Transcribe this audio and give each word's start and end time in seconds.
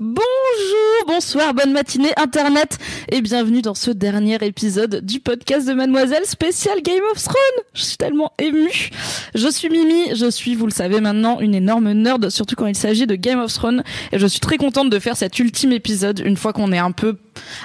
Bonjour, 0.00 1.06
bonsoir, 1.06 1.54
bonne 1.54 1.72
matinée 1.72 2.12
Internet 2.16 2.78
et 3.10 3.20
bienvenue 3.20 3.62
dans 3.62 3.74
ce 3.74 3.90
dernier 3.90 4.36
épisode 4.42 5.04
du 5.04 5.20
podcast 5.20 5.68
de 5.68 5.74
Mademoiselle 5.74 6.24
spécial 6.24 6.82
Game 6.82 7.02
of 7.12 7.22
Thrones. 7.22 7.64
Je 7.74 7.82
suis 7.82 7.96
tellement 7.96 8.32
émue. 8.38 8.90
Je 9.34 9.48
suis 9.48 9.68
Mimi, 9.68 10.14
je 10.14 10.30
suis, 10.30 10.54
vous 10.54 10.66
le 10.66 10.72
savez 10.72 11.00
maintenant, 11.00 11.40
une 11.40 11.54
énorme 11.54 11.92
nerd, 11.92 12.28
surtout 12.30 12.56
quand 12.56 12.66
il 12.66 12.76
s'agit 12.76 13.06
de 13.06 13.14
Game 13.14 13.40
of 13.40 13.52
Thrones 13.52 13.82
et 14.12 14.18
je 14.18 14.26
suis 14.26 14.40
très 14.40 14.56
contente 14.56 14.90
de 14.90 14.98
faire 14.98 15.16
cet 15.16 15.38
ultime 15.38 15.72
épisode 15.72 16.20
une 16.24 16.36
fois 16.36 16.52
qu'on 16.52 16.72
est 16.72 16.78
un 16.78 16.92
peu 16.92 17.18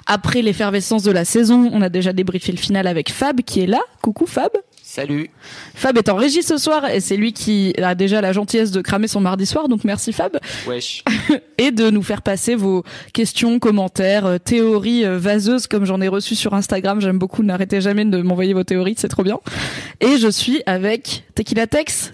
après 0.06 0.42
l'effervescence 0.42 1.04
de 1.04 1.12
la 1.12 1.26
saison. 1.26 1.70
On 1.72 1.82
a 1.82 1.90
déjà 1.90 2.14
débriefé 2.14 2.52
le 2.52 2.60
final 2.60 2.88
avec 2.88 3.12
Fab 3.12 3.42
qui 3.42 3.62
est 3.62 3.68
là. 3.68 3.82
Coucou 4.02 4.26
Fab. 4.26 4.52
Salut. 4.96 5.32
Fab 5.74 5.98
est 5.98 6.08
en 6.08 6.16
régie 6.16 6.44
ce 6.44 6.58
soir 6.60 6.86
et 6.88 7.00
c'est 7.00 7.18
lui 7.18 7.34
qui 7.34 7.74
a 7.82 7.96
déjà 7.96 8.22
la 8.22 8.32
gentillesse 8.32 8.70
de 8.70 8.80
cramer 8.80 9.08
son 9.08 9.22
mardi 9.22 9.48
soir, 9.48 9.68
donc 9.68 9.84
merci 9.86 10.14
Fab. 10.14 10.38
Wesh. 10.68 11.04
et 11.58 11.72
de 11.72 11.90
nous 11.90 12.04
faire 12.04 12.22
passer 12.22 12.54
vos 12.54 12.84
questions, 13.12 13.58
commentaires, 13.58 14.28
euh, 14.28 14.38
théories 14.38 15.04
euh, 15.04 15.18
vaseuses 15.18 15.66
comme 15.66 15.86
j'en 15.86 16.00
ai 16.00 16.08
reçu 16.08 16.36
sur 16.36 16.54
Instagram. 16.54 17.02
J'aime 17.02 17.18
beaucoup. 17.18 17.42
N'arrêtez 17.42 17.82
jamais 17.82 18.06
de 18.06 18.22
m'envoyer 18.22 18.54
vos 18.54 18.64
théories, 18.64 18.94
c'est 18.96 19.08
trop 19.08 19.24
bien. 19.24 19.40
Et 20.00 20.18
je 20.18 20.28
suis 20.28 20.62
avec 20.68 21.24
Tequila 21.34 21.66
Tex. 21.66 22.14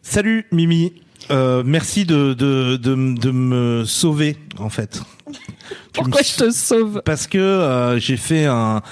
Salut 0.00 0.46
Mimi, 0.52 0.92
Euh, 1.32 1.64
merci 1.66 2.04
de, 2.04 2.32
de, 2.32 2.76
de, 2.76 3.18
de 3.18 3.30
me 3.32 3.84
sauver 3.84 4.36
en 4.60 4.68
fait. 4.70 5.00
Pourquoi 5.92 6.20
me- 6.20 6.24
je 6.24 6.36
te 6.44 6.50
sauve? 6.52 7.02
Parce 7.04 7.26
que 7.26 7.38
euh, 7.38 7.98
j'ai 7.98 8.16
fait 8.16 8.44
un, 8.46 8.82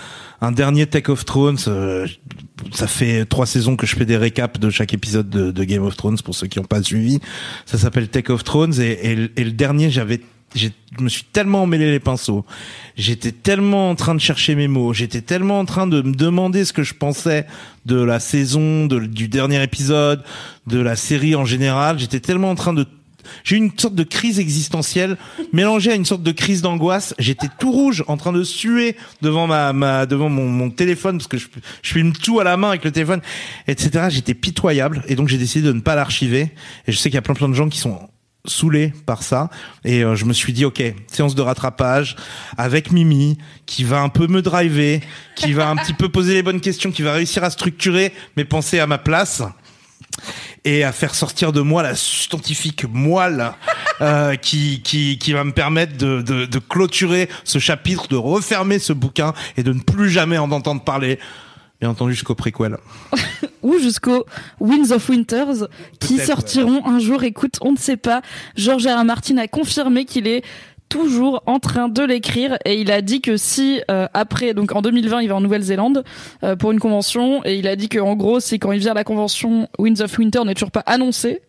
un 0.40 0.52
dernier 0.52 0.86
Take 0.86 1.10
of 1.10 1.24
Thrones. 1.24 1.58
euh, 1.68 2.06
ça 2.72 2.86
fait 2.86 3.24
trois 3.26 3.46
saisons 3.46 3.76
que 3.76 3.86
je 3.86 3.94
fais 3.96 4.06
des 4.06 4.16
récaps 4.16 4.58
de 4.58 4.70
chaque 4.70 4.94
épisode 4.94 5.28
de, 5.28 5.64
Game 5.64 5.82
of 5.82 5.96
Thrones 5.96 6.18
pour 6.24 6.34
ceux 6.34 6.46
qui 6.46 6.58
n'ont 6.58 6.64
pas 6.64 6.82
suivi. 6.82 7.20
Ça 7.66 7.78
s'appelle 7.78 8.08
Take 8.08 8.32
of 8.32 8.44
Thrones 8.44 8.74
et, 8.80 9.14
le- 9.16 9.50
dernier 9.50 9.90
j'avais 9.90 10.20
je 10.54 10.68
me 11.00 11.08
suis 11.10 11.24
tellement 11.24 11.64
emmêlé 11.64 11.90
les 11.90 12.00
pinceaux. 12.00 12.46
J'étais 12.96 13.32
tellement 13.32 13.90
en 13.90 13.94
train 13.94 14.14
de 14.14 14.20
chercher 14.20 14.54
mes 14.54 14.68
mots. 14.68 14.94
J'étais 14.94 15.20
tellement 15.20 15.58
en 15.58 15.64
train 15.66 15.86
de 15.86 16.00
me 16.00 16.14
demander 16.14 16.64
ce 16.64 16.72
que 16.72 16.82
je 16.82 16.94
pensais 16.94 17.46
de 17.84 18.00
la 18.00 18.20
saison, 18.20 18.86
de- 18.86 19.00
du 19.00 19.28
dernier 19.28 19.62
épisode, 19.62 20.22
de 20.66 20.78
la 20.78 20.96
série 20.96 21.34
en 21.34 21.44
général. 21.44 21.98
J'étais 21.98 22.20
tellement 22.20 22.50
en 22.50 22.54
train 22.54 22.72
de 22.72 22.86
j'ai 23.44 23.56
eu 23.56 23.58
une 23.58 23.78
sorte 23.78 23.94
de 23.94 24.02
crise 24.02 24.38
existentielle 24.38 25.16
mélangée 25.52 25.92
à 25.92 25.94
une 25.94 26.04
sorte 26.04 26.22
de 26.22 26.32
crise 26.32 26.62
d'angoisse. 26.62 27.14
J'étais 27.18 27.48
tout 27.58 27.72
rouge, 27.72 28.04
en 28.08 28.16
train 28.16 28.32
de 28.32 28.42
suer 28.42 28.96
devant 29.22 29.46
ma, 29.46 29.72
ma 29.72 30.06
devant 30.06 30.28
mon, 30.28 30.70
téléphone 30.70 31.18
parce 31.18 31.28
que 31.28 31.38
je, 31.38 31.46
je 31.82 31.92
filme 31.92 32.12
tout 32.12 32.40
à 32.40 32.44
la 32.44 32.56
main 32.56 32.70
avec 32.70 32.84
le 32.84 32.90
téléphone, 32.90 33.20
etc. 33.68 34.06
J'étais 34.10 34.34
pitoyable 34.34 35.02
et 35.08 35.14
donc 35.14 35.28
j'ai 35.28 35.38
décidé 35.38 35.66
de 35.66 35.72
ne 35.72 35.80
pas 35.80 35.94
l'archiver. 35.94 36.50
Et 36.86 36.92
je 36.92 36.96
sais 36.96 37.08
qu'il 37.08 37.14
y 37.14 37.18
a 37.18 37.22
plein 37.22 37.34
plein 37.34 37.48
de 37.48 37.54
gens 37.54 37.68
qui 37.68 37.78
sont 37.78 37.98
saoulés 38.48 38.92
par 39.06 39.22
ça 39.22 39.50
et 39.84 40.04
euh, 40.04 40.14
je 40.14 40.24
me 40.24 40.32
suis 40.32 40.52
dit 40.52 40.64
ok 40.64 40.82
séance 41.08 41.34
de 41.34 41.42
rattrapage 41.42 42.16
avec 42.56 42.92
Mimi 42.92 43.38
qui 43.66 43.84
va 43.84 44.00
un 44.00 44.08
peu 44.08 44.26
me 44.26 44.42
driver 44.42 45.00
qui 45.34 45.52
va 45.52 45.68
un 45.68 45.76
petit 45.76 45.92
peu 45.92 46.08
poser 46.08 46.34
les 46.34 46.42
bonnes 46.42 46.60
questions 46.60 46.90
qui 46.90 47.02
va 47.02 47.12
réussir 47.12 47.44
à 47.44 47.50
structurer 47.50 48.12
mes 48.36 48.44
pensées 48.44 48.78
à 48.78 48.86
ma 48.86 48.98
place 48.98 49.42
et 50.64 50.84
à 50.84 50.92
faire 50.92 51.14
sortir 51.14 51.52
de 51.52 51.60
moi 51.60 51.82
la 51.82 51.94
substantifique 51.94 52.84
moelle 52.84 53.52
euh, 54.00 54.36
qui, 54.36 54.82
qui, 54.82 55.18
qui 55.18 55.32
va 55.32 55.44
me 55.44 55.52
permettre 55.52 55.96
de, 55.96 56.22
de, 56.22 56.46
de 56.46 56.58
clôturer 56.58 57.28
ce 57.44 57.58
chapitre, 57.58 58.08
de 58.08 58.16
refermer 58.16 58.78
ce 58.78 58.92
bouquin 58.92 59.32
et 59.56 59.62
de 59.62 59.72
ne 59.72 59.80
plus 59.80 60.10
jamais 60.10 60.38
en 60.38 60.50
entendre 60.50 60.82
parler. 60.82 61.18
Bien 61.80 61.90
entendu 61.90 62.12
jusqu'au 62.14 62.34
préquel. 62.34 62.78
ou 63.62 63.78
jusqu'au 63.78 64.24
Winds 64.60 64.92
of 64.92 65.08
Winters 65.10 65.68
qui 66.00 66.18
sortiront 66.18 66.86
un 66.86 66.98
jour. 66.98 67.22
Écoute, 67.22 67.56
on 67.60 67.72
ne 67.72 67.76
sait 67.76 67.98
pas. 67.98 68.22
George 68.56 68.86
R. 68.86 68.98
R. 68.98 69.04
Martin 69.04 69.36
a 69.36 69.46
confirmé 69.46 70.06
qu'il 70.06 70.26
est 70.26 70.42
toujours 70.88 71.42
en 71.46 71.58
train 71.58 71.88
de 71.88 72.02
l'écrire. 72.02 72.58
Et 72.64 72.80
il 72.80 72.90
a 72.90 73.02
dit 73.02 73.20
que 73.20 73.36
si 73.36 73.80
euh, 73.90 74.06
après 74.14 74.54
donc 74.54 74.74
en 74.74 74.82
2020 74.82 75.22
il 75.22 75.28
va 75.28 75.36
en 75.36 75.40
Nouvelle-Zélande 75.40 76.04
euh, 76.42 76.56
pour 76.56 76.72
une 76.72 76.80
convention. 76.80 77.42
Et 77.44 77.58
il 77.58 77.68
a 77.68 77.76
dit 77.76 77.88
que 77.88 77.98
en 77.98 78.14
gros 78.14 78.40
c'est 78.40 78.58
quand 78.58 78.72
il 78.72 78.80
vient 78.80 78.92
à 78.92 78.94
la 78.94 79.04
convention 79.04 79.68
Winds 79.78 80.02
of 80.02 80.18
Winter 80.18 80.40
n'est 80.44 80.54
toujours 80.54 80.70
pas 80.70 80.84
annoncé. 80.86 81.42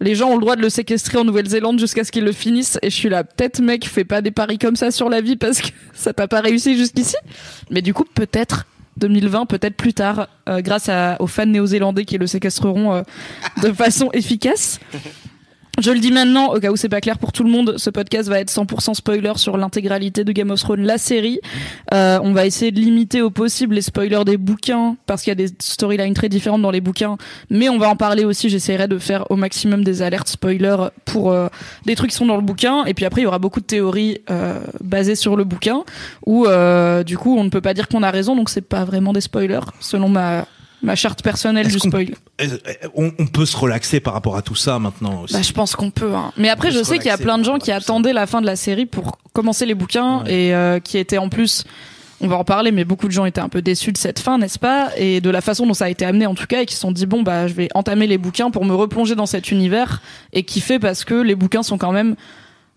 Les 0.00 0.14
gens 0.14 0.30
ont 0.30 0.34
le 0.34 0.40
droit 0.40 0.54
de 0.54 0.62
le 0.62 0.70
séquestrer 0.70 1.18
en 1.18 1.24
Nouvelle-Zélande 1.24 1.80
jusqu'à 1.80 2.04
ce 2.04 2.12
qu'ils 2.12 2.24
le 2.24 2.32
finissent. 2.32 2.78
Et 2.82 2.90
je 2.90 2.94
suis 2.94 3.08
là 3.08 3.24
peut-être 3.24 3.60
mec 3.60 3.88
fais 3.88 4.04
pas 4.04 4.20
des 4.20 4.30
paris 4.30 4.58
comme 4.58 4.76
ça 4.76 4.90
sur 4.90 5.08
la 5.08 5.20
vie 5.20 5.36
parce 5.36 5.60
que 5.60 5.68
ça 5.94 6.12
t'a 6.12 6.28
pas 6.28 6.40
réussi 6.40 6.76
jusqu'ici. 6.76 7.16
Mais 7.70 7.82
du 7.82 7.94
coup 7.94 8.04
peut-être 8.14 8.66
2020 8.98 9.46
peut-être 9.46 9.76
plus 9.76 9.94
tard 9.94 10.28
euh, 10.48 10.60
grâce 10.60 10.88
à, 10.88 11.16
aux 11.20 11.26
fans 11.26 11.46
néo-zélandais 11.46 12.04
qui 12.04 12.18
le 12.18 12.26
séquestreront 12.26 12.94
euh, 12.94 13.02
de 13.62 13.72
façon 13.72 14.10
efficace 14.12 14.80
je 15.80 15.90
le 15.90 16.00
dis 16.00 16.10
maintenant, 16.10 16.54
au 16.54 16.60
cas 16.60 16.70
où 16.70 16.76
c'est 16.76 16.88
pas 16.88 17.00
clair 17.00 17.18
pour 17.18 17.32
tout 17.32 17.44
le 17.44 17.50
monde, 17.50 17.74
ce 17.76 17.90
podcast 17.90 18.28
va 18.28 18.40
être 18.40 18.50
100% 18.50 18.94
spoiler 18.94 19.32
sur 19.36 19.56
l'intégralité 19.56 20.24
de 20.24 20.32
Game 20.32 20.50
of 20.50 20.60
Thrones, 20.60 20.82
la 20.82 20.98
série. 20.98 21.40
Euh, 21.94 22.18
on 22.22 22.32
va 22.32 22.46
essayer 22.46 22.70
de 22.70 22.80
limiter 22.80 23.22
au 23.22 23.30
possible 23.30 23.74
les 23.74 23.82
spoilers 23.82 24.24
des 24.24 24.36
bouquins, 24.36 24.96
parce 25.06 25.22
qu'il 25.22 25.30
y 25.30 25.32
a 25.32 25.46
des 25.46 25.52
storylines 25.58 26.14
très 26.14 26.28
différentes 26.28 26.62
dans 26.62 26.70
les 26.70 26.80
bouquins, 26.80 27.16
mais 27.50 27.68
on 27.68 27.78
va 27.78 27.88
en 27.88 27.96
parler 27.96 28.24
aussi, 28.24 28.48
j'essaierai 28.48 28.88
de 28.88 28.98
faire 28.98 29.30
au 29.30 29.36
maximum 29.36 29.84
des 29.84 30.02
alertes 30.02 30.28
spoilers 30.28 30.88
pour 31.04 31.30
euh, 31.30 31.48
des 31.86 31.94
trucs 31.94 32.10
qui 32.10 32.16
sont 32.16 32.26
dans 32.26 32.36
le 32.36 32.42
bouquin, 32.42 32.84
et 32.84 32.94
puis 32.94 33.04
après 33.04 33.20
il 33.20 33.24
y 33.24 33.28
aura 33.28 33.38
beaucoup 33.38 33.60
de 33.60 33.66
théories 33.66 34.18
euh, 34.30 34.60
basées 34.82 35.14
sur 35.14 35.36
le 35.36 35.44
bouquin, 35.44 35.84
où 36.26 36.46
euh, 36.46 37.04
du 37.04 37.16
coup 37.16 37.36
on 37.36 37.44
ne 37.44 37.50
peut 37.50 37.60
pas 37.60 37.74
dire 37.74 37.88
qu'on 37.88 38.02
a 38.02 38.10
raison, 38.10 38.34
donc 38.34 38.50
c'est 38.50 38.60
pas 38.62 38.84
vraiment 38.84 39.12
des 39.12 39.20
spoilers, 39.20 39.60
selon 39.80 40.08
ma, 40.08 40.46
ma 40.82 40.94
charte 40.94 41.22
personnelle 41.22 41.68
du 41.68 41.78
spoil. 41.78 42.08
On, 42.94 43.10
on 43.18 43.26
peut 43.26 43.46
se 43.46 43.56
relaxer 43.56 44.00
par 44.00 44.12
rapport 44.14 44.36
à 44.36 44.42
tout 44.42 44.54
ça 44.54 44.78
maintenant 44.78 45.22
aussi. 45.22 45.34
Bah, 45.34 45.42
je 45.42 45.52
pense 45.52 45.74
qu'on 45.76 45.90
peut. 45.90 46.14
Hein. 46.14 46.32
Mais 46.36 46.48
après, 46.48 46.70
je 46.70 46.82
sais 46.82 46.98
qu'il 46.98 47.06
y 47.08 47.10
a 47.10 47.18
plein 47.18 47.38
de 47.38 47.44
gens 47.44 47.58
qui 47.58 47.72
attendaient 47.72 48.12
la 48.12 48.26
fin 48.26 48.40
de 48.40 48.46
la 48.46 48.56
série 48.56 48.86
pour 48.86 49.18
commencer 49.32 49.66
les 49.66 49.74
bouquins 49.74 50.22
Ouais. 50.24 50.32
et 50.48 50.54
euh, 50.54 50.80
qui 50.80 50.98
étaient 50.98 51.18
en 51.18 51.28
plus. 51.28 51.64
On 52.20 52.26
va 52.26 52.34
en 52.36 52.42
parler, 52.42 52.72
mais 52.72 52.84
beaucoup 52.84 53.06
de 53.06 53.12
gens 53.12 53.26
étaient 53.26 53.40
un 53.40 53.48
peu 53.48 53.62
déçus 53.62 53.92
de 53.92 53.96
cette 53.98 54.18
fin, 54.18 54.38
n'est-ce 54.38 54.58
pas? 54.58 54.90
Et 54.96 55.20
de 55.20 55.30
la 55.30 55.40
façon 55.40 55.66
dont 55.66 55.74
ça 55.74 55.84
a 55.84 55.88
été 55.88 56.04
amené, 56.04 56.26
en 56.26 56.34
tout 56.34 56.46
cas, 56.48 56.62
et 56.62 56.66
qui 56.66 56.74
se 56.74 56.80
sont 56.80 56.90
dit 56.90 57.06
bon 57.06 57.22
bah 57.22 57.46
je 57.46 57.54
vais 57.54 57.68
entamer 57.76 58.08
les 58.08 58.18
bouquins 58.18 58.50
pour 58.50 58.64
me 58.64 58.74
replonger 58.74 59.14
dans 59.14 59.26
cet 59.26 59.52
univers 59.52 60.02
et 60.32 60.42
kiffer 60.42 60.80
parce 60.80 61.04
que 61.04 61.14
les 61.14 61.36
bouquins 61.36 61.62
sont 61.62 61.78
quand 61.78 61.92
même 61.92 62.16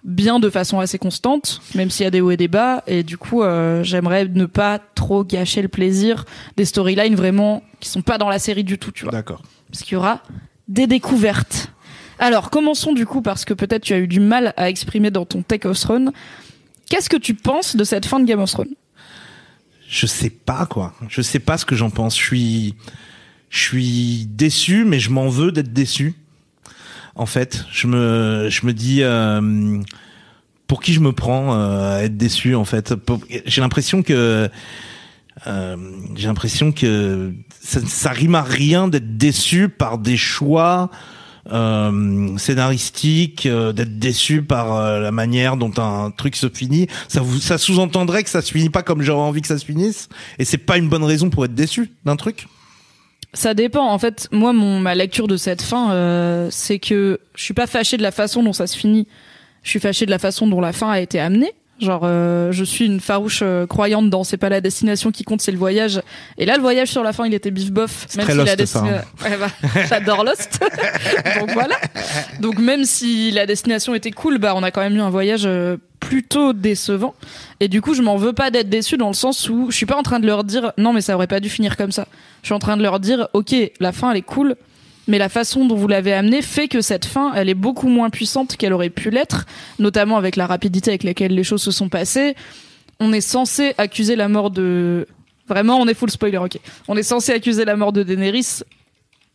bien 0.04 0.40
de 0.40 0.50
façon 0.50 0.80
assez 0.80 0.98
constante, 0.98 1.62
même 1.76 1.90
s'il 1.90 2.04
y 2.04 2.08
a 2.08 2.12
des 2.12 2.22
hauts 2.22 2.32
et 2.32 2.38
des 2.38 2.48
bas. 2.48 2.84
Et 2.88 3.04
du 3.04 3.18
coup, 3.18 3.44
euh, 3.44 3.84
j'aimerais 3.84 4.26
ne 4.26 4.46
pas 4.46 4.80
trop 4.80 5.24
gâcher 5.24 5.62
le 5.62 5.68
plaisir 5.68 6.26
des 6.58 6.66
storylines 6.66 7.16
vraiment 7.16 7.64
qui 7.80 7.90
sont 7.90 8.02
pas 8.02 8.18
dans 8.18 8.30
la 8.30 8.40
série 8.40 8.64
du 8.64 8.78
tout, 8.78 8.92
tu 8.92 9.04
vois 9.04 9.12
D'accord. 9.12 9.42
parce 9.72 9.84
qu'il 9.84 9.94
y 9.94 9.98
aura 9.98 10.22
des 10.68 10.88
découvertes. 10.88 11.72
Alors, 12.20 12.50
commençons 12.50 12.94
du 12.94 13.06
coup, 13.06 13.22
parce 13.22 13.46
que 13.46 13.54
peut-être 13.54 13.84
tu 13.84 13.94
as 13.94 14.00
eu 14.00 14.08
du 14.08 14.20
mal 14.20 14.54
à 14.58 14.70
exprimer 14.70 15.10
dans 15.10 15.26
ton 15.26 15.42
Take 15.42 15.68
of 15.68 15.80
Throne. 15.80 16.12
Qu'est-ce 16.90 17.10
que 17.10 17.18
tu 17.18 17.34
penses 17.34 17.76
de 17.76 17.84
cette 17.84 18.06
fin 18.06 18.20
de 18.20 18.26
Game 18.26 18.40
of 18.40 18.52
Thrones? 18.52 18.76
Je 19.88 20.06
sais 20.06 20.30
pas 20.30 20.66
quoi. 20.68 20.94
Je 21.10 21.22
sais 21.22 21.40
pas 21.40 21.58
ce 21.58 21.66
que 21.66 21.76
j'en 21.76 21.90
pense. 21.90 22.18
Je 22.18 22.24
suis, 22.24 22.76
je 23.50 23.60
suis 23.60 24.26
déçu, 24.28 24.86
mais 24.86 25.00
je 25.00 25.10
m'en 25.10 25.28
veux 25.30 25.52
d'être 25.52 25.74
déçu. 25.74 26.14
En 27.16 27.26
fait, 27.26 27.66
je 27.72 27.88
me, 27.88 28.48
je 28.50 28.66
me 28.66 28.74
dis, 28.74 29.04
euh, 29.04 29.82
pour 30.68 30.82
qui 30.82 30.94
je 30.94 31.02
me 31.02 31.12
prends 31.12 31.54
euh, 31.54 31.98
à 31.98 32.04
être 32.04 32.16
déçu 32.16 32.56
en 32.56 32.64
fait. 32.64 32.94
J'ai 33.46 33.60
l'impression 33.60 34.04
que, 34.04 34.50
euh, 35.48 35.78
j'ai 36.16 36.28
l'impression 36.28 36.72
que 36.72 37.34
ça, 37.62 37.82
ça 37.86 38.12
rime 38.12 38.36
à 38.36 38.44
rien 38.44 38.88
d'être 38.88 39.18
déçu 39.18 39.68
par 39.68 39.98
des 39.98 40.16
choix 40.16 40.90
euh, 41.52 42.38
scénaristiques, 42.38 43.46
euh, 43.46 43.74
d'être 43.74 44.00
déçu 44.00 44.44
par 44.44 45.00
la 45.02 45.12
manière 45.12 45.58
dont 45.58 45.74
un 45.78 46.12
truc 46.12 46.38
se 46.38 46.48
finit. 46.48 46.88
Ça, 47.10 47.22
ça 47.42 47.58
sous-entendrait 47.58 48.24
que 48.24 48.30
ça 48.30 48.42
se 48.42 48.54
finit 48.54 48.70
pas 48.70 48.84
comme 48.84 49.02
j'aurais 49.02 49.28
envie 49.28 49.42
que 49.42 49.48
ça 49.48 49.58
se 49.58 49.66
finisse, 49.66 50.08
et 50.40 50.46
c'est 50.46 50.58
pas 50.58 50.78
une 50.78 50.88
bonne 50.88 51.04
raison 51.04 51.30
pour 51.30 51.44
être 51.44 51.56
déçu 51.56 51.92
d'un 52.06 52.16
truc? 52.16 52.48
Ça 53.34 53.54
dépend. 53.54 53.88
En 53.88 53.98
fait, 53.98 54.28
moi, 54.32 54.54
mon 54.54 54.80
ma 54.80 54.96
lecture 54.96 55.28
de 55.28 55.38
cette 55.38 55.62
fin, 55.62 55.94
euh, 55.94 56.48
c'est 56.52 56.80
que 56.80 57.20
je 57.36 57.44
suis 57.44 57.54
pas 57.54 57.68
fâchée 57.68 57.98
de 57.98 58.04
la 58.04 58.12
façon 58.12 58.44
dont 58.44 58.54
ça 58.54 58.68
se 58.68 58.78
finit. 58.78 59.08
Je 59.64 59.70
suis 59.70 59.80
fâchée 59.80 60.06
de 60.06 60.12
la 60.12 60.20
façon 60.20 60.48
dont 60.48 60.60
la 60.60 60.74
fin 60.74 60.90
a 60.90 61.00
été 61.00 61.20
amenée. 61.20 61.54
Genre, 61.82 62.02
euh, 62.04 62.52
je 62.52 62.64
suis 62.64 62.86
une 62.86 63.00
farouche 63.00 63.40
euh, 63.42 63.66
croyante 63.66 64.08
dans 64.12 64.24
c'est 64.24 64.38
pas 64.38 64.50
la 64.50 64.62
destination 64.62 65.12
qui 65.12 65.24
compte, 65.24 65.42
c'est 65.42 65.52
le 65.52 65.58
voyage. 65.58 66.00
Et 66.38 66.46
là, 66.46 66.56
le 66.56 66.62
voyage 66.62 66.90
sur 66.90 67.02
la 67.02 67.12
fin, 67.12 67.26
il 67.26 67.34
était 67.34 67.50
bif 67.50 67.72
bof. 67.72 68.06
Très 68.08 68.36
Lost, 68.36 68.60
la 68.60 68.66
ça, 68.68 68.80
hein. 68.80 69.02
Ouais, 69.24 69.38
bah, 69.38 69.48
j'adore 69.90 70.24
Lost. 70.24 70.60
Donc 71.40 71.50
voilà. 71.52 71.76
Donc 72.40 72.60
même 72.60 72.86
si 72.86 73.32
la 73.32 73.48
destination 73.48 73.96
était 73.96 74.12
cool, 74.12 74.38
bah 74.38 74.54
on 74.56 74.62
a 74.62 74.70
quand 74.70 74.82
même 74.82 74.96
eu 74.96 75.02
un 75.02 75.10
voyage 75.10 75.44
euh, 75.46 75.78
plutôt 76.00 76.54
décevant. 76.54 77.16
Et 77.60 77.68
du 77.68 77.82
coup, 77.82 77.96
je 77.96 78.04
m'en 78.04 78.16
veux 78.16 78.34
pas 78.34 78.52
d'être 78.52 78.70
déçu 78.70 78.98
dans 78.98 79.08
le 79.08 79.16
sens 79.16 79.50
où 79.50 79.72
je 79.72 79.76
suis 79.76 79.88
pas 79.88 79.98
en 79.98 80.04
train 80.04 80.20
de 80.20 80.28
leur 80.28 80.44
dire 80.44 80.74
non 80.78 80.94
mais 80.94 81.02
ça 81.02 81.16
aurait 81.16 81.28
pas 81.28 81.40
dû 81.40 81.50
finir 81.50 81.78
comme 81.78 81.92
ça. 81.92 82.08
Je 82.44 82.48
suis 82.48 82.54
en 82.54 82.60
train 82.60 82.78
de 82.78 82.84
leur 82.84 83.00
dire 83.00 83.28
ok, 83.34 83.56
la 83.80 83.92
fin 83.92 84.12
elle 84.12 84.18
est 84.18 84.22
cool, 84.22 84.56
mais 85.08 85.18
la 85.18 85.30
façon 85.30 85.66
dont 85.66 85.76
vous 85.76 85.88
l'avez 85.88 86.14
amenée 86.14 86.42
fait 86.42 86.68
que 86.68 86.82
cette 86.82 87.06
fin, 87.06 87.34
elle 87.34 87.50
est 87.50 87.54
beaucoup 87.56 87.88
moins 87.90 88.10
puissante 88.10 88.56
qu'elle 88.58 88.74
aurait 88.74 88.90
pu 88.90 89.10
l'être, 89.10 89.46
notamment 89.80 90.18
avec 90.18 90.36
la 90.36 90.46
rapidité 90.48 90.92
avec 90.92 91.04
laquelle 91.04 91.34
les 91.34 91.44
choses 91.44 91.62
se 91.64 91.72
sont 91.72 91.90
passées. 91.90 92.36
On 93.00 93.12
est 93.14 93.22
censé 93.22 93.74
accuser 93.78 94.16
la 94.16 94.28
mort 94.28 94.52
de... 94.52 95.08
Vraiment, 95.48 95.78
on 95.80 95.88
est 95.88 95.94
full 95.96 96.10
spoiler, 96.12 96.38
ok. 96.38 96.60
On 96.88 96.96
est 96.96 97.04
censé 97.04 97.32
accuser 97.34 97.66
la 97.66 97.76
mort 97.76 97.92
de 97.92 98.04
Daenerys 98.04 98.60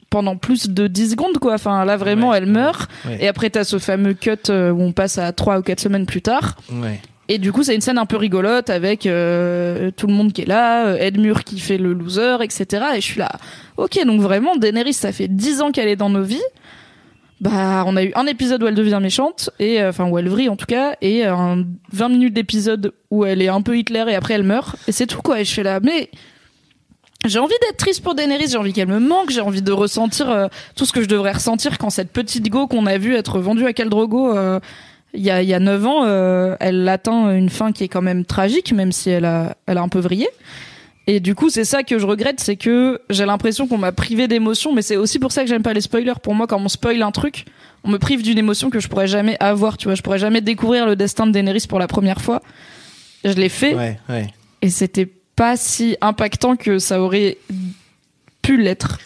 pendant 0.08 0.36
plus 0.36 0.70
de 0.70 0.86
10 0.86 1.10
secondes, 1.10 1.38
quoi. 1.38 1.54
Enfin, 1.54 1.84
là, 1.84 1.96
vraiment, 1.96 2.30
Ouais, 2.30 2.38
elle 2.38 2.46
meurt. 2.46 2.88
ouais. 3.06 3.18
Et 3.20 3.28
après, 3.28 3.50
t'as 3.50 3.64
ce 3.64 3.78
fameux 3.78 4.14
cut 4.14 4.30
euh, 4.48 4.70
où 4.70 4.80
on 4.80 4.92
passe 4.92 5.18
à 5.18 5.32
3 5.32 5.58
ou 5.58 5.62
4 5.62 5.80
semaines 5.80 6.06
plus 6.06 6.22
tard. 6.22 6.54
Ouais. 6.72 7.00
Et 7.28 7.38
du 7.38 7.52
coup, 7.52 7.62
c'est 7.62 7.74
une 7.74 7.80
scène 7.80 7.98
un 7.98 8.06
peu 8.06 8.16
rigolote 8.16 8.70
avec 8.70 9.06
euh, 9.06 9.90
tout 9.90 10.06
le 10.06 10.12
monde 10.12 10.32
qui 10.32 10.42
est 10.42 10.46
là, 10.46 10.86
euh, 10.86 10.96
Edmure 10.98 11.42
qui 11.44 11.58
fait 11.58 11.78
le 11.78 11.92
loser, 11.92 12.38
etc. 12.42 12.84
Et 12.94 13.00
je 13.00 13.06
suis 13.06 13.18
là, 13.18 13.30
ok, 13.76 14.04
donc 14.04 14.20
vraiment, 14.20 14.56
Daenerys, 14.56 14.94
ça 14.94 15.12
fait 15.12 15.28
10 15.28 15.62
ans 15.62 15.72
qu'elle 15.72 15.88
est 15.88 15.96
dans 15.96 16.10
nos 16.10 16.22
vies. 16.22 16.42
Bah, 17.40 17.84
on 17.86 17.96
a 17.96 18.04
eu 18.04 18.12
un 18.14 18.26
épisode 18.26 18.62
où 18.62 18.66
elle 18.66 18.74
devient 18.74 19.00
méchante, 19.02 19.50
et 19.58 19.82
euh, 19.82 19.90
enfin 19.90 20.08
où 20.08 20.18
elle 20.18 20.28
vrille 20.28 20.48
en 20.48 20.56
tout 20.56 20.66
cas, 20.66 20.96
et 21.02 21.24
un 21.26 21.64
20 21.92 22.08
minutes 22.08 22.34
d'épisode 22.34 22.92
où 23.10 23.24
elle 23.24 23.42
est 23.42 23.48
un 23.48 23.60
peu 23.60 23.76
Hitler 23.76 24.04
et 24.08 24.14
après 24.14 24.34
elle 24.34 24.42
meurt, 24.42 24.76
et 24.88 24.92
c'est 24.92 25.06
tout 25.06 25.20
quoi. 25.20 25.40
Et 25.40 25.44
je 25.44 25.52
fais 25.52 25.62
là, 25.62 25.80
mais 25.82 26.08
j'ai 27.26 27.38
envie 27.38 27.54
d'être 27.60 27.76
triste 27.76 28.02
pour 28.02 28.14
Daenerys, 28.14 28.48
j'ai 28.48 28.56
envie 28.56 28.72
qu'elle 28.72 28.88
me 28.88 29.00
manque, 29.00 29.30
j'ai 29.30 29.40
envie 29.40 29.62
de 29.62 29.72
ressentir 29.72 30.30
euh, 30.30 30.46
tout 30.76 30.84
ce 30.84 30.92
que 30.92 31.02
je 31.02 31.08
devrais 31.08 31.32
ressentir 31.32 31.78
quand 31.78 31.90
cette 31.90 32.12
petite 32.12 32.48
go 32.48 32.66
qu'on 32.66 32.86
a 32.86 32.98
vue 32.98 33.14
être 33.14 33.38
vendue 33.40 33.66
à 33.66 33.72
Khal 33.72 33.88
Drogo 33.88 34.36
euh, 34.36 34.60
il 35.16 35.22
y 35.22 35.30
a 35.30 35.42
il 35.42 35.48
y 35.48 35.54
a 35.54 35.58
9 35.60 35.86
ans, 35.86 36.04
euh, 36.04 36.56
elle 36.60 36.88
atteint 36.88 37.30
une 37.36 37.50
fin 37.50 37.72
qui 37.72 37.84
est 37.84 37.88
quand 37.88 38.02
même 38.02 38.24
tragique, 38.24 38.72
même 38.72 38.92
si 38.92 39.10
elle 39.10 39.24
a 39.24 39.56
elle 39.66 39.78
a 39.78 39.82
un 39.82 39.88
peu 39.88 39.98
vrillé. 39.98 40.28
Et 41.08 41.20
du 41.20 41.36
coup, 41.36 41.50
c'est 41.50 41.64
ça 41.64 41.84
que 41.84 41.98
je 42.00 42.06
regrette, 42.06 42.40
c'est 42.40 42.56
que 42.56 43.00
j'ai 43.10 43.24
l'impression 43.26 43.68
qu'on 43.68 43.78
m'a 43.78 43.92
privé 43.92 44.26
d'émotion, 44.26 44.72
mais 44.72 44.82
c'est 44.82 44.96
aussi 44.96 45.20
pour 45.20 45.30
ça 45.30 45.42
que 45.42 45.48
j'aime 45.48 45.62
pas 45.62 45.72
les 45.72 45.80
spoilers. 45.80 46.14
Pour 46.20 46.34
moi, 46.34 46.48
quand 46.48 46.60
on 46.60 46.68
spoil 46.68 47.00
un 47.00 47.12
truc, 47.12 47.44
on 47.84 47.90
me 47.90 47.98
prive 47.98 48.22
d'une 48.24 48.38
émotion 48.38 48.70
que 48.70 48.80
je 48.80 48.88
pourrais 48.88 49.06
jamais 49.06 49.36
avoir, 49.38 49.76
tu 49.76 49.86
vois. 49.86 49.94
Je 49.94 50.02
pourrais 50.02 50.18
jamais 50.18 50.40
découvrir 50.40 50.84
le 50.84 50.96
destin 50.96 51.26
de 51.28 51.30
Daenerys 51.32 51.66
pour 51.68 51.78
la 51.78 51.86
première 51.86 52.20
fois. 52.20 52.42
Je 53.24 53.32
l'ai 53.34 53.48
fait, 53.48 53.74
Ouais, 53.76 53.98
ouais. 54.08 54.26
et 54.62 54.68
c'était 54.70 55.08
pas 55.36 55.56
si 55.56 55.96
impactant 56.00 56.56
que 56.56 56.80
ça 56.80 57.00
aurait 57.00 57.38
pu 58.42 58.56
l'être, 58.60 58.98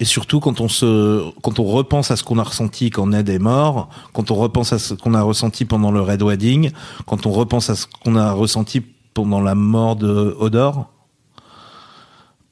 Et 0.00 0.04
surtout 0.04 0.40
quand 0.40 0.60
on 0.60 0.68
se, 0.68 1.30
quand 1.42 1.58
on 1.58 1.64
repense 1.64 2.10
à 2.10 2.16
ce 2.16 2.24
qu'on 2.24 2.38
a 2.38 2.42
ressenti 2.42 2.90
quand 2.90 3.06
Ned 3.06 3.28
est 3.28 3.38
mort, 3.38 3.88
quand 4.12 4.30
on 4.30 4.34
repense 4.34 4.72
à 4.72 4.78
ce 4.78 4.94
qu'on 4.94 5.14
a 5.14 5.22
ressenti 5.22 5.64
pendant 5.64 5.90
le 5.90 6.00
Red 6.00 6.22
Wedding, 6.22 6.70
quand 7.06 7.26
on 7.26 7.30
repense 7.30 7.70
à 7.70 7.76
ce 7.76 7.86
qu'on 7.86 8.16
a 8.16 8.32
ressenti 8.32 8.82
pendant 9.14 9.40
la 9.40 9.54
mort 9.54 9.96
de 9.96 10.36
Hodor, 10.38 10.90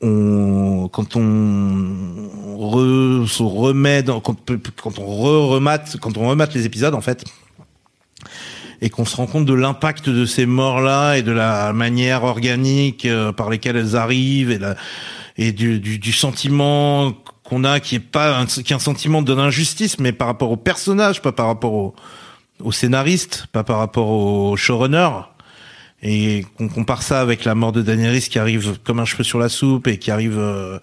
on, 0.00 0.88
quand 0.92 1.16
on 1.16 1.20
re- 2.58 3.26
se 3.26 3.42
remet 3.42 4.02
quand, 4.04 4.98
on 4.98 5.06
re 5.06 5.48
remate, 5.48 5.96
quand 6.00 6.16
on 6.16 6.34
les 6.54 6.66
épisodes 6.66 6.94
en 6.94 7.00
fait, 7.00 7.24
et 8.80 8.90
qu'on 8.90 9.04
se 9.04 9.16
rend 9.16 9.26
compte 9.26 9.46
de 9.46 9.54
l'impact 9.54 10.10
de 10.10 10.26
ces 10.26 10.44
morts-là 10.44 11.16
et 11.16 11.22
de 11.22 11.30
la 11.30 11.72
manière 11.72 12.24
organique 12.24 13.06
euh, 13.06 13.32
par 13.32 13.48
lesquelles 13.48 13.76
elles 13.76 13.94
arrivent 13.96 14.50
et, 14.50 14.58
la, 14.58 14.74
et 15.36 15.52
du, 15.52 15.80
du, 15.80 15.98
du 15.98 16.12
sentiment 16.12 17.12
qu'on 17.44 17.64
a 17.64 17.80
qui 17.80 17.96
est 17.96 18.00
pas 18.00 18.38
un, 18.38 18.46
qui 18.46 18.72
est 18.72 18.76
un 18.76 18.78
sentiment 18.78 19.22
de 19.22 19.32
l'injustice, 19.32 19.98
mais 19.98 20.12
par 20.12 20.26
rapport 20.28 20.50
au 20.50 20.56
personnage, 20.56 21.22
pas 21.22 21.32
par 21.32 21.46
rapport 21.46 21.72
au, 21.72 21.94
au 22.60 22.72
scénariste, 22.72 23.46
pas 23.52 23.64
par 23.64 23.78
rapport 23.78 24.08
au 24.08 24.56
showrunner. 24.56 25.08
Et 26.04 26.44
qu'on 26.58 26.68
compare 26.68 27.02
ça 27.02 27.20
avec 27.20 27.44
la 27.44 27.54
mort 27.54 27.70
de 27.70 27.80
Daenerys 27.80 28.22
qui 28.22 28.40
arrive 28.40 28.78
comme 28.82 28.98
un 28.98 29.04
cheveu 29.04 29.22
sur 29.22 29.38
la 29.38 29.48
soupe 29.48 29.86
et 29.86 29.98
qui 29.98 30.10
arrive 30.10 30.36
euh, 30.36 30.80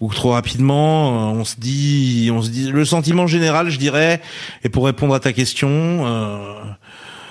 ou 0.00 0.12
trop 0.12 0.32
rapidement, 0.32 1.30
euh, 1.30 1.38
on 1.38 1.44
se 1.44 1.54
dit, 1.58 2.28
on 2.32 2.42
se 2.42 2.50
dit, 2.50 2.72
le 2.72 2.84
sentiment 2.84 3.28
général, 3.28 3.70
je 3.70 3.78
dirais, 3.78 4.20
et 4.64 4.68
pour 4.68 4.86
répondre 4.86 5.14
à 5.14 5.20
ta 5.20 5.32
question, 5.32 5.68
euh, 5.70 6.54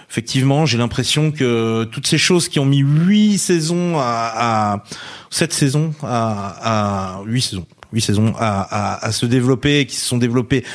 effectivement, 0.10 0.66
j'ai 0.66 0.78
l'impression 0.78 1.32
que 1.32 1.84
toutes 1.86 2.08
ces 2.08 2.18
choses 2.18 2.50
qui 2.50 2.60
ont 2.60 2.66
mis 2.66 2.80
huit 2.80 3.38
saisons 3.38 3.98
à, 4.00 4.32
à 4.74 4.84
sept 5.30 5.54
saisons 5.54 5.94
à, 6.04 7.18
à 7.20 7.24
huit 7.26 7.42
saisons. 7.42 7.68
Huit 7.94 8.02
saisons 8.02 8.34
à, 8.38 8.62
à, 8.62 9.06
à 9.06 9.12
se 9.14 9.26
développer, 9.26 9.86
qui 9.86 9.96
se 9.96 10.06
sont 10.06 10.18
développées, 10.18 10.66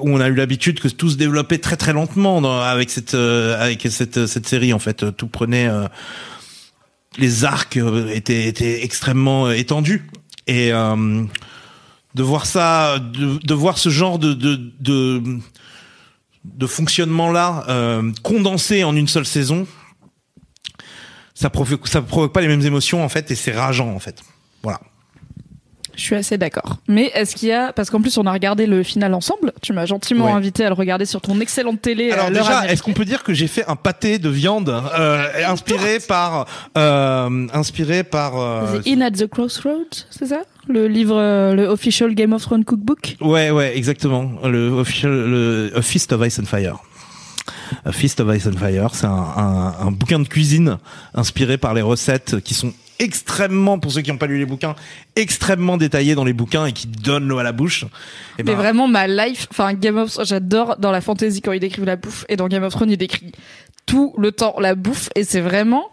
on 0.00 0.20
a 0.20 0.28
eu 0.28 0.34
l'habitude 0.34 0.78
que 0.78 0.86
tout 0.86 1.10
se 1.10 1.16
développait 1.16 1.58
très 1.58 1.76
très 1.76 1.92
lentement 1.92 2.38
avec 2.62 2.90
cette 2.90 3.14
euh, 3.14 3.60
avec 3.60 3.82
cette 3.90 4.26
cette 4.26 4.46
série 4.46 4.72
en 4.72 4.78
fait, 4.78 5.16
tout 5.16 5.26
prenait 5.26 5.68
euh, 5.68 5.88
les 7.18 7.44
arcs 7.44 7.76
euh, 7.76 8.08
étaient 8.08 8.46
étaient 8.46 8.84
extrêmement 8.84 9.46
euh, 9.46 9.52
étendus 9.52 10.08
et 10.46 10.72
euh, 10.72 11.24
de 12.14 12.22
voir 12.22 12.46
ça, 12.46 12.98
de, 12.98 13.38
de 13.44 13.54
voir 13.54 13.76
ce 13.76 13.88
genre 13.88 14.18
de 14.18 14.32
de, 14.32 14.72
de 14.80 15.22
de 16.54 16.66
fonctionnement 16.66 17.30
là 17.30 18.02
condensé 18.22 18.84
en 18.84 18.96
une 18.96 19.08
seule 19.08 19.26
saison, 19.26 19.66
ça 21.34 21.50
provoque 21.50 21.86
ça 21.86 22.02
provoque 22.02 22.32
pas 22.32 22.40
les 22.40 22.48
mêmes 22.48 22.62
émotions 22.62 23.04
en 23.04 23.08
fait 23.08 23.30
et 23.30 23.34
c'est 23.34 23.52
rageant 23.52 23.88
en 23.88 23.98
fait. 23.98 24.22
Voilà. 24.62 24.80
Je 25.98 26.04
suis 26.04 26.14
assez 26.14 26.38
d'accord. 26.38 26.76
Mais 26.86 27.10
est-ce 27.14 27.34
qu'il 27.34 27.48
y 27.48 27.52
a 27.52 27.72
parce 27.72 27.90
qu'en 27.90 28.00
plus 28.00 28.16
on 28.18 28.24
a 28.26 28.32
regardé 28.32 28.66
le 28.66 28.82
final 28.84 29.12
ensemble. 29.14 29.52
Tu 29.62 29.72
m'as 29.72 29.84
gentiment 29.84 30.26
Ouais. 30.26 30.32
invité 30.32 30.64
à 30.64 30.68
le 30.68 30.74
regarder 30.74 31.04
sur 31.06 31.20
ton 31.20 31.40
excellente 31.40 31.82
télé. 31.82 32.12
Alors 32.12 32.26
à 32.26 32.30
l'heure 32.30 32.44
déjà, 32.46 32.66
est-ce 32.72 32.82
qu'on 32.84 32.92
peut 32.92 33.04
dire 33.04 33.24
que 33.24 33.34
j'ai 33.34 33.48
fait 33.48 33.64
un 33.66 33.74
pâté 33.76 34.18
de 34.20 34.28
viande 34.28 34.68
euh, 34.70 35.26
inspiré 35.48 35.98
par 35.98 36.46
euh, 36.78 37.46
inspiré 37.52 38.04
par 38.04 38.38
euh, 38.40 38.78
The 38.78 38.86
In 38.88 39.00
at 39.00 39.10
the 39.10 39.26
Crossroads, 39.26 40.06
c'est 40.10 40.26
ça? 40.26 40.42
Le 40.68 40.86
livre, 40.86 41.16
euh, 41.18 41.54
le 41.54 41.64
official 41.66 42.14
Game 42.14 42.32
of 42.32 42.42
Thrones 42.42 42.64
cookbook? 42.64 43.16
Ouais, 43.20 43.50
ouais, 43.50 43.76
exactement. 43.76 44.30
Le 44.44 44.68
official, 44.70 45.10
le 45.10 45.72
A 45.74 45.82
Feast 45.82 46.12
of 46.12 46.24
Ice 46.26 46.38
and 46.38 46.44
Fire. 46.44 46.76
Feast 47.90 48.20
of 48.20 48.34
Ice 48.36 48.46
and 48.46 48.58
Fire, 48.58 48.94
c'est 48.94 49.06
un, 49.06 49.10
un, 49.10 49.74
un 49.80 49.90
bouquin 49.90 50.18
de 50.18 50.28
cuisine 50.28 50.78
inspiré 51.14 51.58
par 51.58 51.74
les 51.74 51.82
recettes 51.82 52.40
qui 52.40 52.54
sont 52.54 52.72
extrêmement, 52.98 53.78
pour 53.78 53.92
ceux 53.92 54.02
qui 54.02 54.10
n'ont 54.10 54.18
pas 54.18 54.26
lu 54.26 54.38
les 54.38 54.46
bouquins, 54.46 54.74
extrêmement 55.16 55.76
détaillées 55.76 56.14
dans 56.14 56.24
les 56.24 56.32
bouquins 56.32 56.66
et 56.66 56.72
qui 56.72 56.86
donnent 56.86 57.28
l'eau 57.28 57.38
à 57.38 57.42
la 57.42 57.52
bouche. 57.52 57.84
Et 58.38 58.42
Mais 58.42 58.54
vraiment 58.54 58.88
ma 58.88 59.06
life, 59.06 59.46
enfin 59.50 59.72
Game 59.74 59.96
of 59.96 60.10
Thrones, 60.10 60.26
j'adore 60.26 60.76
dans 60.78 60.90
la 60.90 61.00
fantasy 61.00 61.40
quand 61.40 61.52
ils 61.52 61.60
décrivent 61.60 61.84
la 61.84 61.96
bouffe 61.96 62.24
et 62.28 62.36
dans 62.36 62.48
Game 62.48 62.64
of 62.64 62.72
Thrones 62.72 62.90
ils 62.90 62.96
décrivent 62.96 63.32
tout 63.86 64.14
le 64.18 64.32
temps 64.32 64.56
la 64.58 64.74
bouffe 64.74 65.08
et 65.14 65.24
c'est 65.24 65.40
vraiment 65.40 65.90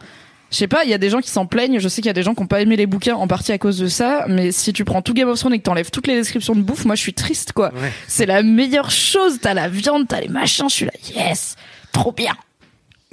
je 0.52 0.58
sais 0.58 0.68
pas, 0.68 0.84
il 0.84 0.90
y 0.90 0.94
a 0.94 0.98
des 0.98 1.10
gens 1.10 1.20
qui 1.20 1.30
s'en 1.30 1.46
plaignent, 1.46 1.80
je 1.80 1.88
sais 1.88 2.02
qu'il 2.02 2.08
y 2.08 2.10
a 2.10 2.14
des 2.14 2.24
gens 2.24 2.36
qui 2.36 2.42
ont 2.42 2.48
pas 2.48 2.62
aimé 2.62 2.76
les 2.76 2.86
bouquins 2.86 3.16
en 3.16 3.28
partie 3.28 3.52
à 3.52 3.58
cause 3.58 3.78
de 3.78 3.88
ça, 3.88 4.26
mais 4.28 4.52
si 4.52 4.74
tu 4.74 4.86
prends 4.86 5.02
tout 5.02 5.14
Game 5.14 5.30
of 5.30 5.40
Thrones 5.40 5.54
et 5.54 5.60
que 5.60 5.64
t'enlèves 5.64 5.92
toutes 5.92 6.08
les 6.08 6.16
descriptions 6.16 6.56
de 6.56 6.62
bouffe, 6.62 6.86
moi 6.86 6.96
je 6.96 7.02
suis 7.02 7.14
triste 7.14 7.52
quoi. 7.52 7.74
Ouais. 7.74 7.92
C'est 8.08 8.26
la 8.26 8.44
meilleure 8.44 8.92
chose, 8.92 9.40
t'as 9.42 9.54
la 9.54 9.70
viande, 9.70 10.08
t'as 10.08 10.22
les 10.22 10.30
machins, 10.30 10.70
je 10.70 10.76
suis 10.76 10.86
là, 10.86 10.94
yes, 11.16 11.56
trop 11.92 12.12
bien. 12.12 12.36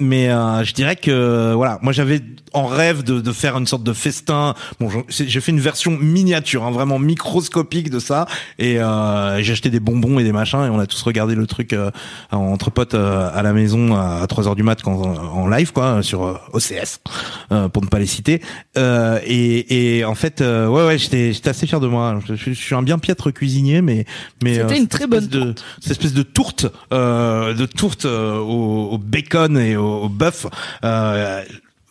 Mais 0.03 0.29
euh, 0.29 0.63
je 0.63 0.73
dirais 0.73 0.95
que 0.95 1.53
voilà, 1.53 1.79
moi 1.81 1.93
j'avais 1.93 2.21
en 2.53 2.67
rêve 2.67 3.03
de, 3.03 3.19
de 3.19 3.31
faire 3.31 3.57
une 3.57 3.65
sorte 3.65 3.83
de 3.83 3.93
festin. 3.93 4.53
Bon, 4.79 4.89
j'ai 5.09 5.41
fait 5.41 5.51
une 5.51 5.59
version 5.59 5.91
miniature, 5.91 6.63
hein, 6.63 6.71
vraiment 6.71 6.99
microscopique 6.99 7.89
de 7.89 7.99
ça, 7.99 8.27
et 8.59 8.79
euh, 8.79 9.41
j'ai 9.41 9.53
acheté 9.53 9.69
des 9.69 9.79
bonbons 9.79 10.19
et 10.19 10.23
des 10.23 10.31
machins, 10.31 10.59
et 10.65 10.69
on 10.69 10.79
a 10.79 10.85
tous 10.85 11.01
regardé 11.01 11.35
le 11.35 11.47
truc 11.47 11.73
euh, 11.73 11.89
entre 12.31 12.69
potes 12.69 12.93
euh, 12.93 13.29
à 13.33 13.41
la 13.41 13.53
maison 13.53 13.95
à 13.95 14.25
3 14.27 14.47
heures 14.47 14.55
du 14.55 14.63
mat 14.63 14.81
quand 14.83 15.01
en 15.01 15.47
live 15.47 15.73
quoi 15.73 16.03
sur 16.03 16.23
euh, 16.23 16.35
OCS 16.53 16.99
euh, 17.51 17.69
pour 17.69 17.81
ne 17.81 17.87
pas 17.87 17.99
les 17.99 18.05
citer. 18.05 18.41
Euh, 18.77 19.19
et, 19.25 19.97
et 19.97 20.05
en 20.05 20.15
fait, 20.15 20.41
euh, 20.41 20.67
ouais 20.67 20.85
ouais, 20.85 20.97
j'étais 20.97 21.33
j'étais 21.33 21.49
assez 21.49 21.65
fier 21.65 21.79
de 21.79 21.87
moi. 21.87 22.19
Je, 22.27 22.35
je 22.35 22.51
suis 22.51 22.75
un 22.75 22.83
bien 22.83 22.99
piètre 22.99 23.31
cuisinier, 23.33 23.81
mais 23.81 24.05
mais 24.43 24.55
C'était 24.55 24.75
euh, 24.75 24.77
une 24.77 24.87
très 24.87 25.05
espèce 25.05 25.29
bonne 25.29 25.47
de 25.47 25.55
cette 25.81 25.91
espèce 25.91 26.13
de 26.13 26.23
tourte 26.23 26.67
euh, 26.93 27.53
de 27.53 27.65
tourte 27.65 28.05
au, 28.05 28.89
au 28.91 28.97
bacon 28.97 29.57
et 29.57 29.75
au, 29.75 29.92
au 30.01 30.09
bœuf 30.09 30.47
euh, 30.83 31.43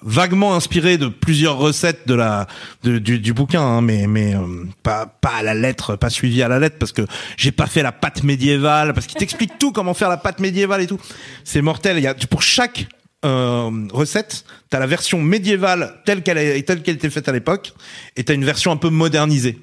vaguement 0.03 0.55
inspiré 0.55 0.99
de 0.99 1.09
plusieurs 1.09 1.57
recettes 1.57 2.07
de 2.07 2.15
la 2.15 2.47
du, 2.83 3.33
bouquin 3.33 3.63
hein, 3.63 3.81
mais 3.81 4.07
mais 4.07 4.35
euh, 4.35 4.41
pas 4.83 5.07
pas 5.07 5.37
à 5.37 5.43
la 5.43 5.55
lettre 5.55 5.97
pas 5.97 6.11
suivi 6.11 6.43
à 6.43 6.49
la 6.49 6.59
lettre 6.59 6.77
parce 6.79 6.93
que 6.93 7.03
j'ai 7.37 7.53
pas 7.53 7.67
fait 7.67 7.83
la 7.83 7.93
pâte 7.93 8.23
médiévale 8.23 8.95
parce 8.95 9.07
qu'il 9.07 9.19
t'explique 9.19 9.59
tout 9.59 9.73
comment 9.73 9.95
faire 9.95 10.09
la 10.09 10.17
pâte 10.17 10.41
médiévale 10.41 10.83
et 10.83 10.87
tout 10.87 10.99
c'est 11.45 11.63
mortel 11.63 11.99
il 11.99 12.05
y 12.05 12.07
a 12.09 12.15
pour 12.15 12.43
chaque 12.43 12.87
euh, 13.25 13.71
recette 13.93 14.45
t'as 14.71 14.81
la 14.81 14.87
version 14.87 15.21
médiévale 15.23 16.01
telle 16.05 16.23
qu'elle 16.23 16.39
est 16.39 16.63
telle 16.67 16.83
qu'elle 16.83 16.97
était 16.97 17.11
faite 17.11 17.29
à 17.29 17.33
l'époque 17.33 17.73
et 18.17 18.25
t'as 18.25 18.35
une 18.35 18.45
version 18.45 18.73
un 18.73 18.77
peu 18.77 18.91
modernisée 18.91 19.59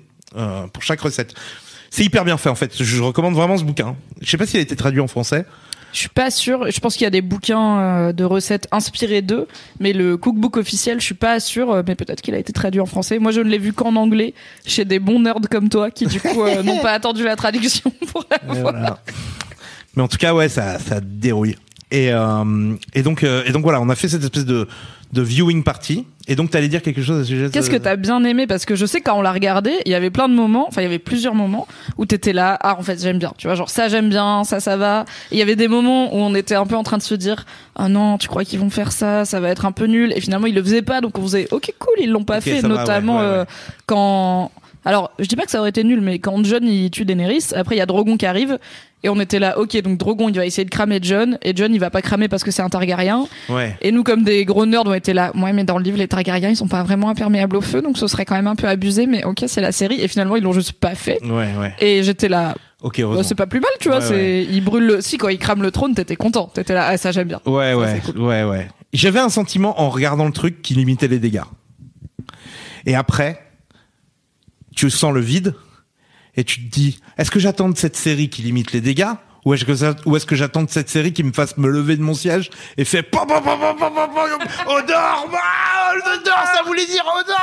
pour 0.74 0.84
chaque 0.84 1.02
recette. 1.02 1.34
C'est 1.92 2.04
hyper 2.04 2.26
bien 2.26 2.38
fait 2.38 2.50
en 2.50 2.56
fait. 2.56 2.82
Je 2.82 3.02
recommande 3.02 3.34
vraiment 3.34 3.58
ce 3.58 3.64
bouquin. 3.64 3.96
Je 4.22 4.30
sais 4.30 4.38
pas 4.38 4.46
s'il 4.46 4.60
a 4.60 4.62
été 4.62 4.76
traduit 4.76 5.02
en 5.02 5.08
français. 5.08 5.46
Je 5.94 6.00
suis 6.00 6.10
pas 6.10 6.30
sûre. 6.32 6.70
Je 6.70 6.80
pense 6.80 6.94
qu'il 6.96 7.04
y 7.04 7.08
a 7.08 7.10
des 7.12 7.22
bouquins 7.22 7.80
euh, 7.80 8.14
de 8.14 8.24
recettes 8.24 8.68
inspirés 8.72 9.22
d'eux, 9.22 9.48
mais 9.80 9.92
le 9.94 10.18
cookbook 10.18 10.58
officiel, 10.58 11.00
je 11.00 11.06
suis 11.06 11.16
pas 11.16 11.40
sûre. 11.40 11.72
euh, 11.72 11.84
Mais 11.88 11.96
peut-être 11.96 12.22
qu'il 12.22 12.36
a 12.36 12.38
été 12.38 12.54
traduit 12.54 12.80
en 12.82 12.86
français. 12.86 13.18
Moi, 13.20 13.32
je 13.32 13.42
ne 13.42 13.50
l'ai 13.50 13.58
vu 13.58 13.74
qu'en 13.74 13.96
anglais 13.96 14.34
chez 14.66 14.86
des 14.86 15.00
bons 15.00 15.20
nerds 15.20 15.42
comme 15.50 15.70
toi 15.70 15.90
qui 15.92 16.06
du 16.06 16.20
coup 16.22 16.44
euh, 16.44 16.62
n'ont 16.64 16.78
pas 16.80 16.92
attendu 16.92 17.24
la 17.24 17.36
traduction 17.36 17.92
pour 18.12 18.26
la 18.30 18.38
voir. 18.54 18.62
voilà. 18.72 19.00
Mais 19.96 20.04
en 20.04 20.08
tout 20.08 20.18
cas, 20.18 20.34
ouais, 20.34 20.50
ça, 20.50 20.78
ça 20.80 21.00
dérouille. 21.02 21.56
Et, 21.92 22.12
euh, 22.12 22.76
et 22.94 23.02
donc, 23.02 23.24
euh, 23.24 23.44
et 23.46 23.52
donc 23.52 23.64
voilà, 23.64 23.82
on 23.82 23.90
a 23.90 23.96
fait 23.96 24.08
cette 24.08 24.24
espèce 24.24 24.46
de, 24.46 24.68
de 25.14 25.22
viewing 25.24 25.64
party. 25.64 26.06
Et 26.28 26.36
donc, 26.36 26.52
t'allais 26.52 26.68
dire 26.68 26.84
quelque 26.84 27.02
chose 27.02 27.22
à 27.22 27.24
ce 27.24 27.30
sujet. 27.30 27.50
Qu'est-ce 27.52 27.72
de- 27.72 27.78
que 27.78 27.82
t'as 27.82 27.96
bien 27.96 28.24
aimé? 28.24 28.46
Parce 28.46 28.66
que 28.66 28.76
je 28.76 28.86
sais 28.86 29.02
quand 29.02 29.18
on 29.18 29.24
l'a 29.24 29.32
regardé, 29.32 29.72
il 29.88 29.92
y 29.92 29.96
avait 29.96 30.12
plein 30.12 30.30
de 30.30 30.36
moments, 30.36 30.68
enfin 30.68 30.82
il 30.82 30.84
y 30.84 30.88
avait 30.88 31.00
plusieurs 31.00 31.34
moments 31.34 31.68
où 31.98 32.06
t'étais 32.06 32.34
là, 32.34 32.56
ah 32.62 32.78
en 32.78 32.84
fait 32.84 33.02
j'aime 33.02 33.18
bien, 33.18 33.34
tu 33.40 33.48
vois, 33.48 33.56
genre 33.56 33.72
ça 33.72 33.88
j'aime 33.88 34.10
bien, 34.10 34.44
ça 34.44 34.60
ça 34.60 34.78
va. 34.78 35.06
Et 35.32 35.36
il 35.36 35.40
y 35.40 35.42
avait 35.42 35.56
des 35.56 35.68
moments 35.68 36.14
où 36.14 36.18
on 36.20 36.36
était 36.36 36.54
un 36.54 36.68
peu 36.68 36.76
en 36.76 36.84
train 36.84 36.98
de 37.00 37.02
se 37.02 37.16
dire, 37.16 37.48
ah 37.76 37.90
non, 37.90 38.20
tu 38.20 38.28
crois 38.28 38.46
qu'ils 38.46 38.60
vont 38.60 38.70
faire 38.70 38.92
ça, 38.92 39.26
ça 39.26 39.40
va 39.40 39.50
être 39.50 39.66
un 39.66 39.72
peu 39.72 39.86
nul. 39.88 40.14
Et 40.16 40.22
finalement 40.22 40.46
ils 40.46 40.54
le 40.54 40.62
faisaient 40.62 40.84
pas, 40.84 41.02
donc 41.02 41.18
on 41.18 41.24
faisait, 41.24 41.48
ok 41.50 41.74
cool, 41.80 41.96
ils 42.00 42.12
l'ont 42.12 42.24
pas 42.24 42.40
fait, 42.42 42.60
va, 42.62 42.68
notamment 42.68 43.16
ouais, 43.18 43.22
ouais, 43.24 43.28
euh, 43.28 43.46
quand. 43.88 44.52
Alors, 44.86 45.12
je 45.20 45.26
dis 45.26 45.36
pas 45.36 45.44
que 45.46 45.52
ça 45.52 45.60
aurait 45.60 45.70
été 45.70 45.84
nul, 45.84 46.00
mais 46.02 46.20
quand 46.20 46.44
John 46.46 46.64
il 46.64 46.90
tue 46.90 47.04
Daenerys, 47.06 47.48
après 47.56 47.76
il 47.76 47.80
y 47.80 47.82
a 47.82 47.86
Drogon 47.86 48.16
qui 48.18 48.26
arrive, 48.26 48.58
et 49.04 49.10
on 49.10 49.20
était 49.20 49.40
là, 49.40 49.58
ok, 49.60 49.82
donc 49.82 49.98
Drogon 49.98 50.30
il 50.30 50.36
va 50.36 50.46
essayer 50.46 50.64
de 50.66 50.70
cramer 50.70 51.00
John, 51.02 51.38
et 51.42 51.54
John 51.56 51.74
il 51.74 51.80
va 51.80 51.90
pas 51.90 52.02
cramer 52.02 52.28
parce 52.30 52.44
que 52.44 52.52
c'est 52.52 52.62
un 52.62 52.70
Targaryen, 52.70 53.28
Ouais. 53.50 53.76
et 53.82 53.92
nous, 53.92 54.04
comme 54.04 54.24
des 54.24 54.46
gros 54.46 54.66
nerds, 54.66 54.84
on 54.86 54.94
était 54.94 55.14
là. 55.14 55.32
Ouais, 55.36 55.52
mais 55.52 55.64
dans 55.66 55.78
le 55.78 55.84
livre, 55.84 55.98
les 55.98 56.08
Targaryens, 56.08 56.50
ils 56.50 56.56
sont 56.56 56.68
pas 56.70 56.84
vraiment 56.84 57.10
imperméables 57.10 57.58
au 57.58 57.62
feu, 57.62 57.82
donc 57.82 57.98
ce 57.98 58.08
serait 58.08 58.24
quand 58.26 58.36
même 58.36 58.48
un 58.48 58.56
peu 58.56 58.68
abusé. 58.68 59.06
Mais 59.06 59.26
ok, 59.26 59.44
c'est 59.48 59.62
la 59.62 59.72
série. 59.74 60.00
Et 60.02 60.08
finalement, 60.08 60.36
ils 60.38 60.44
l'ont 60.44 60.54
juste 60.54 60.74
pas 60.74 60.96
fait. 60.96 61.20
Ouais, 61.24 61.50
ouais. 61.60 61.74
Et 61.80 62.02
j'étais 62.04 62.30
là. 62.30 62.56
Ok, 62.82 63.02
bah, 63.02 63.22
c'est 63.24 63.36
pas 63.36 63.48
plus 63.48 63.60
mal, 63.60 63.70
tu 63.82 63.90
vois. 63.90 63.98
Ouais, 64.00 64.06
c'est 64.06 64.14
ouais. 64.14 64.48
ils 64.50 64.62
brûlent 64.64 64.86
le. 64.88 65.02
Si 65.02 65.18
quand 65.18 65.28
ils 65.28 65.38
crament 65.40 65.62
le 65.62 65.72
trône, 65.72 65.94
t'étais 65.94 66.16
content. 66.16 66.48
T'étais 66.54 66.74
là. 66.74 66.88
Ah, 66.90 66.98
ça 66.98 67.12
j'aime 67.12 67.28
bien. 67.28 67.42
Ouais, 67.46 67.74
Ça, 67.74 67.78
ouais, 67.78 68.02
ouais, 68.16 68.44
ouais. 68.44 68.68
J'avais 68.94 69.20
un 69.20 69.30
sentiment 69.30 69.80
en 69.82 69.90
regardant 69.90 70.26
le 70.26 70.32
truc 70.32 70.62
qui 70.62 70.74
limitait 70.74 71.08
les 71.10 71.20
dégâts. 71.20 71.42
Et 72.86 72.96
après, 72.96 73.40
tu 74.80 74.90
sens 74.90 75.14
le 75.14 75.20
vide 75.22 75.56
et 76.36 76.44
tu 76.44 76.64
te 76.66 76.72
dis, 76.72 77.00
est-ce 77.18 77.32
que 77.32 77.40
j'attends 77.40 77.70
de 77.70 77.78
cette 77.78 77.96
série 77.98 78.30
qui 78.30 78.42
limite 78.44 78.72
les 78.72 78.82
dégâts 78.82 79.10
ou 79.46 79.54
est-ce 79.54 79.66
que 79.66 80.08
ou 80.08 80.16
est-ce 80.16 80.26
que 80.26 80.36
j'attends 80.36 80.64
de 80.64 80.70
cette 80.70 80.90
série 80.90 81.12
qui 81.14 81.24
me 81.24 81.32
fasse 81.34 81.58
me 81.58 81.70
lever 81.70 81.96
de 81.98 82.02
mon 82.02 82.14
siège 82.14 82.50
et 82.78 82.86
fait 82.86 83.04
pom, 83.04 83.28
ça 83.28 83.40
voulait 86.66 86.86
dire 86.86 87.04
odeur. 87.06 87.40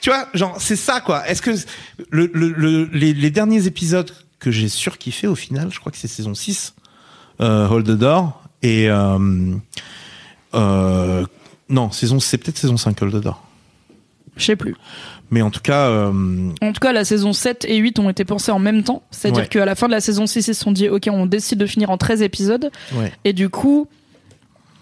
Tu 0.00 0.10
vois, 0.10 0.26
genre 0.34 0.56
c'est 0.60 0.76
ça 0.76 1.00
quoi. 1.00 1.26
Est-ce 1.28 1.40
que 1.42 1.50
le, 2.10 2.30
le, 2.34 2.48
le- 2.50 2.88
les, 2.92 3.12
les 3.14 3.30
derniers 3.30 3.66
épisodes 3.66 4.10
que 4.38 4.50
j'ai 4.50 4.68
surkiffé 4.68 5.26
au 5.26 5.34
final, 5.34 5.70
je 5.72 5.80
crois 5.80 5.90
que 5.92 5.98
c'est 5.98 6.08
saison 6.08 6.34
6 6.34 6.74
euh, 7.40 7.66
Hold 7.68 7.86
the 7.86 7.90
Door 7.92 8.42
et 8.62 8.88
euh, 8.90 9.54
euh, 10.54 11.24
non 11.68 11.90
saison 11.90 12.20
c'est 12.20 12.38
peut-être 12.38 12.58
saison 12.58 12.76
5 12.76 13.00
Hold 13.02 13.14
the 13.14 13.20
Door 13.24 13.42
Je 14.36 14.44
sais 14.44 14.56
plus. 14.56 14.76
Mais 15.34 15.42
en 15.42 15.50
tout 15.50 15.60
cas 15.60 15.88
euh, 15.88 16.12
En 16.62 16.72
tout 16.72 16.80
cas, 16.80 16.92
la 16.92 17.04
saison 17.04 17.32
7 17.32 17.64
et 17.68 17.76
8 17.76 17.98
ont 17.98 18.08
été 18.08 18.24
pensées 18.24 18.52
en 18.52 18.60
même 18.60 18.84
temps. 18.84 19.02
C'est-à-dire 19.10 19.42
Ouais. 19.42 19.48
qu'à 19.48 19.64
la 19.64 19.74
fin 19.74 19.86
de 19.88 19.92
la 19.92 20.00
saison 20.00 20.26
6, 20.26 20.38
ils 20.48 20.54
se 20.54 20.62
sont 20.62 20.70
dit, 20.72 20.88
ok, 20.88 21.08
on 21.12 21.26
décide 21.26 21.58
de 21.58 21.66
finir 21.66 21.90
en 21.90 21.98
13 21.98 22.22
épisodes. 22.22 22.70
ouais 22.94 23.12
Et 23.24 23.32
du 23.32 23.48
coup, 23.48 23.88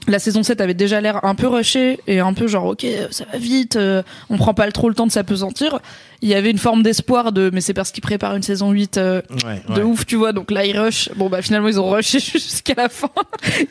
la 0.08 0.18
saison 0.18 0.42
7 0.42 0.60
avait 0.60 0.74
déjà 0.74 1.00
l'air 1.00 1.24
un 1.24 1.34
peu 1.34 1.46
rushée 1.46 2.00
et 2.06 2.20
un 2.20 2.32
peu 2.34 2.46
genre, 2.48 2.66
ok, 2.66 2.84
ça 3.10 3.24
va 3.32 3.38
vite, 3.38 3.76
euh, 3.76 4.02
on 4.30 4.36
prend 4.36 4.54
pas 4.54 4.70
trop 4.72 4.88
le 4.88 4.94
temps 4.94 5.06
de 5.06 5.12
s'apesantir. 5.12 5.78
Il 6.24 6.28
y 6.28 6.34
avait 6.34 6.50
une 6.52 6.58
forme 6.58 6.84
d'espoir 6.84 7.32
de, 7.32 7.50
mais 7.52 7.60
c'est 7.60 7.74
parce 7.74 7.90
qu'ils 7.90 8.02
préparent 8.02 8.36
une 8.36 8.42
saison 8.44 8.70
8 8.70 8.96
euh, 8.96 9.22
ouais, 9.44 9.62
de 9.68 9.80
ouais. 9.80 9.82
ouf, 9.82 10.06
tu 10.06 10.14
vois. 10.16 10.32
Donc 10.32 10.52
là, 10.52 10.64
ils 10.64 10.78
rushent. 10.78 11.08
Bon, 11.16 11.28
bah 11.28 11.42
finalement, 11.42 11.66
ils 11.68 11.80
ont 11.80 11.90
rushé 11.90 12.20
jusqu'à 12.20 12.74
la 12.76 12.88
fin. 12.88 13.08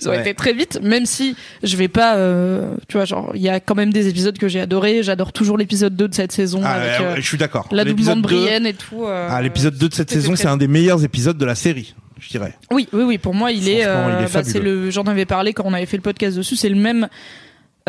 Ils 0.02 0.08
ont 0.08 0.12
Ouais. 0.12 0.20
été 0.20 0.34
très 0.34 0.52
vite, 0.52 0.80
même 0.84 1.06
si 1.06 1.36
je 1.64 1.78
vais 1.78 1.88
pas, 1.88 2.16
euh, 2.18 2.76
tu 2.90 2.98
vois, 2.98 3.06
genre, 3.06 3.32
il 3.36 3.42
y 3.42 3.48
a 3.50 3.60
quand 3.62 3.76
même 3.76 3.94
des 3.94 4.10
épisodes 4.10 4.38
que 4.38 4.50
j'ai 4.50 4.60
adoré. 4.60 5.02
J'adore 5.04 5.32
toujours 5.32 5.58
l'épisode 5.58 5.96
2 5.96 6.10
de 6.10 6.14
cette 6.14 6.34
saison 6.34 6.60
Ah, 6.64 6.74
avec 6.74 7.00
euh, 7.00 7.16
je 7.16 7.22
suis 7.22 7.38
d'accord 7.38 7.68
l'adoubement 7.72 8.18
de 8.18 8.22
L'épisode 8.22 8.40
2 8.40 8.46
Brienne 8.48 8.66
et 8.66 8.74
tout. 8.74 9.06
ah, 9.08 9.42
l'épisode 9.42 9.78
2 9.78 9.88
de 9.90 9.94
cette 9.94 10.12
saison 10.12 10.36
c'est 10.36 10.48
un 10.48 10.58
des 10.58 10.68
meilleurs 10.68 11.04
épisodes 11.06 11.38
de 11.38 11.46
la 11.46 11.56
série 11.56 11.94
je 12.22 12.30
dirais 12.30 12.54
Oui, 12.72 12.88
oui, 12.94 13.04
oui. 13.04 13.18
Pour 13.18 13.34
moi, 13.34 13.52
il 13.52 13.68
est. 13.68 13.86
Euh, 13.86 14.28
bah, 14.34 14.44
c'est 14.44 14.60
le. 14.60 14.90
J'en 14.92 15.04
avais 15.04 15.26
parlé 15.26 15.54
quand 15.54 15.64
on 15.66 15.74
avait 15.74 15.88
fait 15.88 15.98
le 15.98 16.04
podcast 16.04 16.38
dessus. 16.38 16.56
C'est 16.56 16.70
le 16.70 16.76
même 16.80 17.10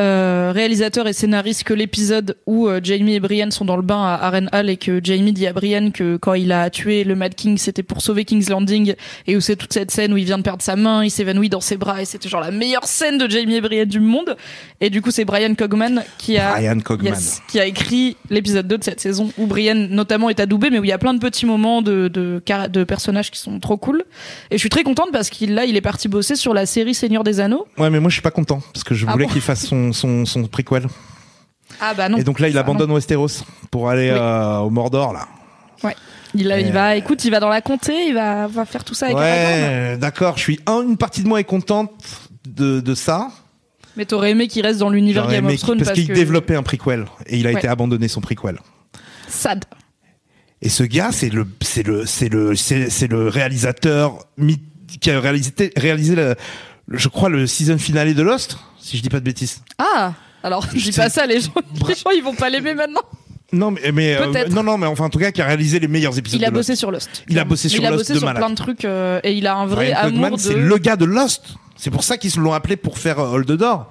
euh, 0.01 0.53
réalisateur 0.55 1.07
et 1.07 1.13
scénariste 1.13 1.65
que 1.65 1.75
l'épisode 1.75 2.37
où 2.47 2.67
euh, 2.67 2.81
Jamie 2.83 3.15
et 3.15 3.21
Brienne 3.21 3.51
sont 3.51 3.67
dans 3.67 3.77
le 3.77 3.83
bain 3.83 4.03
à 4.03 4.15
Harrenhal 4.15 4.71
et 4.71 4.79
que 4.79 5.01
Jamie 5.05 5.33
dit 5.33 5.47
à 5.47 5.53
Brienne 5.53 5.93
que 5.93 6.17
quand 6.17 6.33
il 6.33 6.51
a 6.51 6.71
tué 6.71 7.05
le 7.05 7.15
Mad 7.15 7.35
King, 7.35 7.59
c'était 7.59 7.83
pour 7.83 8.01
sauver 8.01 8.25
King's 8.25 8.49
Landing 8.49 8.95
et 9.27 9.37
où 9.37 9.41
c'est 9.41 9.57
toute 9.57 9.73
cette 9.73 9.91
scène 9.91 10.15
où 10.15 10.17
il 10.17 10.25
vient 10.25 10.39
de 10.39 10.43
perdre 10.43 10.63
sa 10.63 10.77
main, 10.77 11.05
il 11.05 11.11
s'évanouit 11.11 11.51
dans 11.51 11.61
ses 11.61 11.77
bras 11.77 12.01
et 12.01 12.07
c'était 12.07 12.29
genre 12.31 12.41
la 12.41 12.51
meilleure 12.51 12.87
scène 12.87 13.19
de 13.19 13.29
Jamie 13.29 13.57
et 13.57 13.61
Brienne 13.61 13.89
du 13.89 14.01
monde. 14.01 14.37
Et 14.81 14.89
du 14.89 15.03
coup, 15.03 15.11
c'est 15.11 15.27
Brian 15.27 15.55
Cogman 15.55 16.03
qui 16.17 16.39
a 16.39 16.53
Brian 16.53 16.81
Cogman. 16.81 17.13
Yes, 17.13 17.43
qui 17.49 17.61
a 17.61 17.67
écrit 17.67 18.17
l'épisode 18.31 18.67
2 18.67 18.79
de 18.79 18.85
cette 18.85 19.01
saison 19.01 19.31
où 19.37 19.47
Brienne 19.47 19.89
notamment 19.91 20.31
est 20.31 20.41
adoubé 20.41 20.71
mais 20.71 20.79
où 20.79 20.85
il 20.85 20.89
y 20.89 20.93
a 20.93 20.99
plein 20.99 21.13
de 21.13 21.19
petits 21.21 21.45
moments 21.45 21.83
de, 21.83 22.09
de, 22.09 22.41
de 22.69 22.85
personnages 22.85 23.31
qui 23.31 23.39
sont 23.39 23.61
trop 23.61 23.77
cool. 23.77 24.05
Et 24.51 24.55
je 24.57 24.59
suis 24.59 24.71
très 24.71 24.85
contente 24.85 25.09
parce 25.13 25.29
qu'il 25.29 25.55
là 25.55 25.67
il 25.67 25.77
est 25.77 25.83
parti 25.83 26.09
bosser 26.09 26.35
sur 26.35 26.55
la 26.55 26.65
série 26.65 26.95
Seigneur 26.95 27.25
des 27.25 27.41
Anneaux. 27.41 27.67
Ouais 27.77 27.91
mais 27.91 28.01
moi 28.01 28.09
je 28.09 28.15
suis 28.15 28.23
pas 28.23 28.31
content 28.31 28.63
parce 28.73 28.85
que 28.85 28.95
je 28.95 29.07
Ah 29.07 29.13
voulais 29.13 29.27
bon 29.27 29.33
qu'il 29.33 29.43
fasse 29.43 29.67
son 29.67 29.82
son 29.93 30.25
son 30.25 30.45
prequel. 30.47 30.87
Ah 31.81 31.95
bah 31.95 32.09
non. 32.09 32.19
Et 32.19 32.23
donc 32.25 32.39
là 32.39 32.49
il 32.49 32.55
Ça, 32.55 32.61
abandonne 32.61 32.93
Westeros 32.93 33.45
pour 33.71 33.89
aller 33.91 34.11
Oui. 34.13 34.19
euh, 34.21 34.59
au 34.59 34.71
Mordor 34.71 35.13
là. 35.13 35.27
Non. 35.83 35.91
il, 36.35 36.73
va 36.73 36.95
écoute 36.97 37.25
il 37.25 37.31
va 37.31 37.41
dans 37.41 37.49
la 37.49 37.61
comté 37.61 38.07
il 38.07 38.15
va, 38.15 38.47
va 38.47 38.65
faire 38.65 38.85
tout 38.85 38.95
ça 38.95 39.07
avec 39.07 39.19
ouais 39.19 39.97
d'accord 39.99 40.37
je 40.37 40.43
suis 40.43 40.61
un, 40.67 40.83
une 40.83 40.97
partie 40.97 41.23
de 41.25 41.29
moi 41.29 41.41
est 41.41 41.45
contente 41.45 41.91
de 42.47 42.81
de 42.81 42.95
ça. 42.95 43.29
Mais 43.97 44.05
t'aurais 44.07 44.31
aimé 44.31 44.49
qu'il 44.49 44.65
reste 44.65 44.79
dans 44.79 44.89
l'univers 44.91 45.27
Game 45.29 45.47
of 45.47 45.57
Thrones 45.57 45.79
parce 45.79 45.89
parce, 45.89 45.99
qu'il 45.99 46.09
que 46.09 46.15
développait 46.15 46.55
un 46.55 46.63
prequel 46.63 47.07
et 47.27 47.39
il 47.39 47.47
a 47.47 47.51
Ouais. 47.51 47.59
été 47.59 47.69
abandonné 47.69 48.09
son 48.09 48.21
prequel. 48.21 48.59
Sad. 49.29 49.65
Et 50.63 50.69
ce 50.69 50.85
gars, 50.85 51.11
c'est 51.13 51.29
le, 51.29 51.47
c'est 51.61 51.83
le, 51.83 52.07
c'est 52.07 52.29
le, 52.29 52.55
c'est, 52.55 53.09
le 53.09 53.29
réalisateur 53.29 54.19
qui 55.01 55.11
a 55.11 55.19
réalisé, 55.21 55.73
réalisé 55.77 56.15
je 56.89 57.09
crois, 57.09 57.29
le 57.29 57.47
season 57.49 57.79
finale 57.79 58.15
de 58.15 58.23
Lost, 58.23 58.59
si 58.93 58.99
je 58.99 59.03
dis 59.03 59.09
pas 59.09 59.21
de 59.21 59.25
bêtises. 59.25 59.63
ah 59.79 60.13
alors 60.45 60.67
je 60.75 60.91
dis 60.91 60.97
pas 60.97 61.09
ça 61.09 61.25
les 61.27 61.41
gens 61.41 61.53
les 61.89 61.95
gens 61.95 62.11
ils 62.15 62.23
vont 62.23 62.35
pas 62.35 62.51
l'aimer 62.51 62.75
maintenant 62.75 63.01
Non, 63.53 63.71
mais, 63.71 63.93
mais 63.93 64.17
euh, 64.17 64.49
non, 64.49 64.63
non, 64.63 64.79
mais 64.79 64.87
enfin, 64.87 65.05
en 65.05 65.11
tout 65.11 65.19
cas, 65.19 65.31
qui 65.31 65.43
a 65.43 65.47
réalisé 65.47 65.79
les 65.79 65.87
meilleurs 65.89 66.19
épisodes. 66.19 66.41
il 66.41 66.45
a 66.45 66.49
de 66.51 66.55
Lost. 66.55 66.69
bossé 66.69 66.77
sur 66.77 66.91
Lost 66.91 67.25
Il 67.29 67.39
a 67.39 67.45
bossé 67.45 67.69
sur 67.69 67.81
il 67.81 67.87
a 67.87 67.91
Lost 67.91 68.01
bossé 68.01 68.13
de 68.15 68.19
sur 68.19 68.27
malade. 68.27 68.43
plein 68.43 68.51
de 68.51 68.55
trucs 68.55 68.85
euh, 68.85 69.21
et 69.25 69.33
il 69.35 69.47
a 69.47 69.55
un 69.57 69.67
vrai 69.67 69.93
Brian 69.93 70.25
amour 70.27 70.39
de 70.39 70.43
c'est 70.43 70.55
le 70.55 70.79
gars 70.79 70.97
de 70.97 71.05
Lost. 71.05 71.45
C'est 71.77 71.91
pour 71.91 72.03
ça 72.03 72.17
qu'ils 72.17 72.35
l'ont 72.41 72.55
appelé 72.55 72.77
pour 72.77 72.99
faire 72.99 73.19
euh, 73.19 73.33
Hold 73.35 73.47
the 73.47 73.53
Door. 73.53 73.87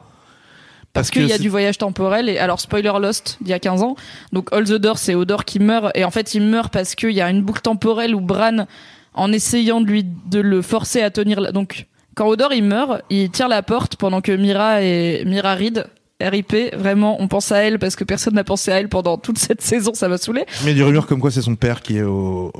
Parce 0.93 1.09
qu'il 1.09 1.25
y 1.27 1.33
a 1.33 1.37
du 1.37 1.47
voyage 1.47 1.77
temporel 1.77 2.27
et 2.27 2.37
alors 2.37 2.59
spoiler 2.59 2.91
Lost 2.99 3.37
d'il 3.39 3.51
y 3.51 3.53
a 3.53 3.59
15 3.59 3.81
ans. 3.83 3.95
Donc 4.33 4.51
All 4.51 4.65
the 4.65 4.73
Door 4.73 4.97
c'est 4.97 5.15
Odor 5.15 5.45
qui 5.45 5.59
meurt 5.59 5.91
et 5.95 6.03
en 6.03 6.11
fait 6.11 6.33
il 6.33 6.41
meurt 6.41 6.73
parce 6.73 6.95
qu'il 6.95 7.11
y 7.11 7.21
a 7.21 7.29
une 7.29 7.43
boucle 7.43 7.61
temporelle 7.61 8.13
où 8.13 8.19
Bran 8.19 8.65
en 9.13 9.31
essayant 9.31 9.79
de 9.81 9.85
lui 9.87 10.03
de 10.03 10.39
le 10.39 10.61
forcer 10.61 11.01
à 11.01 11.11
tenir 11.11 11.39
la... 11.39 11.51
donc 11.51 11.85
quand 12.21 12.27
Odor 12.27 12.53
il 12.53 12.63
meurt, 12.63 13.01
il 13.09 13.31
tire 13.31 13.47
la 13.47 13.63
porte 13.63 13.95
pendant 13.95 14.21
que 14.21 14.31
Mira 14.31 14.83
et 14.83 15.23
Mira 15.25 15.55
Reed 15.55 15.87
RIP, 16.21 16.75
vraiment, 16.75 17.19
on 17.19 17.27
pense 17.27 17.51
à 17.51 17.63
elle 17.63 17.79
parce 17.79 17.95
que 17.95 18.03
personne 18.03 18.35
n'a 18.35 18.43
pensé 18.43 18.71
à 18.71 18.79
elle 18.79 18.89
pendant 18.89 19.17
toute 19.17 19.39
cette 19.39 19.61
saison, 19.63 19.95
ça 19.95 20.07
m'a 20.07 20.19
saoulé. 20.19 20.45
Mais 20.63 20.75
des 20.75 20.83
rumeurs 20.83 21.07
comme 21.07 21.19
quoi 21.19 21.31
c'est 21.31 21.41
son 21.41 21.55
père 21.55 21.81
qui 21.81 21.97
est 21.97 22.03
au. 22.03 22.51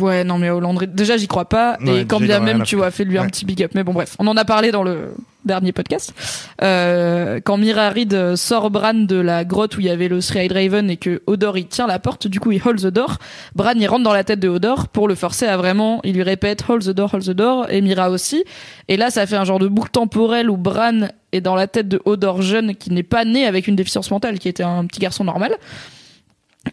Ouais, 0.00 0.24
non, 0.24 0.38
mais 0.38 0.50
Hollande, 0.50 0.84
déjà, 0.84 1.16
j'y 1.16 1.28
crois 1.28 1.48
pas. 1.48 1.78
Ouais, 1.80 2.02
et 2.02 2.04
quand 2.06 2.20
bien 2.20 2.40
même, 2.40 2.62
tu 2.62 2.76
vois, 2.76 2.90
fait 2.90 3.04
lui 3.04 3.18
un 3.18 3.26
petit 3.26 3.44
big 3.44 3.62
up. 3.62 3.72
Mais 3.74 3.84
bon, 3.84 3.92
bref, 3.92 4.16
on 4.18 4.26
en 4.26 4.36
a 4.36 4.44
parlé 4.44 4.70
dans 4.70 4.82
le 4.82 5.14
dernier 5.44 5.72
podcast. 5.72 6.14
Euh, 6.62 7.40
quand 7.44 7.56
Mira 7.56 7.90
Reed 7.90 8.14
euh, 8.14 8.36
sort 8.36 8.70
Bran 8.70 8.94
de 8.94 9.16
la 9.16 9.44
grotte 9.44 9.76
où 9.76 9.80
il 9.80 9.86
y 9.86 9.90
avait 9.90 10.08
le 10.08 10.20
Three-Eyed 10.20 10.52
Raven 10.52 10.90
et 10.90 10.96
que 10.96 11.22
Odor, 11.26 11.58
il 11.58 11.66
tient 11.66 11.86
la 11.86 11.98
porte, 11.98 12.26
du 12.26 12.40
coup, 12.40 12.52
il 12.52 12.62
hold 12.64 12.80
the 12.80 12.86
door. 12.86 13.18
Bran, 13.54 13.72
il 13.76 13.86
rentre 13.86 14.04
dans 14.04 14.12
la 14.12 14.24
tête 14.24 14.40
de 14.40 14.48
Odor 14.48 14.88
pour 14.88 15.08
le 15.08 15.14
forcer 15.14 15.46
à 15.46 15.56
vraiment, 15.56 16.00
il 16.04 16.14
lui 16.14 16.22
répète 16.22 16.64
hold 16.68 16.84
the 16.84 16.90
door, 16.90 17.12
hold 17.14 17.24
the 17.24 17.30
door, 17.30 17.66
et 17.70 17.80
Mira 17.80 18.10
aussi. 18.10 18.44
Et 18.88 18.96
là, 18.96 19.10
ça 19.10 19.26
fait 19.26 19.36
un 19.36 19.44
genre 19.44 19.58
de 19.58 19.68
boucle 19.68 19.90
temporelle 19.90 20.50
où 20.50 20.56
Bran 20.56 21.08
est 21.32 21.40
dans 21.40 21.56
la 21.56 21.66
tête 21.66 21.88
de 21.88 22.00
Odor 22.04 22.42
jeune 22.42 22.74
qui 22.74 22.90
n'est 22.90 23.02
pas 23.02 23.24
né 23.24 23.46
avec 23.46 23.66
une 23.66 23.76
déficience 23.76 24.10
mentale, 24.10 24.38
qui 24.38 24.48
était 24.48 24.62
un 24.62 24.86
petit 24.86 25.00
garçon 25.00 25.24
normal. 25.24 25.56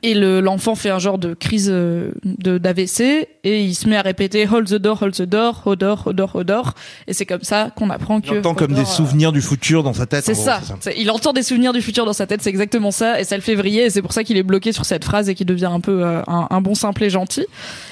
Et 0.03 0.13
le- 0.13 0.39
l'enfant 0.39 0.75
fait 0.75 0.89
un 0.89 0.99
genre 0.99 1.17
de 1.17 1.33
crise 1.33 1.69
euh, 1.69 2.11
de 2.23 2.57
d'AVC 2.57 3.27
et 3.43 3.63
il 3.63 3.75
se 3.75 3.87
met 3.89 3.97
à 3.97 4.01
répéter 4.01 4.47
hold 4.47 4.67
the 4.67 4.75
door, 4.75 5.01
hold 5.03 5.13
the 5.13 5.21
door, 5.23 5.61
Hodor, 5.65 6.03
Hodor, 6.07 6.35
Hodor. 6.35 6.73
Et 7.07 7.13
c'est 7.13 7.25
comme 7.25 7.43
ça 7.43 7.71
qu'on 7.75 7.89
apprend 7.89 8.21
que. 8.21 8.27
Il 8.31 8.37
entend 8.39 8.55
comme 8.55 8.73
des 8.73 8.81
euh, 8.81 8.85
souvenirs 8.85 9.31
du 9.31 9.41
futur 9.41 9.83
dans 9.83 9.93
sa 9.93 10.05
tête. 10.05 10.23
c'est 10.23 10.33
ça. 10.33 10.61
Il 10.97 11.11
entend 11.11 11.33
des 11.33 11.43
souvenirs 11.43 11.73
du 11.73 11.81
futur 11.81 12.05
dans 12.05 12.13
sa 12.13 12.25
tête, 12.25 12.41
c'est 12.41 12.49
exactement 12.49 12.91
ça, 12.91 13.19
et 13.19 13.25
ça 13.25 13.35
le 13.35 13.41
fait 13.41 13.55
vriller, 13.55 13.83
et 13.85 13.89
c'est 13.89 14.01
pour 14.01 14.13
ça 14.13 14.23
qu'il 14.23 14.37
est 14.37 14.43
bloqué 14.43 14.71
sur 14.71 14.85
cette 14.85 15.03
phrase 15.03 15.27
et 15.29 15.35
qu'il 15.35 15.45
devient 15.45 15.65
un 15.71 15.81
peu 15.81 16.03
euh, 16.05 16.21
un, 16.27 16.47
un 16.49 16.61
bon 16.61 16.73
simple 16.73 17.03
et 17.03 17.09
gentil. 17.09 17.45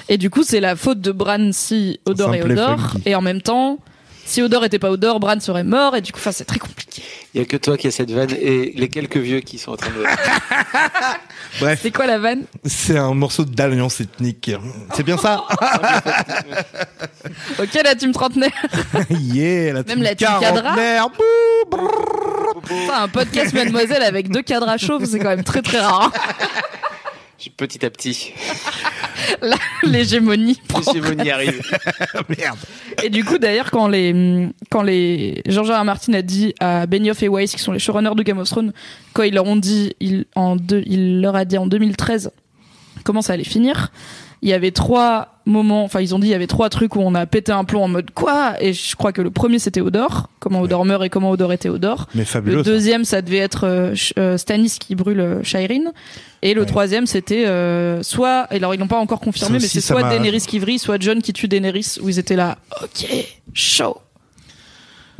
Et 0.08 0.16
du 0.16 0.30
coup, 0.30 0.42
c'est 0.42 0.60
la 0.60 0.76
faute 0.76 1.00
de 1.00 1.12
Bran 1.12 1.50
si 1.52 2.00
Odor 2.06 2.34
et 2.34 2.42
Odor, 2.42 2.96
et 3.04 3.14
en 3.14 3.20
même 3.22 3.42
temps, 3.42 3.78
si 4.30 4.42
Odor 4.42 4.64
était 4.64 4.78
pas 4.78 4.90
Odor, 4.90 5.18
Bran 5.18 5.40
serait 5.40 5.64
mort, 5.64 5.96
et 5.96 6.00
du 6.00 6.12
coup, 6.12 6.20
c'est 6.30 6.44
très 6.44 6.60
compliqué. 6.60 7.02
Il 7.34 7.40
y 7.40 7.42
a 7.42 7.46
que 7.46 7.56
toi 7.56 7.76
qui 7.76 7.88
as 7.88 7.90
cette 7.90 8.12
vanne 8.12 8.30
et 8.30 8.72
les 8.76 8.88
quelques 8.88 9.16
vieux 9.16 9.40
qui 9.40 9.58
sont 9.58 9.72
en 9.72 9.76
train 9.76 9.90
de. 9.90 10.04
Bref, 11.60 11.80
C'est 11.82 11.90
quoi 11.90 12.06
la 12.06 12.18
vanne? 12.18 12.44
C'est 12.64 12.96
un 12.96 13.12
morceau 13.12 13.44
d'alliance 13.44 14.00
ethnique. 14.00 14.52
C'est 14.94 15.02
bien 15.02 15.16
ça? 15.16 15.44
Ok, 17.58 17.74
la 17.84 17.94
team 17.94 18.12
trentenaire. 18.12 18.50
Yeah, 19.10 19.72
la 19.74 19.82
Même 19.82 20.02
la 20.02 20.14
team 20.14 20.28
quarantenaire. 20.40 21.08
Un 22.94 23.08
podcast 23.08 23.52
mademoiselle 23.52 24.02
avec 24.02 24.30
deux 24.30 24.42
cadres 24.42 24.68
à 24.68 24.78
chauve, 24.78 25.04
c'est 25.04 25.18
quand 25.18 25.28
même 25.28 25.44
très 25.44 25.62
très 25.62 25.80
rare. 25.80 26.12
Petit 27.48 27.86
à 27.86 27.90
petit, 27.90 28.34
l'hégémonie 29.82 30.60
l'hégémonie 30.86 31.30
arrive. 31.30 31.62
Merde. 32.28 32.58
Et 33.02 33.08
du 33.08 33.24
coup, 33.24 33.38
d'ailleurs, 33.38 33.70
quand 33.70 33.88
les, 33.88 34.50
quand. 34.68 34.82
R. 34.82 35.84
Martin 35.84 36.12
a 36.12 36.22
dit 36.22 36.54
à 36.60 36.86
Benioff 36.86 37.22
et 37.22 37.28
Weiss, 37.28 37.52
qui 37.52 37.62
sont 37.62 37.72
les 37.72 37.78
showrunners 37.78 38.14
de 38.14 38.22
Game 38.22 38.38
of 38.38 38.48
Thrones, 38.48 38.72
quand 39.14 39.22
ils 39.22 39.34
leur 39.34 39.46
ont 39.46 39.56
dit, 39.56 39.94
il, 40.00 40.26
en 40.34 40.56
deux, 40.56 40.82
il 40.84 41.22
leur 41.22 41.34
a 41.34 41.46
dit 41.46 41.56
en 41.56 41.66
2013 41.66 42.30
comment 43.04 43.22
ça 43.22 43.32
allait 43.32 43.44
finir, 43.44 43.90
il 44.42 44.48
y 44.48 44.52
avait 44.52 44.70
trois 44.70 45.36
moments, 45.46 45.84
enfin, 45.84 46.00
ils 46.00 46.14
ont 46.14 46.18
dit, 46.18 46.28
il 46.28 46.30
y 46.30 46.34
avait 46.34 46.46
trois 46.46 46.68
trucs 46.70 46.94
où 46.96 47.00
on 47.00 47.14
a 47.14 47.26
pété 47.26 47.50
un 47.52 47.64
plomb 47.64 47.82
en 47.82 47.88
mode 47.88 48.10
quoi? 48.12 48.54
Et 48.62 48.72
je 48.72 48.94
crois 48.96 49.12
que 49.12 49.20
le 49.20 49.30
premier 49.30 49.58
c'était 49.58 49.80
Odor, 49.80 50.28
comment 50.38 50.60
Odor 50.60 50.84
meurt 50.84 51.02
et 51.04 51.08
comment 51.10 51.30
Odor 51.30 51.52
était 51.52 51.68
Odor. 51.68 52.06
Mais 52.14 52.24
fabuleux. 52.24 52.56
Le 52.58 52.64
ça. 52.64 52.70
deuxième, 52.70 53.04
ça 53.04 53.20
devait 53.20 53.38
être 53.38 53.64
euh, 53.66 53.94
euh, 54.18 54.36
Stannis 54.38 54.76
qui 54.78 54.94
brûle 54.94 55.20
euh, 55.20 55.42
Shireen. 55.42 55.92
Et 56.42 56.54
le 56.54 56.60
Ouais. 56.62 56.66
troisième, 56.66 57.06
c'était 57.06 57.46
euh, 57.46 58.02
soit, 58.02 58.46
et 58.50 58.56
alors 58.56 58.74
ils 58.74 58.78
l'ont 58.80 58.86
pas 58.86 58.98
encore 58.98 59.20
confirmé, 59.20 59.58
Ça 59.58 59.62
mais 59.62 59.68
c'est 59.68 59.80
soit 59.80 60.08
Daenerys 60.08 60.40
qui 60.46 60.58
vrille, 60.58 60.78
soit 60.78 61.00
John 61.02 61.20
qui 61.20 61.32
tue 61.32 61.48
Daenerys, 61.48 61.96
où 62.02 62.08
ils 62.08 62.18
étaient 62.18 62.36
là, 62.36 62.56
ok, 62.82 63.06
chaud. 63.52 63.98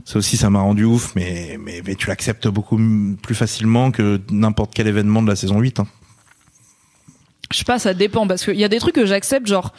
Ça 0.07 0.19
aussi, 0.19 0.37
ça 0.39 0.49
m'a 0.49 0.61
rendu 0.61 0.85
ouf, 0.85 1.12
mais, 1.15 1.59
mais, 1.61 1.83
mais 1.87 1.95
tu 1.95 2.09
l'acceptes 2.09 2.49
beaucoup 2.49 2.81
plus 3.23 3.35
facilement 3.35 3.91
que 3.91 4.19
n'importe 4.31 4.73
quel 4.75 4.87
événement 4.87 5.23
de 5.23 5.29
la 5.29 5.37
saison 5.37 5.59
8. 5.61 5.81
hein. 5.81 5.87
Je 7.52 7.59
sais 7.59 7.64
pas, 7.64 7.78
ça 7.78 7.95
dépend, 7.95 8.26
parce 8.26 8.45
qu'il 8.45 8.59
y 8.59 8.64
a 8.64 8.69
des 8.69 8.78
trucs 8.78 8.95
que 8.95 9.07
j'accepte, 9.07 9.47
genre 9.47 9.73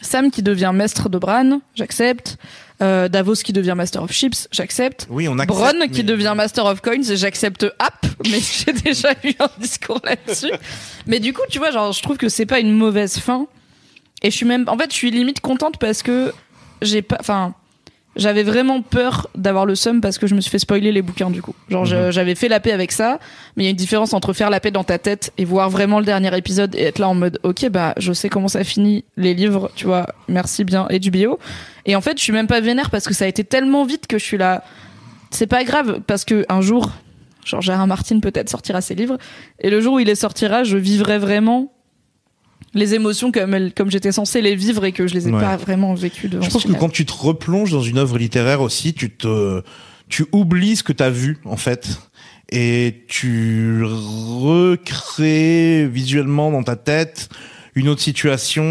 Sam 0.00 0.30
qui 0.30 0.42
devient 0.42 0.72
maître 0.74 1.08
de 1.08 1.18
Bran, 1.18 1.60
j'accepte. 1.74 2.36
Euh, 2.80 3.08
Davos 3.08 3.34
qui 3.34 3.52
devient 3.52 3.74
Master 3.76 4.04
of 4.04 4.12
Ships, 4.12 4.46
j'accepte. 4.52 5.08
Oui, 5.10 5.26
on 5.26 5.38
accepte. 5.38 5.48
Bronn 5.58 5.90
qui 5.90 6.04
devient 6.04 6.34
Master 6.36 6.64
of 6.64 6.80
Coins, 6.80 7.02
j'accepte 7.02 7.66
App, 7.80 8.06
mais 8.30 8.38
j'ai 8.64 8.72
déjà 8.72 9.12
eu 9.24 9.32
un 9.40 9.48
discours 9.58 10.00
là-dessus. 10.04 10.52
Mais 11.06 11.18
du 11.18 11.32
coup, 11.32 11.42
tu 11.50 11.58
vois, 11.58 11.72
genre, 11.72 11.92
je 11.92 12.00
trouve 12.02 12.16
que 12.16 12.28
c'est 12.28 12.46
pas 12.46 12.60
une 12.60 12.72
mauvaise 12.72 13.18
fin. 13.18 13.46
Et 14.22 14.30
je 14.30 14.36
suis 14.36 14.46
même, 14.46 14.64
en 14.68 14.78
fait, 14.78 14.90
je 14.90 14.96
suis 14.96 15.10
limite 15.10 15.40
contente 15.40 15.78
parce 15.78 16.02
que 16.02 16.32
j'ai 16.80 17.02
pas, 17.02 17.16
enfin, 17.18 17.54
j'avais 18.18 18.42
vraiment 18.42 18.82
peur 18.82 19.28
d'avoir 19.34 19.64
le 19.64 19.74
seum 19.74 20.00
parce 20.02 20.18
que 20.18 20.26
je 20.26 20.34
me 20.34 20.40
suis 20.42 20.50
fait 20.50 20.58
spoiler 20.58 20.92
les 20.92 21.00
bouquins 21.02 21.30
du 21.30 21.40
coup. 21.40 21.54
Genre, 21.70 21.86
Mhm. 21.86 22.10
j'avais 22.10 22.34
fait 22.34 22.48
la 22.48 22.60
paix 22.60 22.72
avec 22.72 22.92
ça, 22.92 23.18
mais 23.56 23.62
il 23.62 23.66
y 23.66 23.68
a 23.68 23.70
une 23.70 23.76
différence 23.76 24.12
entre 24.12 24.32
faire 24.34 24.50
la 24.50 24.60
paix 24.60 24.70
dans 24.70 24.84
ta 24.84 24.98
tête 24.98 25.32
et 25.38 25.44
voir 25.46 25.70
vraiment 25.70 25.98
le 26.00 26.04
dernier 26.04 26.36
épisode 26.36 26.74
et 26.74 26.82
être 26.82 26.98
là 26.98 27.08
en 27.08 27.14
mode, 27.14 27.38
ok, 27.44 27.68
bah, 27.70 27.94
je 27.96 28.12
sais 28.12 28.28
comment 28.28 28.48
ça 28.48 28.64
finit 28.64 29.04
les 29.16 29.32
livres, 29.34 29.70
tu 29.76 29.86
vois, 29.86 30.06
merci 30.28 30.64
bien 30.64 30.86
HBO. 30.90 31.38
Et 31.86 31.96
en 31.96 32.00
fait, 32.02 32.18
je 32.18 32.22
suis 32.22 32.32
même 32.32 32.46
pas 32.48 32.60
vénère 32.60 32.90
parce 32.90 33.06
que 33.06 33.14
ça 33.14 33.24
a 33.24 33.28
été 33.28 33.44
tellement 33.44 33.84
vite 33.84 34.06
que 34.06 34.18
je 34.18 34.24
suis 34.24 34.36
là. 34.38 34.62
C'est 35.30 35.46
pas 35.46 35.64
grave 35.64 36.00
parce 36.06 36.24
que 36.24 36.44
un 36.48 36.60
jour, 36.60 36.90
genre 37.44 37.62
Gérard 37.62 37.86
Martin 37.86 38.20
peut-être 38.20 38.48
sortira 38.50 38.80
ses 38.80 38.94
livres 38.94 39.16
et 39.60 39.70
le 39.70 39.80
jour 39.80 39.94
où 39.94 39.98
il 40.00 40.06
les 40.06 40.14
sortira, 40.14 40.64
je 40.64 40.76
vivrai 40.76 41.18
vraiment 41.18 41.72
les 42.74 42.94
émotions 42.94 43.32
comme 43.32 43.54
elles- 43.54 43.72
comme 43.74 43.90
j'étais 43.90 44.12
censée 44.12 44.40
les 44.42 44.54
vivre 44.54 44.84
et 44.84 44.92
que 44.92 45.06
je 45.06 45.14
les 45.14 45.28
ai 45.28 45.32
Ouais. 45.32 45.40
pas 45.40 45.56
vraiment 45.56 45.94
vécues 45.94 46.28
devant 46.28 46.44
Je 46.44 46.50
pense 46.50 46.64
que 46.64 46.72
quand 46.72 46.90
tu 46.90 47.04
te 47.06 47.12
replonges 47.12 47.72
dans 47.72 47.82
une 47.82 47.98
œuvre 47.98 48.18
littéraire 48.18 48.60
aussi, 48.60 48.92
tu 48.94 49.10
te, 49.10 49.62
tu 50.08 50.26
oublies 50.32 50.76
ce 50.76 50.82
que 50.82 50.92
tu 50.92 51.02
as 51.02 51.10
vu, 51.10 51.38
en 51.44 51.56
fait. 51.56 51.88
Et 52.50 53.04
tu 53.08 53.82
recrées 53.84 55.86
visuellement 55.86 56.50
dans 56.50 56.62
ta 56.62 56.76
tête 56.76 57.28
une 57.74 57.88
autre 57.88 58.00
situation 58.00 58.62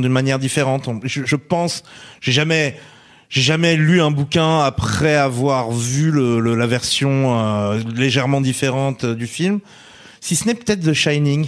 d'une 0.00 0.12
manière 0.12 0.38
différente. 0.38 0.88
Je, 1.04 1.22
je 1.24 1.36
pense, 1.36 1.82
j'ai 2.20 2.32
jamais, 2.32 2.76
j'ai 3.28 3.42
jamais 3.42 3.76
lu 3.76 4.00
un 4.00 4.10
bouquin 4.10 4.60
après 4.60 5.14
avoir 5.14 5.70
vu 5.72 6.10
le, 6.10 6.40
le- 6.40 6.54
la 6.54 6.66
version 6.66 7.38
euh, 7.38 7.80
légèrement 7.94 8.40
différente 8.40 9.04
du 9.04 9.26
film. 9.26 9.60
Si 10.20 10.36
ce 10.36 10.46
n'est 10.46 10.54
peut-être 10.54 10.80
The 10.80 10.94
Shining. 10.94 11.46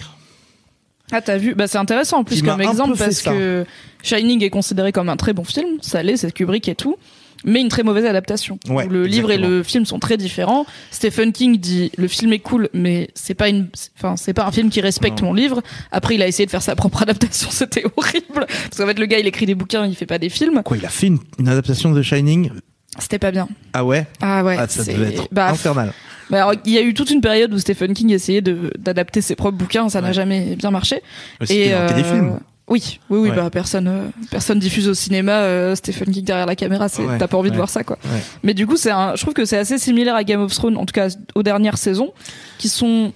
Ah, 1.12 1.20
t'as 1.22 1.36
vu 1.38 1.54
Bah, 1.54 1.66
c'est 1.66 1.78
intéressant 1.78 2.18
en 2.18 2.24
plus 2.24 2.42
comme 2.42 2.60
exemple 2.60 2.96
parce 2.98 3.16
ça. 3.16 3.32
que 3.32 3.64
Shining 4.02 4.42
est 4.44 4.50
considéré 4.50 4.92
comme 4.92 5.08
un 5.08 5.16
très 5.16 5.32
bon 5.32 5.44
film, 5.44 5.78
ça 5.80 6.02
l'est, 6.02 6.16
c'est 6.16 6.32
Kubrick 6.32 6.68
et 6.68 6.74
tout, 6.74 6.96
mais 7.44 7.60
une 7.60 7.68
très 7.68 7.82
mauvaise 7.82 8.04
adaptation. 8.04 8.58
Ouais, 8.68 8.86
le 8.86 9.06
livre 9.06 9.30
et 9.30 9.38
le 9.38 9.62
film 9.62 9.84
sont 9.86 9.98
très 9.98 10.16
différents. 10.16 10.66
Stephen 10.90 11.32
King 11.32 11.56
dit 11.58 11.90
le 11.96 12.08
film 12.08 12.32
est 12.32 12.38
cool, 12.40 12.68
mais 12.74 13.08
c'est 13.14 13.34
pas 13.34 13.48
une, 13.48 13.68
enfin 13.96 14.16
c'est 14.16 14.34
pas 14.34 14.44
un 14.46 14.52
film 14.52 14.70
qui 14.70 14.80
respecte 14.80 15.20
Non. 15.22 15.28
mon 15.28 15.34
livre. 15.34 15.62
Après, 15.92 16.14
il 16.16 16.22
a 16.22 16.26
essayé 16.28 16.46
de 16.46 16.50
faire 16.50 16.62
sa 16.62 16.76
propre 16.76 17.02
adaptation, 17.02 17.48
c'était 17.50 17.84
horrible 17.96 18.46
parce 18.46 18.76
qu'en 18.76 18.86
fait 18.86 18.98
le 18.98 19.06
gars 19.06 19.18
il 19.18 19.26
écrit 19.26 19.46
des 19.46 19.54
bouquins, 19.54 19.86
il 19.86 19.94
fait 19.96 20.06
pas 20.06 20.18
des 20.18 20.28
films. 20.28 20.62
Quoi, 20.64 20.76
il 20.76 20.84
a 20.86 20.90
fait 20.90 21.06
une, 21.08 21.18
une 21.38 21.48
adaptation 21.48 21.90
de 21.92 22.02
Shining? 22.02 22.50
C'était 22.98 23.18
pas 23.18 23.30
bien. 23.30 23.48
Ah 23.72 23.84
ouais? 23.84 24.06
Ah 24.20 24.44
ouais. 24.44 24.56
Ah, 24.58 24.66
ça 24.68 24.84
devait 24.84 25.14
être 25.14 25.28
bah, 25.32 25.50
infernal. 25.50 25.92
bah, 26.30 26.38
alors, 26.38 26.54
il 26.64 26.72
y 26.72 26.78
a 26.78 26.82
eu 26.82 26.94
toute 26.94 27.10
une 27.10 27.20
période 27.20 27.52
où 27.52 27.58
Stephen 27.58 27.94
King 27.94 28.10
essayait 28.12 28.42
d'adapter 28.42 29.20
ses 29.20 29.34
propres 29.36 29.56
bouquins, 29.58 29.88
ça 29.88 30.00
n'a 30.00 30.12
jamais 30.12 30.56
bien 30.56 30.70
marché. 30.70 31.02
C'était 31.42 31.72
un 31.72 31.82
euh, 31.82 31.88
téléfilm. 31.88 32.40
Oui, 32.70 33.00
oui, 33.08 33.18
oui, 33.18 33.30
Ouais. 33.30 33.36
bah 33.36 33.48
personne, 33.50 33.88
euh, 33.88 34.08
personne 34.30 34.58
diffuse 34.58 34.88
au 34.88 34.94
cinéma 34.94 35.32
euh, 35.32 35.74
Stephen 35.74 36.12
King 36.12 36.24
derrière 36.24 36.44
la 36.44 36.54
caméra, 36.54 36.90
c'est 36.90 37.02
Ouais, 37.02 37.16
t'as 37.16 37.26
pas 37.26 37.38
envie 37.38 37.50
de 37.50 37.56
voir 37.56 37.70
ça 37.70 37.82
quoi. 37.82 37.98
Mais 38.42 38.52
du 38.52 38.66
coup, 38.66 38.76
c'est 38.76 38.90
je 38.90 39.20
trouve 39.22 39.32
que 39.32 39.46
c'est 39.46 39.56
assez 39.56 39.78
similaire 39.78 40.14
à 40.14 40.22
Game 40.22 40.42
of 40.42 40.52
Thrones, 40.54 40.76
en 40.76 40.84
tout 40.84 40.92
cas 40.92 41.08
aux 41.34 41.42
dernières 41.42 41.78
saisons, 41.78 42.12
qui 42.58 42.68
sont 42.68 43.12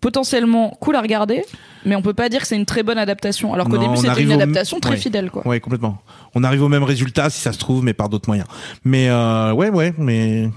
potentiellement 0.00 0.70
cool 0.80 0.96
à 0.96 1.00
regarder, 1.02 1.44
mais 1.84 1.94
on 1.96 2.02
peut 2.02 2.14
pas 2.14 2.28
dire 2.28 2.40
que 2.40 2.46
c'est 2.46 2.56
une 2.56 2.66
très 2.66 2.82
bonne 2.82 2.98
adaptation. 2.98 3.52
Alors 3.52 3.68
qu'au 3.68 3.78
début, 3.78 3.96
c'était 3.96 4.22
une 4.22 4.30
au- 4.30 4.34
adaptation 4.34 4.80
très 4.80 4.92
ouais. 4.92 4.96
fidèle 4.96 5.30
quoi. 5.30 5.46
Ouais, 5.46 5.60
complètement. 5.60 5.98
On 6.34 6.42
arrive 6.44 6.62
au 6.62 6.68
même 6.68 6.82
résultat 6.84 7.28
si 7.30 7.40
ça 7.40 7.52
se 7.52 7.58
trouve, 7.58 7.84
mais 7.84 7.92
par 7.94 8.08
d'autres 8.08 8.28
moyens. 8.28 8.48
Mais 8.84 9.08
euh, 9.10 9.52
ouais, 9.52 9.68
ouais, 9.70 9.92
mais 9.98 10.48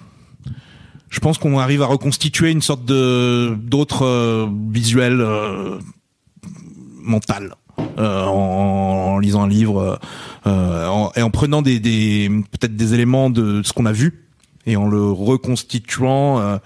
je 1.10 1.20
pense 1.20 1.38
qu'on 1.38 1.60
arrive 1.60 1.82
à 1.82 1.86
reconstituer 1.88 2.52
une 2.52 2.62
sorte 2.62 2.86
de 2.86 3.56
d'autres 3.62 4.06
euh, 4.06 4.48
visuels 4.72 5.20
euh, 5.22 5.78
mental 7.02 7.56
euh, 7.98 8.26
en, 8.26 9.14
en 9.16 9.20
lisant 9.20 9.44
un 9.44 9.48
livre 9.50 10.00
euh, 10.48 10.88
en- 10.88 11.12
et 11.16 11.22
en 11.22 11.30
prenant 11.30 11.62
des, 11.62 11.80
des 11.80 12.30
peut-être 12.52 12.76
des 12.76 12.94
éléments 12.94 13.30
de 13.30 13.62
ce 13.64 13.74
qu'on 13.74 13.86
a 13.86 13.92
vu 13.92 14.26
et 14.66 14.76
en 14.78 14.88
le 14.88 15.12
reconstituant. 15.12 16.40
Euh, 16.40 16.58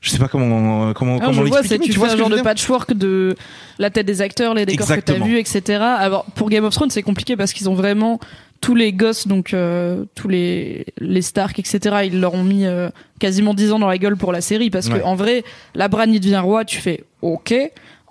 je 0.00 0.10
sais 0.10 0.18
pas 0.18 0.28
comment 0.28 0.92
comment 0.94 1.16
Alors, 1.18 1.30
comment 1.30 1.42
je 1.44 1.48
vois, 1.48 1.62
c'est 1.62 1.78
tu 1.78 1.86
tu 1.86 1.92
fais 1.92 1.98
vois 1.98 2.06
un 2.08 2.10
ce 2.10 2.14
que 2.16 2.20
genre 2.20 2.30
de 2.30 2.40
patchwork 2.40 2.92
de 2.94 3.34
la 3.78 3.90
tête 3.90 4.06
des 4.06 4.22
acteurs, 4.22 4.54
les 4.54 4.64
décors 4.66 4.86
que 4.86 4.92
Exactement. 4.94 5.18
t'as 5.18 5.24
vus, 5.24 5.38
etc. 5.38 5.80
Alors 5.82 6.24
pour 6.34 6.50
Game 6.50 6.64
of 6.64 6.74
Thrones, 6.74 6.90
c'est 6.90 7.02
compliqué 7.02 7.36
parce 7.36 7.52
qu'ils 7.52 7.68
ont 7.68 7.74
vraiment 7.74 8.20
tous 8.60 8.74
les 8.74 8.92
gosses, 8.92 9.26
donc 9.28 9.54
euh, 9.54 10.04
tous 10.14 10.28
les 10.28 10.86
les 11.00 11.22
Stark, 11.22 11.58
etc. 11.58 11.96
Ils 12.06 12.20
leur 12.20 12.34
ont 12.34 12.42
mis 12.44 12.66
euh, 12.66 12.90
quasiment 13.20 13.54
10 13.54 13.72
ans 13.72 13.78
dans 13.78 13.86
la 13.88 13.98
gueule 13.98 14.16
pour 14.16 14.32
la 14.32 14.40
série 14.40 14.70
parce 14.70 14.88
Ouais. 14.88 15.00
que 15.00 15.04
en 15.04 15.14
vrai, 15.14 15.44
la 15.74 15.88
Bran 15.88 16.04
il 16.08 16.20
devient 16.20 16.38
roi, 16.38 16.64
tu 16.64 16.78
fais 16.78 17.04
ok. 17.22 17.54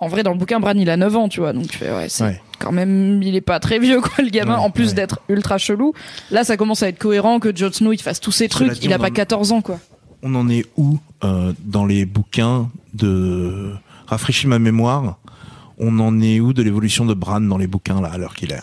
En 0.00 0.06
vrai, 0.06 0.22
dans 0.22 0.30
le 0.32 0.38
bouquin, 0.38 0.60
Bran 0.60 0.74
il 0.76 0.88
a 0.90 0.96
9 0.96 1.16
ans, 1.16 1.28
tu 1.28 1.40
vois, 1.40 1.52
donc 1.52 1.66
tu 1.68 1.76
fais 1.76 1.90
ouais, 1.90 2.08
c'est 2.08 2.22
Ouais. 2.24 2.40
quand 2.60 2.70
même, 2.72 3.20
il 3.22 3.34
est 3.34 3.40
pas 3.40 3.58
très 3.60 3.78
vieux 3.78 4.00
quoi, 4.00 4.22
le 4.24 4.30
gamin. 4.30 4.54
Ouais, 4.56 4.60
en 4.64 4.70
plus 4.70 4.94
d'être 4.94 5.20
ultra 5.28 5.58
chelou, 5.58 5.92
là 6.30 6.44
ça 6.44 6.56
commence 6.56 6.82
à 6.82 6.88
être 6.88 6.98
cohérent 6.98 7.40
que 7.40 7.54
Jon 7.54 7.72
Snow 7.72 7.92
il 7.92 8.00
fasse 8.00 8.20
tous 8.20 8.30
ces 8.32 8.48
Cela 8.48 8.68
trucs. 8.70 8.84
il 8.84 8.92
a 8.92 8.98
pas 8.98 9.08
en- 9.08 9.10
14 9.10 9.52
ans 9.52 9.60
quoi. 9.60 9.80
On 10.22 10.34
en 10.34 10.48
est 10.48 10.66
où 10.76 10.98
euh, 11.24 11.52
dans 11.64 11.86
les 11.86 12.04
bouquins 12.04 12.70
de 12.94 13.72
rafraîchis 14.06 14.46
ma 14.46 14.58
mémoire 14.58 15.18
on 15.78 15.98
en 16.00 16.20
est 16.20 16.40
où 16.40 16.52
de 16.52 16.62
l'évolution 16.62 17.06
de 17.06 17.14
Bran 17.14 17.40
dans 17.40 17.58
les 17.58 17.68
bouquins 17.68 18.00
là 18.00 18.08
à 18.08 18.18
l'heure 18.18 18.34
qu'il 18.34 18.52
est? 18.52 18.62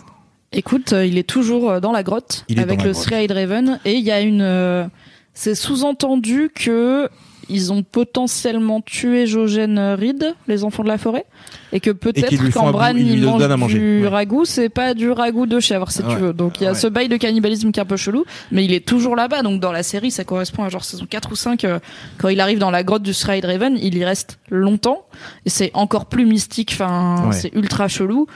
Écoute, 0.52 0.92
euh, 0.92 1.06
il 1.06 1.16
est 1.16 1.26
toujours 1.26 1.70
euh, 1.70 1.80
dans 1.80 1.92
la 1.92 2.02
grotte 2.02 2.44
Il 2.48 2.60
avec 2.60 2.80
la 2.80 2.86
le 2.86 2.92
grotte. 2.92 3.04
Three-Eyed 3.04 3.32
Raven 3.32 3.80
et 3.86 3.94
il 3.94 4.04
y 4.04 4.10
a 4.10 4.20
une. 4.20 4.90
c'est 5.32 5.54
sous-entendu 5.54 6.50
que 6.54 7.08
ils 7.48 7.72
ont 7.72 7.82
potentiellement 7.82 8.80
tué 8.80 9.26
Jojen 9.26 9.78
Reed, 9.98 10.34
les 10.48 10.64
enfants 10.64 10.82
de 10.82 10.88
la 10.88 10.98
forêt, 10.98 11.24
et 11.72 11.80
que 11.80 11.90
peut-être 11.90 12.50
quand 12.52 12.70
Bran 12.72 12.92
il 12.96 13.22
mange 13.22 13.72
du 13.74 14.02
Ouais. 14.02 14.08
ragoût, 14.08 14.44
c'est 14.44 14.68
pas 14.68 14.94
du 14.94 15.10
ragoût 15.10 15.46
de 15.46 15.60
chèvre 15.60 15.90
si 15.90 16.02
Ouais. 16.02 16.14
tu 16.14 16.16
veux. 16.20 16.32
Donc 16.32 16.60
il 16.60 16.64
y 16.64 16.66
a 16.66 16.70
Ouais. 16.72 16.78
ce 16.78 16.86
bail 16.86 17.08
de 17.08 17.16
cannibalisme 17.16 17.70
qui 17.72 17.78
est 17.80 17.82
un 17.82 17.86
peu 17.86 17.96
chelou, 17.96 18.24
mais 18.50 18.64
il 18.64 18.72
est 18.72 18.84
toujours 18.86 19.14
là-bas. 19.16 19.42
Donc 19.42 19.60
dans 19.60 19.72
la 19.72 19.82
série, 19.82 20.10
ça 20.10 20.24
correspond 20.24 20.64
à 20.64 20.68
genre 20.68 20.84
saison 20.84 21.06
4 21.08 21.30
ou 21.32 21.36
5 21.36 21.64
euh, 21.64 21.78
quand 22.18 22.28
il 22.28 22.40
arrive 22.40 22.58
dans 22.58 22.70
la 22.70 22.82
grotte 22.82 23.02
du 23.02 23.12
Three-Eyed 23.12 23.44
Raven, 23.44 23.78
il 23.80 23.96
y 23.96 24.04
reste 24.04 24.38
longtemps 24.50 25.04
et 25.44 25.50
c'est 25.50 25.70
encore 25.74 26.06
plus 26.06 26.26
mystique. 26.26 26.70
Enfin, 26.74 27.30
c'est 27.32 27.52
ultra 27.54 27.88
chelou. 27.88 28.26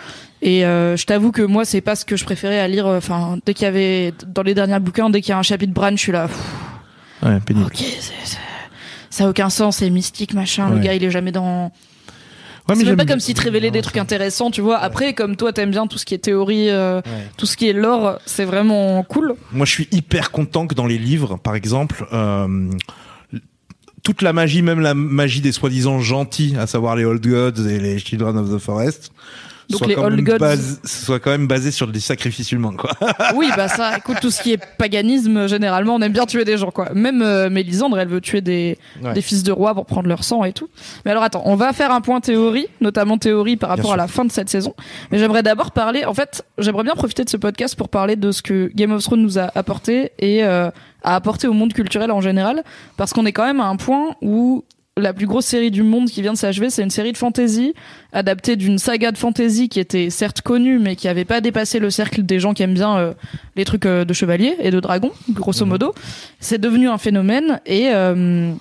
Et 0.42 0.64
euh, 0.64 0.96
je 0.96 1.04
t'avoue 1.04 1.32
que 1.32 1.42
moi, 1.42 1.64
c'est 1.66 1.82
pas 1.82 1.94
ce 1.96 2.04
que 2.06 2.16
je 2.16 2.24
préférais 2.24 2.58
à 2.60 2.66
lire. 2.68 2.86
euh, 2.86 2.96
Enfin, 2.98 3.38
dès 3.44 3.52
qu'il 3.54 3.64
y 3.64 3.68
avait 3.68 4.14
dans 4.26 4.42
les 4.42 4.54
derniers 4.54 4.78
bouquins, 4.80 5.10
dès 5.10 5.20
qu'il 5.20 5.30
y 5.30 5.32
a 5.32 5.38
un 5.38 5.42
chapitre 5.42 5.72
Bran, 5.74 5.90
je 5.90 5.96
suis 5.96 6.12
là. 6.12 6.28
pff, 6.28 7.28
ouais 7.28 7.40
pénible 7.40 7.70
ça 9.20 9.26
a 9.26 9.28
aucun 9.28 9.50
sens, 9.50 9.76
c'est 9.76 9.90
mystique, 9.90 10.33
machin. 10.33 10.70
Le 10.70 10.78
gars, 10.78 10.94
il 10.94 11.04
est 11.04 11.11
jamais 11.11 11.30
dans. 11.30 11.70
Ouais, 12.66 12.74
c'est 12.74 12.85
même 12.85 12.96
pas 12.96 13.04
comme 13.04 13.20
s'il 13.20 13.35
te 13.35 13.42
révélait 13.42 13.70
des 13.70 13.83
trucs 13.83 13.98
intéressants, 13.98 14.50
tu 14.50 14.62
vois. 14.62 14.78
Après, 14.78 15.12
comme 15.12 15.37
toi, 15.37 15.52
t'aimes 15.52 15.72
bien 15.72 15.87
tout 15.87 15.98
ce 15.98 16.06
qui 16.06 16.14
est 16.14 16.18
théorie, 16.18 16.70
euh, 16.70 17.02
tout 17.37 17.44
ce 17.44 17.59
qui 17.59 17.68
est 17.68 17.74
lore, 17.74 18.18
c'est 18.24 18.46
vraiment 18.46 19.02
cool. 19.02 19.35
moi 19.52 19.66
je 19.66 19.72
suis 19.72 19.88
hyper 19.92 20.30
content 20.30 20.66
que 20.66 20.74
dans 20.74 20.87
les 20.87 20.96
livres 20.96 21.37
par 21.37 21.54
exemple 21.54 22.06
euh, 22.14 22.70
toute 24.02 24.22
la 24.22 24.33
magie, 24.33 24.62
même 24.62 24.80
la 24.80 24.94
magie 24.94 25.42
des 25.42 25.52
soi-disant 25.52 26.00
gentils, 26.00 26.56
à 26.59 26.66
savoir 26.66 26.96
les 26.96 27.04
Old 27.04 27.26
Gods 27.26 27.68
et 27.68 27.78
les 27.78 27.98
Children 27.98 28.38
of 28.38 28.50
the 28.50 28.59
Forest, 28.59 29.12
Donc 29.70 29.78
soit 29.78 29.87
les 29.88 29.96
Old 29.96 30.20
Gods- 30.20 30.38
base- 30.38 30.80
soit 30.85 31.18
quand 31.20 31.30
même 31.30 31.46
basé 31.46 31.70
sur 31.70 31.87
des 31.88 32.00
sacrifices 32.00 32.52
humains, 32.52 32.74
quoi. 32.76 32.90
Oui, 33.35 33.48
bah 33.56 33.68
ça, 33.68 33.96
écoute, 33.96 34.18
tout 34.20 34.30
ce 34.30 34.42
qui 34.42 34.52
est 34.52 34.61
paganisme, 34.78 35.46
généralement, 35.46 35.94
on 35.94 36.00
aime 36.00 36.12
bien 36.12 36.26
tuer 36.26 36.44
des 36.44 36.56
gens, 36.59 36.70
quoi. 36.70 36.90
Même 36.94 37.22
euh, 37.22 37.48
Mélisandre, 37.50 37.98
elle 37.98 38.09
veut 38.09 38.20
tuer 38.20 38.40
des, 38.40 38.78
Ouais. 39.02 39.12
des 39.14 39.22
fils 39.22 39.42
de 39.42 39.52
roi 39.52 39.74
pour 39.74 39.87
prendre 39.87 40.09
leur 40.09 40.24
sang 40.24 40.44
et 40.44 40.52
tout. 40.52 40.68
Mais 41.04 41.11
alors 41.12 41.22
attends, 41.22 41.42
on 41.46 41.54
va 41.56 41.72
faire 41.72 41.92
un 41.92 42.00
point 42.00 42.20
théorie, 42.20 42.66
notamment 42.80 43.18
théorie 43.18 43.56
par 43.56 43.70
rapport 43.70 43.92
à 43.92 43.96
la 43.96 44.09
fin 44.09 44.24
de 44.24 44.33
cette 44.33 44.48
saison. 44.48 44.74
Mais 45.11 45.18
j'aimerais 45.18 45.42
d'abord 45.42 45.70
parler, 45.72 46.04
en 46.04 46.14
fait, 46.14 46.44
j'aimerais 46.59 46.85
bien 46.85 46.94
profiter 46.94 47.24
de 47.24 47.30
ce 47.30 47.37
podcast 47.37 47.76
pour 47.76 47.88
parler 47.88 48.16
de 48.16 48.33
ce 48.33 48.42
que 48.42 48.70
Game 48.74 48.92
of 48.92 49.02
Thrones 49.02 49.22
nous 49.22 49.38
a 49.38 49.50
apporté 49.54 50.12
et 50.18 50.44
euh, 50.44 50.70
a 51.02 51.14
apporté 51.14 51.46
au 51.48 51.52
monde 51.52 51.72
culturel 51.72 52.11
en 52.11 52.20
général, 52.20 52.62
parce 52.96 53.12
qu'on 53.12 53.24
est 53.26 53.33
quand 53.33 53.44
même 53.46 53.61
à 53.61 53.66
un 53.66 53.76
point 53.76 54.16
où 54.20 54.64
la 54.96 55.12
plus 55.12 55.26
grosse 55.26 55.46
série 55.46 55.70
du 55.70 55.83
monde 55.83 56.11
qui 56.11 56.22
vient 56.22 56.33
de 56.33 56.38
s'achever, 56.38 56.68
c'est 56.68 56.83
une 56.83 56.90
série 56.90 57.12
de 57.12 57.16
fantasy 57.16 57.74
adaptée 58.12 58.57
d'une 58.57 58.79
saga 58.79 59.12
de 59.12 59.18
fantasy 59.18 59.68
qui 59.68 59.81
était 59.81 60.11
certes 60.11 60.42
connue, 60.42 60.79
mais 60.79 60.96
qui 60.96 61.09
avait 61.09 61.24
pas 61.24 61.40
dépassé 61.40 61.79
le 61.79 61.90
cercle 61.90 62.22
des 62.22 62.40
gens 62.40 62.55
qui 62.55 62.62
aiment 62.62 62.74
bien 62.74 62.98
euh, 62.98 63.12
les 63.57 63.64
trucs 63.64 63.87
euh, 63.87 64.05
de 64.05 64.12
chevaliers 64.12 64.57
et 64.61 64.70
de 64.70 64.81
dragons, 64.81 65.12
grosso 65.31 65.64
modo. 65.64 65.94
C'est 66.38 66.61
devenu 66.61 66.88
un 66.88 66.98
phénomène 66.98 67.61
et 67.66 67.88
euh, 67.92 68.53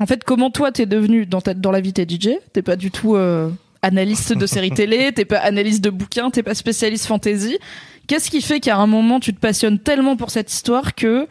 en 0.00 0.06
fait, 0.06 0.24
comment 0.24 0.50
toi 0.50 0.72
t'es 0.72 0.86
devenu 0.86 1.26
dans 1.26 1.40
ta, 1.40 1.54
dans 1.54 1.70
la 1.70 1.80
vie 1.80 1.92
t'es 1.92 2.06
DJ, 2.08 2.30
t'es 2.52 2.62
pas 2.62 2.76
du 2.76 2.90
tout 2.90 3.14
euh, 3.14 3.48
analyste 3.82 4.36
de 4.36 4.46
séries 4.46 4.70
télé, 4.74 5.12
t'es 5.12 5.24
pas 5.24 5.38
analyste 5.38 5.82
de 5.82 5.90
bouquins, 5.90 6.30
t'es 6.30 6.42
pas 6.42 6.54
spécialiste 6.54 7.06
fantasy. 7.06 7.58
Qu'est-ce 8.06 8.30
qui 8.30 8.42
fait 8.42 8.60
qu'à 8.60 8.76
un 8.76 8.86
moment 8.86 9.20
tu 9.20 9.32
te 9.32 9.40
passionnes 9.40 9.78
tellement 9.78 10.16
pour 10.16 10.30
cette 10.30 10.52
histoire 10.52 10.94
que 10.94 11.26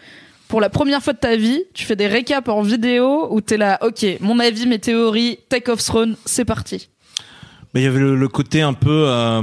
pour 0.53 0.61
la 0.61 0.69
première 0.69 1.01
fois 1.01 1.13
de 1.13 1.17
ta 1.17 1.35
vie, 1.35 1.63
tu 1.73 1.83
fais 1.83 1.95
des 1.95 2.05
récaps 2.05 2.47
en 2.47 2.61
vidéo 2.61 3.27
où 3.31 3.41
t'es 3.41 3.57
là, 3.57 3.79
ok, 3.81 4.05
mon 4.19 4.37
avis, 4.37 4.67
mes 4.67 4.77
théories, 4.77 5.39
Take 5.49 5.71
of 5.71 5.83
Throne, 5.83 6.15
c'est 6.25 6.45
parti. 6.45 6.89
Mais 7.73 7.81
il 7.81 7.85
y 7.85 7.87
avait 7.87 7.97
le, 7.97 8.15
le 8.15 8.27
côté 8.27 8.61
un 8.61 8.73
peu 8.73 9.05
euh, 9.07 9.41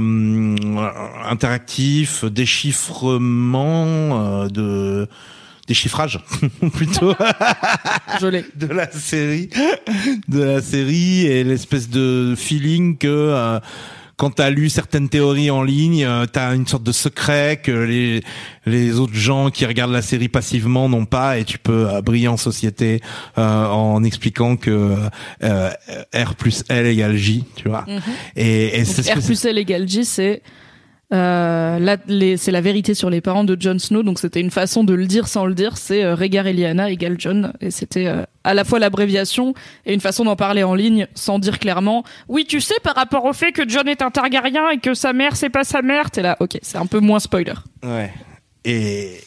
interactif, 1.25 2.23
déchiffrement 2.23 3.85
euh, 3.87 4.47
de 4.47 5.09
déchiffrage 5.67 6.23
plutôt 6.75 7.13
Je 8.21 8.27
l'ai. 8.27 8.45
de 8.55 8.67
la 8.67 8.89
série, 8.89 9.49
de 10.29 10.41
la 10.41 10.61
série 10.61 11.25
et 11.25 11.43
l'espèce 11.43 11.89
de 11.89 12.35
feeling 12.37 12.97
que 12.97 13.09
euh, 13.09 13.59
quand 14.21 14.29
t'as 14.29 14.51
lu 14.51 14.69
certaines 14.69 15.09
théories 15.09 15.49
en 15.49 15.63
ligne, 15.63 16.05
euh, 16.05 16.27
t'as 16.31 16.53
une 16.53 16.67
sorte 16.67 16.83
de 16.83 16.91
secret 16.91 17.59
que 17.63 17.71
les 17.71 18.21
les 18.67 18.99
autres 18.99 19.15
gens 19.15 19.49
qui 19.49 19.65
regardent 19.65 19.93
la 19.93 20.03
série 20.03 20.29
passivement 20.29 20.87
n'ont 20.87 21.05
pas 21.05 21.39
et 21.39 21.43
tu 21.43 21.57
peux 21.57 21.89
euh, 21.89 22.03
briller 22.03 22.27
en 22.27 22.37
société 22.37 23.01
euh, 23.39 23.65
en 23.65 24.03
expliquant 24.03 24.57
que 24.57 24.95
euh, 25.43 25.69
R 26.13 26.35
plus 26.35 26.63
L 26.69 26.85
égale 26.85 27.15
J, 27.15 27.45
tu 27.55 27.67
vois. 27.67 27.83
Et, 28.35 28.79
et 28.79 28.83
Donc, 28.83 29.07
R 29.07 29.25
plus 29.25 29.43
L 29.45 29.57
égale 29.57 29.89
J, 29.89 30.05
c'est 30.05 30.43
euh, 31.13 31.97
les- 32.07 32.37
c'est 32.37 32.51
la 32.51 32.61
vérité 32.61 32.93
sur 32.93 33.09
les 33.09 33.21
parents 33.21 33.43
de 33.43 33.57
Jon 33.59 33.77
Snow. 33.79 34.03
Donc 34.03 34.19
c'était 34.19 34.39
une 34.41 34.51
façon 34.51 34.83
de 34.83 34.93
le 34.93 35.05
dire 35.07 35.27
sans 35.27 35.45
le 35.45 35.53
dire. 35.53 35.77
C'est 35.77 36.03
euh, 36.03 36.15
Rhaegar 36.15 36.47
et 36.47 36.53
Lyanna 36.53 36.89
égale 36.89 37.19
Jon. 37.19 37.51
Et 37.61 37.71
c'était 37.71 38.07
euh, 38.07 38.23
à 38.43 38.53
la 38.53 38.63
fois 38.63 38.79
l'abréviation 38.79 39.53
et 39.85 39.93
une 39.93 39.99
façon 40.01 40.23
d'en 40.25 40.35
parler 40.35 40.63
en 40.63 40.73
ligne 40.75 41.07
sans 41.15 41.39
dire 41.39 41.59
clairement. 41.59 42.03
Oui, 42.27 42.45
tu 42.47 42.61
sais, 42.61 42.75
par 42.83 42.95
rapport 42.95 43.25
au 43.25 43.33
fait 43.33 43.51
que 43.51 43.67
Jon 43.67 43.83
est 43.83 44.01
un 44.01 44.11
Targaryen 44.11 44.69
et 44.69 44.77
que 44.79 44.93
sa 44.93 45.13
mère 45.13 45.35
c'est 45.35 45.49
pas 45.49 45.63
sa 45.63 45.81
mère. 45.81 46.11
T'es 46.11 46.21
là, 46.21 46.37
ok, 46.39 46.57
c'est 46.61 46.77
un 46.77 46.85
peu 46.85 46.99
moins 46.99 47.19
spoiler. 47.19 47.53
Ouais. 47.83 48.11
Et 48.65 49.17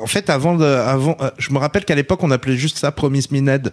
en 0.00 0.06
fait, 0.06 0.30
avant 0.30 0.56
de, 0.56 0.64
avant, 0.64 1.16
euh, 1.20 1.30
je 1.38 1.52
me 1.52 1.58
rappelle 1.58 1.84
qu'à 1.84 1.94
l'époque, 1.94 2.22
on 2.22 2.30
appelait 2.30 2.56
juste 2.56 2.78
ça 2.78 2.92
Promise 2.92 3.30
Me 3.30 3.40
Ned. 3.40 3.72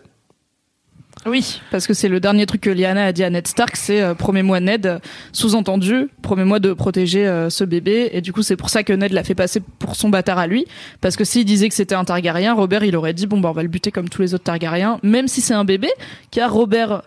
Oui, 1.26 1.60
parce 1.70 1.86
que 1.86 1.94
c'est 1.94 2.08
le 2.08 2.22
dernier 2.22 2.46
truc 2.46 2.62
que 2.62 2.70
Lyanna 2.70 3.06
a 3.08 3.12
dit 3.12 3.26
à 3.26 3.30
Ned 3.30 3.46
Stark, 3.46 3.76
c'est 3.76 4.02
euh, 4.02 4.14
promets-moi 4.14 4.62
Ned, 4.62 4.86
euh, 4.86 5.00
sous-entendu, 5.34 6.08
promets-moi 6.22 6.60
de 6.60 6.72
protéger 6.72 7.28
euh, 7.28 7.50
ce 7.50 7.66
bébé. 7.66 8.10
Et 8.14 8.22
du 8.22 8.32
coup, 8.32 8.42
c'est 8.42 8.56
pour 8.56 8.70
ça 8.70 8.84
que 8.84 8.94
Ned 8.94 9.12
l'a 9.12 9.26
fait 9.26 9.36
passer 9.36 9.62
pour 9.80 9.98
son 9.98 10.08
bâtard 10.08 10.38
à 10.38 10.48
lui, 10.48 10.66
parce 11.02 11.18
que 11.18 11.26
s'il 11.26 11.44
disait 11.44 11.68
que 11.68 11.76
c'était 11.76 11.96
un 11.96 12.06
Targaryen, 12.06 12.54
Robert 12.54 12.86
il 12.86 12.96
aurait 12.96 13.14
dit 13.14 13.28
bon 13.28 13.40
bah 13.42 13.50
on 13.50 13.54
va 13.54 13.64
le 13.64 13.68
buter 13.70 13.92
comme 13.92 14.08
tous 14.08 14.22
les 14.22 14.34
autres 14.34 14.46
Targaryens, 14.46 15.00
même 15.04 15.28
si 15.28 15.42
c'est 15.42 15.54
un 15.54 15.66
bébé, 15.66 15.90
car 16.32 16.54
Robert 16.54 17.02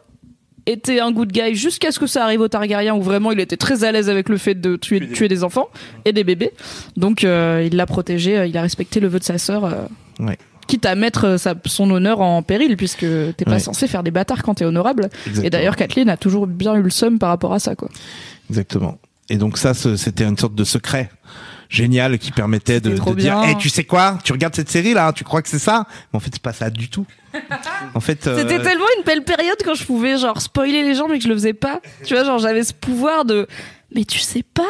était 0.67 1.01
un 1.01 1.11
good 1.11 1.33
guy 1.33 1.55
jusqu'à 1.55 1.91
ce 1.91 1.99
que 1.99 2.07
ça 2.07 2.23
arrive 2.23 2.41
au 2.43 2.49
Targaryen 2.49 2.95
où 2.95 3.03
vraiment 3.03 3.33
il 3.33 3.41
était 3.41 3.57
très 3.57 3.83
à 3.83 3.91
l'aise 3.93 4.09
avec 4.11 4.29
le 4.29 4.37
fait 4.37 4.55
de 4.55 4.77
tuer, 4.77 5.09
tuer 5.11 5.27
des 5.27 5.43
enfants 5.43 5.69
et 6.05 6.13
des 6.13 6.23
bébés. 6.23 6.53
Donc 6.97 7.25
euh, 7.25 7.67
il 7.69 7.77
l'a 7.77 7.87
protégé, 7.87 8.47
il 8.47 8.57
a 8.57 8.63
respecté 8.63 9.01
le 9.01 9.09
vœu 9.09 9.19
de 9.19 9.25
sa 9.25 9.39
sœur. 9.39 9.65
euh, 9.65 9.73
Ouais. 10.21 10.39
Quitte 10.67 10.87
à 10.87 10.95
mettre 10.95 11.25
euh, 11.27 11.39
sa- 11.39 11.55
son 11.67 11.91
honneur 11.91 12.21
en 12.21 12.43
péril, 12.43 12.77
puisque 12.77 13.01
t'es 13.01 13.45
pas 13.45 13.53
Ouais. 13.53 13.59
censé 13.59 13.89
faire 13.89 14.03
des 14.03 14.11
bâtards 14.11 14.43
quand 14.43 14.55
t'es 14.55 14.65
honorable. 14.65 15.11
Exactement. 15.27 15.47
Et 15.47 15.51
d'ailleurs, 15.51 15.77
Kathleen 15.77 16.09
a 16.09 16.17
toujours 16.17 16.47
bien 16.47 16.75
eu 16.75 16.83
le 16.83 16.91
seum 16.91 17.19
par 17.19 17.29
rapport 17.31 17.53
à 17.53 17.59
ça, 17.59 17.75
quoi. 17.75 17.89
Exactement. 18.49 18.99
Et 19.29 19.37
donc 19.37 19.59
ça, 19.59 19.75
c'était 19.75 20.25
une 20.25 20.37
sorte 20.39 20.55
de 20.55 20.65
secret 20.65 21.11
génial 21.69 22.19
qui 22.19 22.33
permettait 22.33 22.81
de, 22.81 22.91
de 22.91 23.15
dire, 23.15 23.43
hey, 23.43 23.57
tu 23.57 23.71
sais 23.71 23.85
quoi, 23.85 24.19
tu 24.25 24.33
regardes 24.33 24.55
cette 24.55 24.69
série 24.71 24.93
là, 24.93 25.11
tu 25.15 25.25
crois 25.25 25.41
que 25.41 25.49
c'est 25.49 25.59
ça, 25.59 25.87
mais 26.13 26.19
en 26.19 26.21
fait 26.21 26.29
c'est 26.33 26.43
pas 26.43 26.53
ça 26.53 26.69
du 26.69 26.91
tout. 26.91 27.07
en 27.95 28.01
fait, 28.01 28.27
euh, 28.27 28.37
C'était 28.37 28.61
tellement 28.63 28.85
une 28.99 29.05
belle 29.05 29.25
période 29.25 29.57
quand 29.65 29.75
je 29.75 29.85
pouvais, 29.85 30.19
genre, 30.19 30.39
spoiler 30.43 30.83
les 30.83 30.95
gens, 30.95 31.09
mais 31.09 31.17
que 31.17 31.25
je 31.25 31.29
le 31.29 31.35
faisais 31.35 31.55
pas. 31.55 31.81
Tu 32.05 32.13
vois, 32.15 32.25
genre, 32.25 32.39
j'avais 32.39 32.63
ce 32.63 32.75
pouvoir 32.75 33.25
de, 33.25 33.47
mais 33.95 34.05
tu 34.05 34.19
sais 34.19 34.43
pas. 34.43 34.63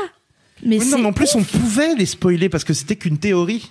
Mais 0.65 0.79
oui, 0.79 0.89
non, 0.91 0.99
mais 0.99 1.07
en 1.07 1.13
plus 1.13 1.35
on 1.35 1.43
pouvait 1.43 1.97
les 1.97 2.07
spoiler 2.07 2.49
parce 2.49 2.63
que 2.63 2.73
c'était 2.73 2.95
qu'une 2.95 3.19
théorie. 3.19 3.69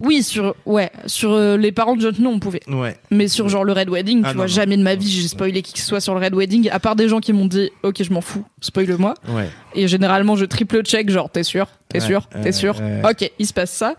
Oui, 0.00 0.22
sur, 0.22 0.54
ouais, 0.66 0.90
sur 1.06 1.32
euh, 1.32 1.56
les 1.56 1.72
parents 1.72 1.96
de 1.96 2.00
Jon 2.00 2.12
Snow, 2.14 2.30
on 2.30 2.38
pouvait. 2.38 2.60
Ouais. 2.68 2.96
Mais 3.10 3.28
sur 3.28 3.48
genre 3.48 3.64
le 3.64 3.72
Red 3.72 3.88
Wedding, 3.90 4.22
Ah, 4.24 4.28
tu 4.30 4.34
non, 4.36 4.42
vois, 4.42 4.44
non. 4.44 4.52
jamais 4.52 4.76
de 4.76 4.82
ma 4.82 4.94
vie 4.94 5.08
j'ai 5.10 5.26
spoilé 5.28 5.62
qui 5.62 5.72
que 5.72 5.78
ce 5.78 5.84
soit 5.86 6.00
sur 6.00 6.14
le 6.14 6.20
Red 6.24 6.34
Wedding, 6.34 6.68
à 6.70 6.78
part 6.80 6.94
des 6.96 7.08
gens 7.08 7.20
qui 7.20 7.32
m'ont 7.32 7.46
dit, 7.46 7.70
ok, 7.82 8.02
je 8.02 8.12
m'en 8.12 8.20
fous, 8.20 8.44
spoil-moi. 8.60 9.14
Ouais. 9.28 9.48
Et 9.74 9.88
généralement, 9.88 10.36
je 10.36 10.44
triple 10.44 10.82
check, 10.82 11.10
genre, 11.10 11.30
t'es 11.30 11.42
sûr, 11.42 11.66
t'es 11.88 12.00
Ouais, 12.00 12.06
sûr, 12.06 12.28
ouais, 12.34 12.40
t'es 12.42 12.52
sûr. 12.52 12.78
ouais. 12.80 13.02
Ok, 13.10 13.30
il 13.38 13.46
se 13.46 13.52
passe 13.52 13.70
ça. 13.72 13.94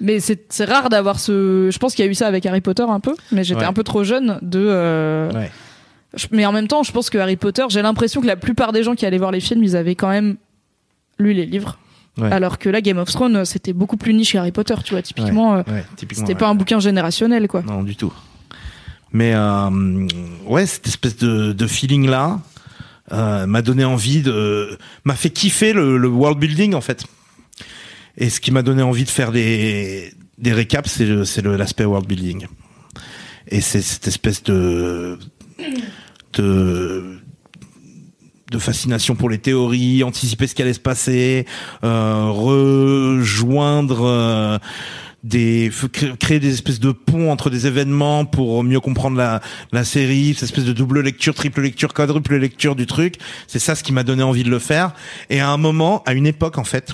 Mais 0.00 0.18
c'est 0.20 0.46
c'est 0.48 0.64
rare 0.64 0.88
d'avoir 0.88 1.20
ce. 1.20 1.68
Je 1.72 1.78
pense 1.78 1.94
qu'il 1.94 2.04
y 2.04 2.08
a 2.08 2.10
eu 2.10 2.14
ça 2.14 2.26
avec 2.26 2.44
Harry 2.46 2.60
Potter 2.60 2.84
un 2.88 2.98
peu, 3.00 3.14
mais 3.30 3.44
j'étais 3.44 3.60
Ouais. 3.60 3.66
un 3.66 3.72
peu 3.72 3.84
trop 3.84 4.02
jeune 4.04 4.38
de. 4.42 4.58
euh, 4.60 5.30
Ouais. 5.32 5.50
je- 6.14 6.26
Mais 6.32 6.44
en 6.44 6.50
même 6.52 6.66
temps, 6.66 6.82
je 6.82 6.90
pense 6.90 7.08
que 7.08 7.18
Harry 7.18 7.36
Potter, 7.36 7.62
j'ai 7.68 7.82
l'impression 7.82 8.20
que 8.20 8.26
la 8.26 8.34
plupart 8.36 8.72
des 8.72 8.82
gens 8.82 8.94
qui 8.96 9.06
allaient 9.06 9.18
voir 9.18 9.30
les 9.30 9.38
films, 9.40 9.62
ils 9.62 9.76
avaient 9.76 9.94
quand 9.94 10.08
même 10.08 10.36
lu 11.18 11.32
les 11.34 11.46
livres. 11.46 11.78
Ouais. 12.18 12.30
Alors 12.30 12.58
que 12.58 12.68
là, 12.68 12.80
Game 12.82 12.98
of 12.98 13.10
Thrones, 13.10 13.44
c'était 13.44 13.72
beaucoup 13.72 13.96
plus 13.96 14.12
niche 14.12 14.32
que 14.32 14.38
Harry 14.38 14.52
Potter, 14.52 14.74
tu 14.84 14.92
vois. 14.92 15.02
Typiquement, 15.02 15.54
euh, 15.54 15.62
Ouais, 15.66 15.84
typiquement, 15.96 16.26
c'était 16.26 16.34
ouais. 16.34 16.38
pas 16.38 16.48
un 16.48 16.54
bouquin 16.54 16.78
générationnel, 16.78 17.48
quoi. 17.48 17.62
Non, 17.62 17.82
du 17.82 17.96
tout. 17.96 18.12
Mais 19.12 19.32
euh, 19.34 20.08
ouais, 20.46 20.66
cette 20.66 20.86
espèce 20.86 21.16
de, 21.16 21.52
de 21.52 21.66
feeling 21.66 22.08
là 22.08 22.40
euh, 23.12 23.46
m'a 23.46 23.60
donné 23.62 23.84
envie 23.84 24.22
de, 24.22 24.78
m'a 25.04 25.14
fait 25.14 25.30
kiffer 25.30 25.72
le, 25.74 25.98
le 25.98 26.08
world 26.08 26.38
building 26.38 26.74
en 26.74 26.80
fait. 26.80 27.04
Et 28.16 28.30
ce 28.30 28.40
qui 28.40 28.50
m'a 28.52 28.62
donné 28.62 28.82
envie 28.82 29.04
de 29.04 29.10
faire 29.10 29.32
des 29.32 30.12
des 30.38 30.52
récaps, 30.52 30.90
c'est 30.90 31.24
c'est 31.24 31.42
l'aspect 31.44 31.84
world 31.84 32.06
building. 32.06 32.46
Et 33.48 33.60
c'est 33.60 33.82
cette 33.82 34.08
espèce 34.08 34.42
de 34.44 35.18
de 36.34 37.18
de 38.52 38.58
fascination 38.58 39.16
pour 39.16 39.28
les 39.28 39.38
théories, 39.38 40.04
anticiper 40.04 40.46
ce 40.46 40.54
qui 40.54 40.62
allait 40.62 40.72
se 40.72 40.80
passer, 40.80 41.46
euh, 41.82 42.26
rejoindre 42.28 44.04
euh, 44.04 44.58
des 45.24 45.70
créer 46.18 46.40
des 46.40 46.52
espèces 46.52 46.80
de 46.80 46.92
ponts 46.92 47.30
entre 47.30 47.48
des 47.48 47.66
événements 47.66 48.24
pour 48.24 48.62
mieux 48.62 48.80
comprendre 48.80 49.16
la 49.16 49.40
la 49.72 49.84
série, 49.84 50.34
cette 50.34 50.44
espèce 50.44 50.64
de 50.64 50.72
double 50.72 51.00
lecture, 51.00 51.34
triple 51.34 51.62
lecture, 51.62 51.94
quadruple 51.94 52.36
lecture 52.36 52.76
du 52.76 52.86
truc. 52.86 53.16
C'est 53.46 53.58
ça 53.58 53.74
ce 53.74 53.82
qui 53.82 53.92
m'a 53.92 54.04
donné 54.04 54.22
envie 54.22 54.44
de 54.44 54.50
le 54.50 54.58
faire. 54.58 54.92
Et 55.30 55.40
à 55.40 55.48
un 55.48 55.56
moment, 55.56 56.02
à 56.06 56.12
une 56.12 56.26
époque 56.26 56.58
en 56.58 56.64
fait, 56.64 56.92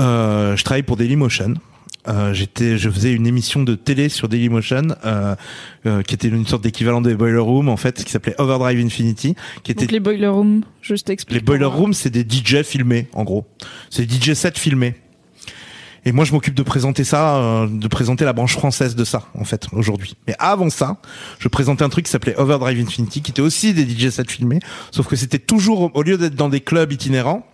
euh, 0.00 0.56
je 0.56 0.64
travaille 0.64 0.82
pour 0.82 0.96
Dailymotion. 0.96 1.54
Euh, 2.08 2.32
j'étais, 2.32 2.78
je 2.78 2.90
faisais 2.90 3.12
une 3.12 3.26
émission 3.26 3.62
de 3.62 3.74
télé 3.74 4.08
sur 4.08 4.28
Dailymotion, 4.28 4.88
euh, 5.04 5.36
euh, 5.86 6.02
qui 6.02 6.14
était 6.14 6.28
une 6.28 6.46
sorte 6.46 6.62
d'équivalent 6.62 7.00
des 7.00 7.14
Boiler 7.14 7.38
Room 7.38 7.68
en 7.68 7.76
fait, 7.76 8.02
qui 8.02 8.10
s'appelait 8.10 8.34
Overdrive 8.38 8.84
Infinity, 8.84 9.36
qui 9.62 9.72
était 9.72 9.84
Donc 9.84 9.92
les 9.92 10.00
boiler 10.00 10.26
rooms, 10.26 10.62
juste 10.80 11.10
explique. 11.10 11.38
les 11.38 11.44
boiler 11.44 11.64
rooms, 11.64 11.92
c'est 11.92 12.10
des 12.10 12.26
DJ 12.28 12.62
filmés, 12.62 13.08
en 13.12 13.22
gros. 13.22 13.46
C'est 13.90 14.06
des 14.06 14.14
DJ 14.14 14.34
sets 14.34 14.52
filmés. 14.56 14.94
Et 16.04 16.10
moi, 16.10 16.24
je 16.24 16.32
m'occupe 16.32 16.54
de 16.54 16.62
présenter 16.64 17.04
ça, 17.04 17.36
euh, 17.36 17.68
de 17.70 17.86
présenter 17.86 18.24
la 18.24 18.32
branche 18.32 18.54
française 18.54 18.96
de 18.96 19.04
ça, 19.04 19.28
en 19.38 19.44
fait, 19.44 19.68
aujourd'hui. 19.72 20.16
Mais 20.26 20.34
avant 20.38 20.68
ça, 20.68 20.96
je 21.38 21.46
présentais 21.48 21.84
un 21.84 21.88
truc 21.88 22.06
qui 22.06 22.10
s'appelait 22.10 22.36
Overdrive 22.36 22.80
Infinity, 22.80 23.22
qui 23.22 23.30
était 23.30 23.42
aussi 23.42 23.72
des 23.72 23.88
DJ 23.88 24.10
sets 24.10 24.24
filmés, 24.28 24.58
sauf 24.90 25.06
que 25.06 25.14
c'était 25.14 25.38
toujours, 25.38 25.92
au 25.94 26.02
lieu 26.02 26.18
d'être 26.18 26.34
dans 26.34 26.48
des 26.48 26.60
clubs 26.60 26.90
itinérants, 26.90 27.46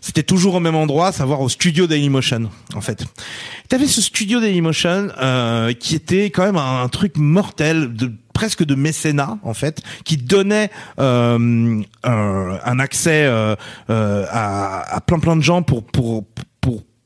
c'était 0.00 0.22
toujours 0.22 0.54
au 0.54 0.60
même 0.60 0.76
endroit, 0.76 1.08
à 1.08 1.12
savoir 1.12 1.40
au 1.40 1.48
studio 1.48 1.86
Dailymotion, 1.86 2.50
en 2.74 2.80
fait. 2.80 3.04
T'avais 3.68 3.86
ce 3.86 4.00
studio 4.00 4.40
Dailymotion 4.40 5.08
euh, 5.20 5.72
qui 5.72 5.94
était 5.94 6.30
quand 6.30 6.44
même 6.44 6.56
un, 6.56 6.88
truc 6.88 7.16
mortel, 7.16 7.92
presque 8.32 8.64
de 8.64 8.74
mécénat 8.74 9.38
en 9.42 9.54
fait, 9.54 9.82
qui 10.04 10.16
donnait 10.16 10.70
euh, 10.98 11.82
un, 12.04 12.58
un 12.64 12.78
accès 12.78 13.24
euh, 13.24 13.54
euh, 13.90 14.26
à, 14.30 14.96
à 14.96 15.00
plein 15.00 15.18
plein 15.18 15.36
de 15.36 15.42
gens 15.42 15.62
pour 15.62 15.84
pour 15.84 16.24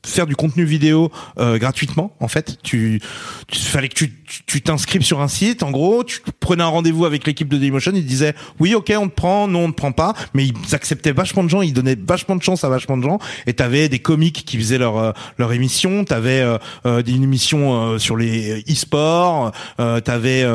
faire 0.05 0.27
du 0.27 0.35
contenu 0.35 0.65
vidéo 0.65 1.11
euh, 1.37 1.57
gratuitement 1.57 2.15
en 2.19 2.27
fait. 2.27 2.57
Tu, 2.63 3.01
tu 3.47 3.59
fallait 3.59 3.89
que 3.89 4.05
tu 4.45 4.61
t'inscrives 4.61 5.03
sur 5.03 5.21
un 5.21 5.27
site. 5.27 5.63
En 5.63 5.71
gros 5.71 6.03
tu 6.03 6.19
prenais 6.39 6.63
un 6.63 6.67
rendez-vous 6.67 7.05
avec 7.05 7.25
l'équipe 7.25 7.47
de 7.47 7.57
Dailymotion. 7.57 7.91
Ils 7.95 8.05
disaient 8.05 8.35
oui 8.59 8.75
ok 8.75 8.93
on 8.97 9.07
te 9.07 9.15
prend. 9.15 9.47
Non 9.47 9.65
on 9.65 9.71
te 9.71 9.77
prend 9.77 9.91
pas. 9.91 10.13
Mais 10.33 10.45
ils 10.47 10.75
acceptaient 10.75 11.11
vachement 11.11 11.43
de 11.43 11.49
gens. 11.49 11.61
Ils 11.61 11.73
donnaient 11.73 11.97
vachement 11.97 12.35
de 12.35 12.43
chance 12.43 12.63
à 12.63 12.69
vachement 12.69 12.97
de 12.97 13.03
gens. 13.03 13.19
Et 13.47 13.53
t'avais 13.53 13.89
des 13.89 13.99
comiques 13.99 14.45
qui 14.45 14.57
faisaient 14.57 14.77
leur 14.77 14.97
euh, 14.97 15.11
leur 15.37 15.53
émission. 15.53 16.03
T'avais 16.03 16.41
euh, 16.41 16.57
euh, 16.85 17.03
une 17.05 17.23
émission 17.23 17.93
euh, 17.93 17.97
sur 17.97 18.17
les 18.17 18.63
e-sports. 18.69 19.51
T'avais 19.77 20.45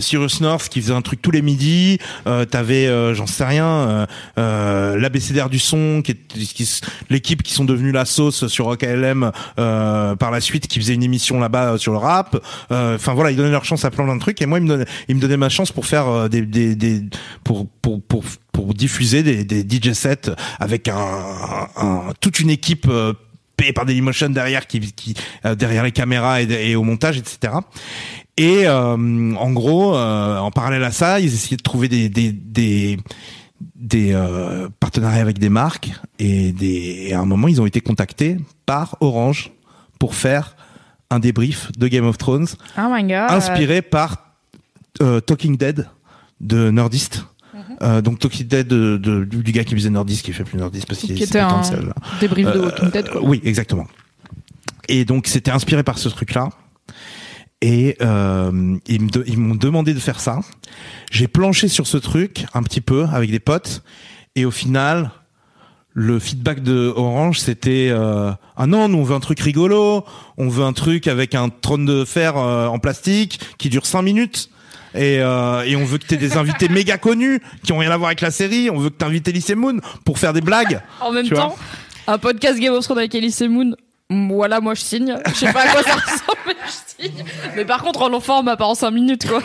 Cyrus 0.00 0.40
North 0.40 0.68
qui 0.68 0.80
faisait 0.80 0.94
un 0.94 1.02
truc 1.02 1.20
tous 1.22 1.30
les 1.30 1.42
midis. 1.42 1.98
T'avais 2.50 3.14
j'en 3.14 3.26
sais 3.26 3.44
rien 3.44 4.06
l'ABCDR 4.36 5.48
du 5.48 5.58
son 5.58 6.02
qui 6.02 6.14
qui, 6.14 6.68
l'équipe 7.10 7.42
qui 7.42 7.52
sont 7.52 7.64
devenus 7.64 7.92
la 7.92 8.04
sauce 8.04 8.46
sur 8.54 8.66
Rock 8.66 8.84
euh, 9.58 10.16
par 10.16 10.30
la 10.30 10.40
suite 10.40 10.66
qui 10.68 10.78
faisait 10.78 10.94
une 10.94 11.02
émission 11.02 11.38
là-bas 11.38 11.72
euh, 11.72 11.78
sur 11.78 11.92
le 11.92 11.98
rap. 11.98 12.40
Euh, 12.70 12.94
enfin 12.94 13.12
voilà 13.12 13.30
ils 13.30 13.36
donnaient 13.36 13.50
leur 13.50 13.64
chance 13.64 13.84
à 13.84 13.90
plein 13.90 14.04
plein 14.04 14.14
de 14.14 14.20
trucs. 14.20 14.40
Et 14.40 14.46
moi 14.46 14.58
ils 14.58 15.16
me 15.16 15.20
donnaient 15.20 15.36
ma 15.36 15.48
chance 15.48 15.72
pour 15.72 15.86
faire 15.86 16.28
des, 16.28 17.02
pour 17.42 17.68
pour 17.82 18.02
pour 18.02 18.24
pour 18.52 18.74
diffuser 18.74 19.22
des, 19.22 19.62
DJ 19.62 19.92
sets 19.92 20.30
avec 20.60 20.88
un, 20.88 22.12
toute 22.20 22.38
une 22.38 22.50
équipe 22.50 22.88
payée 23.56 23.72
par 23.72 23.84
Dailymotion 23.84 24.30
derrière 24.30 24.66
qui, 24.66 25.14
derrière 25.56 25.82
les 25.82 25.92
caméras 25.92 26.42
et, 26.42 26.76
au 26.76 26.84
montage 26.84 27.18
etc 27.18 27.54
et 28.36 28.68
en 28.68 29.50
gros 29.50 29.96
en 29.96 30.50
parallèle 30.52 30.84
à 30.84 30.92
ça 30.92 31.18
ils 31.18 31.34
essayaient 31.34 31.56
de 31.56 31.62
trouver 31.62 31.88
des 31.88 32.98
des 33.74 34.12
euh, 34.12 34.68
partenariats 34.80 35.20
avec 35.22 35.38
des 35.38 35.48
marques 35.48 35.92
et, 36.18 36.52
des, 36.52 37.06
et 37.08 37.14
à 37.14 37.20
un 37.20 37.24
moment 37.26 37.48
ils 37.48 37.60
ont 37.60 37.66
été 37.66 37.80
contactés 37.80 38.36
par 38.66 38.96
Orange 39.00 39.50
pour 39.98 40.14
faire 40.14 40.56
un 41.10 41.18
débrief 41.18 41.70
de 41.78 41.86
Game 41.88 42.06
of 42.06 42.18
Thrones 42.18 42.46
Oh 42.78 42.82
my 42.90 43.02
god. 43.02 43.30
inspiré 43.30 43.82
par 43.82 44.34
euh, 45.02 45.20
Talking 45.20 45.56
Dead 45.56 45.88
de 46.40 46.70
Nordist. 46.70 47.24
Mhm. 47.54 47.60
Euh, 47.82 48.00
donc 48.02 48.18
Talking 48.18 48.46
Dead 48.46 48.66
de, 48.66 48.96
de- 48.96 49.24
du 49.24 49.52
gars 49.52 49.64
qui 49.64 49.74
faisait 49.74 49.90
Nordist 49.90 50.24
qui 50.24 50.32
fait 50.32 50.44
plus 50.44 50.58
Nordist 50.58 50.86
parce 50.86 51.00
qu'il 51.00 51.20
était 51.22 51.38
un 51.38 51.60
débrief 52.20 52.52
de 52.52 52.58
Walking 52.58 52.90
Dead, 52.90 53.08
quoi. 53.08 53.22
Oui, 53.22 53.40
exactement. 53.44 53.86
Et 54.88 55.04
donc 55.04 55.26
c'était 55.26 55.50
inspiré 55.50 55.82
par 55.82 55.98
ce 55.98 56.08
truc-là. 56.08 56.48
Et 57.66 57.96
euh, 58.02 58.76
ils 58.86 59.00
me 59.00 59.08
de- 59.08 59.24
ils 59.26 59.38
m'ont 59.38 59.54
demandé 59.54 59.94
de 59.94 59.98
faire 59.98 60.20
ça. 60.20 60.40
J'ai 61.10 61.28
planché 61.28 61.68
sur 61.68 61.86
ce 61.86 61.96
truc 61.96 62.44
un 62.52 62.62
petit 62.62 62.82
peu 62.82 63.06
avec 63.10 63.30
des 63.30 63.38
potes. 63.40 63.82
Et 64.36 64.44
au 64.44 64.50
final, 64.50 65.10
le 65.94 66.18
feedback 66.18 66.62
de 66.62 66.92
Orange, 66.94 67.38
c'était 67.40 67.88
euh, 67.90 68.32
ah 68.58 68.66
non, 68.66 68.88
nous 68.88 68.98
on 68.98 69.02
veut 69.04 69.14
un 69.14 69.20
truc 69.20 69.40
rigolo, 69.40 70.04
on 70.36 70.48
veut 70.48 70.64
un 70.64 70.74
truc 70.74 71.06
avec 71.08 71.34
un 71.34 71.48
trône 71.48 71.86
de 71.86 72.04
fer 72.04 72.36
euh, 72.36 72.66
en 72.66 72.78
plastique 72.78 73.40
qui 73.56 73.70
dure 73.70 73.86
cinq 73.86 74.02
minutes. 74.02 74.50
Et, 74.94 75.20
euh, 75.20 75.62
et 75.64 75.74
on 75.74 75.84
veut 75.86 75.96
que 75.98 76.06
t'aies 76.06 76.18
des 76.18 76.36
invités 76.36 76.68
méga 76.68 76.98
connus 76.98 77.40
qui 77.64 77.72
ont 77.72 77.78
rien 77.78 77.90
à 77.92 77.96
voir 77.96 78.08
avec 78.08 78.20
la 78.20 78.30
série. 78.30 78.68
On 78.70 78.78
veut 78.78 78.90
que 78.90 78.96
t'invites 78.96 79.26
Elise 79.26 79.54
Moon 79.56 79.80
pour 80.04 80.18
faire 80.18 80.34
des 80.34 80.42
blagues. 80.42 80.82
En 81.00 81.12
même 81.12 81.26
vois 81.28 81.36
temps, 81.38 81.56
un 82.08 82.18
podcast 82.18 82.58
Game 82.60 82.74
of 82.74 82.84
Thrones 82.84 82.98
avec 82.98 83.14
Elise 83.14 83.40
et 83.40 83.48
Moon, 83.48 83.74
voilà, 84.10 84.60
moi 84.60 84.74
je 84.74 84.82
signe. 84.82 85.16
Je 85.28 85.34
sais 85.34 85.52
pas 85.52 85.62
à 85.62 85.68
quoi 85.68 85.82
ça 85.82 85.94
ressemble, 85.94 86.38
mais 86.46 86.54
je 86.66 87.04
signe. 87.04 87.24
Mais 87.56 87.64
par 87.64 87.82
contre, 87.82 88.02
en 88.02 88.08
long 88.08 88.20
format, 88.20 88.56
pas 88.56 88.66
en 88.66 88.74
5 88.74 88.90
minutes, 88.90 89.26
quoi. 89.26 89.42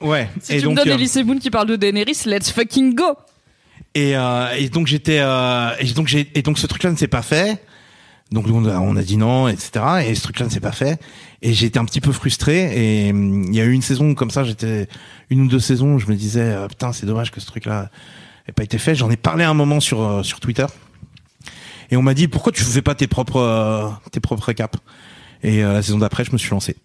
Ouais. 0.00 0.28
Si 0.40 0.54
et 0.54 0.56
tu 0.58 0.64
donc, 0.64 0.72
me 0.72 0.76
donnes 0.78 0.92
euh, 0.92 0.94
Elise 0.94 1.16
Moon 1.24 1.38
qui 1.38 1.50
parle 1.50 1.68
de 1.68 1.76
Daenerys, 1.76 2.22
let's 2.24 2.50
fucking 2.50 2.94
go! 2.94 3.16
Et, 3.94 4.16
euh, 4.16 4.54
et 4.56 4.68
donc 4.68 4.86
j'étais 4.86 5.18
euh, 5.20 5.70
et 5.80 5.86
donc 5.92 6.06
j'ai 6.06 6.30
et 6.34 6.42
donc 6.42 6.58
ce 6.58 6.66
truc-là 6.66 6.90
ne 6.92 6.96
s'est 6.96 7.08
pas 7.08 7.22
fait. 7.22 7.62
Donc 8.30 8.46
on 8.48 8.64
a, 8.64 8.78
on 8.78 8.96
a 8.96 9.02
dit 9.02 9.16
non, 9.16 9.48
etc. 9.48 9.84
Et 10.06 10.14
ce 10.14 10.22
truc-là 10.22 10.46
ne 10.46 10.50
s'est 10.50 10.60
pas 10.60 10.72
fait. 10.72 11.00
Et 11.42 11.50
été 11.50 11.78
un 11.78 11.84
petit 11.84 12.00
peu 12.00 12.12
frustré. 12.12 13.06
Et 13.06 13.10
hum, 13.10 13.44
il 13.48 13.54
y 13.54 13.60
a 13.60 13.64
eu 13.64 13.72
une 13.72 13.82
saison 13.82 14.14
comme 14.14 14.30
ça, 14.30 14.44
j'étais 14.44 14.88
une 15.28 15.42
ou 15.42 15.48
deux 15.48 15.58
saisons, 15.58 15.94
où 15.94 15.98
je 15.98 16.06
me 16.06 16.14
disais 16.14 16.56
putain 16.68 16.92
c'est 16.92 17.06
dommage 17.06 17.32
que 17.32 17.40
ce 17.40 17.46
truc-là 17.46 17.90
ait 18.48 18.52
pas 18.52 18.62
été 18.62 18.78
fait. 18.78 18.94
J'en 18.94 19.10
ai 19.10 19.16
parlé 19.16 19.44
un 19.44 19.54
moment 19.54 19.80
sur 19.80 20.02
euh, 20.02 20.22
sur 20.22 20.40
Twitter. 20.40 20.66
Et 21.90 21.96
on 21.96 22.02
m'a 22.02 22.14
dit 22.14 22.28
pourquoi 22.28 22.52
tu 22.52 22.62
fais 22.62 22.82
pas 22.82 22.94
tes 22.94 23.06
propres 23.06 23.40
euh, 23.40 23.88
tes 24.12 24.20
propres 24.20 24.44
récaps. 24.44 24.78
Et 25.42 25.64
euh, 25.64 25.72
la 25.74 25.82
saison 25.82 25.98
d'après, 25.98 26.24
je 26.24 26.32
me 26.32 26.38
suis 26.38 26.50
lancé 26.50 26.76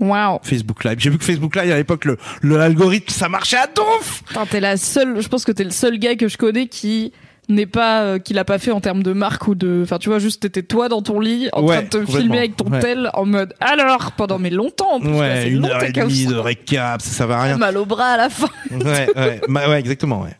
Waouh! 0.00 0.38
Facebook 0.42 0.82
Live. 0.84 0.96
J'ai 0.98 1.10
vu 1.10 1.18
que 1.18 1.24
Facebook 1.24 1.54
Live 1.56 1.70
à 1.72 1.76
l'époque 1.76 2.04
le 2.04 2.18
l'algorithme 2.42 3.08
ça 3.12 3.28
marchait 3.28 3.56
à 3.56 3.66
donf. 3.66 4.22
T'es 4.50 4.60
la 4.60 4.76
seule, 4.76 5.20
je 5.20 5.28
pense 5.28 5.44
que 5.44 5.52
t'es 5.52 5.64
le 5.64 5.70
seul 5.70 5.98
gars 5.98 6.16
que 6.16 6.26
je 6.28 6.36
connais 6.36 6.66
qui 6.66 7.12
n'est 7.48 7.66
pas, 7.66 8.02
euh, 8.02 8.18
qui 8.18 8.32
l'a 8.34 8.44
pas 8.44 8.58
fait 8.58 8.70
en 8.70 8.80
termes 8.80 9.02
de 9.02 9.12
marque 9.12 9.46
ou 9.48 9.54
de, 9.54 9.82
enfin 9.84 9.98
tu 9.98 10.08
vois, 10.08 10.18
juste 10.18 10.40
t'étais 10.42 10.62
toi 10.62 10.88
dans 10.88 11.02
ton 11.02 11.20
lit 11.20 11.48
en 11.52 11.62
Ouais, 11.62 11.74
train 11.76 11.82
de 12.00 12.04
te 12.06 12.10
filmer 12.10 12.38
avec 12.38 12.56
ton 12.56 12.64
Ouais. 12.70 12.80
tel 12.80 13.10
en 13.14 13.24
mode 13.26 13.54
alors 13.60 14.12
pendant 14.12 14.38
mais 14.38 14.50
longtemps 14.50 14.94
en 14.94 15.00
plus, 15.00 15.10
Ouais, 15.10 15.48
une 15.50 15.60
long, 15.62 15.68
heure 15.68 15.84
et 15.84 15.92
demie 15.92 16.26
de 16.26 16.34
récap, 16.36 17.00
ça 17.02 17.10
servait 17.10 17.34
à 17.34 17.42
rien. 17.42 17.56
mal 17.58 17.76
au 17.76 17.84
bras 17.84 18.12
à 18.12 18.16
la 18.16 18.30
fin. 18.30 18.48
ouais, 18.72 19.08
ouais, 19.14 19.40
bah 19.48 19.68
ouais, 19.68 19.78
exactement, 19.78 20.22
ouais. 20.22 20.36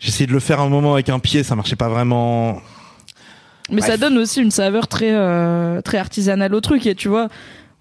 J'ai 0.00 0.08
essayé 0.08 0.26
de 0.26 0.32
le 0.32 0.40
faire 0.40 0.60
un 0.60 0.68
moment 0.68 0.94
avec 0.94 1.08
un 1.08 1.18
pied, 1.18 1.42
ça 1.44 1.56
marchait 1.56 1.76
pas 1.76 1.88
vraiment. 1.88 2.60
Mais 3.70 3.80
ça 3.82 3.96
donne 3.96 4.16
aussi 4.18 4.40
une 4.40 4.50
saveur 4.50 4.88
très 4.88 5.12
euh, 5.12 5.80
très 5.82 5.98
artisanale 5.98 6.54
au 6.54 6.60
truc 6.60 6.86
et 6.86 6.94
tu 6.94 7.08
vois 7.08 7.28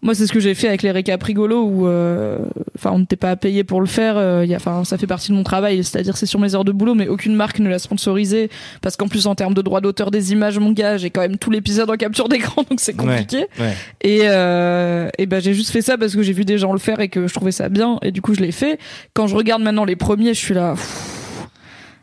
moi 0.04 0.14
c'est 0.14 0.28
ce 0.28 0.32
que 0.32 0.40
j'ai 0.40 0.54
fait 0.54 0.68
avec 0.68 0.84
les 0.84 0.92
récaps 0.92 1.24
rigolos 1.24 1.64
où 1.64 1.88
euh, 1.88 2.38
enfin 2.78 2.92
on 2.94 3.00
n'était 3.00 3.16
pas 3.16 3.36
payé 3.36 3.64
pour 3.64 3.82
le 3.82 3.88
faire 3.88 4.16
euh, 4.16 4.42
il 4.46 4.50
y 4.50 4.54
a 4.54 4.58
enfin 4.58 4.84
ça 4.84 4.96
fait 5.00 5.08
partie 5.08 5.32
de 5.32 5.36
mon 5.36 5.42
travail 5.42 5.84
c'est-à-dire 5.84 6.16
c'est 6.18 6.28
sur 6.28 6.40
mes 6.40 6.54
heures 6.54 6.64
de 6.66 6.72
boulot 6.72 6.94
mais 6.94 7.08
aucune 7.08 7.34
marque 7.36 7.58
ne 7.60 7.68
l'a 7.68 7.80
sponsorisé 7.80 8.52
parce 8.84 8.96
qu'en 8.96 9.08
plus 9.08 9.26
en 9.26 9.34
termes 9.34 9.56
de 9.56 9.62
droit 9.64 9.82
d'auteur 9.82 10.12
des 10.12 10.34
images 10.34 10.60
mon 10.60 10.72
gars 10.72 10.98
j'ai 10.98 11.10
quand 11.10 11.22
même 11.22 11.38
tout 11.40 11.50
l'épisode 11.50 11.90
en 11.90 11.96
capture 11.96 12.30
d'écran 12.30 12.62
donc 12.70 12.80
c'est 12.80 12.96
compliqué 12.96 13.48
Ouais. 13.60 13.74
et, 14.02 14.20
euh, 14.26 15.10
et 15.18 15.26
ben 15.26 15.42
j'ai 15.42 15.56
juste 15.56 15.72
fait 15.72 15.82
ça 15.82 15.98
parce 15.98 16.14
que 16.16 16.22
j'ai 16.22 16.34
vu 16.34 16.46
des 16.46 16.60
gens 16.60 16.74
le 16.74 16.80
faire 16.80 17.00
et 17.00 17.10
que 17.10 17.26
je 17.26 17.34
trouvais 17.34 17.52
ça 17.52 17.68
bien 17.68 17.98
et 18.04 18.12
du 18.12 18.22
coup 18.22 18.36
je 18.36 18.42
l'ai 18.42 18.52
fait. 18.52 18.78
Quand 19.16 19.26
je 19.26 19.36
regarde 19.36 19.64
maintenant 19.64 19.84
les 19.86 19.96
premiers, 19.96 20.36
je 20.36 20.40
suis 20.40 20.54
là. 20.54 20.74
pff, 20.76 21.17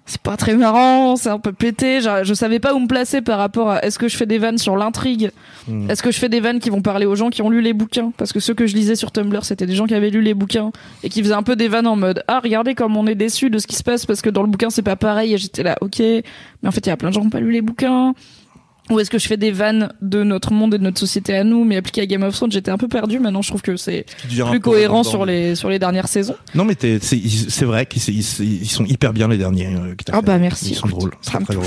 C'est 0.07 0.21
pas 0.21 0.37
très 0.37 0.55
marrant, 0.55 1.17
c'est 1.17 1.31
un 1.31 1.39
peu 1.39 1.53
pété. 1.53 2.03
Je, 2.03 2.25
je 2.25 2.35
savais 2.35 2.59
pas 2.59 2.75
où 2.75 2.79
me 2.79 2.87
placer 2.87 3.23
par 3.23 3.39
rapport 3.39 3.71
à 3.71 3.83
est-ce 3.85 3.99
que 3.99 4.07
je 4.07 4.17
fais 4.19 4.27
des 4.27 4.37
vannes 4.39 4.59
sur 4.59 4.77
l'intrigue, 4.77 5.31
Hmm. 5.67 5.89
est-ce 5.91 6.03
que 6.03 6.11
je 6.11 6.19
fais 6.19 6.29
des 6.29 6.41
vannes 6.41 6.61
qui 6.61 6.69
vont 6.69 6.83
parler 6.83 7.07
aux 7.07 7.15
gens 7.15 7.31
qui 7.31 7.41
ont 7.41 7.49
lu 7.49 7.63
les 7.63 7.73
bouquins, 7.73 8.13
parce 8.19 8.35
que 8.35 8.39
ceux 8.41 8.53
que 8.53 8.67
je 8.67 8.75
lisais 8.77 8.97
sur 8.97 9.11
Tumblr 9.13 9.43
c'était 9.47 9.65
des 9.65 9.75
gens 9.75 9.87
qui 9.87 9.95
avaient 9.95 10.11
lu 10.11 10.21
les 10.21 10.35
bouquins 10.35 10.73
et 11.03 11.09
qui 11.09 11.23
faisaient 11.23 11.33
un 11.33 11.43
peu 11.43 11.57
des 11.57 11.69
vannes 11.69 11.87
en 11.87 11.97
mode 11.97 12.23
ah 12.29 12.39
regardez 12.41 12.75
comme 12.75 12.99
on 12.99 13.07
est 13.07 13.15
déçu 13.15 13.49
de 13.49 13.57
ce 13.57 13.67
qui 13.67 13.75
se 13.75 13.83
passe 13.83 14.05
parce 14.05 14.21
que 14.21 14.29
dans 14.29 14.43
le 14.43 14.49
bouquin 14.49 14.69
c'est 14.69 14.83
pas 14.83 14.97
pareil 14.97 15.33
et 15.33 15.39
j'étais 15.39 15.63
là 15.63 15.79
ok 15.81 16.01
mais 16.01 16.69
en 16.69 16.71
fait 16.71 16.85
il 16.87 16.91
y 16.91 16.93
a 16.93 16.99
plein 16.99 17.09
de 17.09 17.15
gens 17.15 17.23
qui 17.23 17.29
ont 17.29 17.31
pas 17.31 17.41
lu 17.41 17.51
les 17.51 17.63
bouquins 17.63 18.13
ou 18.91 19.01
est-ce 19.01 19.09
que 19.11 19.19
je 19.19 19.27
fais 19.27 19.37
des 19.39 19.51
vannes 19.51 19.93
de 20.03 20.23
notre 20.23 20.53
monde 20.53 20.75
et 20.75 20.79
de 20.79 20.83
notre 20.83 20.99
société 21.01 21.35
à 21.35 21.43
nous, 21.45 21.65
mais 21.65 21.77
appliquées 21.77 22.03
à 22.03 22.07
Game 22.07 22.23
of 22.23 22.35
Thrones 22.35 22.53
J'étais 22.53 22.71
un 22.71 22.77
peu 22.79 22.89
perdu. 22.89 23.19
Maintenant, 23.19 23.41
je 23.43 23.49
trouve 23.49 23.63
que 23.63 23.77
c'est 23.77 24.05
plus 24.51 24.61
cohérent 24.61 25.03
sur 25.05 25.25
les 25.25 25.55
sur 25.55 25.71
les 25.71 25.79
dernières 25.79 26.09
saisons. 26.09 26.37
Non, 26.55 26.65
mais 26.65 26.75
t'es- 26.75 26.99
c'est 27.01 27.21
c'est 27.49 27.65
vrai 27.65 27.87
qu'ils 27.87 28.03
ils, 28.15 28.63
ils 28.63 28.69
sont 28.71 28.85
hyper 28.85 29.13
bien 29.13 29.29
les 29.29 29.39
derniers. 29.39 29.75
euh, 29.75 29.95
Ah 30.13 30.21
bah 30.21 30.39
merci. 30.39 30.71
Ils 30.71 30.75
sont 30.77 30.89
drôles, 30.89 31.13
très 31.23 31.39
très 31.41 31.55
drôles. 31.55 31.67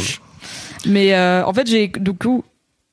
Mais 0.85 1.15
euh, 1.15 1.43
en 1.45 1.53
fait, 1.53 1.67
j'ai 1.67 1.87
du 1.87 2.13
coup, 2.13 2.43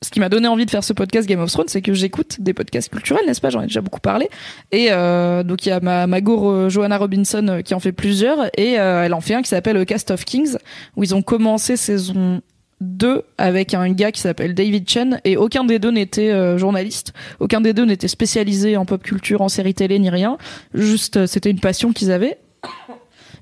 ce 0.02 0.10
qui 0.10 0.20
m'a 0.20 0.28
donné 0.28 0.48
envie 0.48 0.64
de 0.66 0.70
faire 0.70 0.82
ce 0.84 0.92
podcast 0.94 1.28
Game 1.28 1.40
of 1.40 1.50
Thrones, 1.52 1.68
c'est 1.68 1.82
que 1.82 1.92
j'écoute 1.94 2.36
des 2.40 2.52
podcasts 2.54 2.88
culturels, 2.90 3.24
n'est-ce 3.26 3.40
pas? 3.40 3.50
J'en 3.50 3.60
ai 3.62 3.66
déjà 3.66 3.80
beaucoup 3.82 4.00
parlé. 4.00 4.28
Et 4.72 4.88
euh, 4.90 5.42
donc 5.42 5.64
il 5.66 5.68
y 5.68 5.72
a 5.72 5.80
ma, 5.80 6.06
ma 6.06 6.20
goure 6.22 6.50
euh, 6.50 6.68
Johanna 6.70 6.96
Robinson 6.98 7.46
euh, 7.48 7.60
qui 7.62 7.74
en 7.74 7.80
fait 7.80 7.92
plusieurs, 7.92 8.46
et 8.58 8.78
euh, 8.80 9.04
elle 9.04 9.14
en 9.14 9.20
fait 9.20 9.34
un 9.34 9.42
qui 9.42 9.48
s'appelle 9.50 9.84
Cast 9.86 10.10
of 10.10 10.24
Kings, 10.24 10.56
où 10.96 11.04
ils 11.04 11.14
ont 11.14 11.22
commencé 11.22 11.76
saison 11.76 12.40
2 12.80 13.22
avec 13.38 13.74
un 13.74 13.90
gars 13.92 14.12
qui 14.12 14.20
s'appelle 14.20 14.54
David 14.54 14.88
Chen, 14.88 15.20
et 15.24 15.36
aucun 15.36 15.64
des 15.64 15.78
deux 15.78 15.90
n'était 15.90 16.30
euh, 16.30 16.58
journaliste, 16.58 17.12
aucun 17.40 17.60
des 17.60 17.72
deux 17.72 17.84
n'était 17.84 18.08
spécialisé 18.08 18.76
en 18.76 18.84
pop 18.84 19.02
culture, 19.02 19.40
en 19.42 19.48
série 19.48 19.74
télé 19.74 19.98
ni 19.98 20.10
rien. 20.10 20.36
Juste, 20.74 21.16
euh, 21.18 21.26
c'était 21.26 21.50
une 21.50 21.60
passion 21.60 21.92
qu'ils 21.92 22.10
avaient. 22.12 22.38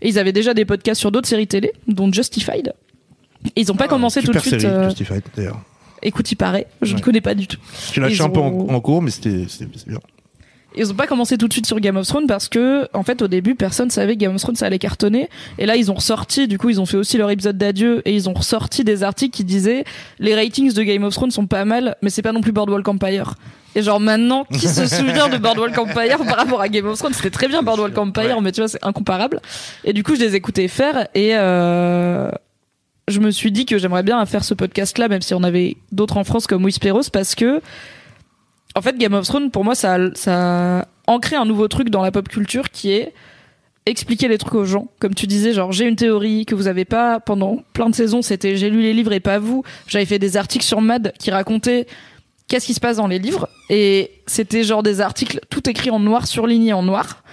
Et 0.01 0.09
ils 0.09 0.19
avaient 0.19 0.33
déjà 0.33 0.53
des 0.55 0.65
podcasts 0.65 1.01
sur 1.01 1.13
d'autres 1.13 1.29
séries 1.29 1.47
télé, 1.47 1.73
dont 1.89 2.13
Justified. 2.13 2.73
Et 3.57 3.61
ils 3.63 3.73
ont 3.73 3.77
pas 3.77 3.89
commencé 3.89 4.21
tout 4.23 4.33
de 4.33 4.37
Ah, 4.37 4.41
suite. 4.41 4.61
série, 4.61 4.73
euh, 4.73 4.85
Justified, 4.89 5.23
d'ailleurs. 5.37 5.61
Écoute, 6.03 6.31
il 6.33 6.37
paraît. 6.37 6.67
Je 6.83 6.91
ne 6.93 6.97
Ouais. 6.97 7.01
connais 7.03 7.21
pas 7.21 7.35
du 7.35 7.47
tout. 7.47 7.59
J'ai 7.93 8.01
lâché 8.01 8.21
un 8.23 8.29
peu 8.29 8.41
en, 8.41 8.47
en 8.69 8.81
cours, 8.81 9.03
mais 9.03 9.11
c'était 9.13 9.47
bien. 9.87 9.99
Ils 10.77 10.91
ont 10.91 10.95
pas 10.95 11.07
commencé 11.07 11.37
tout 11.37 11.49
de 11.49 11.53
suite 11.53 11.67
sur 11.67 11.81
Game 11.81 11.97
of 11.97 12.07
Thrones 12.07 12.27
parce 12.27 12.49
que, 12.49 12.89
en 12.95 13.03
fait, 13.03 13.23
au 13.23 13.29
début, 13.29 13.55
personne 13.55 13.91
savait 13.91 14.15
que 14.15 14.21
Game 14.21 14.35
of 14.35 14.41
Thrones 14.41 14.57
ça 14.57 14.67
allait 14.67 14.79
cartonner. 14.79 15.29
Et 15.59 15.67
là, 15.67 15.77
ils 15.77 15.91
ont 15.91 15.95
ressorti, 15.95 16.49
du 16.49 16.59
coup, 16.59 16.71
ils 16.71 16.81
ont 16.81 16.87
fait 16.87 16.97
aussi 16.97 17.19
leur 17.19 17.31
épisode 17.31 17.59
d'adieu 17.59 18.03
et 18.07 18.15
ils 18.15 18.29
ont 18.29 18.33
ressorti 18.33 18.85
des 18.85 19.03
articles 19.03 19.37
qui 19.37 19.45
disaient 19.45 19.85
les 20.19 20.35
ratings 20.35 20.73
de 20.73 20.83
Game 20.83 21.05
of 21.05 21.15
Thrones 21.15 21.31
sont 21.31 21.47
pas 21.47 21.65
mal, 21.65 21.97
mais 22.03 22.11
c'est 22.11 22.23
pas 22.23 22.33
non 22.33 22.41
plus 22.41 22.53
Boardwalk 22.53 22.87
Empire. 22.89 23.35
Et 23.75 23.83
genre 23.83 24.01
maintenant, 24.01 24.45
qui 24.45 24.69
se 24.69 24.87
souvient 24.97 25.29
de 25.29 25.39
Boardwalk 25.39 25.77
Empire 25.77 26.19
par 26.19 26.37
rapport 26.37 26.61
à 26.61 26.69
Game 26.69 26.87
of 26.87 26.99
Thrones? 26.99 27.15
C'était 27.15 27.31
très 27.31 27.49
bien 27.49 27.63
Boardwalk 27.63 27.97
Empire, 27.97 28.41
mais 28.41 28.53
tu 28.53 28.61
vois, 28.61 28.69
c'est 28.69 28.85
incomparable. 28.85 29.41
Et 29.85 29.93
du 29.93 30.03
coup, 30.03 30.15
je 30.15 30.21
les 30.21 30.35
écoutais 30.35 30.69
faire 30.69 31.09
et 31.15 31.37
euh, 31.37 32.31
je 33.09 33.21
me 33.21 33.31
suis 33.31 33.53
dit 33.53 33.67
que 33.67 33.79
j'aimerais 33.79 34.03
bien 34.03 34.25
faire 34.27 34.45
ce 34.45 34.55
podcast-là, 34.55 35.09
même 35.09 35.23
si 35.23 35.35
on 35.35 35.43
avait 35.43 35.77
d'autres 35.91 36.17
en 36.17 36.25
France 36.25 36.47
comme 36.47 36.65
Whisperos, 36.65 37.11
parce 37.13 37.35
que 37.35 37.61
en 38.75 38.81
fait, 38.83 38.97
Game 38.99 39.15
of 39.15 39.27
Thrones, 39.27 39.51
pour 39.51 39.65
moi, 39.65 39.75
ça, 39.75 39.95
a- 39.95 40.15
ça 40.15 40.81
a 40.81 40.85
ancré 41.07 41.37
un 41.37 41.45
nouveau 41.45 41.69
truc 41.69 41.91
dans 41.91 42.03
la 42.03 42.11
pop 42.11 42.29
culture 42.29 42.71
qui 42.71 42.93
est 42.93 43.13
expliquer 43.85 44.29
les 44.29 44.39
trucs 44.39 44.55
aux 44.55 44.65
gens. 44.65 44.87
Comme 45.01 45.15
tu 45.15 45.27
disais, 45.27 45.53
genre 45.53 45.73
j'ai 45.73 45.87
une 45.87 45.97
théorie 45.97 46.47
que 46.47 46.55
vous 46.55 46.69
avez 46.69 46.85
pas 46.85 47.19
pendant 47.19 47.63
plein 47.73 47.91
de 47.91 47.95
saisons. 47.95 48.23
C'était 48.23 48.57
j'ai 48.57 48.71
lu 48.71 48.81
les 48.83 48.93
livres 48.95 49.13
et 49.13 49.19
pas 49.21 49.39
vous. 49.41 49.65
J'avais 49.89 50.05
fait 50.05 50.21
des 50.21 50.37
articles 50.37 50.65
sur 50.65 50.81
Mad 50.81 51.13
qui 51.19 51.33
racontaient 51.33 51.87
qu'est-ce 52.47 52.67
qui 52.67 52.75
se 52.75 52.81
passe 52.81 52.99
dans 52.99 53.09
les 53.09 53.19
livres 53.19 53.49
et 53.71 54.13
c'était 54.27 54.63
genre 54.63 54.83
des 54.85 55.01
articles 55.01 55.41
tout 55.51 55.69
écrit 55.71 55.91
en 55.91 55.99
noir 55.99 56.27
surligné 56.27 56.73
en 56.75 56.83
noir 56.83 57.25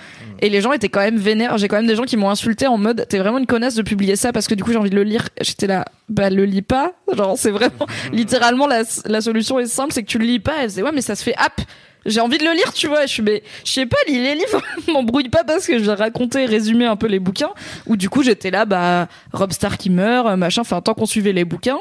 et 0.42 0.50
les 0.50 0.62
gens 0.62 0.72
étaient 0.72 0.90
quand 0.90 1.02
même 1.02 1.18
vénères. 1.18 1.58
J'ai 1.58 1.68
quand 1.68 1.78
même 1.78 1.88
des 1.88 1.96
gens 1.96 2.04
qui 2.04 2.18
m'ont 2.18 2.30
insulté 2.30 2.68
en 2.68 2.78
mode 2.78 3.06
t'es 3.10 3.20
vraiment 3.20 3.38
une 3.38 3.46
connasse 3.46 3.76
de 3.76 3.82
publier 3.82 4.16
ça 4.16 4.32
parce 4.32 4.48
que 4.48 4.56
du 4.56 4.64
coup 4.64 4.72
j'ai 4.72 4.78
envie 4.78 4.90
de 4.90 4.96
le 4.96 5.04
lire. 5.04 5.30
J'étais 5.42 5.68
là 5.68 5.86
bah 6.08 6.30
le 6.30 6.46
lis 6.46 6.62
pas. 6.62 6.94
Genre 7.16 7.38
c'est 7.38 7.52
vraiment 7.52 7.88
littéralement 8.12 8.68
la, 8.68 8.84
la 9.06 9.22
solution 9.22 9.60
est 9.60 9.66
simple 9.66 9.94
c'est 9.94 10.04
que 10.04 10.10
tu 10.10 10.18
le 10.18 10.26
lis 10.26 10.40
pas. 10.40 10.54
Elle 10.62 10.68
disait 10.68 10.84
ouais 10.84 10.92
mais 10.94 11.02
ça 11.02 11.16
se 11.16 11.24
fait 11.24 11.36
app. 11.38 11.62
J'ai 12.06 12.22
envie 12.22 12.38
de 12.38 12.46
le 12.46 12.54
lire, 12.54 12.72
tu 12.74 12.88
vois. 12.88 13.02
Je 13.06 13.12
suis, 13.12 13.22
mais 13.22 13.44
je 13.66 13.72
sais 13.72 13.86
pas, 13.86 13.98
lis 14.08 14.22
les 14.22 14.34
livres, 14.36 14.62
m'embrouille 14.88 15.30
pas 15.30 15.44
parce 15.44 15.68
que 15.68 15.78
je 15.78 15.84
vais 15.84 15.94
raconter, 15.94 16.46
résumer 16.46 16.86
un 16.86 16.96
peu 16.96 17.08
les 17.08 17.20
bouquins. 17.20 17.52
Ou 17.88 17.98
du 17.98 18.10
coup, 18.10 18.24
j'étais 18.24 18.52
là, 18.52 18.66
bah, 18.66 19.08
Rob 19.34 19.52
Stark 19.52 19.78
qui 19.78 19.90
meurt, 19.90 20.38
machin. 20.38 20.62
Enfin, 20.62 20.82
tant 20.82 20.94
qu'on 20.94 21.06
suivait 21.06 21.34
les 21.34 21.46
bouquins, 21.46 21.78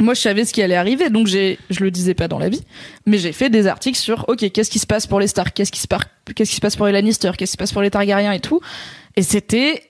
moi, 0.00 0.14
je 0.14 0.20
savais 0.20 0.44
ce 0.44 0.52
qui 0.52 0.62
allait 0.62 0.76
arriver, 0.76 1.08
donc 1.08 1.26
j'ai, 1.26 1.58
je 1.70 1.80
le 1.80 1.90
disais 1.90 2.14
pas 2.14 2.28
dans 2.28 2.38
la 2.38 2.48
vie, 2.48 2.62
mais 3.06 3.18
j'ai 3.18 3.32
fait 3.32 3.48
des 3.48 3.66
articles 3.66 3.98
sur, 3.98 4.24
ok, 4.28 4.50
qu'est-ce 4.50 4.70
qui 4.70 4.78
se 4.78 4.86
passe 4.86 5.06
pour 5.06 5.20
les 5.20 5.28
Stark, 5.28 5.54
qu'est-ce 5.54 5.72
qui 5.72 5.80
se 5.80 5.86
passe, 6.60 6.76
pour 6.76 6.86
les 6.86 6.92
Lannister, 6.92 7.30
qu'est-ce 7.36 7.52
qui 7.52 7.52
se 7.52 7.56
passe 7.56 7.72
pour 7.72 7.82
les 7.82 7.90
Targaryens 7.90 8.32
et 8.32 8.40
tout? 8.40 8.60
Et 9.16 9.22
c'était 9.22 9.82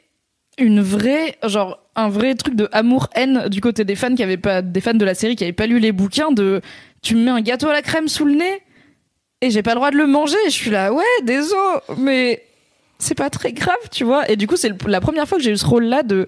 une 0.58 0.80
vraie, 0.80 1.36
genre, 1.44 1.80
un 1.96 2.08
vrai 2.08 2.34
truc 2.34 2.54
de 2.54 2.68
amour-haine 2.72 3.48
du 3.48 3.60
côté 3.60 3.84
des 3.84 3.96
fans 3.96 4.14
qui 4.14 4.22
avaient 4.22 4.36
pas, 4.36 4.62
des 4.62 4.80
fans 4.80 4.94
de 4.94 5.04
la 5.04 5.14
série 5.14 5.36
qui 5.36 5.44
avaient 5.44 5.52
pas 5.52 5.66
lu 5.66 5.78
les 5.78 5.92
bouquins 5.92 6.32
de, 6.32 6.60
tu 7.02 7.14
me 7.14 7.24
mets 7.24 7.30
un 7.30 7.40
gâteau 7.40 7.68
à 7.68 7.72
la 7.72 7.82
crème 7.82 8.08
sous 8.08 8.24
le 8.24 8.34
nez 8.34 8.62
et 9.40 9.50
j'ai 9.50 9.62
pas 9.62 9.70
le 9.70 9.76
droit 9.76 9.90
de 9.90 9.96
le 9.96 10.06
manger. 10.06 10.36
Je 10.46 10.52
suis 10.52 10.70
là, 10.70 10.92
ouais, 10.92 11.04
désolé, 11.22 11.56
mais 11.96 12.44
c'est 12.98 13.14
pas 13.14 13.30
très 13.30 13.52
grave, 13.52 13.76
tu 13.90 14.04
vois. 14.04 14.30
Et 14.30 14.36
du 14.36 14.46
coup, 14.46 14.56
c'est 14.56 14.72
la 14.86 15.00
première 15.00 15.26
fois 15.28 15.38
que 15.38 15.44
j'ai 15.44 15.52
eu 15.52 15.56
ce 15.56 15.66
rôle-là 15.66 16.02
de, 16.02 16.26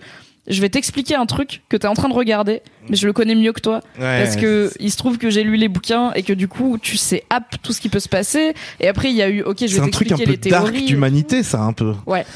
je 0.51 0.61
vais 0.61 0.69
t'expliquer 0.69 1.15
un 1.15 1.27
truc 1.27 1.63
que 1.69 1.77
t'es 1.77 1.87
en 1.87 1.95
train 1.95 2.09
de 2.09 2.15
regarder, 2.15 2.63
mais 2.89 2.97
je 2.97 3.07
le 3.07 3.13
connais 3.13 3.35
mieux 3.35 3.53
que 3.53 3.61
toi. 3.61 3.81
Ouais, 3.99 4.23
parce 4.23 4.37
que 4.37 4.71
il 4.81 4.91
se 4.91 4.97
trouve 4.97 5.17
que 5.19 5.31
j'ai 5.31 5.43
lu 5.45 5.57
les 5.57 5.69
bouquins 5.69 6.13
et 6.15 6.23
que 6.23 6.33
du 6.33 6.49
coup, 6.49 6.77
tu 6.81 6.97
sais 6.97 7.25
app 7.31 7.57
tout 7.63 7.73
ce 7.73 7.81
qui 7.81 7.89
peut 7.89 8.01
se 8.01 8.09
passer. 8.09 8.55
Et 8.81 8.89
après, 8.89 9.11
il 9.11 9.17
y 9.17 9.23
a 9.23 9.29
eu, 9.29 9.43
ok, 9.43 9.59
je 9.63 9.67
C'est 9.69 9.75
vais 9.77 9.81
un 9.81 9.89
truc 9.89 10.11
un 10.13 10.17
t'expliquer 10.17 10.39
peu 10.39 10.45
les 10.45 10.51
dark 10.51 10.67
théories. 10.73 10.87
d'humanité, 10.87 11.43
ça, 11.43 11.61
un 11.61 11.73
peu. 11.73 11.95
Ouais, 12.07 12.27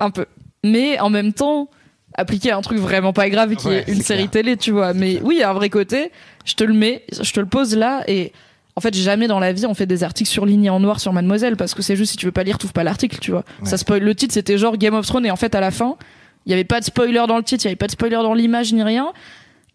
un 0.00 0.10
peu. 0.10 0.26
Mais 0.64 0.98
en 1.00 1.10
même 1.10 1.32
temps, 1.32 1.68
appliquer 2.16 2.50
à 2.52 2.56
un 2.56 2.62
truc 2.62 2.78
vraiment 2.78 3.12
pas 3.12 3.28
grave 3.30 3.54
qui 3.56 3.66
Ouais, 3.68 3.84
est 3.86 3.88
une 3.88 3.96
c'est 3.96 4.02
série 4.02 4.28
clair. 4.28 4.42
télé, 4.42 4.56
tu 4.56 4.70
vois. 4.70 4.94
Mais 4.94 5.20
oui, 5.22 5.36
il 5.36 5.40
y 5.40 5.42
a 5.42 5.50
un 5.50 5.54
vrai 5.54 5.68
côté. 5.70 6.10
Je 6.44 6.54
te 6.54 6.64
le 6.64 6.74
mets, 6.74 7.04
je 7.20 7.30
te 7.32 7.40
le 7.40 7.46
pose 7.46 7.76
là 7.76 8.02
et 8.06 8.32
en 8.76 8.80
fait, 8.80 8.92
jamais 8.94 9.28
dans 9.28 9.38
la 9.38 9.52
vie 9.52 9.66
on 9.66 9.74
fait 9.74 9.86
des 9.86 10.02
articles 10.02 10.28
surlignés 10.28 10.68
en 10.68 10.80
noir 10.80 10.98
sur 11.00 11.12
Mademoiselle 11.12 11.56
parce 11.56 11.74
que 11.74 11.80
c'est 11.82 11.94
juste 11.96 12.10
si 12.12 12.16
tu 12.16 12.26
veux 12.26 12.32
pas 12.32 12.42
lire, 12.42 12.58
trouve 12.58 12.72
pas 12.72 12.82
l'article, 12.84 13.18
tu 13.20 13.30
vois. 13.30 13.44
Ça 13.62 13.78
spoil 13.78 14.02
le 14.02 14.14
titre, 14.14 14.34
c'était 14.34 14.58
genre 14.58 14.76
Game 14.76 14.94
of 14.94 15.06
Thrones 15.06 15.24
et 15.26 15.30
en 15.30 15.36
fait 15.36 15.54
à 15.54 15.60
la 15.60 15.70
fin, 15.70 15.96
il 16.46 16.50
y 16.50 16.52
avait 16.52 16.64
pas 16.64 16.80
de 16.80 16.84
spoiler 16.84 17.22
dans 17.28 17.36
le 17.36 17.42
titre, 17.42 17.64
il 17.64 17.66
y 17.66 17.70
avait 17.70 17.76
pas 17.76 17.86
de 17.86 17.92
spoiler 17.92 18.16
dans 18.16 18.34
l'image 18.34 18.72
ni 18.72 18.82
rien. 18.82 19.12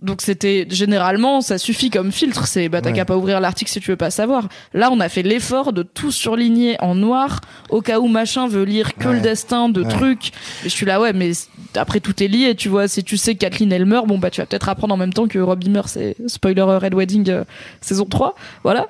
Donc 0.01 0.21
c'était 0.21 0.65
généralement 0.69 1.41
ça 1.41 1.57
suffit 1.57 1.89
comme 1.89 2.13
filtre, 2.13 2.47
c'est 2.47 2.69
bah 2.69 2.79
t'as 2.79 2.91
Ouais. 2.91 2.95
qu'à 2.95 3.03
pas 3.03 3.17
ouvrir 3.17 3.41
l'article 3.41 3.69
si 3.69 3.81
tu 3.81 3.91
veux 3.91 3.97
pas 3.97 4.11
savoir. 4.11 4.47
Là 4.73 4.89
on 4.93 5.01
a 5.01 5.09
fait 5.09 5.23
l'effort 5.23 5.73
de 5.73 5.83
tout 5.83 6.09
surligner 6.13 6.77
en 6.81 6.95
noir 6.95 7.41
au 7.69 7.81
cas 7.81 7.99
où 7.99 8.07
machin 8.07 8.47
veut 8.47 8.63
lire 8.63 8.95
que 8.95 9.09
le 9.09 9.19
destin 9.19 9.67
de 9.67 9.81
Ouais. 9.83 9.89
trucs. 9.89 10.27
Et 10.63 10.69
je 10.69 10.69
suis 10.69 10.85
là 10.85 11.01
ouais 11.01 11.11
mais 11.11 11.31
après 11.75 11.99
tout 11.99 12.23
est 12.23 12.29
lié, 12.29 12.55
tu 12.55 12.69
vois, 12.69 12.87
si 12.87 13.03
tu 13.03 13.17
sais 13.17 13.33
que 13.33 13.39
Kathleen 13.39 13.73
elle 13.73 13.85
meurt, 13.85 14.07
bon 14.07 14.17
bah 14.19 14.29
tu 14.29 14.39
vas 14.39 14.45
peut-être 14.47 14.69
apprendre 14.69 14.93
en 14.93 14.97
même 14.97 15.11
temps 15.11 15.27
que 15.27 15.37
Robbie 15.37 15.69
meurt, 15.69 15.89
c'est 15.89 16.15
spoiler 16.27 16.61
euh, 16.61 16.77
Red 16.79 16.93
Wedding 16.95 17.29
euh, 17.29 17.43
saison 17.81 18.05
3, 18.05 18.35
voilà. 18.63 18.87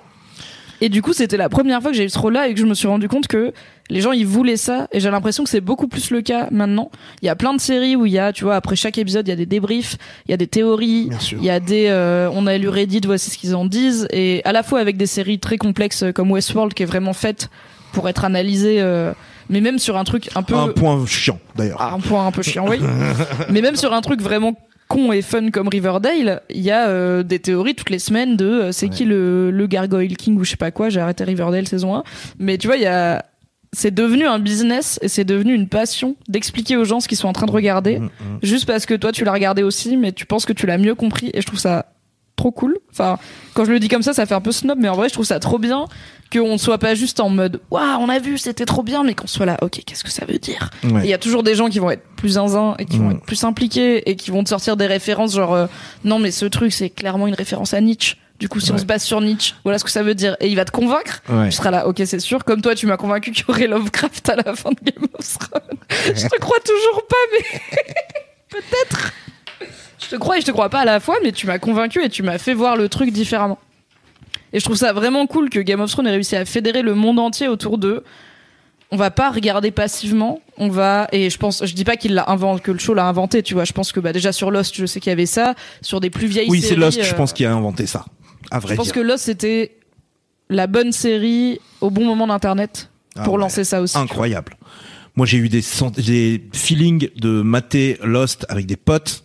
Et 0.82 0.90
du 0.90 1.02
coup, 1.02 1.14
c'était 1.14 1.38
la 1.38 1.50
première 1.50 1.82
fois 1.82 1.92
que 1.92 1.98
j'ai 1.98 2.06
eu 2.06 2.10
ce 2.10 2.18
rôle-là 2.20 2.48
et 2.48 2.54
que 2.54 2.60
je 2.60 2.66
me 2.66 2.74
suis 2.74 2.88
rendu 2.88 3.08
compte 3.08 3.28
que 3.28 3.52
les 3.90 4.02
gens 4.02 4.12
ils 4.12 4.26
voulaient 4.26 4.56
ça 4.58 4.88
et 4.92 5.00
j'ai 5.00 5.10
l'impression 5.10 5.44
que 5.44 5.50
c'est 5.50 5.62
beaucoup 5.62 5.88
plus 5.88 6.12
le 6.12 6.22
cas 6.22 6.48
maintenant. 6.52 6.92
Il 7.22 7.26
y 7.26 7.30
a 7.30 7.36
plein 7.36 7.54
de 7.54 7.60
séries 7.60 7.96
où 7.96 8.06
il 8.06 8.12
y 8.14 8.20
a, 8.20 8.32
tu 8.32 8.44
vois, 8.44 8.56
après 8.56 8.76
chaque 8.76 8.98
épisode, 8.98 9.28
il 9.28 9.32
y 9.32 9.34
a 9.34 9.38
des 9.38 9.46
débriefs, 9.46 9.98
il 10.28 10.32
y 10.32 10.34
a 10.34 10.38
des 10.38 10.48
théories, 10.48 11.10
il 11.34 11.44
y 11.44 11.50
a 11.50 11.60
des 11.60 11.88
euh, 11.88 12.30
on 12.34 12.46
a 12.48 12.58
lu 12.58 12.70
Reddit, 12.70 13.02
voici 13.06 13.30
ce 13.32 13.38
qu'ils 13.38 13.56
en 13.56 13.66
disent 13.66 14.08
et 14.12 14.42
à 14.46 14.52
la 14.52 14.64
fois 14.64 14.80
avec 14.80 14.96
des 14.96 15.08
séries 15.08 15.40
très 15.40 15.58
complexes 15.58 16.04
euh, 16.04 16.12
comme 16.12 16.32
Westworld 16.32 16.74
qui 16.74 16.84
est 16.84 16.88
vraiment 16.88 17.14
faite 17.14 17.50
pour 17.92 18.08
être 18.08 18.24
analysée 18.24 18.80
euh, 18.80 19.12
mais 19.50 19.62
même 19.62 19.80
sur 19.80 19.98
un 19.98 20.04
truc 20.04 20.30
un 20.36 20.44
peu 20.44 20.54
Un 20.56 20.68
point 20.68 21.04
chiant, 21.08 21.40
d'ailleurs. 21.56 21.78
ah, 21.82 21.94
un 21.96 22.00
point 22.00 22.28
un 22.28 22.32
peu 22.32 22.44
chiant, 22.44 22.68
oui. 22.70 22.78
Mais 23.50 23.62
même 23.62 23.76
sur 23.76 23.94
un 23.94 24.02
truc 24.02 24.22
vraiment 24.22 24.54
con 24.90 25.14
et 25.14 25.22
fun 25.22 25.52
comme 25.52 25.70
Riverdale, 25.70 26.42
il 26.50 26.62
y 26.62 26.72
a 26.72 26.90
euh, 26.90 27.24
des 27.24 27.40
théories 27.40 27.76
toutes 27.76 27.92
les 27.92 28.00
semaines 28.00 28.36
de 28.36 28.46
euh, 28.46 28.72
c'est 28.74 28.90
qui 28.90 29.06
le, 29.06 29.52
le 29.52 29.68
Gargoyle 29.68 30.18
King 30.18 30.36
ou 30.38 30.44
je 30.44 30.50
sais 30.50 30.58
pas 30.58 30.72
quoi. 30.72 30.90
J'ai 30.90 31.00
arrêté 31.00 31.24
Riverdale 31.24 31.68
saison 31.68 31.96
1. 31.96 32.04
Mais 32.40 32.58
tu 32.58 32.68
vois, 32.68 32.76
il 32.76 32.82
y 32.84 32.88
a 32.88 33.24
c'est 33.72 33.94
devenu 33.94 34.26
un 34.26 34.40
business 34.40 34.98
et 35.04 35.08
c'est 35.08 35.26
devenu 35.26 35.54
une 35.54 35.70
passion 35.70 36.16
d'expliquer 36.28 36.76
aux 36.76 36.86
gens 36.86 37.00
ce 37.00 37.08
qu'ils 37.08 37.20
sont 37.20 37.28
en 37.28 37.34
train 37.34 37.46
de 37.46 37.52
regarder 37.52 38.00
Mm, 38.00 38.10
juste 38.42 38.66
parce 38.66 38.88
que 38.88 38.96
toi 38.96 39.12
tu 39.12 39.24
l'as 39.24 39.32
regardé 39.32 39.62
aussi 39.62 39.96
mais 39.96 40.12
tu 40.12 40.26
penses 40.26 40.46
que 40.46 40.54
tu 40.54 40.66
l'as 40.66 40.80
mieux 40.80 40.96
compris 40.96 41.30
et 41.36 41.42
je 41.42 41.46
trouve 41.46 41.60
ça 41.60 41.86
trop 42.40 42.52
cool. 42.52 42.78
Enfin, 42.92 43.18
quand 43.54 43.66
je 43.66 43.72
le 43.72 43.80
dis 43.80 43.88
comme 43.90 44.02
ça, 44.02 44.14
ça 44.14 44.26
fait 44.26 44.34
un 44.36 44.42
peu 44.42 44.52
snob, 44.52 44.78
mais 44.80 44.90
en 44.90 44.96
vrai, 44.96 45.10
je 45.10 45.14
trouve 45.14 45.26
ça 45.26 45.40
trop 45.40 45.60
bien 45.60 45.86
qu'on 46.32 46.58
soit 46.60 46.78
pas 46.78 46.94
juste 46.96 47.20
en 47.20 47.30
mode 47.30 47.60
waouh, 47.72 48.00
on 48.00 48.08
a 48.08 48.20
vu, 48.20 48.38
c'était 48.38 48.66
trop 48.66 48.84
bien, 48.84 49.04
mais 49.04 49.16
qu'on 49.16 49.26
soit 49.28 49.46
là, 49.48 49.58
ok, 49.64 49.82
qu'est-ce 49.86 50.04
que 50.04 50.12
ça 50.12 50.26
veut 50.28 50.38
dire? 50.38 50.70
Ouais. 50.84 51.02
Il 51.04 51.10
y 51.10 51.14
a 51.14 51.18
toujours 51.18 51.42
des 51.44 51.56
gens 51.56 51.70
qui 51.70 51.80
vont 51.80 51.90
être 51.90 52.04
plus 52.16 52.30
zinzin 52.34 52.76
et 52.80 52.86
qui 52.86 52.98
vont 53.00 53.10
Mm. 53.10 53.12
être 53.14 53.26
plus 53.26 53.44
impliqués 53.44 54.10
et 54.10 54.16
qui 54.16 54.30
vont 54.32 54.44
te 54.44 54.50
sortir 54.50 54.78
des 54.78 54.86
références 54.88 55.34
genre 55.36 55.54
euh, 55.56 55.66
non, 56.04 56.20
mais 56.20 56.30
ce 56.32 56.46
truc, 56.46 56.72
c'est 56.72 56.90
clairement 56.92 57.26
une 57.28 57.34
référence 57.34 57.74
à 57.74 57.82
Nietzsche. 57.82 58.16
Du 58.40 58.48
coup, 58.48 58.60
si 58.62 58.72
on 58.72 58.78
se 58.78 58.86
base 58.86 59.04
sur 59.04 59.20
Nietzsche, 59.22 59.54
voilà 59.66 59.80
ce 59.80 59.84
que 59.84 59.90
ça 59.92 60.02
veut 60.04 60.16
dire. 60.16 60.38
Et 60.40 60.48
il 60.48 60.56
va 60.56 60.64
te 60.64 60.72
convaincre. 60.72 61.22
Ouais. 61.28 61.50
Tu 61.50 61.54
seras 61.58 61.72
là, 61.72 61.88
ok, 61.88 62.02
c'est 62.06 62.20
sûr. 62.20 62.46
Comme 62.46 62.62
toi, 62.62 62.74
tu 62.74 62.86
m'as 62.88 62.96
convaincu 62.96 63.32
qu'il 63.34 63.44
y 63.46 63.52
aurait 63.52 63.68
Lovecraft 63.68 64.30
à 64.30 64.36
la 64.38 64.56
fin 64.56 64.70
de 64.70 64.92
Game 64.92 65.08
of 65.18 65.38
Thrones. 65.40 65.78
je 66.16 66.26
te 66.28 66.40
crois 66.40 66.60
toujours 66.64 67.06
pas, 67.08 67.16
mais 67.34 67.60
peut-être. 68.50 69.12
Je 70.10 70.16
te 70.16 70.20
crois 70.20 70.38
et 70.38 70.42
je 70.42 70.46
te 70.48 70.52
crois 70.52 70.70
pas 70.70 70.80
à 70.80 70.86
la 70.86 71.00
fois, 71.00 71.18
mais 71.24 71.32
tu 71.32 71.46
m'as 71.46 71.60
convaincu 71.60 72.04
et 72.04 72.10
tu 72.10 72.24
m'as 72.24 72.40
fait 72.40 72.56
voir 72.56 72.76
le 72.76 72.90
truc 72.90 73.12
différemment. 73.12 73.60
Et 74.54 74.60
je 74.60 74.66
trouve 74.66 74.76
ça 74.78 74.92
vraiment 74.92 75.28
cool 75.28 75.50
que 75.52 75.60
Game 75.60 75.80
of 75.82 75.92
Thrones 75.92 76.08
ait 76.08 76.12
réussi 76.12 76.36
à 76.36 76.46
fédérer 76.46 76.82
le 76.82 76.96
monde 76.96 77.20
entier 77.20 77.48
autour 77.48 77.78
de. 77.78 78.04
On 78.92 78.98
va 78.98 79.12
pas 79.12 79.30
regarder 79.30 79.70
passivement, 79.70 80.40
on 80.58 80.70
va 80.70 81.08
et 81.12 81.30
je 81.30 81.38
pense, 81.38 81.64
je 81.64 81.76
dis 81.76 81.84
pas 81.84 81.96
qu'il 81.96 82.16
l'a 82.16 82.28
inventé, 82.28 82.64
que 82.64 82.72
le 82.72 82.80
show 82.80 82.96
l'a 82.96 83.06
inventé, 83.06 83.44
tu 83.44 83.54
vois. 83.54 83.66
Je 83.66 83.72
pense 83.74 83.92
que 83.92 84.00
bah 84.00 84.12
déjà 84.14 84.32
sur 84.32 84.50
Lost, 84.50 84.76
je 84.76 84.88
sais 84.88 85.00
qu'il 85.00 85.12
y 85.12 85.14
avait 85.14 85.28
ça, 85.28 85.54
sur 85.84 86.00
des 86.00 86.10
plus 86.10 86.26
vieilles 86.26 86.50
Oui, 86.50 86.60
séries. 86.60 86.70
c'est 86.74 86.80
Lost, 86.80 87.04
je 87.04 87.14
euh, 87.14 87.16
pense, 87.16 87.32
qui 87.32 87.46
a 87.46 87.54
inventé 87.54 87.86
ça. 87.86 88.06
À 88.50 88.58
vrai 88.58 88.74
je 88.74 88.78
pense 88.78 88.88
dire. 88.88 88.96
que 88.96 89.00
Lost 89.02 89.26
c'était 89.26 89.78
la 90.50 90.66
bonne 90.66 90.92
série 90.92 91.60
au 91.82 91.92
bon 91.92 92.04
moment 92.04 92.26
d'internet 92.26 92.90
Ah 93.16 93.22
pour 93.26 93.36
ouais. 93.36 93.42
lancer 93.42 93.64
ça 93.64 93.80
aussi. 93.80 93.96
Incroyable. 93.96 94.58
Moi, 95.16 95.28
j'ai 95.28 95.38
eu 95.38 95.50
des, 95.50 95.62
des 95.98 96.48
feelings 96.54 97.10
de 97.18 97.44
mater 97.44 98.00
Lost 98.02 98.48
avec 98.50 98.66
des 98.66 98.78
potes 98.78 99.24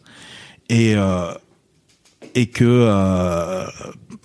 et 0.68 0.94
euh, 0.94 1.32
et 2.34 2.46
que 2.46 2.64
euh, 2.64 3.64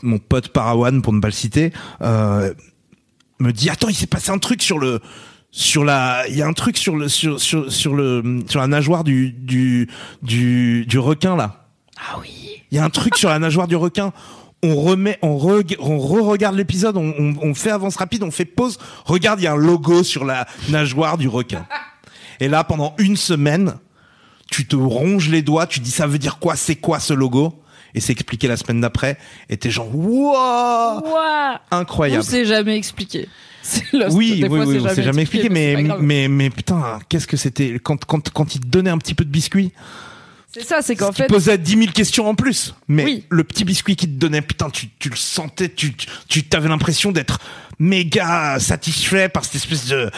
mon 0.02 0.18
pote 0.20 0.50
Parawan, 0.50 1.02
pour 1.02 1.14
ne 1.14 1.20
pas 1.20 1.28
le 1.28 1.34
citer, 1.34 1.72
euh, 2.02 2.54
me 3.40 3.52
dit 3.52 3.70
attends, 3.70 3.90
il 3.90 3.96
s'est 3.96 4.08
passé 4.08 4.32
un 4.32 4.38
truc 4.40 4.62
sur 4.62 4.80
le 4.80 5.00
sur 5.52 5.84
la 5.84 6.28
il 6.28 6.36
y 6.36 6.42
a 6.42 6.48
un 6.48 6.54
truc 6.54 6.78
sur 6.78 6.96
le 6.96 7.08
sur 7.10 7.40
sur 7.40 7.72
sur 7.72 7.96
le 7.96 8.44
sur 8.48 8.60
la 8.60 8.68
nageoire 8.68 9.04
du 9.04 9.32
du 9.32 9.90
du, 10.22 10.86
du 10.86 11.00
requin 11.00 11.36
là. 11.36 11.68
Ah 11.98 12.18
oui. 12.22 12.64
Il 12.72 12.76
y 12.76 12.80
a 12.80 12.84
un 12.86 12.90
truc 12.90 13.18
sur 13.18 13.30
la 13.30 13.40
nageoire 13.40 13.68
du 13.68 13.76
requin. 13.76 14.14
On 14.62 14.76
remet, 14.76 15.18
on, 15.22 15.38
reg- 15.38 15.78
on 15.80 15.98
re-regarde 15.98 16.56
l'épisode, 16.56 16.98
on, 16.98 17.14
on, 17.18 17.36
on 17.42 17.54
fait 17.56 17.72
avance 17.72 17.96
rapide, 17.96 18.24
on 18.24 18.32
fait 18.32 18.44
pause. 18.46 18.78
Regarde, 19.06 19.40
il 19.40 19.44
y 19.44 19.48
a 19.48 19.54
un 19.54 19.58
logo 19.58 20.04
sur 20.04 20.26
la 20.26 20.46
nageoire 20.70 21.18
du 21.18 21.28
requin. 21.30 21.66
Et 22.42 22.48
là, 22.50 22.64
pendant 22.66 22.94
une 22.98 23.16
semaine, 23.16 23.76
tu 24.50 24.66
te 24.66 24.76
ronges 24.76 25.30
les 25.30 25.42
doigts, 25.42 25.68
tu 25.68 25.80
dis 25.80 25.92
ça 25.92 26.08
veut 26.08 26.18
dire 26.20 26.40
quoi, 26.40 26.56
c'est 26.56 26.76
quoi 26.76 27.00
ce 27.00 27.14
logo? 27.14 27.54
Et 27.96 28.00
c'est 28.00 28.12
expliqué 28.14 28.48
la 28.48 28.56
semaine 28.58 28.82
d'après. 28.82 29.18
Et 29.50 29.58
t'es 29.58 29.72
genre, 29.72 29.94
wow, 29.96 31.02
Ouah. 31.10 31.62
incroyable. 31.72 32.22
Ou 32.24 32.26
c'est 32.30 32.46
jamais 32.46 32.78
expliqué. 32.78 33.28
C'est 33.64 33.92
Lost. 33.94 34.16
Oui, 34.16 34.40
Des 34.40 34.48
oui, 34.48 34.58
fois, 34.58 34.66
oui, 34.66 34.82
c'est 34.94 35.04
jamais 35.04 35.24
expliqué, 35.24 35.50
mais, 35.50 35.76
mais, 36.00 36.28
mais 36.28 36.50
putain, 36.50 37.00
qu'est-ce 37.10 37.28
que 37.28 37.36
c'était? 37.38 37.80
Quand, 37.82 38.04
quand, 38.06 38.30
quand 38.30 38.56
il 38.56 38.62
te 38.62 38.68
donnait 38.68 38.90
un 38.92 38.98
petit 38.98 39.16
peu 39.16 39.26
de 39.26 39.30
biscuit 39.32 39.72
c'est 40.52 40.64
ça, 40.64 40.82
c'est 40.82 40.96
qu'en 40.96 41.12
fait, 41.12 41.28
posait 41.28 41.60
10 41.60 41.78
000 41.78 41.92
questions 41.92 42.28
en 42.28 42.34
plus. 42.34 42.74
Mais 42.88 43.04
Oui. 43.04 43.24
le 43.30 43.44
petit 43.44 43.64
biscuit 43.66 43.96
qui 43.96 44.08
te 44.08 44.18
donnait, 44.20 44.42
putain, 44.42 44.72
tu, 44.72 44.90
tu 44.98 45.10
le 45.10 45.16
sentais, 45.16 45.70
tu, 45.70 45.94
tu, 45.94 46.08
tu 46.28 46.44
t'avais 46.44 46.70
l'impression 46.70 47.12
d'être 47.12 47.38
méga 47.78 48.58
satisfait 48.60 49.30
par 49.30 49.46
cette 49.46 49.56
espèce 49.56 49.86
de, 49.86 50.10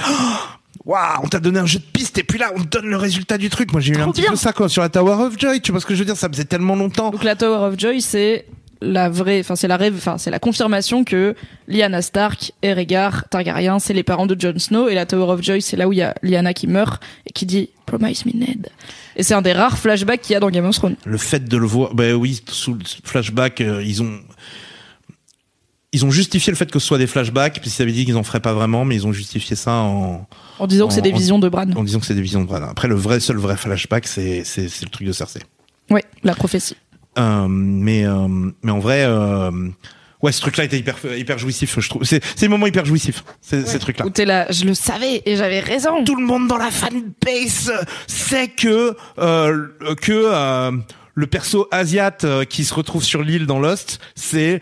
waouh, 0.85 1.19
on 1.23 1.27
t'a 1.27 1.39
donné 1.39 1.59
un 1.59 1.65
jeu 1.65 1.79
de 1.79 1.83
piste 1.83 2.17
et 2.17 2.23
puis 2.23 2.39
là, 2.39 2.51
on 2.55 2.61
te 2.61 2.67
donne 2.67 2.87
le 2.87 2.97
résultat 2.97 3.37
du 3.37 3.49
truc. 3.49 3.71
Moi, 3.71 3.81
j'ai 3.81 3.93
eu 3.93 3.97
un 3.97 4.11
petit 4.11 4.21
bien. 4.21 4.31
peu 4.31 4.35
ça, 4.35 4.53
quoi, 4.53 4.69
sur 4.69 4.81
la 4.81 4.89
Tower 4.89 5.23
of 5.23 5.37
Joy. 5.37 5.61
Tu 5.61 5.71
vois 5.71 5.81
ce 5.81 5.85
que 5.85 5.93
je 5.93 5.99
veux 5.99 6.05
dire? 6.05 6.17
Ça 6.17 6.29
faisait 6.29 6.45
tellement 6.45 6.75
longtemps. 6.75 7.11
Donc 7.11 7.23
la 7.23 7.35
Tower 7.35 7.67
of 7.67 7.79
Joy, 7.79 8.01
c'est 8.01 8.45
la 8.81 9.09
vraie, 9.09 9.39
enfin 9.39 9.55
c'est 9.55 9.67
la 9.67 9.77
rêve, 9.77 9.93
enfin 9.95 10.17
c'est 10.17 10.31
la 10.31 10.39
confirmation 10.39 11.03
que 11.03 11.35
Lyanna 11.67 12.01
Stark 12.01 12.51
et 12.63 12.73
Rhaegar 12.73 13.29
Targaryen, 13.29 13.79
c'est 13.79 13.93
les 13.93 14.03
parents 14.03 14.25
de 14.25 14.39
Jon 14.39 14.57
Snow 14.57 14.89
et 14.89 14.95
la 14.95 15.05
Tower 15.05 15.31
of 15.31 15.43
Joy, 15.43 15.61
c'est 15.61 15.77
là 15.77 15.87
où 15.87 15.93
il 15.93 15.99
y 15.99 16.01
a 16.01 16.15
Lyanna 16.23 16.53
qui 16.53 16.67
meurt 16.67 17.01
et 17.27 17.31
qui 17.31 17.45
dit 17.45 17.69
Promise 17.85 18.25
me 18.25 18.31
Ned. 18.31 18.69
Et 19.15 19.23
c'est 19.23 19.33
un 19.33 19.41
des 19.41 19.53
rares 19.53 19.77
flashbacks 19.77 20.21
qu'il 20.21 20.33
y 20.33 20.35
a 20.35 20.39
dans 20.39 20.49
Game 20.49 20.65
of 20.65 20.75
Thrones. 20.75 20.95
Le 21.05 21.17
fait 21.17 21.43
de 21.43 21.57
le 21.57 21.65
voir, 21.65 21.93
ben 21.93 22.13
oui, 22.15 22.41
sous 22.47 22.73
le 22.73 22.79
flashback, 23.03 23.61
euh, 23.61 23.83
ils 23.83 24.01
ont, 24.01 24.19
ils 25.93 26.05
ont 26.05 26.11
justifié 26.11 26.51
le 26.51 26.57
fait 26.57 26.71
que 26.71 26.79
ce 26.79 26.85
soit 26.87 26.97
des 26.97 27.07
flashbacks, 27.07 27.59
puis 27.59 27.69
ils 27.77 27.81
avaient 27.81 27.91
dit 27.91 28.05
qu'ils 28.05 28.17
en 28.17 28.23
feraient 28.23 28.39
pas 28.39 28.53
vraiment, 28.53 28.85
mais 28.85 28.95
ils 28.95 29.05
ont 29.05 29.11
justifié 29.11 29.55
ça 29.55 29.73
en, 29.73 30.27
En 30.59 30.67
disant 30.67 30.87
que 30.87 30.93
c'est 30.93 31.01
des 31.01 31.11
visions 31.11 31.39
de 31.39 31.49
Bran. 31.49 31.69
en 31.75 31.83
disant 31.83 31.99
que 31.99 32.05
c'est 32.05 32.15
des 32.15 32.21
visions 32.21 32.41
de 32.41 32.47
Bran. 32.47 32.61
Après, 32.63 32.87
le 32.87 32.95
vrai, 32.95 33.19
seul 33.19 33.37
vrai 33.37 33.57
flashback, 33.57 34.07
c'est 34.07 34.43
c'est 34.45 34.69
c'est 34.69 34.85
le 34.85 34.91
truc 34.91 35.05
de 35.07 35.11
Cersei. 35.11 35.41
Ouais, 35.89 36.03
la 36.23 36.33
prophétie. 36.33 36.77
Euh, 37.19 37.47
mais 37.49 38.05
euh, 38.05 38.27
mais 38.63 38.71
en 38.71 38.79
vrai, 38.79 39.03
euh, 39.03 39.51
ouais, 40.21 40.31
ce 40.31 40.39
truc-là 40.39 40.63
était 40.63 40.79
hyper 40.79 40.95
hyper 41.17 41.37
jouissif, 41.37 41.77
je 41.77 41.89
trouve. 41.89 42.05
C'est 42.05 42.23
c'est 42.37 42.45
le 42.45 42.51
moment 42.51 42.67
hyper 42.67 42.85
jouissif, 42.85 43.25
ces, 43.41 43.65
ces 43.65 43.79
trucs-là. 43.79 44.05
Où 44.05 44.09
t'es 44.09 44.23
là, 44.23 44.47
je 44.49 44.63
le 44.63 44.73
savais 44.73 45.21
et 45.25 45.35
j'avais 45.35 45.59
raison. 45.59 46.05
Tout 46.05 46.15
le 46.15 46.25
monde 46.25 46.47
dans 46.47 46.57
la 46.57 46.71
fanbase 46.71 47.73
sait 48.07 48.47
que 48.47 48.95
euh, 49.19 49.67
que 50.01 50.11
euh, 50.13 50.71
le 51.15 51.27
perso 51.27 51.67
asiate 51.71 52.23
euh, 52.23 52.45
qui 52.45 52.63
se 52.63 52.73
retrouve 52.73 53.03
sur 53.03 53.21
l'île 53.21 53.45
dans 53.45 53.59
Lost, 53.59 53.99
c'est 54.15 54.61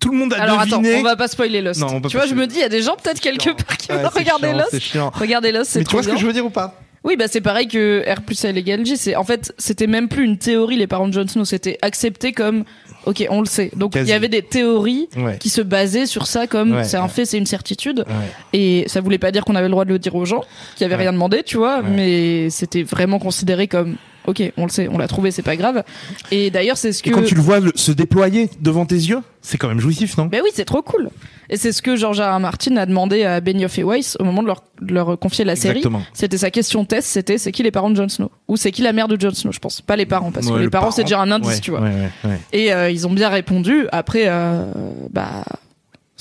tout 0.00 0.10
le 0.10 0.16
monde 0.18 0.32
a 0.34 0.42
Alors 0.42 0.60
attends, 0.60 0.78
deviné. 0.78 1.00
on 1.00 1.02
va 1.02 1.16
pas 1.16 1.28
spoiler 1.28 1.60
Lost. 1.62 1.80
Non, 1.80 2.00
tu 2.00 2.16
vois, 2.16 2.26
je 2.26 2.34
me 2.34 2.46
dis, 2.46 2.56
il 2.56 2.60
y 2.60 2.64
a 2.64 2.68
des 2.68 2.82
gens 2.82 2.96
peut-être 2.96 3.20
quelque 3.20 3.50
part 3.50 3.76
qui 3.76 3.90
Ouais, 3.92 4.02
vont 4.02 4.08
regarder 4.08 4.48
chiant, 4.48 4.56
Lost. 4.58 4.68
C'est 4.70 4.80
chiant. 4.80 5.10
Regardez 5.14 5.52
Lost, 5.52 5.70
c'est 5.70 5.78
Mais 5.80 5.84
tu 5.84 5.92
vois 5.92 6.02
ce 6.02 6.08
que 6.08 6.16
je 6.16 6.26
veux 6.26 6.32
dire 6.32 6.46
ou 6.46 6.50
pas? 6.50 6.74
Oui, 7.04 7.16
bah 7.16 7.26
c'est 7.28 7.40
pareil 7.40 7.68
que 7.68 8.04
R 8.12 8.22
plus 8.22 8.44
L 8.44 8.58
égale 8.58 8.84
J. 8.84 8.96
C'est 8.96 9.14
en 9.14 9.22
fait, 9.24 9.54
c'était 9.56 9.86
même 9.86 10.08
plus 10.08 10.24
une 10.24 10.36
théorie. 10.36 10.76
Les 10.76 10.88
parents 10.88 11.06
de 11.06 11.12
Jon 11.12 11.26
Snow, 11.28 11.44
c'était 11.44 11.78
accepté 11.80 12.32
comme, 12.32 12.64
ok, 13.06 13.24
on 13.30 13.38
le 13.40 13.46
sait. 13.46 13.70
Donc 13.76 13.94
il 13.94 14.02
y 14.06 14.12
avait 14.12 14.28
des 14.28 14.42
théories 14.42 15.08
Ouais. 15.16 15.38
qui 15.38 15.48
se 15.48 15.60
basaient 15.62 16.06
sur 16.06 16.26
ça, 16.26 16.48
comme 16.48 16.74
Ouais, 16.74 16.84
c'est 16.84 16.96
un 16.96 17.04
ouais. 17.04 17.08
fait, 17.08 17.24
c'est 17.24 17.38
une 17.38 17.46
certitude. 17.46 18.00
Ouais. 18.00 18.14
Et 18.52 18.84
ça 18.88 19.00
voulait 19.00 19.16
pas 19.18 19.30
dire 19.30 19.44
qu'on 19.44 19.54
avait 19.54 19.68
le 19.68 19.70
droit 19.72 19.84
de 19.84 19.90
le 19.92 19.98
dire 20.00 20.14
aux 20.16 20.24
gens 20.24 20.42
qui 20.76 20.84
avaient 20.84 20.96
Ouais. 20.96 21.02
rien 21.02 21.12
demandé, 21.12 21.44
tu 21.44 21.56
vois. 21.56 21.78
Ouais. 21.78 21.88
Mais 21.88 22.50
c'était 22.50 22.82
vraiment 22.82 23.20
considéré 23.20 23.68
comme, 23.68 23.96
ok, 24.28 24.52
on 24.56 24.64
le 24.64 24.70
sait, 24.70 24.88
on 24.90 24.98
l'a 24.98 25.08
trouvé, 25.08 25.30
c'est 25.30 25.42
pas 25.42 25.56
grave. 25.56 25.82
Et 26.30 26.50
d'ailleurs, 26.50 26.76
c'est 26.76 26.92
ce 26.92 27.02
que. 27.02 27.10
Et 27.10 27.12
quand 27.12 27.24
tu 27.24 27.34
le 27.34 27.40
vois 27.40 27.58
se 27.74 27.92
déployer 27.92 28.50
devant 28.60 28.86
tes 28.86 28.94
yeux, 28.94 29.20
c'est 29.42 29.56
quand 29.58 29.68
même 29.68 29.80
jouissif, 29.80 30.16
non? 30.18 30.26
Ben 30.26 30.40
oui, 30.44 30.50
c'est 30.54 30.64
trop 30.64 30.82
cool. 30.82 31.10
Et 31.50 31.56
c'est 31.56 31.72
ce 31.72 31.80
que 31.80 31.96
George 31.96 32.20
R. 32.20 32.36
R. 32.36 32.40
Martin 32.40 32.76
a 32.76 32.84
demandé 32.84 33.24
à 33.24 33.40
Benioff 33.40 33.78
et 33.78 33.84
Weiss 33.84 34.16
au 34.20 34.24
moment 34.24 34.42
de 34.42 34.48
leur, 34.48 34.62
de 34.82 34.92
leur 34.92 35.18
confier 35.18 35.44
la 35.46 35.56
série. 35.56 35.78
Exactement. 35.78 36.02
C'était 36.12 36.36
sa 36.36 36.50
question 36.50 36.84
test, 36.84 37.08
c'était 37.08 37.38
c'est 37.38 37.52
qui 37.52 37.62
les 37.62 37.70
parents 37.70 37.88
de 37.90 37.96
Jon 37.96 38.08
Snow? 38.08 38.30
Ou 38.48 38.56
c'est 38.56 38.70
qui 38.70 38.82
la 38.82 38.92
mère 38.92 39.08
de 39.08 39.18
Jon 39.18 39.32
Snow, 39.32 39.50
je 39.52 39.58
pense. 39.58 39.80
Pas 39.80 39.96
les 39.96 40.06
parents, 40.06 40.30
parce 40.30 40.46
que 40.48 40.54
les 40.54 40.64
le 40.64 40.70
parents, 40.70 40.90
c'est 40.90 41.04
déjà 41.04 41.20
un 41.20 41.30
indice, 41.30 41.48
Ouais, 41.54 41.60
tu 41.60 41.70
vois. 41.70 41.80
ouais, 41.80 41.88
ouais, 41.94 42.30
ouais. 42.30 42.38
Et 42.52 42.72
euh, 42.72 42.90
ils 42.90 43.06
ont 43.06 43.12
bien 43.12 43.30
répondu. 43.30 43.86
Après, 43.92 44.24
euh, 44.26 44.64
bah, 45.10 45.44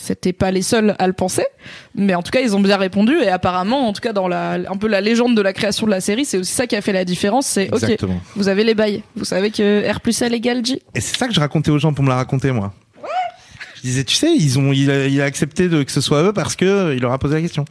c'était 0.07 0.33
pas 0.33 0.51
les 0.51 0.61
seuls 0.61 0.95
à 0.99 1.07
le 1.07 1.13
penser, 1.13 1.45
mais 1.95 2.15
en 2.15 2.21
tout 2.21 2.31
cas, 2.31 2.39
ils 2.41 2.55
ont 2.55 2.59
bien 2.59 2.77
répondu. 2.77 3.15
Et 3.21 3.29
apparemment, 3.29 3.87
en 3.87 3.93
tout 3.93 4.01
cas, 4.01 4.13
dans 4.13 4.27
la, 4.27 4.53
un 4.53 4.77
peu 4.77 4.87
la 4.87 5.01
légende 5.01 5.35
de 5.35 5.41
la 5.41 5.53
création 5.53 5.85
de 5.85 5.91
la 5.91 6.01
série, 6.01 6.25
c'est 6.25 6.37
aussi 6.37 6.53
ça 6.53 6.67
qui 6.67 6.75
a 6.75 6.81
fait 6.81 6.93
la 6.93 7.05
différence. 7.05 7.45
C'est 7.45 7.73
ok, 7.73 7.97
vous 8.35 8.47
avez 8.47 8.63
les 8.63 8.75
bails, 8.75 9.03
vous 9.15 9.25
savez 9.25 9.51
que 9.51 9.89
R 9.91 9.99
plus 9.99 10.21
L 10.21 10.33
égale 10.33 10.65
J. 10.65 10.81
Et 10.95 11.01
c'est 11.01 11.17
ça 11.17 11.27
que 11.27 11.33
je 11.33 11.39
racontais 11.39 11.71
aux 11.71 11.79
gens 11.79 11.93
pour 11.93 12.03
me 12.03 12.09
la 12.09 12.15
raconter, 12.15 12.51
moi. 12.51 12.73
Je 13.75 13.81
disais, 13.81 14.03
tu 14.03 14.15
sais, 14.15 14.33
ils 14.33 14.57
ont, 14.57 14.73
il 14.73 14.89
a, 14.89 15.05
il 15.05 15.21
a 15.21 15.25
accepté 15.25 15.69
de, 15.69 15.83
que 15.83 15.91
ce 15.91 16.01
soit 16.01 16.23
eux 16.23 16.33
parce 16.33 16.55
que 16.55 16.95
il 16.95 17.01
leur 17.01 17.11
a 17.11 17.19
posé 17.19 17.35
la 17.35 17.41
question. 17.41 17.65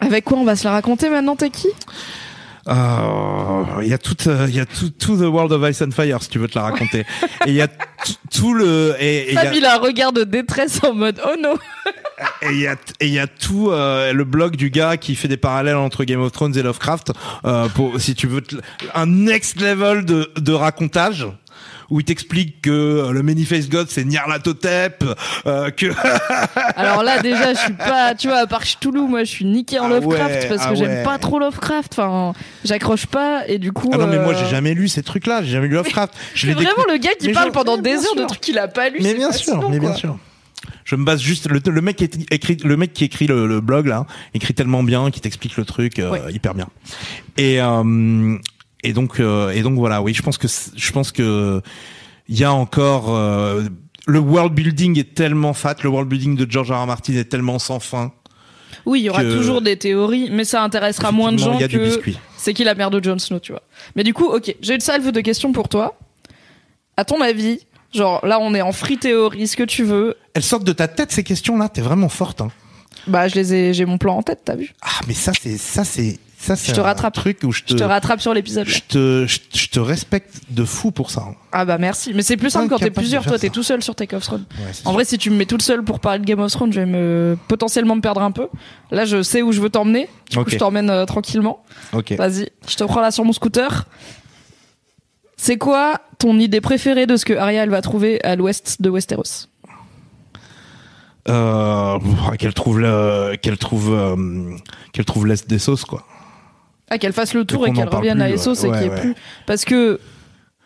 Avec 0.00 0.24
quoi 0.24 0.38
on 0.38 0.44
va 0.44 0.54
se 0.54 0.64
la 0.64 0.72
raconter 0.72 1.08
maintenant, 1.08 1.34
t'es 1.34 1.50
qui? 1.50 1.68
Il 2.66 3.88
y 3.88 3.92
a 3.92 3.98
tout, 3.98 4.16
euh, 4.26 4.46
il 4.48 4.54
y 4.56 4.60
a 4.60 4.66
tout, 4.66 4.90
tout 4.90 5.16
the 5.16 5.22
world 5.28 5.52
of 5.52 5.68
ice 5.68 5.82
and 5.82 5.90
fire 5.90 6.22
si 6.22 6.28
tu 6.30 6.38
veux 6.38 6.48
te 6.48 6.58
la 6.58 6.64
raconter. 6.64 7.00
et 7.00 7.48
il 7.48 7.54
y 7.54 7.60
a 7.62 7.68
tout 8.32 8.54
le, 8.54 8.94
et 8.98 9.32
et 9.32 9.34
Fab, 9.34 9.54
il 9.54 9.64
a 9.64 9.74
un 9.74 9.78
regard 9.78 10.12
de 10.12 10.24
détresse 10.24 10.80
en 10.84 10.94
mode 10.94 11.20
oh 11.26 11.34
non. 11.40 11.54
et 12.42 12.52
il 12.52 12.60
y 12.60 12.66
a, 12.66 12.76
et 13.00 13.06
il 13.06 13.12
y 13.12 13.18
a 13.18 13.26
tout 13.26 13.70
euh, 13.70 14.12
le 14.12 14.24
blog 14.24 14.56
du 14.56 14.70
gars 14.70 14.96
qui 14.96 15.14
fait 15.14 15.28
des 15.28 15.36
parallèles 15.36 15.76
entre 15.76 16.04
Game 16.04 16.20
of 16.20 16.32
Thrones 16.32 16.56
et 16.56 16.62
Lovecraft 16.62 17.12
euh, 17.44 17.68
pour, 17.68 18.00
si 18.00 18.14
tu 18.14 18.26
veux, 18.26 18.40
te- 18.40 18.56
un 18.94 19.06
next 19.06 19.60
level 19.60 20.04
de, 20.04 20.30
de 20.38 20.52
racontage. 20.52 21.26
Où 21.90 22.00
il 22.00 22.04
t'explique 22.04 22.62
que 22.62 22.70
euh, 22.70 23.12
le 23.12 23.22
Many-Faced 23.22 23.70
God 23.70 23.88
c'est 23.90 24.04
Nyarlathotep, 24.04 25.04
euh, 25.46 25.70
que 25.70 25.86
Alors 26.76 27.02
là, 27.02 27.20
déjà, 27.20 27.54
je 27.54 27.58
suis 27.58 27.72
pas, 27.74 28.14
tu 28.14 28.28
vois, 28.28 28.38
à 28.38 28.46
part 28.46 28.64
Cthulhu, 28.64 29.02
moi, 29.02 29.24
je 29.24 29.30
suis 29.30 29.44
niqué 29.44 29.78
en 29.78 29.86
Ah 29.86 29.88
Lovecraft 29.90 30.34
ouais, 30.34 30.48
parce 30.48 30.66
que 30.66 30.72
ah 30.72 30.74
j'aime 30.74 31.04
pas 31.04 31.18
trop 31.18 31.38
Lovecraft. 31.38 31.92
Enfin, 31.98 32.32
j'accroche 32.64 33.06
pas 33.06 33.46
et 33.48 33.58
du 33.58 33.72
coup. 33.72 33.90
Ah 33.92 33.98
non 33.98 34.06
mais 34.06 34.18
moi 34.18 34.34
euh, 34.34 34.38
j'ai 34.38 34.50
jamais 34.50 34.74
lu 34.74 34.88
ces 34.88 35.02
trucs-là, 35.02 35.42
j'ai 35.42 35.50
jamais 35.52 35.68
lu 35.68 35.74
Lovecraft. 35.74 36.14
C'est 36.34 36.52
vraiment 36.52 36.84
le 36.88 36.96
gars 36.98 37.14
qui 37.18 37.28
Mais 37.28 37.32
parle 37.32 37.52
pendant 37.52 37.76
des 37.76 37.96
heures 37.96 38.16
de 38.16 38.24
trucs 38.24 38.40
qu'il 38.40 38.58
a 38.58 38.68
pas 38.68 38.88
lu. 38.88 38.98
Mais 39.02 39.14
bien 39.14 39.32
sûr, 39.32 39.68
mais 39.70 39.78
bien 39.78 39.94
sûr. 39.94 40.16
Je 40.84 40.96
me 40.96 41.04
base 41.04 41.20
juste 41.20 41.48
le, 41.50 41.60
le 41.64 41.80
mec 41.80 41.96
qui 41.96 42.08
écrit 42.30 42.56
le 42.62 42.76
mec 42.76 42.92
qui 42.92 43.04
écrit 43.04 43.26
le, 43.26 43.46
le 43.46 43.60
blog 43.60 43.86
là 43.86 44.06
écrit 44.34 44.54
tellement 44.54 44.82
bien 44.82 45.10
qu'il 45.10 45.20
t'explique 45.22 45.56
le 45.56 45.64
truc 45.64 45.98
euh, 45.98 46.10
Ouais. 46.10 46.20
hyper 46.32 46.54
bien. 46.54 46.68
Et 47.36 47.60
euh, 47.60 48.36
et 48.84 48.92
donc 48.92 49.18
euh, 49.18 49.50
et 49.50 49.62
donc 49.62 49.74
voilà, 49.74 50.02
oui, 50.02 50.14
je 50.14 50.22
pense 50.22 50.38
que 50.38 50.46
je 50.48 50.92
pense 50.92 51.10
que 51.10 51.60
il 52.28 52.38
y 52.38 52.44
a 52.44 52.52
encore 52.52 53.14
euh, 53.14 53.64
le 54.06 54.18
world 54.18 54.52
building 54.54 54.98
est 54.98 55.14
tellement 55.14 55.54
fat, 55.54 55.76
le 55.82 55.88
world 55.88 56.08
building 56.08 56.36
de 56.36 56.50
George 56.50 56.70
R. 56.70 56.82
R. 56.82 56.86
Martin 56.86 57.14
est 57.14 57.24
tellement 57.24 57.58
sans 57.58 57.80
fin. 57.80 58.12
Oui, 58.86 59.00
il 59.00 59.04
y 59.04 59.10
aura 59.10 59.22
toujours 59.22 59.62
des 59.62 59.78
théories, 59.78 60.28
mais 60.30 60.44
ça 60.44 60.62
intéressera 60.62 61.10
moins 61.10 61.32
de 61.32 61.38
gens 61.38 61.58
que 61.58 62.00
c'est 62.36 62.52
qui 62.52 62.64
la 62.64 62.74
mère 62.74 62.90
de 62.90 63.02
Jon 63.02 63.18
Snow, 63.18 63.40
tu 63.40 63.52
vois. 63.52 63.62
Mais 63.96 64.04
du 64.04 64.12
coup, 64.12 64.26
ok, 64.26 64.54
j'ai 64.60 64.74
une 64.74 64.80
salve 64.80 65.10
de 65.10 65.20
questions 65.22 65.52
pour 65.52 65.70
toi. 65.70 65.98
À 66.98 67.06
ton 67.06 67.22
avis, 67.22 67.60
genre 67.94 68.24
là, 68.26 68.38
on 68.40 68.54
est 68.54 68.60
en 68.60 68.72
free 68.72 68.98
théorie, 68.98 69.48
ce 69.48 69.56
que 69.56 69.62
tu 69.62 69.84
veux. 69.84 70.16
Elles 70.34 70.42
sortent 70.42 70.64
de 70.64 70.72
ta 70.72 70.86
tête 70.86 71.12
ces 71.12 71.24
questions 71.24 71.56
là, 71.56 71.70
t'es 71.70 71.80
vraiment 71.80 72.10
forte. 72.10 72.42
Hein. 72.42 72.50
Bah, 73.06 73.28
je 73.28 73.36
les 73.36 73.54
ai, 73.54 73.72
j'ai 73.72 73.86
mon 73.86 73.96
plan 73.96 74.16
en 74.16 74.22
tête, 74.22 74.40
t'as 74.44 74.56
vu 74.56 74.74
Ah 74.82 75.00
mais 75.06 75.14
ça 75.14 75.32
c'est 75.40 75.56
ça 75.56 75.84
c'est 75.84 76.18
ça 76.44 76.54
Je 76.54 76.72
te 76.72 76.80
rattrape. 76.80 77.14
truc 77.14 77.38
où 77.44 77.52
je 77.52 77.62
te 77.62 77.72
Je 77.72 77.76
te 77.78 77.82
rattrape 77.84 78.20
sur 78.20 78.34
l'épisode. 78.34 78.66
je 78.66 78.80
te 78.86 79.26
je, 79.26 79.38
je 79.54 79.68
te 79.68 79.80
respecte 79.80 80.40
de 80.50 80.64
fou 80.64 80.90
pour 80.90 81.10
ça. 81.10 81.22
hein. 81.28 81.34
Ah 81.52 81.64
bah 81.64 81.78
merci. 81.78 82.12
Mais 82.14 82.22
c'est 82.22 82.36
plus 82.36 82.50
simple 82.50 82.68
quand 82.68 82.78
t'es 82.78 82.90
plusieurs. 82.90 83.24
Toi, 83.24 83.38
t'es 83.38 83.50
tout 83.50 83.62
seul 83.62 83.82
sur 83.82 83.94
Take 83.94 84.14
of 84.16 84.22
Throne. 84.22 84.44
Ouais, 84.58 84.64
c'est 84.72 84.80
En 84.86 84.90
sûr. 84.90 84.92
vrai, 84.92 85.04
si 85.04 85.18
tu 85.18 85.30
me 85.30 85.36
mets 85.36 85.46
toute 85.46 85.62
seule 85.62 85.82
pour 85.82 86.00
parler 86.00 86.18
de 86.20 86.24
Game 86.24 86.40
of 86.40 86.50
Thrones, 86.52 86.72
je 86.72 86.80
vais 86.80 86.86
me 86.86 87.36
potentiellement 87.48 87.96
me 87.96 88.00
perdre 88.00 88.22
un 88.22 88.30
peu. 88.32 88.48
Là, 88.90 89.04
je 89.04 89.22
sais 89.22 89.42
où 89.42 89.52
je 89.52 89.60
veux 89.60 89.70
t'emmener. 89.70 90.08
Du 90.30 90.38
Ok. 90.38 90.44
coup, 90.44 90.50
je 90.50 90.56
t'emmène 90.58 90.90
euh, 90.90 91.04
tranquillement. 91.06 91.62
Vas-y, 91.92 92.48
je 92.68 92.76
te 92.76 92.84
prends 92.84 93.00
là 93.00 93.10
sur 93.10 93.24
mon 93.24 93.32
scooter. 93.32 93.86
C'est 95.36 95.58
quoi 95.58 96.00
ton 96.18 96.38
idée 96.38 96.60
préférée 96.60 97.06
de 97.06 97.16
ce 97.16 97.24
que 97.24 97.34
Arya 97.34 97.64
elle 97.64 97.70
va 97.70 97.82
trouver 97.82 98.22
à 98.24 98.34
l'ouest 98.36 98.80
de 98.80 98.88
Westeros? 98.90 99.48
Euh, 101.26 101.98
qu'elle 102.38 102.52
trouve 102.52 102.80
le, 102.80 103.36
qu'elle 103.40 103.56
trouve 103.56 103.94
euh, 103.94 104.56
qu'elle 104.92 105.06
trouve 105.06 105.26
l'est 105.26 105.48
des 105.48 105.58
sauces 105.58 105.86
quoi. 105.86 106.04
Ah, 106.90 106.98
qu'elle 106.98 107.12
fasse 107.12 107.34
le 107.34 107.44
tour 107.44 107.66
et 107.66 107.72
qu'elle 107.72 107.88
revienne 107.88 108.18
plus, 108.18 108.22
à 108.24 108.26
ouais. 108.28 108.34
Essos 108.34 108.54
et 108.64 108.68
Ouais, 108.68 108.72
qu'il 108.78 108.82
y 108.82 108.86
ait 108.86 108.90
ouais. 108.94 109.00
plus. 109.00 109.14
Parce 109.46 109.64
que 109.64 110.00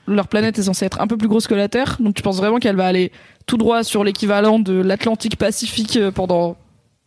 leur 0.06 0.26
planète 0.28 0.58
est 0.58 0.62
censée 0.64 0.84
être 0.86 1.00
un 1.00 1.06
peu 1.06 1.16
plus 1.16 1.28
grosse 1.28 1.46
que 1.46 1.54
la 1.54 1.68
Terre, 1.68 1.96
donc 2.00 2.14
tu 2.14 2.22
penses 2.22 2.38
vraiment 2.38 2.58
qu'elle 2.58 2.76
va 2.76 2.86
aller 2.86 3.12
tout 3.46 3.56
droit 3.56 3.84
sur 3.84 4.04
l'équivalent 4.04 4.58
de 4.58 4.74
l'Atlantique 4.80 5.36
Pacifique 5.36 5.96
euh, 5.96 6.10
pendant 6.10 6.56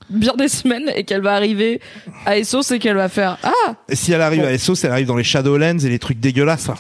bien 0.10 0.34
des 0.38 0.48
semaines 0.48 0.92
et 0.96 1.04
qu'elle 1.04 1.22
va 1.22 1.34
arriver 1.36 1.82
à 2.26 2.38
Essos 2.38 2.72
et 2.74 2.80
qu'elle 2.80 2.96
va 2.96 3.10
faire 3.10 3.38
Ah 3.44 3.76
Et 3.90 3.96
si 3.96 4.12
elle 4.12 4.22
arrive 4.22 4.42
Bon. 4.42 4.48
à 4.48 4.52
Essos, 4.52 4.76
elle 4.84 4.92
arrive 4.92 5.08
dans 5.08 5.16
les 5.16 5.24
Shadowlands 5.24 5.80
et 5.80 5.90
les 5.90 6.00
trucs 6.00 6.20
dégueulasses. 6.20 6.70
hein. 6.70 6.76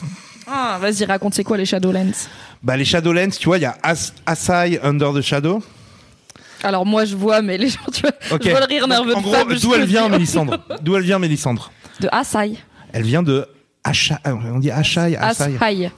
Ah, 0.47 0.77
vas-y, 0.81 1.05
raconte 1.05 1.33
c'est 1.33 1.43
quoi 1.43 1.57
les 1.57 1.65
Shadowlands? 1.65 2.11
Bah 2.63 2.75
les 2.77 2.85
Shadowlands, 2.85 3.29
tu 3.39 3.45
vois, 3.47 3.57
il 3.57 3.61
y 3.61 3.65
a 3.65 3.77
As 3.83 4.13
Asai 4.25 4.79
Under 4.83 5.13
the 5.13 5.21
Shadow. 5.21 5.61
Alors 6.63 6.85
moi 6.85 7.05
je 7.05 7.15
vois, 7.15 7.41
mais 7.41 7.57
les 7.57 7.69
gens, 7.69 7.79
tu 7.93 8.01
vois, 8.01 8.11
Ok. 8.31 8.41
je 8.43 8.49
vois 8.49 8.59
le 8.59 8.65
rire 8.67 8.87
nerveux 8.87 9.15
en 9.15 9.19
de 9.19 9.23
gros, 9.23 9.35
d'où 9.59 9.73
elle 9.73 9.81
le 9.81 9.85
vient. 9.85 10.09
Mélissandre 10.09 10.57
D'où 10.81 10.95
elle 10.95 11.03
vient, 11.03 11.17
Mélissandre 11.19 11.71
De 12.01 12.09
Asai. 12.11 12.57
Elle 12.93 13.03
vient 13.03 13.23
de 13.23 13.45
Asha, 13.83 14.19
euh, 14.27 14.33
on 14.53 14.59
dit 14.59 14.69
Ashai, 14.71 15.15
Asai. 15.15 15.55
Asai. 15.59 15.91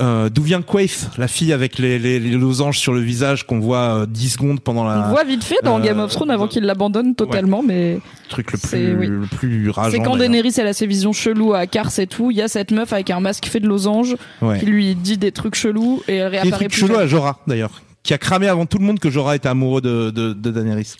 Euh, 0.00 0.28
D'où 0.28 0.42
vient 0.42 0.60
Quaith, 0.60 1.08
la 1.18 1.28
fille 1.28 1.52
avec 1.52 1.78
les, 1.78 2.00
les, 2.00 2.18
les 2.18 2.30
losanges 2.32 2.80
sur 2.80 2.92
le 2.92 2.98
visage 2.98 3.46
qu'on 3.46 3.60
voit 3.60 4.00
euh, 4.02 4.06
10 4.06 4.30
secondes 4.30 4.60
pendant 4.60 4.82
On 4.82 4.88
la 4.88 4.96
le 5.06 5.10
voit 5.10 5.22
vite 5.22 5.44
fait 5.44 5.54
dans 5.62 5.78
euh, 5.78 5.82
Game 5.82 6.00
of 6.00 6.10
Thrones 6.10 6.32
avant 6.32 6.48
qu'il 6.48 6.64
l'abandonne 6.64 7.14
totalement, 7.14 7.62
mais 7.62 8.00
truc 8.28 8.50
le 8.50 8.58
plus, 8.58 8.96
oui. 8.96 9.06
le 9.06 9.20
plus 9.20 9.70
rageant. 9.70 9.92
c'est 9.92 10.02
quand. 10.02 10.16
Daenerys 10.16 10.54
elle 10.56 10.66
a 10.66 10.72
ses 10.72 10.88
visions 10.88 11.12
cheloues 11.12 11.54
à 11.54 11.68
Kars 11.68 11.96
et 11.98 12.08
tout, 12.08 12.32
il 12.32 12.36
y 12.38 12.42
a 12.42 12.48
cette 12.48 12.72
meuf 12.72 12.92
avec 12.92 13.10
un 13.10 13.20
masque 13.20 13.46
fait 13.46 13.60
de 13.60 13.68
losanges 13.68 14.16
Ouais. 14.42 14.58
qui 14.58 14.66
lui 14.66 14.96
dit 14.96 15.16
des 15.16 15.30
trucs 15.30 15.54
chelous 15.54 16.02
et 16.08 16.16
elle 16.16 16.26
réapparaît 16.28 16.50
truc 16.50 16.70
plus 16.70 16.80
chelou 16.80 16.94
jamais. 16.94 17.04
à 17.04 17.06
Jorah 17.06 17.38
d'ailleurs, 17.46 17.80
qui 18.02 18.14
a 18.14 18.18
cramé 18.18 18.48
avant 18.48 18.66
tout 18.66 18.78
le 18.78 18.84
monde 18.84 18.98
que 18.98 19.10
Jorah 19.10 19.36
était 19.36 19.48
amoureux 19.48 19.80
de, 19.80 20.10
de, 20.10 20.32
de 20.32 20.50
Daenerys. 20.50 20.94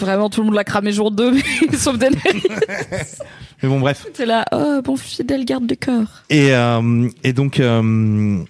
Vraiment 0.00 0.30
tout 0.30 0.40
le 0.40 0.46
monde 0.46 0.54
l'a 0.54 0.64
cramé 0.64 0.92
jour 0.92 1.10
2 1.10 1.34
sauf 1.76 1.98
Daenerys. 1.98 2.42
Mais 3.62 3.68
bon 3.68 3.80
bref. 3.80 4.06
C'est 4.14 4.26
là, 4.26 4.44
oh 4.52 4.80
bon 4.82 4.96
fidèle 4.96 5.44
garde 5.44 5.66
du 5.66 5.76
corps. 5.76 6.22
Et, 6.30 6.54
euh, 6.54 7.08
et 7.22 7.32
donc 7.32 7.60
euh, 7.60 8.42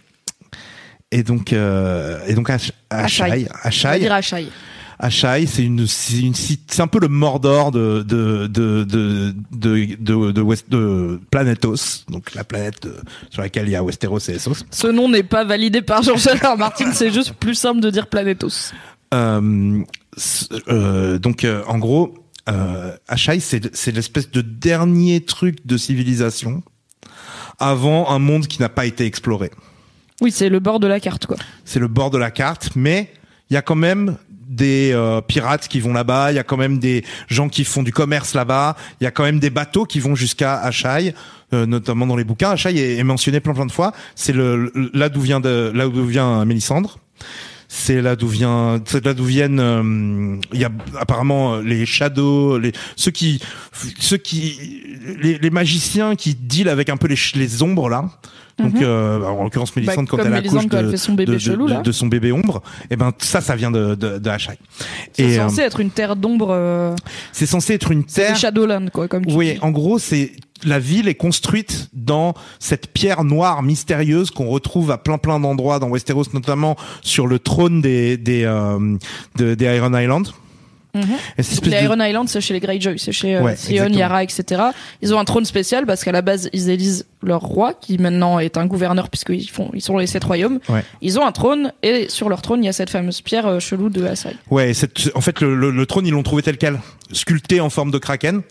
et 1.11 1.23
donc 1.23 1.53
euh, 1.53 2.21
et 2.27 2.35
donc 2.35 2.51
Ashai 2.51 2.73
dire 3.99 4.13
Ashai. 4.13 4.49
Ashai 5.03 5.47
c'est 5.47 5.65
une 5.65 5.87
c'est 5.87 6.21
une 6.21 6.35
c'est 6.35 6.81
un 6.81 6.87
peu 6.87 7.01
le 7.01 7.09
Mordor 7.09 7.73
de 7.73 8.03
de 8.03 8.47
de 8.47 8.85
de 8.85 9.35
de 9.51 9.97
de, 9.99 10.31
de, 10.31 10.41
West, 10.41 10.71
de 10.71 11.19
Planetos 11.31 12.05
donc 12.09 12.35
la 12.35 12.45
planète 12.45 12.87
euh, 12.87 13.01
sur 13.31 13.43
laquelle 13.43 13.67
il 13.67 13.73
y 13.73 13.77
a 13.77 13.83
Westeros 13.83 14.19
et 14.29 14.35
Essos. 14.35 14.65
Ce 14.71 14.87
nom 14.87 15.09
n'est 15.09 15.23
pas 15.23 15.45
validé 15.45 15.83
par 15.83 16.03
Georges. 16.03 16.29
Martin, 16.59 16.93
c'est 16.93 17.11
juste 17.11 17.33
plus 17.33 17.55
simple 17.55 17.81
de 17.81 17.91
dire 17.91 18.07
Planetos. 18.07 18.73
Euh, 19.13 19.83
euh, 20.69 21.19
donc 21.19 21.45
euh, 21.45 21.63
en 21.67 21.79
gros 21.79 22.15
euh, 22.49 22.97
Ashai 23.09 23.39
c'est 23.41 23.93
l'espèce 23.93 24.31
de 24.31 24.41
dernier 24.41 25.21
truc 25.25 25.67
de 25.67 25.77
civilisation 25.77 26.63
avant 27.59 28.11
un 28.11 28.19
monde 28.19 28.47
qui 28.47 28.61
n'a 28.61 28.69
pas 28.69 28.87
été 28.87 29.05
exploré. 29.05 29.51
Oui, 30.21 30.31
c'est 30.31 30.49
le 30.49 30.61
bord 30.61 30.81
de 30.81 30.87
la 30.87 31.01
carte 31.01 31.27
quoi. 31.27 31.37
c'est 31.65 31.79
le 31.79 31.89
bord 31.89 32.11
de 32.11 32.19
la 32.19 32.31
carte, 32.31 32.71
mais 32.75 33.11
il 33.51 33.55
y 33.55 33.57
a 33.57 33.63
quand 33.63 33.75
même 33.75 34.17
des 34.49 34.91
euh, 34.93 35.21
pirates 35.21 35.69
qui 35.69 35.79
vont 35.81 35.93
là-bas, 35.93 36.33
il 36.33 36.35
y 36.35 36.39
a 36.39 36.43
quand 36.43 36.57
même 36.57 36.79
des 36.79 37.05
gens 37.29 37.49
qui 37.49 37.65
font 37.65 37.83
du 37.85 37.93
commerce 37.93 38.35
là-bas, 38.35 38.77
il 39.01 39.05
y 39.05 39.07
a 39.07 39.11
quand 39.13 39.23
même 39.23 39.39
des 39.39 39.51
bateaux 39.51 39.85
qui 39.85 40.01
vont 40.01 40.15
jusqu'à 40.17 40.59
Achai. 40.61 41.15
euh, 41.53 41.67
notamment 41.67 42.07
dans 42.07 42.17
les 42.17 42.25
bouquins, 42.25 42.51
Achai 42.51 42.77
est, 42.77 42.97
est 42.99 43.05
mentionné 43.05 43.41
plein 43.41 43.55
plein 43.55 43.67
de 43.67 43.73
fois. 43.73 43.93
C'est 44.17 44.33
le, 44.33 44.71
le- 44.75 44.91
là 44.93 45.09
d'où 45.09 45.21
vient 45.21 45.41
de 45.41 45.71
là 45.75 45.87
d'où 45.89 46.05
vient 46.05 46.45
Mélisandre. 46.45 46.99
C'est 47.73 48.03
là 48.03 48.17
d'où 48.17 48.27
vient, 48.27 48.81
c'est 48.85 49.05
là 49.05 49.15
d'où 49.15 49.25
viennent. 49.25 49.61
euh, 49.61 50.37
Il 50.53 50.59
y 50.61 50.65
a 50.65 50.71
apparemment 50.99 51.55
euh, 51.55 51.63
les 51.63 51.87
shadows, 51.87 52.59
les 52.59 52.73
ceux 52.97 53.13
qui, 53.13 53.41
ceux 54.01 54.17
qui, 54.17 54.59
les, 55.23 55.39
les 55.39 55.51
magiciens 55.51 56.17
qui 56.17 56.35
deal 56.35 56.69
avec 56.69 56.89
un 56.89 56.97
peu 56.97 57.07
les, 57.07 57.15
les 57.37 57.63
ombres 57.63 57.89
là. 57.89 58.11
Donc, 58.59 58.75
Mhm. 58.75 58.81
euh, 58.83 59.23
en 59.23 59.45
l'occurrence, 59.45 59.75
Mélisandre 59.77 60.09
quand 60.11 60.17
comme 60.17 60.27
elle 60.27 60.35
accouche 60.35 60.67
quand 60.69 60.77
de, 60.77 60.85
elle 60.85 60.91
fait 60.91 60.97
son 60.97 61.13
bébé 61.15 61.31
de, 61.31 61.37
de- 61.37 61.39
chelou, 61.39 61.69
de- 61.83 61.93
son 61.93 62.09
bébé 62.09 62.33
ombre, 62.33 62.61
et 62.91 62.97
ben 62.97 63.13
ça, 63.19 63.41
ça 63.41 63.55
vient 63.55 63.71
de 63.71 63.95
de, 63.95 64.19
de. 64.19 64.31
C'est 65.13 65.39
euh, 65.39 65.49
censé 65.49 65.61
être 65.63 65.79
une 65.79 65.91
terre 65.91 66.17
d'ombre. 66.17 66.49
euh, 66.51 66.95
c'est 67.33 67.47
censé 67.47 67.75
être 67.75 67.93
une 67.93 68.03
c'est 68.09 68.23
terre. 68.27 68.37
Shadowland, 68.37 68.89
quoi, 68.93 69.07
comme 69.07 69.25
tu 69.25 69.33
Oui, 69.35 69.53
dis. 69.55 69.59
en 69.63 69.71
gros, 69.71 69.99
c'est 70.01 70.33
la 70.65 70.79
ville 70.79 71.09
est 71.09 71.15
construite 71.15 71.89
dans 71.93 72.35
cette 72.59 72.89
pierre 72.93 73.25
noire 73.25 73.63
mystérieuse 73.63 74.31
qu'on 74.31 74.49
retrouve 74.49 74.91
à 74.91 74.99
plein 74.99 75.19
plein 75.19 75.41
d'endroits 75.41 75.79
dans 75.79 75.89
Westeros, 75.89 76.25
notamment 76.35 76.77
sur 77.03 77.27
le 77.27 77.39
trône 77.39 77.81
des 77.81 78.17
des 78.17 78.45
euh, 78.45 78.97
de- 79.37 79.55
des 79.55 79.65
Iron 79.77 79.97
Island. 79.99 80.29
Espèce 81.39 81.65
Les 81.65 81.71
de- 81.79 81.85
Iron 81.85 82.01
Island, 82.01 82.29
c'est 82.29 82.41
chez 82.41 82.53
les 82.53 82.59
Greyjoy, 82.59 82.99
c'est 82.99 83.13
chez 83.13 83.37
euh, 83.37 83.43
Ouais, 83.43 83.53
exactement. 83.53 83.97
Yara, 83.97 84.25
etc. 84.25 84.61
Ils 85.03 85.15
ont 85.15 85.21
un 85.21 85.25
trône 85.25 85.45
spécial 85.45 85.87
parce 85.87 86.03
qu'à 86.03 86.11
la 86.11 86.21
base, 86.21 86.51
ils 86.53 86.69
élisent 86.69 87.07
leur 87.23 87.43
roi, 87.43 87.75
qui 87.75 87.97
maintenant 87.99 88.41
est 88.41 88.57
un 88.57 88.67
gouverneur 88.67 89.09
puisqu'ils 89.09 89.49
font, 89.49 89.71
ils 89.73 89.83
sont 89.83 89.99
les 89.99 90.09
sept 90.09 90.25
royaumes. 90.25 90.59
Ouais. 90.69 90.83
Ils 91.01 91.17
ont 91.21 91.25
un 91.25 91.31
trône 91.31 91.73
et 91.85 92.09
sur 92.09 92.29
leur 92.29 92.43
trône, 92.43 92.65
il 92.65 92.67
y 92.67 92.69
a 92.69 92.73
cette 92.73 92.91
fameuse 92.91 93.21
pierre 93.21 93.47
euh, 93.47 93.61
chelou 93.61 93.89
de 93.89 94.05
Asai. 94.05 94.35
Ouais, 94.51 94.75
cette, 94.75 95.13
en 95.15 95.21
fait, 95.21 95.41
le, 95.41 95.55
le, 95.55 95.71
le 95.71 95.87
trône, 95.87 96.07
ils 96.07 96.13
l'ont 96.13 96.25
trouvé 96.25 96.43
tel 96.43 96.59
quel, 96.59 96.81
sculpté 97.13 97.61
en 97.61 97.71
forme 97.71 97.93
de 97.93 97.99
kraken, 97.99 98.43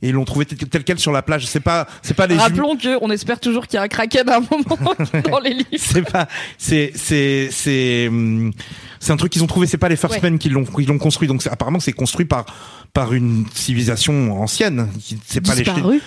et 0.00 0.08
ils 0.08 0.12
l'ont 0.14 0.24
trouvé 0.24 0.46
tel, 0.46 0.56
tel 0.68 0.84
quel 0.84 0.98
sur 0.98 1.12
la 1.12 1.22
plage. 1.22 1.46
C'est 1.46 1.60
pas, 1.60 1.86
c'est 2.02 2.14
pas 2.14 2.26
les 2.26 2.36
Rappelons 2.36 2.76
que 2.76 2.98
on 3.02 3.10
espère 3.10 3.40
toujours 3.40 3.66
qu'il 3.66 3.76
y 3.76 3.80
a 3.80 3.82
un 3.82 3.88
kraken 3.88 4.28
à 4.28 4.36
un 4.36 4.40
moment 4.40 4.94
dans 5.30 5.40
les 5.40 5.50
livres. 5.54 5.66
c'est 5.76 6.08
pas, 6.08 6.28
c'est, 6.56 6.92
c'est, 6.94 7.48
c'est, 7.50 8.08
hum, 8.08 8.52
c'est 9.00 9.12
un 9.12 9.16
truc 9.16 9.32
qu'ils 9.32 9.42
ont 9.42 9.46
trouvé. 9.46 9.66
C'est 9.66 9.78
pas 9.78 9.88
les 9.88 9.96
First 9.96 10.16
Ouais. 10.16 10.30
Men 10.30 10.38
qui 10.38 10.48
l'ont, 10.48 10.64
qui 10.64 10.84
l'ont 10.86 10.98
construit. 10.98 11.28
Donc 11.28 11.46
apparemment, 11.50 11.80
c'est 11.80 11.92
construit 11.92 12.26
par, 12.26 12.46
par 12.92 13.12
une 13.12 13.44
civilisation 13.54 14.40
ancienne. 14.40 14.88
C'est 15.26 15.40
pas 15.40 15.54
les, 15.54 15.64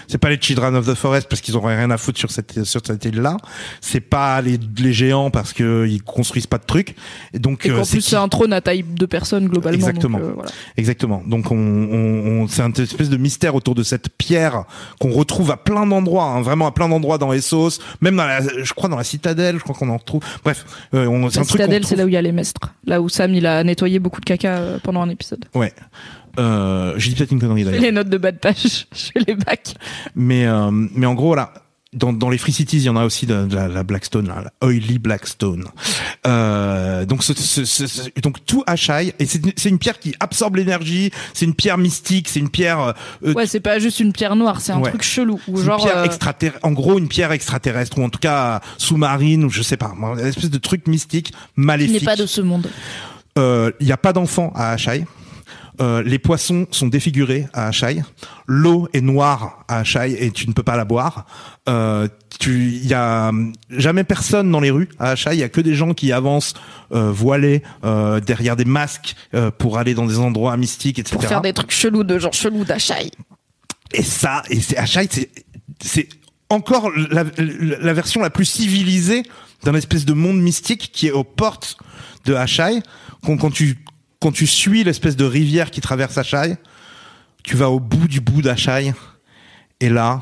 c'est 0.08 0.18
pas 0.18 0.30
les 0.30 0.38
Children 0.42 0.76
of 0.76 0.86
the 0.88 0.94
Forest 0.96 1.28
parce 1.30 1.42
qu'ils 1.42 1.56
auraient 1.56 1.78
rien 1.78 1.92
à 1.92 1.98
foutre 1.98 2.20
sur 2.20 2.32
cette, 2.32 2.64
sur 2.64 2.82
cette 2.86 3.06
île-là. 3.06 3.38
C'est 3.82 4.00
pas 4.02 4.42
les, 4.42 4.60
les 4.80 4.94
géants 4.94 5.30
parce 5.32 5.54
que 5.54 5.86
ils 5.88 6.02
construisent 6.04 6.48
pas 6.48 6.58
de 6.58 6.66
trucs. 6.66 6.96
Et 7.34 7.40
donc, 7.40 7.66
Et 7.66 7.70
euh, 7.70 7.84
c'est 7.84 7.98
plus, 7.98 8.02
c'est 8.02 8.16
un 8.16 8.28
trône 8.28 8.54
à 8.54 8.62
taille 8.62 8.84
de 8.84 9.06
personne 9.06 9.48
globalement. 9.48 9.78
Exactement. 9.78 10.20
donc, 10.20 10.28
euh, 10.28 10.32
voilà. 10.34 10.52
Exactement. 10.78 11.24
Donc 11.26 11.52
on, 11.52 11.56
on, 11.58 12.42
on- 12.44 12.48
c'est 12.48 12.62
un 12.64 12.72
espèce 12.72 13.10
de 13.10 13.18
mystère 13.18 13.56
autour 13.56 13.76
de 13.76 13.84
cette 13.84 14.10
pierre 14.18 14.64
qu'on 15.00 15.12
retrouve 15.12 15.52
à 15.52 15.58
plein 15.58 15.86
d'endroits, 15.86 16.26
hein, 16.26 16.42
vraiment 16.42 16.68
à 16.68 16.72
plein 16.72 16.90
d'endroits 16.90 17.18
dans 17.18 17.32
Essos, 17.34 17.80
même 18.02 18.16
dans 18.18 18.26
la, 18.26 18.42
je 18.42 18.74
crois 18.74 18.90
dans 18.90 18.98
la 18.98 19.04
citadelle, 19.04 19.58
je 19.58 19.64
crois 19.64 19.76
qu'on 19.76 19.90
en 19.90 19.98
retrouve. 19.98 20.22
Bref, 20.44 20.66
euh, 20.94 21.06
on, 21.06 21.20
La 21.22 21.40
un 21.40 21.44
citadelle, 21.44 21.86
c'est 21.86 21.96
là 21.96 22.06
où 22.06 22.08
il 22.08 22.14
y 22.14 22.18
a 22.18 22.22
les 22.22 22.32
mestres. 22.32 22.60
Là 22.86 23.02
où 23.02 23.10
Sam, 23.10 23.34
il 23.34 23.46
a 23.46 23.64
nettoyé 23.64 24.00
beaucoup 24.00 24.22
de 24.22 24.26
caca 24.26 24.58
euh, 24.58 24.80
pendant 24.82 25.02
un 25.02 25.10
épisode. 25.10 25.46
Ouais. 25.54 25.74
Euh, 26.40 26.94
j'ai 26.98 27.10
dit 27.10 27.16
peut-être 27.16 27.32
une 27.32 27.40
connerie 27.40 27.64
d'ailleurs. 27.64 27.82
Les 27.82 27.92
notes 27.92 28.10
de 28.10 28.18
bas 28.18 28.32
de 28.32 28.38
page, 28.38 28.88
je 28.92 29.12
fais 29.14 29.20
les 29.28 29.36
bacs. 29.36 29.76
Mais 30.16 30.46
euh, 30.48 30.72
mais 30.72 31.06
en 31.06 31.14
gros 31.14 31.28
voilà. 31.28 31.54
Dans, 31.94 32.14
dans 32.14 32.30
les 32.30 32.38
Free 32.38 32.54
Cities, 32.54 32.78
il 32.78 32.84
y 32.84 32.90
en 32.90 32.96
a 32.96 33.04
aussi 33.04 33.26
de, 33.26 33.46
de 33.48 33.54
la, 33.54 33.68
la 33.68 33.84
Blackstone, 33.84 34.28
là, 34.30 34.46
la 34.46 34.68
Oily 34.70 34.98
Blackstone. 34.98 35.66
Euh, 36.26 37.06
donc, 37.06 37.22
ce, 37.22 37.34
ce- 37.34 37.66
ce- 37.66 37.86
ce- 37.88 38.10
donc 38.22 38.46
tout 38.46 38.64
Achai, 38.66 39.14
et 39.20 39.26
c'est 39.26 39.70
une- 39.70 39.78
pierre 39.78 40.00
qui 40.00 40.16
absorbe 40.22 40.56
l'énergie. 40.56 41.12
C'est 41.34 41.44
une 41.46 41.54
pierre 41.54 41.78
mystique. 41.78 42.30
C'est 42.30 42.40
une 42.40 42.50
pierre 42.50 42.94
euh, 43.26 43.34
Ouais, 43.34 43.46
c'est 43.46 43.60
pas 43.60 43.78
juste 43.80 44.00
une 44.00 44.14
pierre 44.14 44.38
noire, 44.38 44.62
c'est 44.62 44.72
un 44.72 44.80
Ouais. 44.80 44.90
truc 44.90 45.02
chelou. 45.04 45.40
Ou 45.50 45.58
genre, 45.62 45.80
une 45.80 45.84
pierre 45.86 45.98
euh, 45.98 46.04
extraterrestre, 46.06 46.66
en 46.66 46.72
gros 46.72 46.98
une 46.98 47.10
pierre 47.10 47.34
extraterrestre 47.34 47.98
ou 47.98 48.04
en 48.04 48.10
tout 48.10 48.20
cas 48.20 48.62
sous-marine 48.78 49.44
ou 49.44 49.50
je 49.50 49.62
sais 49.62 49.76
pas, 49.78 49.92
une 50.02 50.20
espèce 50.20 50.50
de 50.50 50.58
truc 50.58 50.88
mystique 50.88 51.32
qui 51.32 51.34
maléfique. 51.58 52.00
n'est 52.02 52.06
pas 52.06 52.16
de 52.16 52.26
ce 52.26 52.40
monde. 52.40 52.70
Euh, 53.38 53.72
Il 53.82 53.86
n'y 53.86 53.92
a 53.92 53.98
pas 53.98 54.14
d'enfants 54.14 54.54
à 54.56 54.72
Achai. 54.72 55.06
Euh, 55.82 56.04
les 56.04 56.20
poissons 56.20 56.68
sont 56.72 56.88
défigurés 56.88 57.48
à 57.54 57.68
Achai. 57.68 58.04
L'eau 58.46 58.88
est 58.94 59.02
noire 59.02 59.64
à 59.68 59.80
Achai 59.80 60.24
et 60.24 60.32
tu 60.32 60.48
ne 60.48 60.54
peux 60.54 60.64
pas 60.64 60.76
la 60.76 60.86
boire. 60.86 61.26
Euh, 61.68 62.08
tu, 62.40 62.72
il 62.74 62.88
y 62.88 62.94
a 62.94 63.30
hum, 63.30 63.54
jamais 63.70 64.04
personne 64.04 64.52
dans 64.52 64.60
les 64.60 64.70
rues 64.70 64.90
à 65.00 65.12
Achai. 65.12 65.34
Il 65.34 65.40
y 65.40 65.44
a 65.44 65.50
que 65.50 65.62
des 65.62 65.74
gens 65.74 65.94
qui 65.94 66.12
avancent 66.12 66.54
euh, 66.92 67.12
voilés 67.12 67.64
euh, 67.84 68.20
derrière 68.20 68.56
des 68.56 68.66
masques 68.66 69.16
euh, 69.34 69.50
pour 69.50 69.78
aller 69.78 69.94
dans 69.94 70.06
des 70.06 70.20
endroits 70.20 70.56
mystiques, 70.58 71.00
etc. 71.00 71.16
Pour 71.16 71.28
faire 71.28 71.42
des 71.42 71.54
trucs 71.54 71.72
chelous 71.72 72.04
de 72.04 72.20
genre 72.20 72.34
chelous 72.34 72.66
d'Achai. 72.66 73.12
Et 73.94 74.04
ça, 74.04 74.44
et 74.50 74.60
c'est 74.60 74.78
Achai, 74.78 75.10
c'est 75.82 76.10
encore 76.50 76.92
la, 77.10 77.24
version 77.94 78.22
la 78.22 78.30
plus 78.30 78.46
civilisée 78.46 79.24
d'un 79.64 79.74
espèce 79.74 80.06
de 80.06 80.14
monde 80.14 80.40
mystique 80.40 80.92
qui 80.94 81.08
est 81.08 81.12
aux 81.12 81.24
portes 81.24 81.78
de 82.26 82.34
Achai. 82.36 82.82
Quand, 83.24 83.38
quand 83.38 83.52
tu 83.52 83.78
quand 84.22 84.32
tu 84.32 84.48
suis 84.48 84.84
l'espèce 84.86 85.16
de 85.18 85.26
rivière 85.26 85.72
qui 85.72 85.82
traverse 85.82 86.18
Achai, 86.18 86.56
tu 87.44 87.58
vas 87.58 87.70
au 87.70 87.80
bout 87.80 88.08
du 88.08 88.22
bout 88.22 88.42
d'Achai, 88.42 88.94
et 89.80 89.90
là, 89.90 90.22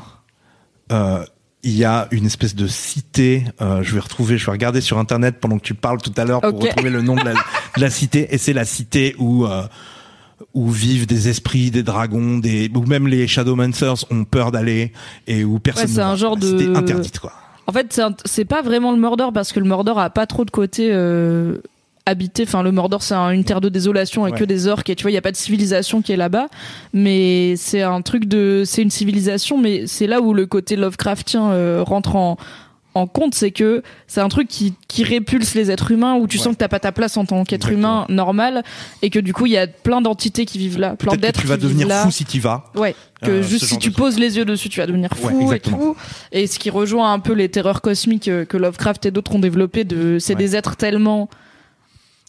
euh, 0.90 1.24
il 1.62 1.76
y 1.76 1.84
a 1.84 2.08
une 2.10 2.24
espèce 2.24 2.54
de 2.54 2.66
cité. 2.66 3.44
euh, 3.60 3.82
je 3.82 3.92
vais 3.94 4.00
retrouver, 4.00 4.38
je 4.38 4.46
vais 4.46 4.52
regarder 4.52 4.80
sur 4.80 4.98
internet 4.98 5.36
pendant 5.38 5.58
que 5.58 5.64
tu 5.64 5.74
parles 5.74 6.00
tout 6.00 6.14
à 6.16 6.24
l'heure 6.24 6.40
pour 6.40 6.60
retrouver 6.62 6.88
le 6.90 7.02
nom 7.02 7.14
de 7.14 7.24
la, 7.24 7.34
de 7.34 7.80
la 7.80 7.90
cité. 7.90 8.34
Et 8.34 8.38
c'est 8.38 8.54
la 8.54 8.64
cité 8.64 9.14
où 9.18 9.44
euh, 9.44 9.64
où 10.54 10.70
vivent 10.70 11.06
des 11.06 11.28
esprits, 11.28 11.70
des 11.70 11.82
dragons, 11.82 12.38
des 12.38 12.70
où 12.74 12.86
même 12.86 13.06
les 13.06 13.28
Shadowmancers 13.28 14.06
ont 14.10 14.24
peur 14.24 14.50
d'aller 14.50 14.92
et 15.26 15.44
où 15.44 15.58
personne. 15.58 15.84
Ouais, 15.84 15.88
c'est 15.92 16.00
va. 16.00 16.08
un 16.08 16.16
genre 16.16 16.36
La 16.36 16.40
cité 16.46 16.66
de- 16.66 16.74
interdite 16.74 17.18
quoi. 17.18 17.34
En 17.66 17.72
fait, 17.72 18.00
c'est 18.24 18.46
pas 18.46 18.62
vraiment 18.62 18.90
le 18.92 18.98
Mordor 18.98 19.32
parce 19.34 19.52
que 19.52 19.60
le 19.60 19.66
Mordor 19.66 19.98
a 19.98 20.08
pas 20.08 20.26
trop 20.26 20.46
de 20.46 20.50
côté 20.50 20.90
habité. 22.06 22.42
Enfin, 22.44 22.62
le 22.62 22.72
Mordor, 22.72 23.02
c'est 23.02 23.14
un- 23.14 23.30
une 23.30 23.44
terre 23.44 23.60
de 23.60 23.68
désolation 23.68 24.22
avec 24.22 24.34
Ouais. 24.34 24.40
que 24.40 24.44
des 24.44 24.66
orques 24.66 24.90
et 24.90 24.96
tu 24.96 25.02
vois, 25.02 25.10
il 25.10 25.14
y 25.14 25.18
a 25.18 25.22
pas 25.22 25.32
de 25.32 25.36
civilisation 25.36 26.02
qui 26.02 26.12
est 26.12 26.16
là-bas. 26.16 26.48
Mais 26.92 27.54
c'est 27.56 27.82
un 27.82 28.02
truc 28.02 28.26
de, 28.26 28.62
c'est 28.66 28.82
une 28.82 28.90
civilisation, 28.90 29.58
mais 29.58 29.86
c'est 29.86 30.06
là 30.06 30.20
où 30.20 30.34
le 30.34 30.46
côté 30.46 30.76
Lovecraftien 30.76 31.50
euh, 31.50 31.82
rentre 31.86 32.16
en 32.16 32.36
en 32.94 33.06
compte, 33.06 33.36
c'est 33.36 33.52
que 33.52 33.84
c'est 34.08 34.20
un 34.20 34.28
truc 34.28 34.48
qui, 34.48 34.74
qui 34.88 35.04
répulse 35.04 35.54
les 35.54 35.70
êtres 35.70 35.92
humains, 35.92 36.16
où 36.16 36.26
tu 36.26 36.38
Ouais. 36.38 36.42
sens 36.42 36.54
que 36.54 36.58
t'as 36.58 36.66
pas 36.66 36.80
ta 36.80 36.90
place 36.90 37.16
en 37.16 37.24
tant 37.24 37.44
qu'être 37.44 37.70
humain 37.70 38.04
normal, 38.08 38.64
et 39.00 39.10
que 39.10 39.20
du 39.20 39.32
coup 39.32 39.46
il 39.46 39.52
y 39.52 39.56
a 39.56 39.68
plein 39.68 40.00
d'entités 40.00 40.44
qui 40.44 40.58
vivent 40.58 40.80
là, 40.80 40.96
plein 40.96 41.14
d'êtres 41.14 41.40
tu 41.40 41.46
vas 41.46 41.56
qui 41.56 41.62
devenir 41.62 41.88
fou 41.88 42.10
si 42.10 42.24
tu 42.24 42.40
vas. 42.40 42.64
Ouais, 42.74 42.96
que 43.22 43.30
Euh, 43.30 43.42
juste 43.44 43.66
si 43.66 43.78
tu 43.78 43.92
poses 43.92 44.18
les 44.18 44.38
yeux 44.38 44.44
dessus, 44.44 44.68
tu 44.68 44.80
vas 44.80 44.88
devenir 44.88 45.10
Ouais, 45.22 45.30
fou 45.32 45.52
et 45.52 45.60
tout. 45.60 45.94
Et 46.32 46.48
ce 46.48 46.58
qui 46.58 46.68
rejoint 46.68 47.12
un 47.12 47.20
peu 47.20 47.32
les 47.32 47.48
terreurs 47.48 47.80
cosmiques 47.80 48.26
euh, 48.26 48.44
que 48.44 48.56
Lovecraft 48.56 49.06
et 49.06 49.12
d'autres 49.12 49.36
ont 49.36 49.38
développées, 49.38 49.84
de 49.84 50.18
c'est 50.18 50.32
Ouais. 50.34 50.38
des 50.40 50.56
êtres 50.56 50.74
tellement 50.74 51.28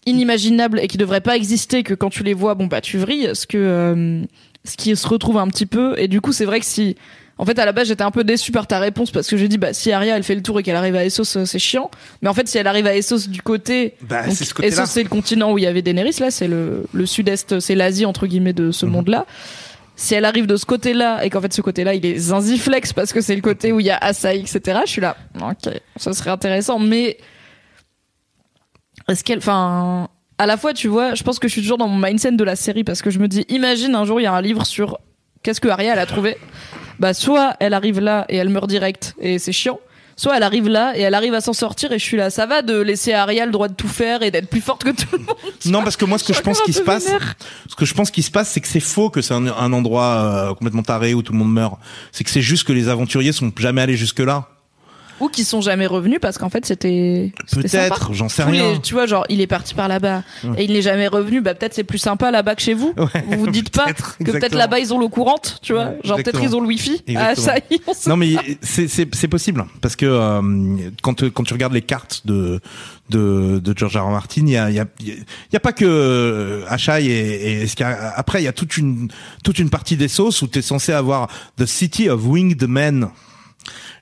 inimaginables 0.05 0.79
et 0.79 0.87
qui 0.87 0.97
devraient 0.97 1.21
pas 1.21 1.35
exister 1.35 1.83
que 1.83 1.93
quand 1.93 2.09
tu 2.09 2.23
les 2.23 2.33
vois, 2.33 2.55
bon 2.55 2.65
bah 2.67 2.81
tu 2.81 2.97
vrilles. 2.97 3.29
Ce 3.33 3.45
que 3.47 3.57
euh, 3.57 4.21
ce 4.65 4.77
qui 4.77 4.95
se 4.95 5.07
retrouve 5.07 5.37
un 5.37 5.47
petit 5.47 5.65
peu. 5.65 5.95
Et 5.97 6.07
du 6.07 6.21
coup, 6.21 6.33
c'est 6.33 6.45
vrai 6.45 6.59
que 6.59 6.65
si 6.65 6.95
en 7.37 7.45
fait, 7.45 7.57
à 7.57 7.65
la 7.65 7.71
base, 7.71 7.87
j'étais 7.87 8.03
un 8.03 8.11
peu 8.11 8.23
déçu 8.23 8.51
par 8.51 8.67
ta 8.67 8.77
réponse 8.77 9.09
parce 9.09 9.27
que 9.27 9.35
j'ai 9.35 9.47
dit, 9.47 9.57
bah, 9.57 9.73
si 9.73 9.91
Arya, 9.91 10.15
elle 10.15 10.21
fait 10.21 10.35
le 10.35 10.43
tour 10.43 10.59
et 10.59 10.63
qu'elle 10.63 10.75
arrive 10.75 10.95
à 10.95 11.03
Essos, 11.05 11.37
euh, 11.37 11.45
c'est 11.45 11.57
chiant. 11.57 11.89
Mais 12.21 12.29
en 12.29 12.35
fait, 12.35 12.47
si 12.47 12.59
elle 12.59 12.67
arrive 12.67 12.85
à 12.85 12.95
Essos 12.95 13.27
du 13.29 13.41
côté, 13.41 13.95
Bah, 14.01 14.29
c'est 14.29 14.43
ce. 14.45 14.53
Essos, 14.61 14.85
c'est 14.85 15.01
le 15.01 15.09
continent 15.09 15.51
où 15.51 15.57
il 15.57 15.63
y 15.63 15.67
avait 15.67 15.81
Daenerys, 15.81 16.17
là, 16.19 16.29
c'est 16.29 16.47
le, 16.47 16.83
le 16.93 17.05
sud-est, 17.07 17.59
c'est 17.59 17.73
l'Asie, 17.73 18.05
entre 18.05 18.27
guillemets, 18.27 18.53
de 18.53 18.69
ce 18.69 18.85
Mhm. 18.85 18.91
monde-là. 18.91 19.25
Si 19.95 20.13
elle 20.13 20.25
arrive 20.25 20.45
de 20.45 20.55
ce 20.55 20.65
côté-là, 20.67 21.25
et 21.25 21.31
qu'en 21.31 21.41
fait, 21.41 21.51
ce 21.51 21.61
côté-là, 21.63 21.95
il 21.95 22.05
est 22.05 22.15
zinziflex 22.15 22.93
parce 22.93 23.11
que 23.11 23.21
c'est 23.21 23.35
le 23.35 23.41
côté 23.41 23.71
où 23.71 23.79
il 23.79 23.87
y 23.87 23.91
a 23.91 23.97
Asai, 23.97 24.39
etc., 24.39 24.79
je 24.85 24.91
suis 24.91 25.01
là, 25.01 25.17
ok, 25.41 25.73
ça 25.97 26.13
serait 26.13 26.29
intéressant, 26.29 26.77
mais 26.77 27.17
est-ce 29.07 29.23
qu'elle, 29.23 29.39
enfin, 29.39 30.07
à 30.37 30.45
la 30.45 30.57
fois, 30.57 30.73
tu 30.73 30.87
vois, 30.87 31.13
je 31.15 31.23
pense 31.23 31.39
que 31.39 31.47
je 31.47 31.53
suis 31.53 31.61
toujours 31.61 31.77
dans 31.77 31.87
mon 31.87 31.97
mindset 32.03 32.31
de 32.33 32.43
la 32.43 32.55
série 32.55 32.83
parce 32.83 33.01
que 33.01 33.09
je 33.09 33.19
me 33.19 33.27
dis, 33.27 33.45
imagine 33.49 33.95
un 33.95 34.05
jour, 34.05 34.19
il 34.19 34.23
y 34.23 34.27
a 34.27 34.33
un 34.33 34.41
livre 34.41 34.65
sur 34.65 34.99
qu'est-ce 35.43 35.61
que 35.61 35.67
Arya, 35.67 35.93
elle 35.93 35.99
a 35.99 36.05
trouvé. 36.05 36.37
Bah, 36.99 37.13
soit 37.13 37.55
elle 37.59 37.73
arrive 37.73 37.99
là 37.99 38.25
et 38.29 38.37
elle 38.37 38.49
meurt 38.49 38.67
direct 38.69 39.15
et 39.19 39.39
c'est 39.39 39.51
chiant. 39.51 39.79
Soit 40.17 40.37
elle 40.37 40.43
arrive 40.43 40.67
là 40.67 40.93
et 40.95 41.01
elle 41.01 41.15
arrive 41.15 41.33
à 41.33 41.41
s'en 41.41 41.53
sortir 41.53 41.91
et 41.91 41.97
je 41.97 42.03
suis 42.03 42.17
là. 42.17 42.29
Ça 42.29 42.45
va 42.45 42.61
de 42.61 42.79
laisser 42.79 43.13
Arya 43.13 43.45
le 43.47 43.51
droit 43.51 43.67
de 43.69 43.73
tout 43.73 43.87
faire 43.87 44.21
et 44.21 44.29
d'être 44.29 44.49
plus 44.49 44.61
forte 44.61 44.83
que 44.83 44.91
tout 44.91 45.07
le 45.13 45.19
monde. 45.19 45.35
Non, 45.65 45.81
parce 45.81 45.97
que 45.97 46.05
moi, 46.05 46.19
ce 46.19 46.23
que 46.25 46.33
Je 46.33 46.41
pense 46.41 46.59
un 46.67 46.71
se 46.71 46.81
passe, 46.81 47.05
vénère. 47.05 47.33
ce 47.67 47.75
que 47.75 47.85
je 47.85 47.93
pense 47.95 48.11
qu'il 48.11 48.23
se 48.23 48.29
passe, 48.29 48.49
c'est 48.49 48.61
que 48.61 48.67
c'est 48.67 48.81
faux 48.81 49.09
que 49.09 49.21
c'est 49.21 49.33
un, 49.33 49.47
un 49.47 49.73
endroit 49.73 50.03
euh, 50.49 50.53
complètement 50.53 50.83
taré 50.83 51.15
où 51.15 51.23
tout 51.23 51.33
le 51.33 51.39
monde 51.39 51.51
meurt. 51.51 51.79
C'est 52.11 52.23
que 52.23 52.29
c'est 52.29 52.41
juste 52.41 52.67
que 52.67 52.73
les 52.73 52.87
aventuriers 52.87 53.31
sont 53.31 53.51
jamais 53.57 53.81
allés 53.81 53.95
jusque 53.97 54.19
là. 54.19 54.47
Ou 55.21 55.27
qui 55.29 55.43
sont 55.43 55.61
jamais 55.61 55.85
revenus 55.87 56.19
parce 56.21 56.37
qu'en 56.37 56.49
fait 56.49 56.65
c'était. 56.65 57.31
Peut-être, 57.53 58.11
j'en 58.13 58.27
sais 58.27 58.43
Tous 58.43 58.51
les- 58.51 58.61
rien. 58.61 58.79
tu 58.79 58.93
vois, 58.95 59.05
genre, 59.05 59.23
il 59.29 59.39
est 59.39 59.47
parti 59.47 59.73
par 59.75 59.87
là-bas 59.87 60.23
et 60.57 60.63
il 60.65 60.73
n'est 60.73 60.81
jamais 60.81 61.07
revenu. 61.07 61.41
Bah, 61.41 61.53
peut-être 61.53 61.73
c'est 61.75 61.83
plus 61.83 61.99
sympa 61.99 62.31
là-bas 62.31 62.55
que 62.55 62.61
chez 62.61 62.73
vous. 62.73 62.93
Ouais, 62.97 63.23
Vous 63.27 63.39
vous 63.45 63.51
dites 63.51 63.69
pas 63.69 63.93
que 63.93 64.31
peut-être 64.31 64.55
là-bas 64.55 64.79
ils 64.79 64.93
ont 64.93 64.99
l'eau 64.99 65.09
courante, 65.09 65.59
tu 65.61 65.73
vois. 65.73 65.85
Ouais, 65.85 65.99
genre, 66.03 66.17
peut-être 66.17 66.41
ils 66.43 66.55
ont 66.55 66.59
le 66.61 66.67
wifi. 66.67 67.03
Ah, 67.15 67.35
ça 67.35 67.55
Non 68.07 68.17
mais 68.17 68.35
c'est 68.61 69.27
possible 69.27 69.65
parce 69.81 69.95
que 69.95 70.05
euh, 70.07 70.41
quand 71.01 71.29
quand 71.31 71.43
tu 71.43 71.53
regardes 71.53 71.73
les 71.73 71.81
cartes 71.83 72.21
de 72.25 72.59
de 73.09 73.59
de 73.59 73.77
George 73.77 73.97
R. 73.97 74.05
R. 74.07 74.09
Martin, 74.11 74.41
il 74.45 74.49
y 74.49 74.57
a 74.57 74.69
y 74.71 74.79
a 74.79 74.85
y 75.53 75.55
a 75.55 75.59
pas 75.59 75.73
que 75.73 75.85
euh, 75.85 76.63
Achai 76.67 77.05
et, 77.05 77.63
et 77.63 77.67
après 78.15 78.41
il 78.41 78.45
y 78.45 78.47
a 78.47 78.53
toute 78.53 78.77
une 78.77 79.09
toute 79.43 79.59
une 79.59 79.69
partie 79.69 79.97
des 79.97 80.07
sauces 80.07 80.41
où 80.41 80.47
tu 80.47 80.59
es 80.59 80.61
censé 80.61 80.93
avoir 80.93 81.27
the 81.57 81.65
city 81.65 82.09
of 82.09 82.25
winged 82.25 82.63
men. 82.67 83.09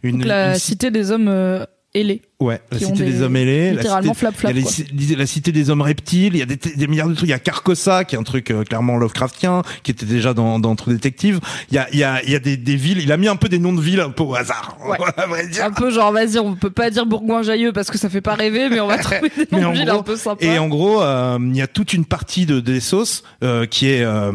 Une, 0.04 0.18
Donc, 0.20 0.26
la 0.26 0.50
une 0.50 0.56
ci- 0.56 0.68
cité 0.68 0.91
des 0.91 1.12
hommes 1.12 1.28
euh, 1.28 1.66
ailés. 1.93 2.22
Ouais, 2.42 2.62
la 2.72 2.80
cité 2.80 3.04
des, 3.04 3.12
des- 3.12 3.22
hommes 3.22 3.36
ailés, 3.36 3.72
la 3.72 3.82
littéralement 3.82 4.14
cité, 4.14 4.20
flap 4.20 4.34
flap, 4.34 4.54
y 4.56 4.60
a 4.60 4.64
les 5.10 5.16
la 5.18 5.26
cité 5.26 5.52
des 5.52 5.70
hommes 5.70 5.82
reptiles, 5.82 6.36
il 6.36 6.40
y 6.40 6.42
a 6.42 6.46
des, 6.46 6.56
des 6.56 6.88
milliards 6.88 7.10
de 7.10 7.14
trucs, 7.14 7.28
il 7.28 7.32
y 7.32 7.34
a 7.34 7.40
Carcosa 7.40 8.06
qui 8.06 8.16
est 8.16 8.18
un 8.18 8.24
truc 8.24 8.50
euh, 8.52 8.64
clairement 8.64 8.96
Lovecraftien 8.96 9.62
qui 9.84 9.92
était 9.92 10.06
déjà 10.06 10.34
dans 10.34 10.58
dans 10.58 10.74
True 10.78 10.94
Detective. 10.94 11.42
Il 11.70 11.76
y 11.76 11.78
a 11.80 11.90
il 11.92 12.00
y 12.00 12.04
a 12.06 12.24
il 12.24 12.30
y 12.32 12.36
a 12.36 12.40
des, 12.40 12.56
des 12.56 12.78
villes, 12.78 13.00
il 13.02 13.12
a 13.12 13.18
mis 13.18 13.28
un 13.28 13.36
peu 13.36 13.50
des 13.50 13.60
noms 13.60 13.74
de 13.74 13.82
villes 13.82 14.00
un 14.00 14.10
peu 14.12 14.24
au 14.24 14.36
hasard. 14.36 14.78
Ouais. 14.88 14.96
à 15.18 15.28
vrai 15.28 15.48
dire. 15.48 15.66
Un 15.66 15.72
peu 15.72 15.92
genre, 15.92 16.14
vas-y, 16.14 16.40
on 16.40 16.56
peut 16.56 16.70
pas 16.70 16.90
dire 16.90 17.06
Bourgoin-Jailleux 17.06 17.74
parce 17.74 17.92
que 17.92 17.98
ça 17.98 18.10
fait 18.10 18.22
pas 18.22 18.36
rêver, 18.36 18.70
mais 18.70 18.80
on 18.80 18.88
va 18.88 18.98
trouver 19.04 19.20
des 19.52 19.60
noms 19.60 19.74
de 19.74 19.78
villes 19.80 19.90
un 19.90 20.02
peu 20.02 20.16
sympas. 20.16 20.46
Et 20.46 20.58
en 20.60 20.70
gros, 20.70 21.02
euh, 21.02 21.38
il 21.42 21.58
y 21.58 21.62
a 21.62 21.68
toute 21.68 21.92
une 21.92 22.06
partie 22.06 22.46
de 22.46 22.62
des 22.62 22.80
sauces 22.80 23.24
euh, 23.44 23.66
qui 23.66 23.90
est 23.90 24.02
euh, 24.04 24.32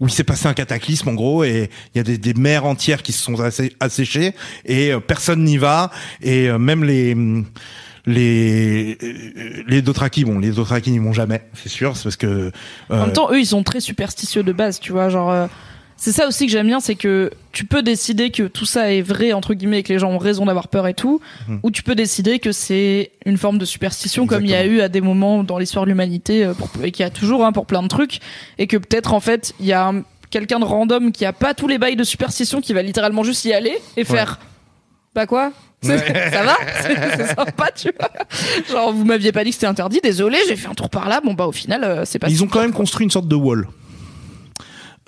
où 0.00 0.06
il 0.06 0.10
s'est 0.10 0.24
passé 0.24 0.46
un 0.46 0.54
cataclysme 0.54 1.10
en 1.10 1.14
gros 1.14 1.44
et 1.44 1.68
il 1.94 1.98
y 1.98 2.00
a 2.00 2.04
des, 2.04 2.16
des 2.16 2.32
mers 2.32 2.64
entières 2.64 3.02
qui 3.02 3.12
se 3.12 3.22
sont 3.22 3.34
assé- 3.34 3.74
asséchées 3.78 4.32
et 4.64 4.92
personne 5.06 5.44
n'y 5.44 5.58
va 5.58 5.90
et 6.22 6.48
même 6.52 6.82
les 6.84 7.14
les 8.06 8.98
euh, 9.02 9.62
les 9.68 9.80
Dothraki 9.82 10.24
bon 10.24 10.38
les 10.38 10.50
Dothraki 10.50 10.90
n'y 10.90 10.98
vont 10.98 11.12
jamais 11.12 11.42
c'est 11.54 11.68
sûr 11.68 11.96
c'est 11.96 12.02
parce 12.04 12.16
que 12.16 12.50
En 12.90 12.94
euh, 12.96 13.00
même 13.06 13.12
temps, 13.12 13.30
eux, 13.30 13.38
ils 13.40 13.46
sont 13.46 13.62
très 13.62 13.80
superstitieux 13.80 14.42
de 14.42 14.52
base, 14.52 14.80
tu 14.80 14.92
vois. 14.92 15.08
Genre, 15.08 15.30
euh, 15.30 15.46
c'est 15.96 16.10
ça 16.10 16.26
aussi 16.26 16.46
que 16.46 16.52
j'aime 16.52 16.66
bien, 16.66 16.80
c'est 16.80 16.96
que 16.96 17.30
tu 17.52 17.64
peux 17.64 17.80
décider 17.82 18.30
que 18.30 18.42
tout 18.44 18.64
ça 18.66 18.92
est 18.92 19.02
vrai, 19.02 19.32
entre 19.32 19.54
guillemets, 19.54 19.80
et 19.80 19.82
que 19.84 19.92
les 19.92 20.00
gens 20.00 20.10
ont 20.10 20.18
raison 20.18 20.46
d'avoir 20.46 20.66
peur 20.66 20.88
et 20.88 20.94
tout, 20.94 21.20
Mhm. 21.46 21.60
ou 21.62 21.70
tu 21.70 21.84
peux 21.84 21.94
décider 21.94 22.40
que 22.40 22.50
c'est 22.50 23.12
une 23.24 23.38
forme 23.38 23.58
de 23.58 23.64
superstition, 23.64 24.26
comme 24.26 24.44
il 24.44 24.50
y 24.50 24.54
a 24.56 24.66
eu 24.66 24.80
à 24.80 24.88
des 24.88 25.00
moments 25.00 25.44
dans 25.44 25.58
l'histoire 25.58 25.84
de 25.84 25.90
l'humanité, 25.90 26.44
euh, 26.44 26.54
pour- 26.54 26.70
et 26.82 26.90
qu'il 26.90 27.04
y 27.04 27.06
a 27.06 27.10
toujours 27.10 27.44
hein, 27.46 27.52
pour 27.52 27.66
plein 27.66 27.82
de 27.84 27.88
trucs, 27.88 28.18
et 28.58 28.66
que 28.66 28.76
peut-être, 28.78 29.12
en 29.14 29.20
fait, 29.20 29.54
il 29.60 29.66
y 29.66 29.72
a 29.72 29.86
un- 29.88 30.02
quelqu'un 30.30 30.58
de 30.58 30.64
random 30.64 31.12
qui 31.12 31.24
a 31.24 31.32
pas 31.32 31.54
tous 31.54 31.68
les 31.68 31.78
bails 31.78 31.94
de 31.94 32.04
superstition, 32.04 32.60
qui 32.60 32.72
va 32.72 32.82
littéralement 32.82 33.22
juste 33.22 33.44
y 33.44 33.52
aller 33.52 33.78
et 33.96 34.02
faire. 34.04 34.40
Bah 35.14 35.26
quoi? 35.26 35.52
Ça 35.82 35.96
va 35.96 36.56
C'est 37.16 37.34
sympa, 37.34 37.70
tu 37.74 37.90
vois. 37.98 38.10
Genre, 38.70 38.92
vous 38.92 39.04
m'aviez 39.04 39.32
pas 39.32 39.44
dit 39.44 39.50
que 39.50 39.54
c'était 39.54 39.66
interdit, 39.66 40.00
désolé, 40.02 40.38
j'ai 40.48 40.56
fait 40.56 40.68
un 40.68 40.74
tour 40.74 40.88
par 40.90 41.08
là. 41.08 41.20
Bon, 41.22 41.34
bah, 41.34 41.46
au 41.46 41.52
final, 41.52 41.84
euh, 41.84 42.04
c'est 42.04 42.18
pas 42.18 42.28
ils 42.28 42.42
ont 42.42 42.46
quand 42.46 42.60
même 42.60 42.72
construit 42.72 43.04
une 43.04 43.10
sorte 43.10 43.28
de 43.28 43.34
wall 43.34 43.66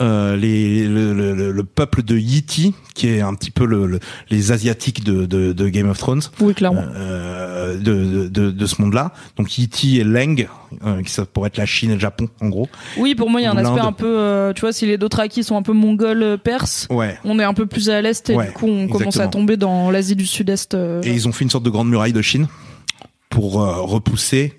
euh, 0.01 0.35
les, 0.37 0.89
le, 0.89 1.13
le- 1.15 1.35
le- 1.35 1.53
le 1.53 1.65
peuple 1.65 2.03
de 2.03 2.17
Yiti, 2.19 2.75
qui 2.95 3.09
est 3.09 3.21
un 3.21 3.33
petit 3.35 3.51
peu 3.53 3.65
le, 3.65 3.87
le- 3.87 4.01
les 4.31 4.51
asiatiques 4.51 5.05
de, 5.05 5.25
de, 5.27 5.53
de 5.53 5.69
Game 5.69 5.89
of 5.89 5.99
Thrones, 5.99 6.23
Oui, 6.41 6.53
clairement. 6.55 6.83
euh, 6.97 7.77
de, 7.79 8.67
ce 8.67 8.83
monde-là. 8.83 9.13
Donc 9.37 9.57
Yiti 9.57 10.01
et 10.01 10.05
Leng, 10.05 10.49
euh, 10.85 11.03
qui 11.03 11.13
ça 11.13 11.25
pourrait 11.25 11.47
être 11.49 11.59
la 11.59 11.67
Chine 11.67 11.91
et 11.91 11.95
le 11.95 12.01
Japon, 12.01 12.29
en 12.41 12.49
gros. 12.49 12.69
Oui, 12.97 13.15
pour 13.15 13.31
moi, 13.31 13.41
il 13.41 13.45
y 13.45 13.47
a 13.47 13.53
un 13.53 13.57
aspect 13.57 13.81
un 13.81 13.93
peu, 13.93 14.53
tu 14.57 14.63
vois, 14.63 14.73
si 14.73 14.87
les 14.87 14.99
Dothraki 14.99 15.45
sont 15.45 15.57
un 15.57 15.63
peu 15.63 15.73
mongols 15.73 16.39
perses, 16.43 16.89
Ouais. 16.91 17.17
on 17.25 17.39
est 17.39 17.45
un 17.45 17.55
peu 17.55 17.67
plus 17.67 17.89
à 17.91 18.01
l'est 18.03 18.29
et 18.31 18.35
Ouais, 18.35 18.47
du 18.47 18.53
coup, 18.53 18.67
on 18.67 18.89
commence 18.89 19.19
à 19.21 19.29
tomber 19.29 19.57
dans 19.57 19.91
l'Asie 19.93 20.17
du 20.17 20.27
Sud-Est. 20.27 20.75
Et 21.05 21.13
ils 21.13 21.29
ont 21.29 21.33
fait 21.33 21.45
une 21.45 21.51
sorte 21.51 21.65
de 21.65 21.71
grande 21.71 21.89
muraille 21.89 22.13
de 22.13 22.23
Chine 22.23 22.49
pour 23.31 23.55
repousser 23.55 24.55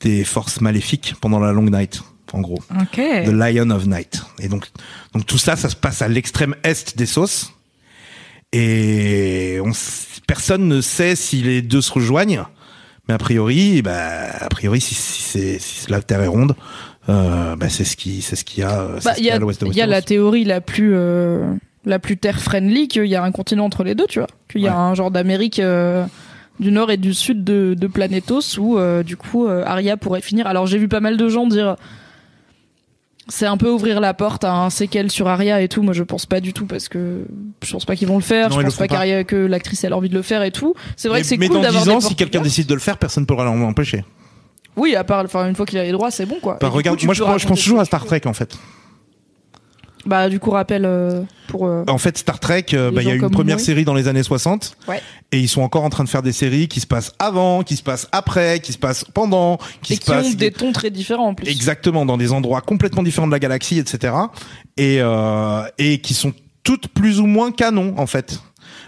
des 0.00 0.24
forces 0.24 0.60
maléfiques 0.60 1.14
pendant 1.20 1.38
la 1.40 1.52
Long 1.52 1.62
Night, 1.70 2.02
en 2.32 2.40
gros. 2.40 2.58
Ok. 2.80 2.96
The 2.96 3.28
Lion 3.28 3.70
of 3.70 3.86
Night. 3.86 4.22
Et 4.40 4.48
donc, 4.48 4.66
donc 5.14 5.26
tout 5.26 5.38
ça, 5.38 5.56
ça 5.56 5.68
se 5.68 5.76
passe 5.76 6.02
à 6.02 6.08
l'extrême 6.08 6.54
est 6.64 6.96
des 6.96 7.06
sauces. 7.06 7.52
Et 8.52 9.58
on, 9.64 9.72
personne 10.26 10.68
ne 10.68 10.80
sait 10.80 11.16
si 11.16 11.42
les 11.42 11.62
deux 11.62 11.80
se 11.80 11.92
rejoignent. 11.92 12.44
Mais 13.08 13.14
a 13.14 13.18
priori, 13.18 13.82
bah, 13.82 14.26
a 14.40 14.48
priori, 14.48 14.80
si, 14.80 14.94
si, 14.94 15.90
la 15.90 16.00
Terre 16.02 16.22
est 16.22 16.26
ronde, 16.28 16.54
euh, 17.08 17.56
bah, 17.56 17.68
c'est 17.68 17.84
ce 17.84 17.96
qui, 17.96 18.22
c'est 18.22 18.36
ce 18.36 18.44
qu'il 18.44 18.60
y 18.60 18.62
a, 18.66 18.80
euh, 18.80 18.98
Bah, 19.04 19.14
il 19.18 19.24
y 19.24 19.26
y 19.26 19.30
a 19.30 19.32
a, 19.32 19.36
à 19.36 19.38
l'ouest 19.40 19.60
de 19.60 19.66
il 19.66 19.74
y 19.74 19.80
a 19.82 19.86
la 19.86 20.02
théorie 20.02 20.44
la 20.44 20.60
plus, 20.60 20.92
euh, 20.94 21.52
la 21.84 21.98
plus 21.98 22.16
terre-friendly 22.16 22.86
qu'il 22.88 23.06
y 23.06 23.16
a 23.16 23.22
un 23.24 23.32
continent 23.32 23.64
entre 23.64 23.82
les 23.84 23.94
deux, 23.94 24.06
tu 24.06 24.18
vois. 24.20 24.28
Qu'il 24.48 24.60
y 24.60 24.68
a 24.68 24.72
Ouais. 24.72 24.76
un 24.76 24.94
genre 24.94 25.10
d'Amérique 25.10 25.58
euh, 25.58 26.04
du 26.60 26.70
nord 26.70 26.90
et 26.92 26.96
du 26.98 27.14
sud 27.14 27.42
de, 27.42 27.74
de 27.76 27.86
Planetos 27.88 28.58
où, 28.58 28.78
euh, 28.78 29.02
du 29.02 29.16
coup, 29.16 29.46
euh, 29.48 29.64
Arya 29.66 29.96
pourrait 29.96 30.20
finir. 30.20 30.46
Alors, 30.46 30.66
j'ai 30.68 30.78
vu 30.78 30.86
pas 30.88 31.00
mal 31.00 31.16
de 31.16 31.28
gens 31.28 31.46
dire. 31.46 31.76
C'est 33.28 33.46
un 33.46 33.56
peu 33.56 33.70
ouvrir 33.70 34.00
la 34.00 34.14
porte 34.14 34.42
à 34.44 34.52
un 34.52 34.70
séquel 34.70 35.10
sur 35.10 35.28
Arya 35.28 35.62
et 35.62 35.68
tout. 35.68 35.82
Moi, 35.82 35.94
je 35.94 36.02
pense 36.02 36.26
pas 36.26 36.40
du 36.40 36.52
tout 36.52 36.66
parce 36.66 36.88
que 36.88 37.24
je 37.62 37.72
pense 37.72 37.84
pas 37.84 37.94
qu'ils 37.94 38.08
vont 38.08 38.16
le 38.16 38.22
faire. 38.22 38.50
Non, 38.50 38.58
je 38.58 38.64
pense 38.64 38.76
pas 38.76 38.88
pas. 38.88 39.24
que 39.24 39.36
l'actrice 39.36 39.84
elle 39.84 39.92
a 39.92 39.96
envie 39.96 40.08
de 40.08 40.14
le 40.14 40.22
faire 40.22 40.42
et 40.42 40.50
tout. 40.50 40.74
C'est 40.96 41.08
vrai 41.08 41.18
mais 41.18 41.22
que 41.22 41.28
c'est 41.28 41.36
mais 41.36 41.46
cool 41.46 41.56
dans 41.56 41.62
d'avoir 41.62 41.84
10 41.84 41.88
des 41.88 41.94
ans, 41.94 42.00
si 42.00 42.14
quelqu'un 42.16 42.40
décide 42.40 42.66
de 42.66 42.74
le 42.74 42.80
faire, 42.80 42.98
personne 42.98 43.22
ne 43.22 43.26
pourra 43.26 43.44
l'empêcher. 43.44 44.04
Oui, 44.76 44.96
à 44.96 45.04
part, 45.04 45.24
enfin, 45.24 45.48
une 45.48 45.54
fois 45.54 45.66
qu'il 45.66 45.78
a 45.78 45.84
les 45.84 45.92
droits, 45.92 46.10
c'est 46.10 46.26
bon 46.26 46.38
quoi. 46.40 46.58
Bah, 46.60 46.68
regarde, 46.68 46.96
coup, 46.96 47.00
tu 47.00 47.06
moi, 47.06 47.14
je, 47.14 47.22
je 47.38 47.46
pense 47.46 47.62
toujours 47.62 47.80
à 47.80 47.84
Star 47.84 48.04
Trek, 48.04 48.22
en 48.24 48.32
fait. 48.32 48.56
Bah, 50.04 50.28
du 50.28 50.40
coup, 50.40 50.50
rappel 50.50 50.84
euh, 50.84 51.22
pour. 51.46 51.66
euh, 51.66 51.84
En 51.88 51.98
fait, 51.98 52.18
Star 52.18 52.40
Trek, 52.40 52.66
euh, 52.74 52.90
bah, 52.90 53.02
il 53.02 53.08
y 53.08 53.10
a 53.10 53.14
eu 53.14 53.20
une 53.20 53.30
première 53.30 53.60
série 53.60 53.84
dans 53.84 53.94
les 53.94 54.08
années 54.08 54.22
60. 54.22 54.76
Ouais. 54.88 55.00
Et 55.30 55.38
ils 55.38 55.48
sont 55.48 55.62
encore 55.62 55.84
en 55.84 55.90
train 55.90 56.04
de 56.04 56.08
faire 56.08 56.22
des 56.22 56.32
séries 56.32 56.68
qui 56.68 56.80
se 56.80 56.86
passent 56.86 57.12
avant, 57.18 57.62
qui 57.62 57.76
se 57.76 57.82
passent 57.82 58.08
après, 58.12 58.60
qui 58.60 58.72
se 58.72 58.78
passent 58.78 59.04
pendant, 59.04 59.58
qui 59.82 59.92
et 59.92 59.96
se 59.96 60.00
qui 60.00 60.06
passent 60.10 60.26
ont 60.26 60.34
des 60.34 60.50
tons 60.50 60.72
très 60.72 60.90
différents 60.90 61.28
en 61.28 61.34
plus. 61.34 61.48
exactement 61.48 62.04
dans 62.04 62.16
des 62.16 62.32
endroits 62.32 62.60
complètement 62.60 63.02
différents 63.02 63.26
de 63.28 63.32
la 63.32 63.38
galaxie, 63.38 63.78
etc. 63.78 64.14
Et 64.76 64.98
euh, 65.00 65.62
et 65.78 65.98
qui 66.00 66.14
sont 66.14 66.32
toutes 66.64 66.88
plus 66.88 67.20
ou 67.20 67.26
moins 67.26 67.50
canons 67.52 67.94
en 67.96 68.06
fait. 68.06 68.40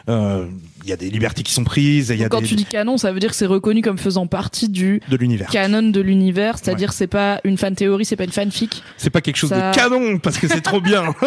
Euh, 0.09 0.47
y 0.89 0.93
a 0.93 0.97
des 0.97 1.11
libertés 1.11 1.43
qui 1.43 1.53
sont 1.53 1.65
prises, 1.65 2.11
et 2.11 2.15
il 2.15 2.21
y 2.21 2.25
a 2.25 2.29
Quand 2.29 2.41
des, 2.41 2.47
tu 2.47 2.55
dis 2.55 2.65
canon, 2.65 2.97
ça 2.99 3.13
veut 3.13 3.21
dire 3.21 3.31
que 3.31 3.37
c'est 3.37 3.47
reconnu 3.47 3.83
comme 3.83 3.99
faisant 3.99 4.27
partie 4.27 4.69
du 4.69 5.01
de 5.09 5.17
l'univers. 5.17 5.49
canon 5.51 5.83
de 5.91 6.01
l'univers, 6.01 6.59
c'est-à-dire 6.59 6.93
c'est 6.93 7.07
pas 7.07 7.41
une 7.45 7.57
fan 7.59 7.75
théorie, 7.75 8.05
c'est 8.05 8.17
pas 8.17 8.25
une 8.25 8.33
fanfic. 8.33 8.83
C'est 8.97 9.11
pas 9.11 9.21
quelque 9.21 9.37
chose 9.37 9.51
Ça- 9.51 9.71
de 9.71 9.77
canon 9.77 10.19
parce 10.19 10.39
que 10.39 10.49
c'est 10.49 10.61
trop 10.63 10.81
bien. 10.81 11.15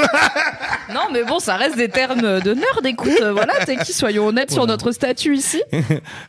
Non, 0.93 1.01
mais 1.12 1.26
bon, 1.26 1.39
ça 1.39 1.58
reste 1.58 1.76
des 1.76 1.89
termes 1.89 2.39
de 2.39 2.53
nerd. 2.53 2.86
Écoute, 2.86 3.12
euh, 3.22 3.34
voilà, 3.34 3.53
t'es 3.66 3.76
qui 3.76 3.91
Soyons 3.91 4.28
honnêtes 4.28 4.51
sur 4.51 4.66
notre 4.68 4.93
statut 4.93 5.36
ici. 5.36 5.62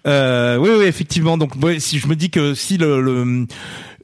Euh, 0.07 0.57
oui, 0.57 0.71
oui, 0.79 0.85
effectivement. 0.87 1.37
Donc, 1.39 1.53
ouais, 1.63 1.79
si 1.81 1.99
je 1.99 2.07
me 2.09 2.17
dis 2.17 2.31
que 2.31 2.55
si 2.55 2.77
le, 2.79 3.01
le 3.01 3.47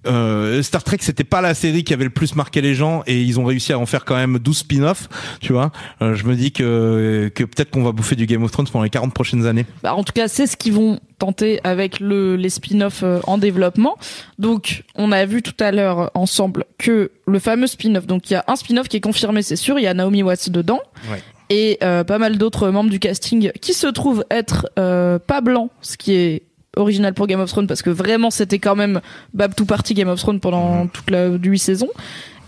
euh, 0.07 0.63
Star 0.63 0.83
Trek 0.83 0.99
c'était 1.01 1.25
pas 1.25 1.41
la 1.41 1.55
série 1.55 1.85
qui 1.85 1.93
avait 1.93 2.05
le 2.05 2.11
plus 2.11 2.35
marqué 2.35 2.61
les 2.61 2.75
gens 2.75 3.03
et 3.07 3.21
ils 3.23 3.39
ont 3.41 3.45
réussi 3.45 3.73
à 3.73 3.79
en 3.79 3.87
faire 3.87 4.05
quand 4.05 4.17
même 4.17 4.39
12 4.39 4.59
spin-offs, 4.59 5.09
tu 5.41 5.53
vois, 5.53 5.73
euh, 6.03 6.15
je 6.15 6.25
me 6.25 6.35
dis 6.35 6.53
que 6.53 7.31
que 7.35 7.45
peut-être 7.45 7.71
qu'on 7.71 7.83
va 7.83 7.93
bouffer 7.93 8.17
du 8.17 8.27
Game 8.27 8.43
of 8.43 8.51
Thrones 8.51 8.69
pendant 8.69 8.85
les 8.85 8.91
40 8.91 9.13
prochaines 9.15 9.47
années. 9.47 9.67
Bah, 9.83 9.95
en 9.95 10.05
tout 10.05 10.13
cas, 10.13 10.29
c'est 10.29 10.47
ce 10.47 10.57
qu'ils 10.57 10.73
vont 10.73 11.01
tenter 11.19 11.61
avec 11.65 12.01
le, 12.01 12.37
les 12.37 12.51
spin-offs 12.51 13.03
euh, 13.03 13.21
en 13.27 13.39
développement. 13.39 13.97
Donc, 14.39 14.85
on 14.95 15.13
a 15.13 15.25
vu 15.25 15.43
tout 15.43 15.55
à 15.61 15.71
l'heure 15.71 16.11
ensemble 16.15 16.65
que 16.79 17.11
le 17.27 17.39
fameux 17.39 17.67
spin-off, 17.67 18.07
donc 18.07 18.31
il 18.31 18.35
y 18.35 18.37
a 18.37 18.45
un 18.49 18.57
spin-off 18.57 18.89
qui 18.89 18.97
est 18.97 19.01
confirmé, 19.01 19.43
c'est 19.43 19.57
sûr, 19.57 19.79
il 19.79 19.83
y 19.83 19.87
a 19.87 19.95
Naomi 19.95 20.23
Watts 20.23 20.51
dedans. 20.51 20.81
Ouais. 21.11 21.23
Et 21.51 21.79
euh, 21.83 22.05
pas 22.05 22.19
mal 22.19 22.39
d'autres 22.39 22.71
membres 22.71 22.91
du 22.91 22.99
casting 22.99 23.53
qui 23.61 23.75
se 23.75 23.87
trouvent 23.87 24.25
être 24.31 24.69
euh, 24.79 25.19
pas 25.19 25.41
blancs, 25.41 25.71
ce 25.83 25.97
qui 25.97 26.15
est 26.15 26.43
original 26.77 27.15
pour 27.15 27.27
Game 27.27 27.41
of 27.41 27.51
Thrones 27.51 27.67
parce 27.67 27.83
que 27.83 27.91
vraiment 27.91 28.31
c'était 28.31 28.59
quand 28.59 28.77
même 28.77 29.01
Bab 29.33 29.55
tout 29.55 29.67
party 29.67 29.95
Game 29.95 30.09
of 30.09 30.21
Thrones 30.21 30.41
pendant 30.41 30.87
toute 30.87 31.11
la 31.11 31.29
huit 31.29 31.59
saisons. 31.59 31.91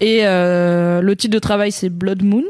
Et 0.01 0.20
euh, 0.22 1.01
le 1.01 1.16
titre 1.16 1.35
de 1.35 1.39
travail 1.39 1.72
c'est 1.72 1.89
Blood 1.89 2.22
Moon 2.22 2.45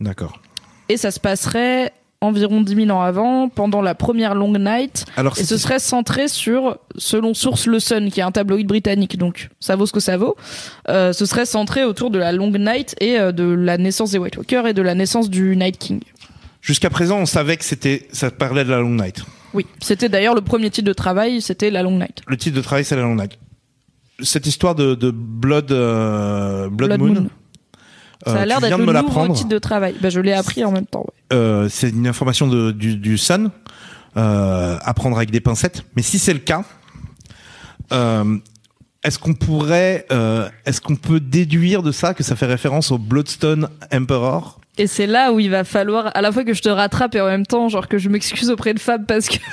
D'accord. 0.00 0.40
et 0.88 0.96
ça 0.96 1.10
se 1.10 1.20
passerait 1.20 1.92
environ 2.24 2.60
10 2.62 2.86
000 2.86 2.90
ans 2.90 3.02
avant, 3.02 3.48
pendant 3.48 3.82
la 3.82 3.94
première 3.94 4.34
Long 4.34 4.52
Night, 4.52 5.04
Alors 5.16 5.38
et 5.38 5.44
ce 5.44 5.56
serait 5.56 5.78
centré 5.78 6.28
sur, 6.28 6.78
selon 6.96 7.34
source 7.34 7.66
Le 7.66 7.78
Sun, 7.78 8.10
qui 8.10 8.20
est 8.20 8.22
un 8.22 8.32
tabloïd 8.32 8.66
britannique, 8.66 9.16
donc 9.18 9.50
ça 9.60 9.76
vaut 9.76 9.86
ce 9.86 9.92
que 9.92 10.00
ça 10.00 10.16
vaut, 10.16 10.36
euh, 10.88 11.12
ce 11.12 11.26
serait 11.26 11.46
centré 11.46 11.84
autour 11.84 12.10
de 12.10 12.18
la 12.18 12.32
Long 12.32 12.50
Night 12.50 12.96
et 13.00 13.18
euh, 13.18 13.32
de 13.32 13.44
la 13.44 13.78
naissance 13.78 14.10
des 14.12 14.18
White 14.18 14.36
Walkers 14.36 14.66
et 14.66 14.74
de 14.74 14.82
la 14.82 14.94
naissance 14.94 15.30
du 15.30 15.56
Night 15.56 15.78
King. 15.78 16.00
jusqu'à 16.60 16.90
présent 16.90 17.18
on 17.18 17.26
savait 17.26 17.56
que 17.56 17.64
c'était 17.64 18.08
ça 18.12 18.30
parlait 18.30 18.64
de 18.64 18.70
la 18.70 18.78
Long 18.80 18.90
Night. 18.90 19.24
Oui, 19.54 19.66
c'était 19.80 20.08
d'ailleurs 20.08 20.34
le 20.34 20.40
premier 20.40 20.68
titre 20.70 20.88
de 20.88 20.92
travail, 20.92 21.40
c'était 21.40 21.70
la 21.70 21.82
Long 21.82 21.98
Night. 21.98 22.22
Le 22.26 22.36
titre 22.36 22.56
de 22.56 22.62
travail 22.62 22.84
c'est 22.84 22.96
la 22.96 23.02
Long 23.02 23.14
Night. 23.14 23.38
Cette 24.20 24.46
histoire 24.46 24.74
de, 24.74 24.94
de 24.94 25.10
Blood 25.10 25.72
euh, 25.72 26.68
Blood, 26.68 26.90
Blood 26.90 27.00
Moon. 27.00 27.14
Moon. 27.22 27.28
Ça 28.26 28.32
euh, 28.32 28.42
a 28.42 28.46
l'air 28.46 28.56
tu 28.58 28.62
d'être 28.64 28.78
le 28.78 28.84
nouveau 28.86 29.34
titre 29.34 29.48
de 29.48 29.58
travail. 29.58 29.94
Bah, 30.00 30.08
je 30.08 30.20
l'ai 30.20 30.32
appris 30.32 30.64
en 30.64 30.72
même 30.72 30.86
temps. 30.86 31.00
ouais. 31.00 31.36
Euh, 31.36 31.68
c'est 31.68 31.90
une 31.90 32.06
information 32.06 32.46
de, 32.48 32.70
du, 32.70 32.96
du 32.96 33.18
Sun, 33.18 33.50
euh, 34.16 34.78
à 34.80 34.94
prendre 34.94 35.16
avec 35.16 35.30
des 35.30 35.40
pincettes. 35.40 35.84
Mais 35.96 36.02
si 36.02 36.18
c'est 36.18 36.32
le 36.32 36.38
cas, 36.38 36.64
euh, 37.92 38.38
est-ce 39.02 39.18
qu'on 39.18 39.34
pourrait, 39.34 40.06
euh, 40.10 40.48
est-ce 40.64 40.80
qu'on 40.80 40.96
peut 40.96 41.20
déduire 41.20 41.82
de 41.82 41.92
ça 41.92 42.14
que 42.14 42.22
ça 42.22 42.36
fait 42.36 42.46
référence 42.46 42.90
au 42.92 42.98
Bloodstone 42.98 43.68
Emperor? 43.92 44.60
Et 44.78 44.86
c'est 44.86 45.06
là 45.06 45.32
où 45.32 45.38
il 45.40 45.50
va 45.50 45.62
falloir 45.64 46.10
à 46.14 46.20
la 46.20 46.32
fois 46.32 46.42
que 46.44 46.52
je 46.54 46.62
te 46.62 46.68
rattrape 46.68 47.14
et 47.14 47.20
en 47.20 47.26
même 47.26 47.46
temps 47.46 47.68
genre 47.68 47.86
que 47.88 47.98
je 47.98 48.08
m'excuse 48.08 48.50
auprès 48.50 48.74
de 48.74 48.80
Fab 48.80 49.06
parce 49.06 49.28
que 49.28 49.36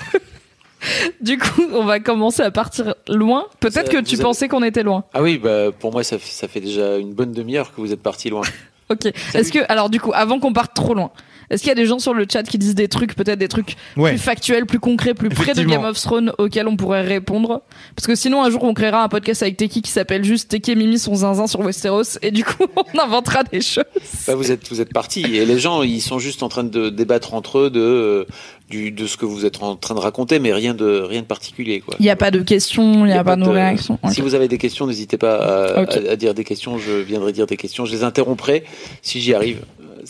Du 1.21 1.37
coup, 1.37 1.61
on 1.73 1.83
va 1.83 1.99
commencer 1.99 2.41
à 2.41 2.49
partir 2.49 2.95
loin. 3.07 3.45
Peut-être 3.59 3.91
que 3.91 3.97
tu 4.01 4.15
avez- 4.15 4.23
pensais 4.23 4.47
qu'on 4.47 4.63
était 4.63 4.81
loin. 4.81 5.03
Ah 5.13 5.21
oui, 5.21 5.37
bah, 5.37 5.71
pour 5.79 5.91
moi, 5.91 6.03
ça 6.03 6.17
fait, 6.17 6.31
ça 6.31 6.47
fait 6.47 6.59
déjà 6.59 6.97
une 6.97 7.13
bonne 7.13 7.31
demi-heure 7.33 7.71
que 7.75 7.81
vous 7.81 7.93
êtes 7.93 8.01
parti 8.01 8.29
loin. 8.29 8.41
Ok. 8.89 9.05
Est-ce 9.33 9.53
que, 9.53 9.59
alors 9.69 9.89
du 9.89 10.01
coup, 10.01 10.11
avant 10.13 10.37
qu'on 10.39 10.51
parte 10.51 10.73
trop 10.73 10.93
loin, 10.93 11.11
est-ce 11.51 11.61
qu'il 11.61 11.69
y 11.69 11.71
a 11.71 11.75
des 11.75 11.85
gens 11.85 11.99
sur 11.99 12.13
le 12.13 12.25
chat 12.31 12.43
qui 12.43 12.57
disent 12.57 12.75
des 12.75 12.87
trucs, 12.87 13.15
peut-être 13.15 13.37
des 13.39 13.47
trucs 13.47 13.75
Ouais. 13.97 14.11
plus 14.11 14.19
factuels, 14.19 14.65
plus 14.65 14.79
concrets, 14.79 15.13
plus 15.13 15.29
près 15.29 15.53
de. 15.53 15.61
Game 15.63 15.83
of 15.85 15.99
Thrones 16.01 16.31
auxquels 16.37 16.67
on 16.67 16.75
pourrait 16.77 17.01
répondre? 17.03 17.61
Parce 17.95 18.07
que 18.07 18.15
sinon, 18.15 18.43
un 18.43 18.49
jour, 18.49 18.63
on 18.63 18.73
créera 18.73 19.03
un 19.03 19.09
podcast 19.09 19.43
avec 19.43 19.57
Teki 19.57 19.81
qui 19.81 19.91
s'appelle 19.91 20.23
juste 20.23 20.49
Teki 20.49 20.71
et 20.71 20.75
Mimi 20.75 20.97
sont 20.97 21.13
zinzin 21.15 21.45
sur 21.47 21.59
Westeros 21.61 22.17
et 22.21 22.31
du 22.31 22.43
coup, 22.43 22.65
on 22.95 22.99
inventera 22.99 23.43
des 23.43 23.61
choses. 23.61 23.83
Bah, 24.27 24.35
vous 24.35 24.51
êtes, 24.51 24.67
vous 24.69 24.81
êtes 24.81 24.91
parti 24.93 25.21
et 25.21 25.45
les 25.45 25.59
gens, 25.59 25.83
ils 25.83 26.01
sont 26.01 26.19
juste 26.19 26.41
en 26.43 26.49
train 26.49 26.63
de 26.63 26.89
débattre 26.89 27.33
entre 27.33 27.59
eux 27.59 27.69
de, 27.69 28.25
du, 28.69 28.91
de 28.91 29.05
ce 29.07 29.17
que 29.17 29.25
vous 29.25 29.45
êtes 29.45 29.61
en 29.61 29.75
train 29.75 29.95
de 29.95 29.99
raconter, 29.99 30.39
mais 30.39 30.53
rien 30.53 30.73
de, 30.73 31.01
rien 31.01 31.21
de 31.21 31.25
particulier, 31.27 31.81
quoi. 31.81 31.95
Il 31.99 32.03
n'y 32.03 32.09
a 32.09 32.15
pas 32.15 32.31
de 32.31 32.39
questions, 32.41 33.05
il 33.05 33.11
n'y 33.11 33.17
a, 33.17 33.23
pas 33.23 33.35
de 33.35 33.41
nos 33.41 33.51
réactions. 33.51 33.99
Si 34.11 34.21
vous 34.21 34.33
avez 34.35 34.47
des 34.47 34.57
questions, 34.57 34.87
n'hésitez 34.87 35.17
pas 35.17 35.35
à- 35.35 35.85
à 36.11 36.15
dire 36.15 36.33
des 36.33 36.43
questions. 36.43 36.77
Je 36.77 36.91
viendrai 36.93 37.33
dire 37.33 37.45
des 37.47 37.57
questions. 37.57 37.85
Je 37.85 37.91
les 37.91 38.03
interromprai 38.03 38.63
si 39.01 39.19
j'y 39.21 39.33
arrive. 39.33 39.59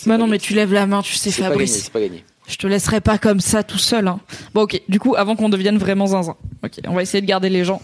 Bah 0.05 0.17
non, 0.17 0.25
gagné. 0.25 0.31
mais 0.31 0.37
tu 0.39 0.53
lèves 0.53 0.73
la 0.73 0.85
main, 0.87 1.01
tu 1.01 1.13
sais. 1.15 1.31
Fabrice. 1.31 1.83
C'est 1.83 1.91
pas 1.93 1.99
gagné. 2.01 2.23
Je 2.47 2.55
te 2.57 2.67
laisserai 2.67 2.99
pas 3.01 3.17
comme 3.17 3.39
ça 3.39 3.63
tout 3.63 3.77
seul. 3.77 4.07
Hein. 4.07 4.19
Bon, 4.53 4.61
ok. 4.63 4.81
Du 4.89 4.99
coup, 4.99 5.15
avant 5.15 5.35
qu'on 5.35 5.49
devienne 5.49 5.77
vraiment 5.77 6.07
zinzin, 6.07 6.35
ok, 6.63 6.71
on 6.87 6.93
va 6.93 7.01
essayer 7.01 7.21
de 7.21 7.27
garder 7.27 7.49
les 7.49 7.63
gens. 7.63 7.81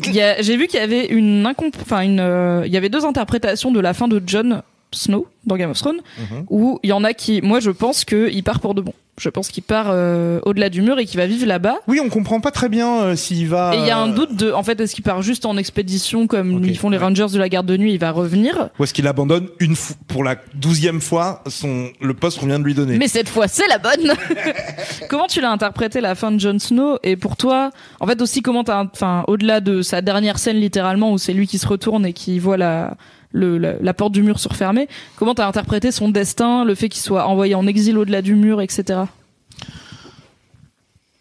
J'ai 0.00 0.56
vu 0.56 0.66
qu'il 0.66 0.80
y 0.80 0.82
avait 0.82 1.06
une, 1.06 1.44
incomp- 1.46 1.74
enfin 1.80 2.00
une, 2.00 2.18
euh, 2.20 2.62
il 2.66 2.72
y 2.72 2.76
avait 2.76 2.88
deux 2.88 3.04
interprétations 3.04 3.70
de 3.70 3.80
la 3.80 3.92
fin 3.92 4.08
de 4.08 4.22
Jon 4.26 4.62
Snow 4.94 5.26
dans 5.44 5.56
Game 5.56 5.70
of 5.70 5.78
Thrones, 5.78 6.00
Mhm. 6.18 6.44
où 6.50 6.78
il 6.82 6.90
y 6.90 6.92
en 6.92 7.02
a 7.04 7.12
qui, 7.14 7.42
moi, 7.42 7.60
je 7.60 7.70
pense 7.70 8.04
qu'il 8.04 8.42
part 8.44 8.60
pour 8.60 8.74
de 8.74 8.80
bon. 8.80 8.92
Je 9.20 9.28
pense 9.28 9.48
qu'il 9.48 9.62
part 9.62 9.88
euh, 9.90 10.40
au-delà 10.46 10.70
du 10.70 10.80
mur 10.80 10.98
et 10.98 11.04
qu'il 11.04 11.18
va 11.20 11.26
vivre 11.26 11.46
là-bas. 11.46 11.76
Oui, 11.86 12.00
on 12.02 12.08
comprend 12.08 12.40
pas 12.40 12.50
très 12.50 12.70
bien 12.70 13.02
euh, 13.02 13.14
s'il 13.16 13.46
va. 13.46 13.72
Et 13.74 13.78
il 13.78 13.86
y 13.86 13.90
a 13.90 13.98
un 13.98 14.10
euh, 14.10 14.14
doute 14.14 14.34
de, 14.36 14.50
en 14.52 14.62
fait, 14.62 14.80
est-ce 14.80 14.94
qu'il 14.94 15.04
part 15.04 15.20
juste 15.20 15.44
en 15.44 15.58
expédition 15.58 16.26
comme 16.26 16.56
Ok. 16.56 16.62
ils 16.64 16.78
font 16.78 16.88
les 16.88 16.96
Rangers 16.96 17.26
de 17.30 17.38
la 17.38 17.50
garde 17.50 17.66
de 17.66 17.76
nuit, 17.76 17.92
il 17.92 17.98
va 17.98 18.10
revenir. 18.10 18.70
Ou 18.78 18.84
est-ce 18.84 18.94
qu'il 18.94 19.06
abandonne 19.06 19.48
une 19.60 19.76
fou- 19.76 19.92
pour 20.08 20.24
la 20.24 20.36
douzième 20.54 21.02
fois 21.02 21.42
son 21.46 21.90
le 22.00 22.14
poste 22.14 22.40
qu'on 22.40 22.46
vient 22.46 22.58
de 22.58 22.64
lui 22.64 22.72
donner? 22.74 22.96
Mais 22.96 23.06
cette 23.06 23.28
fois, 23.28 23.48
c'est 23.48 23.66
la 23.68 23.76
bonne. 23.78 24.14
comment 25.10 25.26
tu 25.26 25.40
l'as 25.42 25.50
interprété 25.50 26.00
la 26.00 26.14
fin 26.14 26.30
de 26.32 26.40
Jon 26.40 26.58
Snow? 26.58 26.98
Et 27.02 27.16
pour 27.16 27.36
toi, 27.36 27.70
en 28.00 28.06
fait 28.06 28.20
aussi 28.22 28.40
comment 28.40 28.64
t'as, 28.64 28.84
enfin, 28.92 29.24
au-delà 29.28 29.60
de 29.60 29.82
sa 29.82 30.00
dernière 30.00 30.38
scène 30.38 30.56
littéralement 30.56 31.12
où 31.12 31.18
c'est 31.18 31.34
lui 31.34 31.46
qui 31.46 31.58
se 31.58 31.66
retourne 31.66 32.06
et 32.06 32.14
qui 32.14 32.38
voit 32.38 32.56
la 32.56 32.96
le, 33.32 33.58
la, 33.58 33.74
la 33.80 33.94
porte 33.94 34.12
du 34.12 34.22
mur 34.22 34.38
se 34.38 34.48
refermer, 34.48 34.88
comment 35.16 35.34
t'as 35.34 35.46
interprété 35.48 35.90
son 35.90 36.08
destin, 36.10 36.64
le 36.64 36.74
fait 36.74 36.88
qu'il 36.88 37.00
soit 37.02 37.26
envoyé 37.26 37.54
en 37.54 37.66
exil 37.66 37.96
au-delà 37.98 38.22
du 38.22 38.34
mur, 38.34 38.60
etc. 38.60 39.00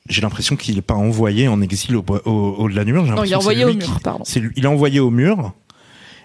J'ai 0.10 0.22
l'impression 0.22 0.56
qu'il 0.56 0.78
est 0.78 0.82
pas 0.82 0.96
envoyé 0.96 1.48
en 1.48 1.62
exil 1.62 1.96
au- 1.96 2.04
au- 2.26 2.56
au-delà 2.58 2.84
du 2.84 2.92
mur. 2.94 3.06
j'ai 3.06 3.12
Non, 3.12 3.24
il 3.24 3.32
est 3.32 3.36
envoyé 3.36 3.64
au 3.66 3.74
mur, 3.74 3.80
qui- 3.86 4.00
pardon. 4.04 4.24
il 4.56 4.64
est 4.66 4.68
envoyé 4.68 5.00
au 5.00 5.10
mur 5.10 5.54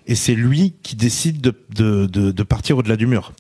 et 0.07 0.15
c'est 0.15 0.35
lui 0.35 0.75
qui 0.83 0.97
décide 0.97 1.41
de, 1.41 1.55
de, 1.75 2.07
de, 2.07 2.31
de 2.33 2.43
partir 2.43 2.79
au-delà 2.79 2.97
du 2.97 3.07
mur. 3.07 3.33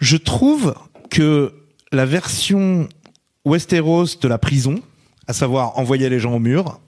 Je 0.00 0.16
trouve 0.16 0.74
que 1.10 1.52
la 1.92 2.06
version 2.06 2.88
Westeros 3.44 4.06
de 4.20 4.28
la 4.28 4.38
prison, 4.38 4.76
à 5.26 5.32
savoir 5.32 5.78
envoyer 5.78 6.08
les 6.08 6.18
gens 6.18 6.34
au 6.34 6.38
mur, 6.40 6.80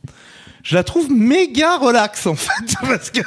je 0.63 0.75
la 0.77 0.85
trouve 0.85 1.11
méga 1.11 1.77
relax 1.79 2.27
en 2.27 2.35
fait 2.35 2.51
parce 2.81 3.11
que 3.11 3.21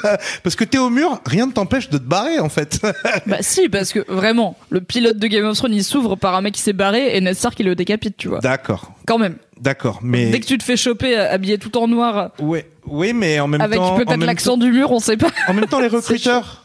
parce 0.44 0.56
que 0.56 0.64
t'es 0.64 0.78
au 0.78 0.90
mur, 0.90 1.20
rien 1.26 1.48
ne 1.48 1.52
t'empêche 1.52 1.90
de 1.90 1.98
te 1.98 2.04
barrer 2.04 2.40
en 2.40 2.50
fait. 2.50 2.80
bah 3.28 3.38
si, 3.42 3.68
parce 3.70 3.92
que 3.94 4.00
vraiment, 4.08 4.58
le 4.70 4.82
pilote 4.82 5.18
de 5.18 5.28
Game 5.28 5.46
of 5.46 5.58
Thrones 5.58 5.74
il 5.74 5.84
s'ouvre 5.84 6.16
par 6.16 6.36
un 6.36 6.42
mec 6.42 6.54
qui 6.54 6.62
s'est 6.62 6.74
barré 6.74 7.16
et 7.16 7.22
Ned 7.22 7.36
Stark 7.36 7.60
il 7.60 7.66
le 7.66 7.76
décapite, 7.76 8.18
tu 8.18 8.28
vois. 8.30 8.40
D'accord, 8.40 8.92
Quand 9.06 9.18
même. 9.18 9.36
d'accord, 9.60 10.00
mais 10.02 10.30
Dès 10.32 10.40
que 10.40 10.46
tu 10.46 10.58
te 10.58 10.64
fais 10.64 10.78
choper 10.78 11.18
euh, 11.18 11.32
habillé 11.32 11.58
tout 11.58 11.76
en 11.78 11.88
noir 11.88 12.32
ouais, 12.40 12.70
oui, 12.88 13.14
mais 13.14 13.40
en 13.40 13.48
même 13.48 13.62
avec 13.62 13.78
temps, 13.78 13.94
en 13.94 13.98
peut-être 13.98 14.24
l'accent 14.24 14.58
du 14.58 14.72
mur, 14.72 14.92
on 14.92 15.00
sait 15.00 15.18
pas. 15.18 15.30
en 15.48 15.54
même 15.54 15.66
temps 15.68 15.80
les 15.80 15.88
recruteurs. 15.90 16.64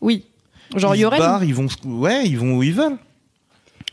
Oui. 0.00 0.24
Genre 0.74 0.94
ils 0.96 1.00
Yoren. 1.02 1.18
barrent, 1.18 1.44
ils 1.44 1.54
vont, 1.54 1.66
ouais, 1.84 2.26
ils 2.26 2.38
vont 2.38 2.56
où 2.56 2.62
ils 2.62 2.74
veulent. 2.74 2.96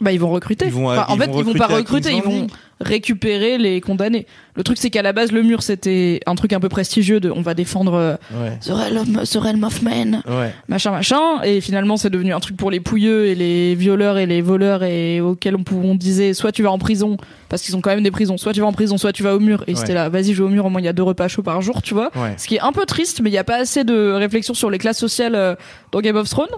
Bah 0.01 0.11
ils 0.11 0.19
vont 0.19 0.31
recruter. 0.31 0.65
Ils 0.65 0.71
vont, 0.71 0.89
Enfin, 0.89 1.05
en 1.07 1.17
fait, 1.17 1.27
vont 1.27 1.37
ils 1.39 1.45
vont 1.45 1.53
pas 1.53 1.67
recruter 1.67 2.11
ils 2.13 2.21
vont 2.23 2.47
récupérer 2.81 3.57
les 3.57 3.79
condamnés. 3.79 4.25
Le 4.55 4.63
truc 4.63 4.77
c'est 4.77 4.89
qu'à 4.89 5.01
la 5.03 5.13
base 5.13 5.31
le 5.31 5.43
mur 5.43 5.61
c'était 5.63 6.19
un 6.25 6.35
truc 6.35 6.51
un 6.53 6.59
peu 6.59 6.67
prestigieux 6.67 7.19
de 7.19 7.29
on 7.31 7.41
va 7.41 7.53
défendre 7.53 7.93
euh, 7.93 8.15
Ouais, 8.33 8.57
The 8.65 8.69
Realm, 8.71 9.21
The 9.23 9.35
Realm 9.37 9.63
of 9.63 9.81
Men, 9.83 10.21
ouais. 10.27 10.51
machin 10.67 10.91
machin 10.91 11.41
et 11.43 11.61
finalement 11.61 11.95
c'est 11.95 12.09
devenu 12.09 12.33
un 12.33 12.39
truc 12.39 12.57
pour 12.57 12.71
les 12.71 12.79
pouilleux 12.79 13.27
et 13.27 13.35
les 13.35 13.75
violeurs 13.75 14.17
et 14.17 14.25
les 14.25 14.41
voleurs 14.41 14.83
et 14.83 15.21
auxquels 15.21 15.55
on, 15.55 15.95
disait 15.95 16.33
soit 16.33 16.51
tu 16.51 16.63
vas 16.63 16.71
en 16.71 16.79
prison 16.79 17.17
parce 17.49 17.61
qu'ils 17.61 17.77
ont 17.77 17.81
quand 17.81 17.91
même 17.91 18.03
des 18.03 18.11
prisons, 18.11 18.37
soit 18.37 18.51
tu 18.53 18.59
vas 18.61 18.67
en 18.67 18.73
prison, 18.73 18.97
soit 18.97 19.13
tu 19.13 19.23
vas 19.23 19.35
au 19.35 19.39
mur 19.39 19.63
et 19.67 19.73
Ouais. 19.73 19.79
c'était 19.79 19.93
là 19.93 20.09
vas-y 20.09 20.33
je 20.33 20.41
vais 20.41 20.47
au 20.47 20.51
mur 20.51 20.65
au 20.65 20.69
moins 20.69 20.81
il 20.81 20.85
y 20.85 20.89
a 20.89 20.93
deux 20.93 21.03
repas 21.03 21.27
chauds 21.27 21.43
par 21.43 21.61
jour, 21.61 21.81
tu 21.83 21.93
vois. 21.93 22.11
Ce 22.37 22.47
qui 22.47 22.55
est 22.55 22.61
un 22.61 22.71
peu 22.71 22.85
triste, 22.85 23.21
mais 23.21 23.29
il 23.29 23.33
n'y 23.33 23.37
a 23.39 23.43
pas 23.43 23.57
assez 23.57 23.83
de 23.83 24.11
réflexion 24.13 24.53
sur 24.55 24.69
les 24.71 24.79
classes 24.79 24.97
sociales 24.99 25.35
euh, 25.35 25.55
dans 25.91 26.01
Game 26.01 26.15
of 26.17 26.27
Thrones. 26.29 26.49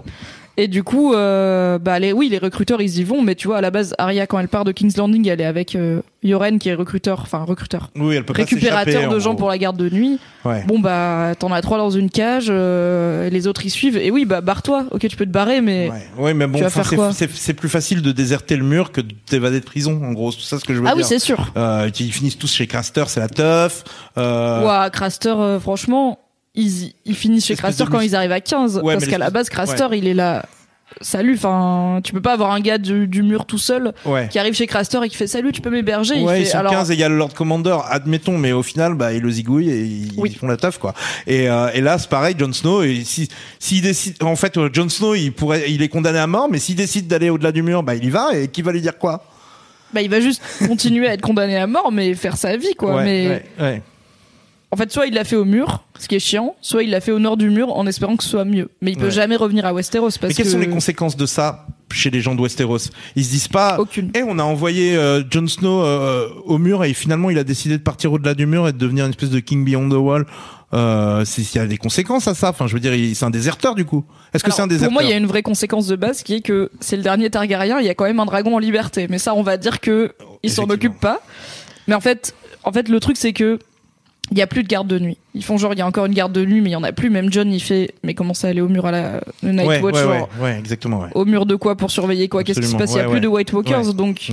Et 0.58 0.68
du 0.68 0.82
coup, 0.82 1.12
euh, 1.12 1.78
bah 1.78 1.98
les, 1.98 2.12
oui, 2.14 2.28
les 2.30 2.38
recruteurs, 2.38 2.80
ils 2.80 2.98
y 2.98 3.04
vont, 3.04 3.20
mais 3.20 3.34
tu 3.34 3.46
vois, 3.46 3.58
à 3.58 3.60
la 3.60 3.70
base, 3.70 3.94
Arya, 3.98 4.26
quand 4.26 4.38
elle 4.38 4.48
part 4.48 4.64
de 4.64 4.72
King's 4.72 4.96
Landing, 4.96 5.28
elle 5.28 5.42
est 5.42 5.44
avec 5.44 5.74
euh, 5.76 6.00
Yoren, 6.22 6.58
qui 6.58 6.70
est 6.70 6.74
recruteur, 6.74 7.20
enfin 7.20 7.44
recruteur, 7.44 7.90
Oui, 7.94 8.16
elle 8.16 8.24
peut 8.24 8.32
récupérateur 8.32 9.10
de 9.10 9.16
en 9.16 9.18
gens 9.18 9.30
gros. 9.32 9.40
pour 9.40 9.48
la 9.50 9.58
garde 9.58 9.76
de 9.76 9.90
nuit. 9.90 10.18
Ouais. 10.46 10.64
Bon, 10.66 10.78
bah, 10.78 11.34
t'en 11.38 11.52
as 11.52 11.60
trois 11.60 11.76
dans 11.76 11.90
une 11.90 12.08
cage, 12.08 12.46
euh, 12.48 13.28
les 13.28 13.46
autres, 13.46 13.66
ils 13.66 13.70
suivent. 13.70 13.98
Et 13.98 14.10
oui, 14.10 14.24
bah, 14.24 14.40
barre-toi. 14.40 14.86
Ok, 14.92 15.06
tu 15.08 15.16
peux 15.16 15.26
te 15.26 15.30
barrer, 15.30 15.60
mais... 15.60 15.90
Ouais. 15.90 16.24
ouais, 16.24 16.34
mais 16.34 16.46
bon, 16.46 16.58
c'est- 16.70 16.96
quoi 16.96 17.12
c'est 17.12 17.30
c'est 17.30 17.52
plus 17.54 17.68
facile 17.68 18.00
de 18.00 18.10
déserter 18.12 18.56
le 18.56 18.64
mur 18.64 18.92
que 18.92 19.02
de 19.02 19.12
t'évader 19.26 19.60
de 19.60 19.64
prison, 19.66 20.00
en 20.02 20.12
gros. 20.12 20.32
C'est 20.32 20.40
ça 20.48 20.58
ce 20.58 20.64
que 20.64 20.72
je 20.72 20.80
veux 20.80 20.86
Ah 20.86 20.92
oui, 20.92 20.98
dire. 21.02 21.06
c'est 21.06 21.18
sûr. 21.18 21.52
euh, 21.58 21.90
ils 22.00 22.12
finissent 22.12 22.38
tous 22.38 22.52
chez 22.54 22.66
Craster, 22.66 23.04
c'est 23.08 23.20
la 23.20 23.28
teuf. 23.28 23.84
Euh, 24.16 24.64
Ouah, 24.64 24.88
Craster, 24.88 25.34
euh, 25.36 25.60
franchement, 25.60 26.18
ils, 26.56 26.92
ils 27.04 27.14
finissent 27.14 27.46
chez 27.46 27.54
Craster 27.56 27.84
quand 27.90 28.00
ils 28.00 28.16
arrivent 28.16 28.32
à 28.32 28.40
15. 28.40 28.80
Ouais, 28.82 28.94
parce 28.94 29.06
qu'à 29.06 29.18
la 29.18 29.30
base, 29.30 29.48
Craster, 29.48 29.86
il 29.92 30.06
est 30.08 30.14
là... 30.14 30.44
Salut, 31.02 31.34
enfin, 31.34 32.00
tu 32.02 32.12
peux 32.12 32.22
pas 32.22 32.32
avoir 32.32 32.52
un 32.52 32.60
gars 32.60 32.78
du, 32.78 33.06
du 33.08 33.22
mur 33.22 33.44
tout 33.44 33.58
seul 33.58 33.92
ouais. 34.06 34.28
qui 34.30 34.38
arrive 34.38 34.54
chez 34.54 34.66
Craster 34.66 34.98
et 35.04 35.08
qui 35.10 35.16
fait 35.16 35.26
salut, 35.26 35.50
tu 35.52 35.60
peux 35.60 35.68
m'héberger. 35.68 36.14
il 36.16 36.24
Ouais, 36.24 36.36
fait, 36.36 36.42
ils 36.42 36.46
sont 36.46 36.58
alors, 36.58 36.72
15 36.72 36.90
et 36.90 36.94
il 36.94 37.00
y 37.00 37.02
a 37.02 37.08
le 37.08 37.18
Lord 37.18 37.34
Commander, 37.34 37.76
admettons, 37.90 38.38
mais 38.38 38.52
au 38.52 38.62
final, 38.62 38.94
bah, 38.94 39.12
ils 39.12 39.20
le 39.20 39.30
zigouillent 39.30 39.68
et 39.68 39.82
ils, 39.82 40.12
Oui. 40.16 40.30
ils 40.32 40.38
font 40.38 40.46
la 40.46 40.56
teuf, 40.56 40.78
quoi. 40.78 40.94
Et, 41.26 41.50
euh, 41.50 41.68
et 41.74 41.80
là, 41.82 41.98
c'est 41.98 42.08
pareil, 42.08 42.34
Jon 42.38 42.52
Snow, 42.52 42.82
et 42.84 43.02
si, 43.04 43.28
s'il 43.58 43.82
décide, 43.82 44.22
en 44.22 44.36
fait, 44.36 44.56
euh, 44.56 44.70
Jon 44.72 44.88
Snow, 44.88 45.14
il 45.16 45.32
pourrait, 45.32 45.64
il 45.68 45.82
est 45.82 45.88
condamné 45.88 46.20
à 46.20 46.26
mort, 46.28 46.48
mais 46.50 46.60
s'il 46.60 46.76
décide 46.76 47.08
d'aller 47.08 47.28
au-delà 47.30 47.52
du 47.52 47.62
mur, 47.62 47.82
bah, 47.82 47.94
il 47.96 48.04
y 48.04 48.10
va, 48.10 48.30
et 48.34 48.48
qui 48.48 48.62
va 48.62 48.72
lui 48.72 48.80
dire 48.80 48.96
quoi? 48.96 49.24
bah, 49.92 50.00
il 50.02 50.08
va 50.08 50.20
juste 50.20 50.40
continuer 50.66 51.08
à 51.08 51.14
être 51.14 51.20
condamné 51.20 51.56
à 51.56 51.66
mort, 51.66 51.90
mais 51.92 52.14
faire 52.14 52.36
sa 52.38 52.56
vie, 52.56 52.74
quoi. 52.74 52.96
ouais, 52.96 53.04
mais 53.04 53.28
ouais, 53.28 53.44
ouais. 53.60 53.82
En 54.76 54.78
fait, 54.78 54.92
soit 54.92 55.06
il 55.06 55.14
l'a 55.14 55.24
fait 55.24 55.36
au 55.36 55.46
mur, 55.46 55.84
ce 55.98 56.06
qui 56.06 56.16
est 56.16 56.20
chiant, 56.20 56.54
soit 56.60 56.82
il 56.82 56.90
l'a 56.90 57.00
fait 57.00 57.10
au 57.12 57.18
nord 57.18 57.38
du 57.38 57.48
mur 57.48 57.74
en 57.74 57.86
espérant 57.86 58.14
que 58.16 58.22
ce 58.22 58.28
soit 58.28 58.44
mieux. 58.44 58.68
Mais 58.82 58.90
il 58.92 58.98
peut 58.98 59.06
Ouais. 59.06 59.10
jamais 59.10 59.36
revenir 59.36 59.64
à 59.64 59.72
Westeros 59.72 60.02
parce 60.10 60.20
Mais 60.22 60.34
quelles 60.34 60.44
que 60.46 60.52
sont 60.52 60.58
les 60.58 60.68
conséquences 60.68 61.16
de 61.16 61.24
ça 61.24 61.66
chez 61.90 62.10
les 62.10 62.20
gens 62.20 62.34
de 62.34 62.42
Westeros? 62.42 62.90
Ils 63.16 63.24
se 63.24 63.30
disent 63.30 63.48
pas, 63.48 63.78
Aucune. 63.80 64.10
Eh, 64.14 64.22
on 64.22 64.38
a 64.38 64.42
envoyé 64.42 64.94
euh, 64.96 65.22
Jon 65.30 65.46
Snow 65.46 65.82
euh, 65.82 66.28
au 66.44 66.58
mur 66.58 66.84
et 66.84 66.92
finalement 66.92 67.30
il 67.30 67.38
a 67.38 67.44
décidé 67.44 67.78
de 67.78 67.82
partir 67.82 68.12
au-delà 68.12 68.34
du 68.34 68.44
mur 68.44 68.68
et 68.68 68.72
de 68.74 68.78
devenir 68.78 69.04
une 69.06 69.10
espèce 69.10 69.30
de 69.30 69.40
King 69.40 69.64
Beyond 69.64 69.88
the 69.88 69.94
Wall. 69.94 70.26
Euh, 70.74 71.24
c'est- 71.24 71.54
il 71.54 71.56
y 71.56 71.60
a 71.60 71.66
des 71.66 71.78
conséquences 71.78 72.28
à 72.28 72.34
ça. 72.34 72.50
Enfin, 72.50 72.66
je 72.66 72.74
veux 72.74 72.80
dire, 72.80 72.92
il- 72.94 73.14
c'est 73.16 73.24
un 73.24 73.30
déserteur 73.30 73.74
du 73.74 73.84
coup. 73.84 74.04
Est-ce 74.34 74.44
que 74.44 74.50
c'est 74.52 74.60
un 74.62 74.66
déserteur? 74.66 74.88
Pour 74.88 75.00
moi, 75.00 75.04
il 75.04 75.10
y 75.10 75.14
a 75.14 75.16
une 75.16 75.26
vraie 75.26 75.42
conséquence 75.42 75.86
de 75.86 75.96
base 75.96 76.22
qui 76.22 76.34
est 76.34 76.40
que 76.42 76.70
c'est 76.80 76.96
le 76.96 77.02
dernier 77.02 77.30
Targaryen, 77.30 77.78
il 77.80 77.86
y 77.86 77.88
a 77.88 77.94
quand 77.94 78.04
même 78.04 78.20
un 78.20 78.26
dragon 78.26 78.56
en 78.56 78.58
liberté. 78.58 79.06
Mais 79.08 79.18
ça, 79.18 79.34
on 79.34 79.42
va 79.42 79.56
dire 79.56 79.80
que 79.80 80.12
il 80.42 80.50
s'en 80.50 80.64
Effectivement. 80.64 80.74
occupe 80.74 81.00
pas. 81.00 81.20
Mais 81.88 81.94
en 81.94 82.00
fait, 82.00 82.34
en 82.64 82.72
fait, 82.72 82.88
le 82.88 82.98
truc 83.00 83.16
c'est 83.16 83.32
que 83.32 83.58
il 84.30 84.38
y 84.38 84.42
a 84.42 84.46
plus 84.46 84.62
de 84.62 84.68
garde 84.68 84.88
de 84.88 84.98
nuit. 84.98 85.18
Ils 85.34 85.44
font 85.44 85.56
genre 85.56 85.72
il 85.72 85.78
y 85.78 85.82
a 85.82 85.86
encore 85.86 86.06
une 86.06 86.14
garde 86.14 86.32
de 86.32 86.44
nuit, 86.44 86.60
mais 86.60 86.70
il 86.70 86.72
y 86.72 86.76
en 86.76 86.82
a 86.82 86.92
plus. 86.92 87.10
Même 87.10 87.32
John, 87.32 87.52
il 87.52 87.60
fait 87.60 87.94
mais 88.02 88.14
comment 88.14 88.34
ça 88.34 88.48
aller 88.48 88.60
au 88.60 88.68
mur 88.68 88.86
à 88.86 88.90
la 88.90 89.20
le 89.42 89.52
Night 89.52 89.66
ouais, 89.66 89.80
Watch 89.80 89.94
ouais, 89.94 90.02
genre, 90.02 90.28
ouais, 90.40 90.58
exactement. 90.58 91.06
Au 91.14 91.24
mur 91.24 91.46
de 91.46 91.54
quoi 91.54 91.76
pour 91.76 91.90
surveiller 91.90 92.28
quoi? 92.28 92.42
Qu'est-ce 92.42 92.60
qui 92.60 92.66
se 92.66 92.76
passe? 92.76 92.92
Il 92.92 92.98
y 92.98 93.00
a 93.00 93.08
plus 93.08 93.20
de 93.20 93.28
White 93.28 93.52
Walkers, 93.52 93.94
donc 93.94 94.30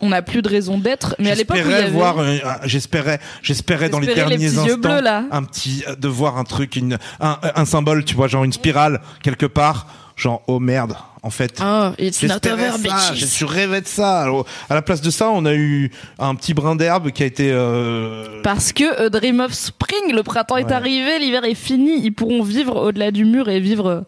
on 0.00 0.10
n'a 0.10 0.22
plus 0.22 0.42
de 0.42 0.48
raison 0.48 0.78
d'être. 0.78 1.16
Mais 1.18 1.30
à 1.30 1.34
l'époque, 1.34 1.58
avait... 1.58 1.90
voir, 1.90 2.16
j'espérais, 2.64 3.18
j'espérais 3.42 3.88
dans 3.88 3.98
les 3.98 4.14
derniers 4.14 4.46
instants, 4.46 4.78
bleus, 4.78 5.00
là. 5.00 5.24
un 5.30 5.42
petit, 5.42 5.82
euh, 5.88 5.96
de 5.96 6.08
voir 6.08 6.38
un 6.38 6.44
truc, 6.44 6.76
une, 6.76 6.98
un, 7.20 7.38
un 7.42 7.64
symbole, 7.64 8.04
tu 8.04 8.14
vois, 8.14 8.28
genre 8.28 8.44
une 8.44 8.52
spirale 8.52 9.00
quelque 9.22 9.46
part, 9.46 9.88
genre 10.18 10.42
oh 10.48 10.58
merde, 10.58 10.96
en 11.22 11.30
fait. 11.30 11.62
Oh, 11.64 11.90
it's 11.98 12.22
not 12.22 12.34
J'espérais 12.42 12.70
ça, 12.72 13.14
je 13.14 13.24
suis 13.24 13.44
rêvé 13.44 13.80
de 13.80 13.86
ça. 13.86 14.20
Alors, 14.20 14.44
à 14.68 14.74
la 14.74 14.82
place 14.82 15.00
de 15.00 15.10
ça, 15.10 15.30
on 15.30 15.44
a 15.46 15.54
eu 15.54 15.90
un 16.18 16.34
petit 16.34 16.52
brin 16.52 16.76
d'herbe 16.76 17.10
qui 17.10 17.22
a 17.22 17.26
été. 17.26 17.50
Euh... 17.52 18.42
Parce 18.42 18.72
que 18.72 19.06
A 19.06 19.08
Dream 19.08 19.40
of 19.40 19.52
Spring, 19.52 20.12
le 20.12 20.22
printemps 20.22 20.56
est 20.56 20.72
arrivé, 20.72 21.18
l'hiver 21.18 21.44
est 21.44 21.54
fini, 21.54 22.00
ils 22.02 22.12
pourront 22.12 22.42
vivre 22.42 22.76
au-delà 22.76 23.10
du 23.10 23.24
mur 23.24 23.48
et 23.48 23.60
vivre 23.60 23.86
euh, 23.86 24.00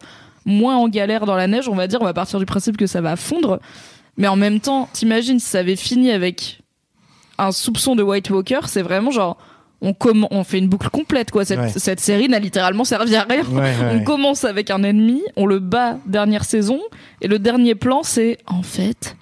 moins 0.45 0.75
en 0.75 0.87
galère 0.89 1.25
dans 1.25 1.35
la 1.35 1.47
neige, 1.47 1.67
on 1.69 1.75
va 1.75 1.87
dire, 1.87 2.01
on 2.01 2.05
va 2.05 2.13
partir 2.13 2.39
du 2.39 2.45
principe 2.45 2.77
que 2.77 2.87
ça 2.87 3.01
va 3.01 3.15
fondre. 3.15 3.59
Mais 4.17 4.27
en 4.27 4.35
même 4.35 4.59
temps, 4.59 4.89
t'imagines 4.91 5.39
si 5.39 5.47
ça 5.47 5.59
avait 5.59 5.77
fini 5.77 6.11
avec 6.11 6.61
un 7.37 7.51
soupçon 7.51 7.95
de 7.95 8.03
White 8.03 8.29
Walker, 8.29 8.59
c'est 8.65 8.81
vraiment 8.81 9.11
genre 9.11 9.37
on, 9.81 9.95
on 10.31 10.43
fait 10.43 10.59
une 10.59 10.67
boucle 10.67 10.89
complète 10.89 11.31
quoi. 11.31 11.43
Cette, 11.45 11.59
Ouais. 11.59 11.69
cette 11.75 11.99
série 11.99 12.29
n'a 12.29 12.39
littéralement 12.39 12.83
servi 12.83 13.15
à 13.15 13.23
rien. 13.23 13.43
Ouais, 13.45 13.59
ouais, 13.61 13.75
On 13.93 14.03
commence 14.03 14.43
avec 14.43 14.69
un 14.69 14.83
ennemi, 14.83 15.21
on 15.35 15.45
le 15.45 15.59
bat 15.59 15.97
dernière 16.05 16.45
saison, 16.45 16.79
et 17.21 17.27
le 17.27 17.39
dernier 17.39 17.75
plan 17.75 18.03
c'est 18.03 18.37
en 18.45 18.61
fait, 18.63 19.15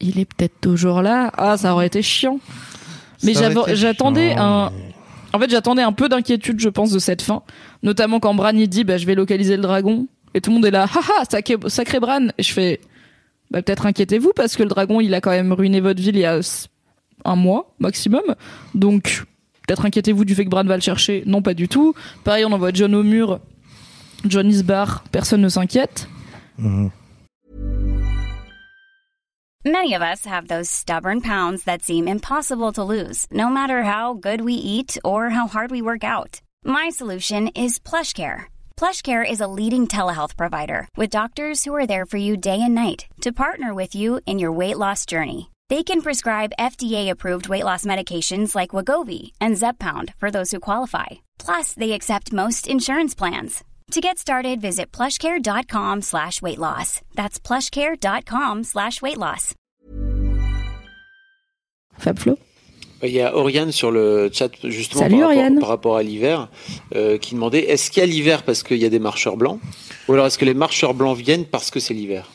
il 0.00 0.18
est 0.18 0.24
peut-être 0.24 0.60
toujours 0.60 1.02
là. 1.02 1.32
Ah, 1.36 1.56
ça 1.56 1.72
aurait 1.72 1.86
été 1.88 2.02
chiant. 2.02 2.38
Mais 3.24 3.32
j'attendais 3.74 4.32
un- 4.36 4.70
mais- 4.70 4.84
En 5.34 5.38
fait, 5.40 5.50
j'attendais 5.50 5.82
un 5.82 5.92
peu 5.92 6.08
d'inquiétude, 6.08 6.58
je 6.58 6.68
pense, 6.70 6.90
de 6.90 6.98
cette 6.98 7.20
fin. 7.20 7.42
Notamment 7.82 8.18
quand 8.18 8.32
Bran 8.34 8.50
il 8.54 8.66
dit 8.68 8.84
bah, 8.84 8.96
je 8.96 9.04
vais 9.06 9.14
localiser 9.14 9.56
le 9.56 9.62
dragon. 9.62 10.06
Et 10.34 10.40
tout 10.40 10.50
le 10.50 10.54
monde 10.54 10.64
est 10.66 10.70
là, 10.70 10.84
haha, 10.84 11.24
sacré, 11.30 11.56
sacré 11.66 12.00
Bran. 12.00 12.28
Et 12.38 12.42
je 12.42 12.52
fais 12.52 12.80
bah, 13.50 13.60
peut-être 13.62 13.84
inquiétez-vous 13.86 14.32
parce 14.36 14.56
que 14.56 14.62
le 14.62 14.68
dragon 14.70 15.00
il 15.00 15.12
a 15.14 15.20
quand 15.20 15.30
même 15.30 15.52
ruiné 15.52 15.80
votre 15.80 16.00
ville 16.00 16.16
il 16.16 16.20
y 16.20 16.24
a 16.24 16.38
un 17.24 17.36
mois 17.36 17.74
maximum. 17.78 18.22
Donc 18.74 19.24
peut-être 19.68 19.84
inquiétez-vous 19.84 20.24
du 20.24 20.34
fait 20.34 20.44
que 20.44 20.50
Bran 20.50 20.64
va 20.64 20.76
le 20.76 20.82
chercher. 20.82 21.22
Non, 21.26 21.42
pas 21.42 21.54
du 21.54 21.68
tout. 21.68 21.94
Pareil, 22.24 22.44
on 22.44 22.52
envoie 22.52 22.72
John 22.72 22.94
au 22.94 23.02
mur. 23.02 23.40
John 24.24 24.48
is 24.48 24.62
bar, 24.62 25.04
personne 25.12 25.42
ne 25.42 25.48
s'inquiète. 25.48 26.08
Mhm. 26.58 26.90
Many 29.64 29.92
of 29.94 30.02
us 30.02 30.24
have 30.24 30.48
those 30.48 30.70
stubborn 30.70 31.20
pounds 31.20 31.64
that 31.64 31.82
seem 31.82 32.08
impossible 32.08 32.72
to 32.72 32.82
lose, 32.82 33.26
no 33.30 33.48
matter 33.48 33.82
how 33.82 34.14
good 34.14 34.40
we 34.40 34.54
eat 34.54 34.96
or 35.04 35.30
how 35.30 35.46
hard 35.46 35.70
we 35.70 35.82
work 35.82 36.04
out. 36.04 36.40
My 36.64 36.88
solution 36.90 37.48
is 37.48 37.78
PlushCare. 37.78 38.46
PlushCare 38.76 39.28
is 39.28 39.40
a 39.40 39.46
leading 39.46 39.86
telehealth 39.86 40.36
provider 40.36 40.88
with 40.96 41.10
doctors 41.10 41.64
who 41.64 41.74
are 41.74 41.86
there 41.86 42.06
for 42.06 42.16
you 42.18 42.36
day 42.36 42.60
and 42.62 42.74
night 42.74 43.06
to 43.20 43.32
partner 43.32 43.74
with 43.74 43.94
you 43.94 44.20
in 44.26 44.38
your 44.38 44.52
weight 44.52 44.78
loss 44.78 45.04
journey. 45.04 45.50
They 45.70 45.82
can 45.82 46.00
prescribe 46.00 46.54
FDA-approved 46.58 47.50
weight 47.50 47.64
loss 47.64 47.84
medications 47.84 48.54
like 48.54 48.70
Wagovi 48.70 49.32
and 49.38 49.54
Zepbound 49.54 50.14
for 50.18 50.30
those 50.30 50.50
who 50.50 50.60
qualify. 50.60 51.06
Plus, 51.38 51.74
they 51.74 51.92
accept 51.92 52.32
most 52.32 52.66
insurance 52.66 53.14
plans. 53.14 53.64
To 53.92 54.00
get 54.00 54.18
started, 54.18 54.62
visit 54.62 54.90
plushcare.com 54.92 56.00
slash 56.02 56.40
weight 56.40 56.58
loss. 56.58 57.02
That's 57.16 57.38
plushcare.com 57.38 58.64
slash 58.64 59.02
weight 59.02 59.18
loss. 59.18 59.54
Fab 61.98 62.18
Flo 62.18 62.38
Il 63.02 63.10
y 63.10 63.20
a 63.20 63.36
Oriane 63.36 63.72
sur 63.72 63.90
le 63.90 64.30
chat 64.32 64.50
justement 64.64 65.02
Salut, 65.02 65.20
par, 65.20 65.28
rapport, 65.28 65.60
par 65.60 65.68
rapport 65.68 65.96
à 65.96 66.02
l'hiver 66.02 66.48
euh, 66.94 67.18
qui 67.18 67.34
demandait 67.34 67.64
est-ce 67.70 67.90
qu'il 67.90 68.00
y 68.00 68.04
a 68.04 68.06
l'hiver 68.06 68.42
parce 68.42 68.62
qu'il 68.62 68.78
y 68.78 68.86
a 68.86 68.88
des 68.88 68.98
marcheurs 68.98 69.36
blancs? 69.36 69.60
Ou 70.08 70.14
alors 70.14 70.26
est-ce 70.26 70.38
que 70.38 70.46
les 70.46 70.54
marcheurs 70.54 70.94
blancs 70.94 71.18
viennent 71.18 71.44
parce 71.44 71.70
que 71.70 71.80
c'est 71.80 71.92
l'hiver? 71.92 72.30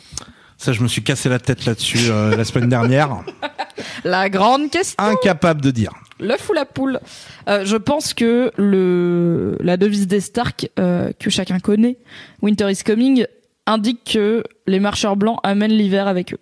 Ça, 0.63 0.71
je 0.71 0.81
me 0.81 0.87
suis 0.87 1.03
cassé 1.03 1.27
la 1.27 1.39
tête 1.39 1.65
là-dessus 1.65 2.09
euh, 2.09 2.37
la 2.37 2.45
semaine 2.45 2.69
dernière. 2.69 3.17
La 4.05 4.29
grande 4.29 4.69
question. 4.69 4.95
Incapable 4.97 5.59
de 5.59 5.71
dire. 5.71 5.91
L'œuf 6.21 6.49
ou 6.49 6.53
la 6.53 6.63
poule 6.63 7.01
Euh, 7.49 7.65
Je 7.65 7.75
pense 7.75 8.13
que 8.13 8.49
le 8.55 9.57
la 9.59 9.75
devise 9.75 10.07
des 10.07 10.21
Stark 10.21 10.69
euh, 10.79 11.11
que 11.19 11.29
chacun 11.29 11.59
connaît, 11.59 11.97
Winter 12.41 12.71
is 12.71 12.77
coming, 12.85 13.25
indique 13.67 14.13
que 14.13 14.45
les 14.65 14.79
marcheurs 14.79 15.17
blancs 15.17 15.37
amènent 15.43 15.73
l'hiver 15.73 16.07
avec 16.07 16.33
eux. 16.33 16.39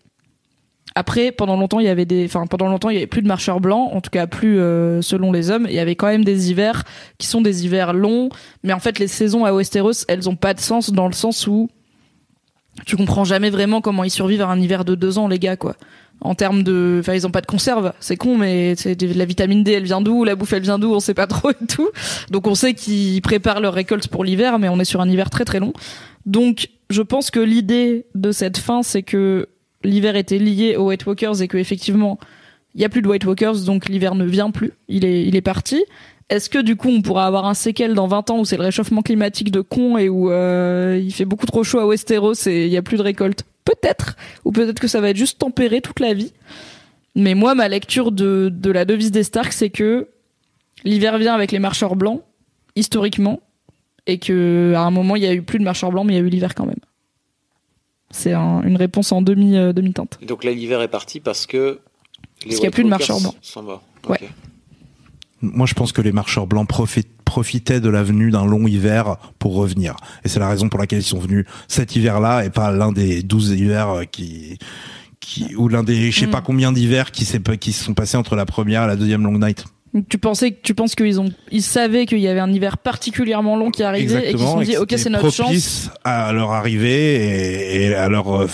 Après, 0.94 1.32
pendant 1.32 1.58
longtemps, 1.58 1.80
il 1.80 1.88
y 1.88 1.90
avait 1.90 2.06
des, 2.06 2.26
enfin 2.26 2.46
pendant 2.46 2.68
longtemps, 2.68 2.92
il 2.92 2.96
y 2.96 2.98
avait 2.98 3.08
plus 3.08 3.24
de 3.24 3.28
marcheurs 3.28 3.60
blancs, 3.60 3.90
en 3.92 4.02
tout 4.02 4.12
cas 4.12 4.28
plus 4.28 4.60
euh, 4.60 5.02
selon 5.02 5.32
les 5.32 5.50
hommes. 5.50 5.66
Il 5.68 5.74
y 5.76 5.80
avait 5.80 5.96
quand 5.96 6.08
même 6.08 6.26
des 6.26 6.52
hivers 6.52 6.84
qui 7.18 7.26
sont 7.26 7.42
des 7.42 7.66
hivers 7.66 7.94
longs, 7.94 8.30
mais 8.62 8.74
en 8.74 8.80
fait, 8.80 9.00
les 9.00 9.08
saisons 9.08 9.46
à 9.46 9.52
Westeros, 9.52 10.06
elles 10.08 10.30
ont 10.30 10.36
pas 10.36 10.54
de 10.54 10.60
sens 10.60 10.92
dans 10.92 11.08
le 11.08 11.14
sens 11.14 11.48
où 11.48 11.70
tu 12.86 12.96
comprends 12.96 13.24
jamais 13.26 13.50
vraiment 13.50 13.82
comment 13.82 14.04
ils 14.04 14.12
survivent 14.12 14.42
à 14.42 14.48
un 14.48 14.60
hiver 14.60 14.86
de 14.86 14.96
deux 14.96 15.18
ans, 15.18 15.28
les 15.28 15.40
gars, 15.40 15.58
quoi. 15.58 15.76
En 16.24 16.36
termes 16.36 16.62
de 16.62 16.98
enfin 17.00 17.16
ils 17.16 17.26
ont 17.26 17.32
pas 17.32 17.42
de 17.42 17.48
conserve 17.48 17.94
c'est 18.00 18.16
con 18.16 18.38
mais 18.38 18.76
c'est 18.76 18.96
de 18.96 19.18
la 19.18 19.26
vitamine 19.26 19.64
D 19.64 19.72
elle 19.72 19.86
vient 19.86 20.02
d'où 20.02 20.24
la 20.24 20.36
bouffe 20.36 20.54
elle 20.54 20.62
vient 20.62 20.78
d'où 20.78 20.94
on 20.94 21.00
sait 21.00 21.16
pas 21.16 21.26
trop 21.26 21.50
et 21.50 21.66
tout. 21.68 21.90
Donc 22.30 22.46
on 22.46 22.54
sait 22.54 22.76
qu'ils 22.76 23.24
préparent 23.24 23.60
leur 23.60 23.74
récolte 23.74 24.08
pour 24.08 24.24
l'hiver 24.24 24.60
mais 24.60 24.70
on 24.70 24.80
est 24.80 24.86
sur 24.86 25.02
un 25.02 25.10
hiver 25.10 25.32
très 25.32 25.46
très 25.46 25.60
long. 25.60 25.74
Donc 26.28 26.70
je 26.92 27.02
pense 27.02 27.32
que 27.32 27.40
l'idée 27.40 28.06
de 28.14 28.32
cette 28.32 28.60
fin 28.60 28.84
c'est 28.84 29.02
que 29.02 29.50
l'hiver 29.84 30.16
était 30.16 30.38
lié 30.38 30.76
aux 30.76 30.90
White 30.90 31.08
Walkers 31.08 31.42
et 31.42 31.48
que 31.48 31.58
effectivement 31.58 32.20
il 32.76 32.82
y 32.82 32.86
a 32.86 32.90
plus 32.90 33.02
de 33.02 33.08
White 33.08 33.26
Walkers 33.26 33.62
donc 33.66 33.90
l'hiver 33.90 34.14
ne 34.14 34.26
vient 34.26 34.52
plus. 34.52 34.74
Il 34.90 35.06
est 35.06 35.24
il 35.26 35.36
est 35.36 35.42
parti 35.42 35.84
est-ce 36.32 36.50
que 36.50 36.58
du 36.60 36.76
coup 36.76 36.90
on 36.90 37.02
pourra 37.02 37.28
avoir 37.28 37.46
un 37.46 37.54
séquel 37.54 37.94
dans 37.94 38.08
20 38.08 38.30
ans 38.32 38.40
où 38.40 38.46
c'est 38.46 38.58
le 38.58 38.64
réchauffement 38.64 39.02
climatique 39.02 39.52
de 39.52 39.62
con 39.62 39.98
et 39.98 40.10
où 40.10 40.32
euh, 40.32 41.00
il 41.02 41.12
fait 41.14 41.26
beaucoup 41.26 41.46
trop 41.46 41.64
chaud 41.64 41.80
à 41.80 41.86
Westeros 41.86 42.48
et 42.48 42.66
il 42.66 42.72
y 42.72 42.78
a 42.78 42.82
plus 42.82 42.98
de 42.98 43.04
récolte? 43.04 43.44
Peut-être, 43.66 44.16
ou 44.46 44.52
peut-être 44.52 44.80
que 44.80 44.88
ça 44.88 45.02
va 45.02 45.10
être 45.10 45.18
juste 45.18 45.38
tempéré 45.40 45.82
toute 45.82 46.00
la 46.00 46.14
vie. 46.16 46.34
Mais 47.16 47.36
moi, 47.36 47.54
ma 47.56 47.68
lecture 47.68 48.12
de, 48.12 48.50
de 48.52 48.72
la 48.72 48.86
devise 48.86 49.12
des 49.12 49.24
Stark, 49.24 49.52
c'est 49.54 49.70
que 49.70 50.08
l'hiver 50.84 51.18
vient 51.20 51.34
avec 51.36 51.52
les 51.52 51.60
marcheurs 51.60 51.96
blancs, 51.96 52.22
historiquement, 52.76 53.40
et 54.08 54.18
que 54.18 54.74
à 54.76 54.82
un 54.82 54.92
moment 54.92 55.16
il 55.16 55.22
y 55.24 55.28
a 55.28 55.34
eu 55.34 55.42
plus 55.44 55.60
de 55.60 55.64
marcheurs 55.64 55.92
blancs, 55.92 56.06
mais 56.08 56.14
il 56.14 56.18
y 56.18 56.20
a 56.20 56.24
eu 56.24 56.30
l'hiver 56.30 56.56
quand 56.56 56.66
même. 56.66 56.80
C'est 58.10 58.34
un- 58.34 58.62
une 58.64 58.76
réponse 58.78 59.12
en 59.12 59.22
demi 59.22 59.58
euh, 59.58 59.74
demi 59.74 59.94
teinte. 59.94 60.20
Donc 60.26 60.44
là 60.44 60.52
l'hiver 60.52 60.82
est 60.82 60.88
parti 60.88 61.20
parce 61.20 61.46
que 61.46 61.80
les 62.44 62.48
Parce 62.50 62.56
qu'il 62.56 62.64
y 62.64 62.68
a 62.68 62.72
plus 62.72 62.84
de 62.84 62.90
marcheurs 62.90 63.20
blancs. 63.22 63.36
sont 63.42 63.62
morts. 63.64 63.84
Ouais. 64.10 64.20
Moi, 65.42 65.66
je 65.68 65.74
pense 65.74 65.92
que 65.92 66.02
les 66.02 66.12
marcheurs 66.12 66.48
blancs 66.48 66.68
profi- 66.70 67.06
profitaient 67.26 67.80
de 67.80 67.90
la 67.90 68.04
venue 68.04 68.30
d'un 68.32 68.46
long 68.46 68.68
hiver 68.68 69.16
pour 69.40 69.56
revenir. 69.56 69.96
Et 70.24 70.28
c'est 70.30 70.40
la 70.40 70.50
raison 70.50 70.70
pour 70.70 70.80
laquelle 70.80 71.00
ils 71.00 71.04
sont 71.04 71.20
venus 71.20 71.46
cet 71.68 71.96
hiver-là 71.96 72.46
et 72.46 72.50
pas 72.50 72.72
l'un 72.72 72.92
des 72.92 73.24
12 73.24 73.52
hivers 73.52 73.90
euh, 73.90 74.04
qui, 74.04 74.58
qui, 75.20 75.56
ou 75.56 75.68
l'un 75.68 75.84
des, 75.84 76.12
je 76.12 76.20
sais 76.20 76.28
Mm. 76.28 76.32
pas 76.32 76.42
combien 76.42 76.72
d'hivers 76.72 77.12
qui 77.12 77.26
se 77.26 77.40
sont 77.72 77.94
passés 77.94 78.18
entre 78.18 78.36
la 78.36 78.46
première 78.46 78.84
et 78.84 78.88
la 78.88 78.96
deuxième 78.96 79.24
long 79.24 79.38
night. 79.40 79.66
Tu 80.10 80.18
pensais, 80.18 80.58
tu 80.64 80.74
penses 80.74 80.96
qu'ils 80.96 81.20
ont, 81.20 81.30
ils 81.52 81.62
savaient 81.64 82.06
qu'il 82.06 82.20
y 82.20 82.28
avait 82.30 82.40
un 82.40 82.52
hiver 82.52 82.78
particulièrement 82.78 83.58
long 83.58 83.72
qui 83.72 83.84
arrivait 83.84 84.30
et 84.30 84.32
qu'ils 84.32 84.40
se 84.40 84.46
sont 84.46 84.62
dit, 84.62 84.78
ok, 84.78 84.94
c'est 84.96 85.10
notre 85.10 85.30
chance. 85.32 85.90
à 86.06 86.32
leur 86.32 86.52
arrivée 86.52 87.16
et, 87.76 87.88
et 87.88 87.96
à 87.96 88.08
leur, 88.08 88.42
euh, 88.44 88.48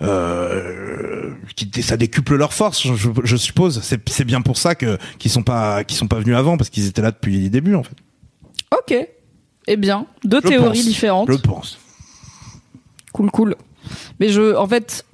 euh, 0.00 1.30
qui, 1.56 1.82
ça 1.82 1.96
décuple 1.96 2.36
leur 2.36 2.52
force, 2.52 2.86
je, 2.86 3.36
suppose. 3.36 3.80
C'est, 3.82 4.24
bien 4.24 4.40
pour 4.40 4.56
ça 4.56 4.74
que, 4.74 4.98
qu'ils 5.18 5.30
sont 5.30 5.42
pas, 5.42 5.84
qu'ils 5.84 5.96
sont 5.96 6.08
pas 6.08 6.18
venus 6.18 6.36
avant 6.36 6.56
parce 6.56 6.70
qu'ils 6.70 6.86
étaient 6.86 7.02
là 7.02 7.10
depuis 7.10 7.38
les 7.38 7.50
débuts, 7.50 7.74
en 7.74 7.82
fait. 7.82 7.96
Ok. 8.76 9.08
Eh 9.66 9.76
bien, 9.76 10.06
deux 10.24 10.40
Je 10.42 10.48
théories 10.48 10.78
pense. 10.78 10.86
différentes. 10.86 11.32
Je 11.32 11.36
pense. 11.36 11.78
Cool, 13.12 13.30
cool. 13.30 13.56
Mais 14.20 14.28
je, 14.28 14.54
en 14.54 14.66
fait, 14.66 15.04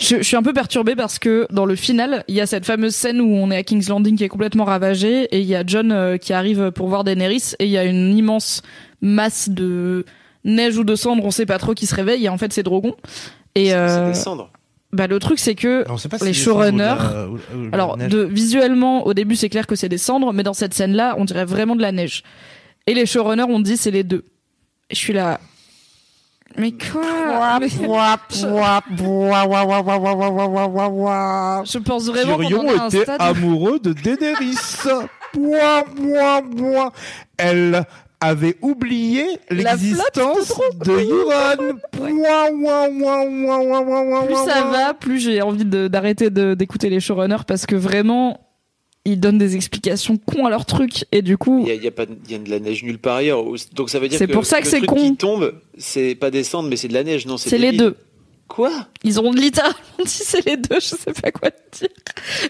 je, 0.00 0.16
je 0.16 0.22
suis 0.22 0.36
un 0.36 0.42
peu 0.42 0.52
perturbée 0.52 0.96
parce 0.96 1.18
que 1.18 1.46
dans 1.50 1.64
le 1.64 1.76
final, 1.76 2.24
il 2.28 2.34
y 2.34 2.40
a 2.40 2.46
cette 2.46 2.66
fameuse 2.66 2.94
scène 2.94 3.20
où 3.20 3.28
on 3.28 3.50
est 3.50 3.56
à 3.56 3.62
King's 3.62 3.88
Landing 3.88 4.16
qui 4.16 4.24
est 4.24 4.28
complètement 4.28 4.64
ravagée 4.64 5.24
et 5.24 5.40
il 5.40 5.46
y 5.46 5.54
a 5.54 5.64
John 5.66 5.92
euh, 5.92 6.16
qui 6.16 6.32
arrive 6.32 6.70
pour 6.72 6.88
voir 6.88 7.04
Daenerys 7.04 7.54
et 7.58 7.66
il 7.66 7.70
y 7.70 7.78
a 7.78 7.84
une 7.84 8.16
immense 8.16 8.62
masse 9.00 9.48
de 9.48 10.04
neige 10.48 10.76
ou 10.78 10.84
de 10.84 10.94
cendres, 10.96 11.24
on 11.24 11.30
sait 11.30 11.46
pas 11.46 11.58
trop, 11.58 11.74
qui 11.74 11.86
se 11.86 11.94
réveille 11.94 12.24
et 12.24 12.28
en 12.28 12.38
fait 12.38 12.52
c'est 12.52 12.62
Drogon. 12.62 12.94
Et 13.54 13.66
C'est- 13.66 13.74
euh, 13.74 14.06
C'est 14.06 14.18
des 14.18 14.24
cendres. 14.24 14.50
bah 14.92 15.06
le 15.06 15.18
truc 15.18 15.38
c'est 15.38 15.54
que 15.54 15.82
Alors, 15.84 15.92
on 15.94 15.98
sait 15.98 16.08
pas 16.08 16.16
Les 16.22 16.32
si 16.32 16.44
showrunners- 16.44 17.28
alors, 17.72 17.96
de, 17.96 18.22
visuellement, 18.22 19.06
au 19.06 19.14
début, 19.14 19.36
c'est 19.36 19.48
clair 19.48 19.66
que 19.66 19.74
c'est 19.76 19.88
des 19.88 19.98
cendres, 19.98 20.32
mais 20.32 20.42
dans 20.42 20.54
cette 20.54 20.74
scène-là, 20.74 21.14
on 21.18 21.24
dirait 21.24 21.44
vraiment 21.44 21.76
de 21.76 21.82
la 21.82 21.92
neige. 21.92 22.22
Et 22.86 22.94
les 22.94 23.04
showrunners 23.06 23.42
ont 23.44 23.60
dit 23.60 23.76
c'est 23.76 23.90
les 23.90 24.04
deux. 24.04 24.24
Et 24.90 24.94
je 24.94 24.98
suis 24.98 25.12
là. 25.12 25.38
Mais 26.56 26.72
quoi 26.72 27.58
Je 31.64 31.78
pense 31.78 32.06
vraiment 32.08 32.36
qu'on 32.38 32.86
était 32.88 33.02
stade. 33.02 33.20
amoureux 33.20 33.78
de 33.78 33.92
Daenerys. 33.92 34.56
Mouah, 35.36 35.84
mouah, 35.94 36.40
mouah. 36.42 36.92
Elle 37.36 37.84
avait 38.20 38.56
oublié 38.62 39.24
l'existence 39.50 40.52
de 40.84 40.90
mouah, 40.90 41.56
Plus 44.26 44.34
ça 44.34 44.64
va, 44.70 44.94
plus 44.94 45.20
j'ai 45.20 45.42
envie 45.42 45.64
d'arrêter 45.64 46.30
de- 46.30 46.54
d'écouter 46.54 46.90
les 46.90 47.00
showrunners 47.00 47.44
parce 47.46 47.66
que 47.66 47.76
vraiment, 47.76 48.40
ils 49.04 49.18
donnent 49.20 49.38
des 49.38 49.56
explications 49.56 50.16
cons 50.16 50.46
à 50.46 50.50
leur 50.50 50.66
truc. 50.66 51.04
Et 51.12 51.22
du 51.22 51.36
coup, 51.38 51.60
Il 51.62 51.68
y 51.68 51.70
a, 51.70 51.74
il 51.74 51.82
y 51.84 51.86
a 51.86 51.90
pas 51.92 52.06
de, 52.06 52.16
il 52.26 52.32
y 52.32 52.34
a 52.34 52.38
de 52.38 52.50
la 52.50 52.58
neige 52.60 52.82
nulle 52.82 52.98
part 52.98 53.16
ailleurs. 53.16 53.44
Donc 53.74 53.88
ça 53.90 53.98
veut 53.98 54.08
dire 54.08 54.18
C'est 54.18 54.26
que 54.26 54.32
pour 54.32 54.46
ça 54.46 54.58
que 54.60 54.64
le 54.64 54.70
c'est 54.70 54.76
truc 54.78 54.90
con. 54.90 54.96
qui 54.96 55.16
tombe, 55.16 55.54
c'est 55.78 56.14
pas 56.14 56.30
des 56.30 56.42
cendres, 56.44 56.68
mais 56.68 56.76
c'est 56.76 56.88
de 56.88 56.94
la 56.94 57.04
neige. 57.04 57.24
Non, 57.26 57.36
c'est 57.36 57.56
les 57.58 57.72
deux. 57.72 57.96
Quoi? 58.48 58.70
Ils 59.04 59.20
ont 59.20 59.30
littéralement 59.30 59.76
dit 59.98 60.08
c'est 60.08 60.44
les 60.46 60.56
deux, 60.56 60.80
je 60.80 60.86
sais 60.86 61.12
pas 61.20 61.30
quoi 61.30 61.50
te 61.50 61.78
dire. 61.78 61.88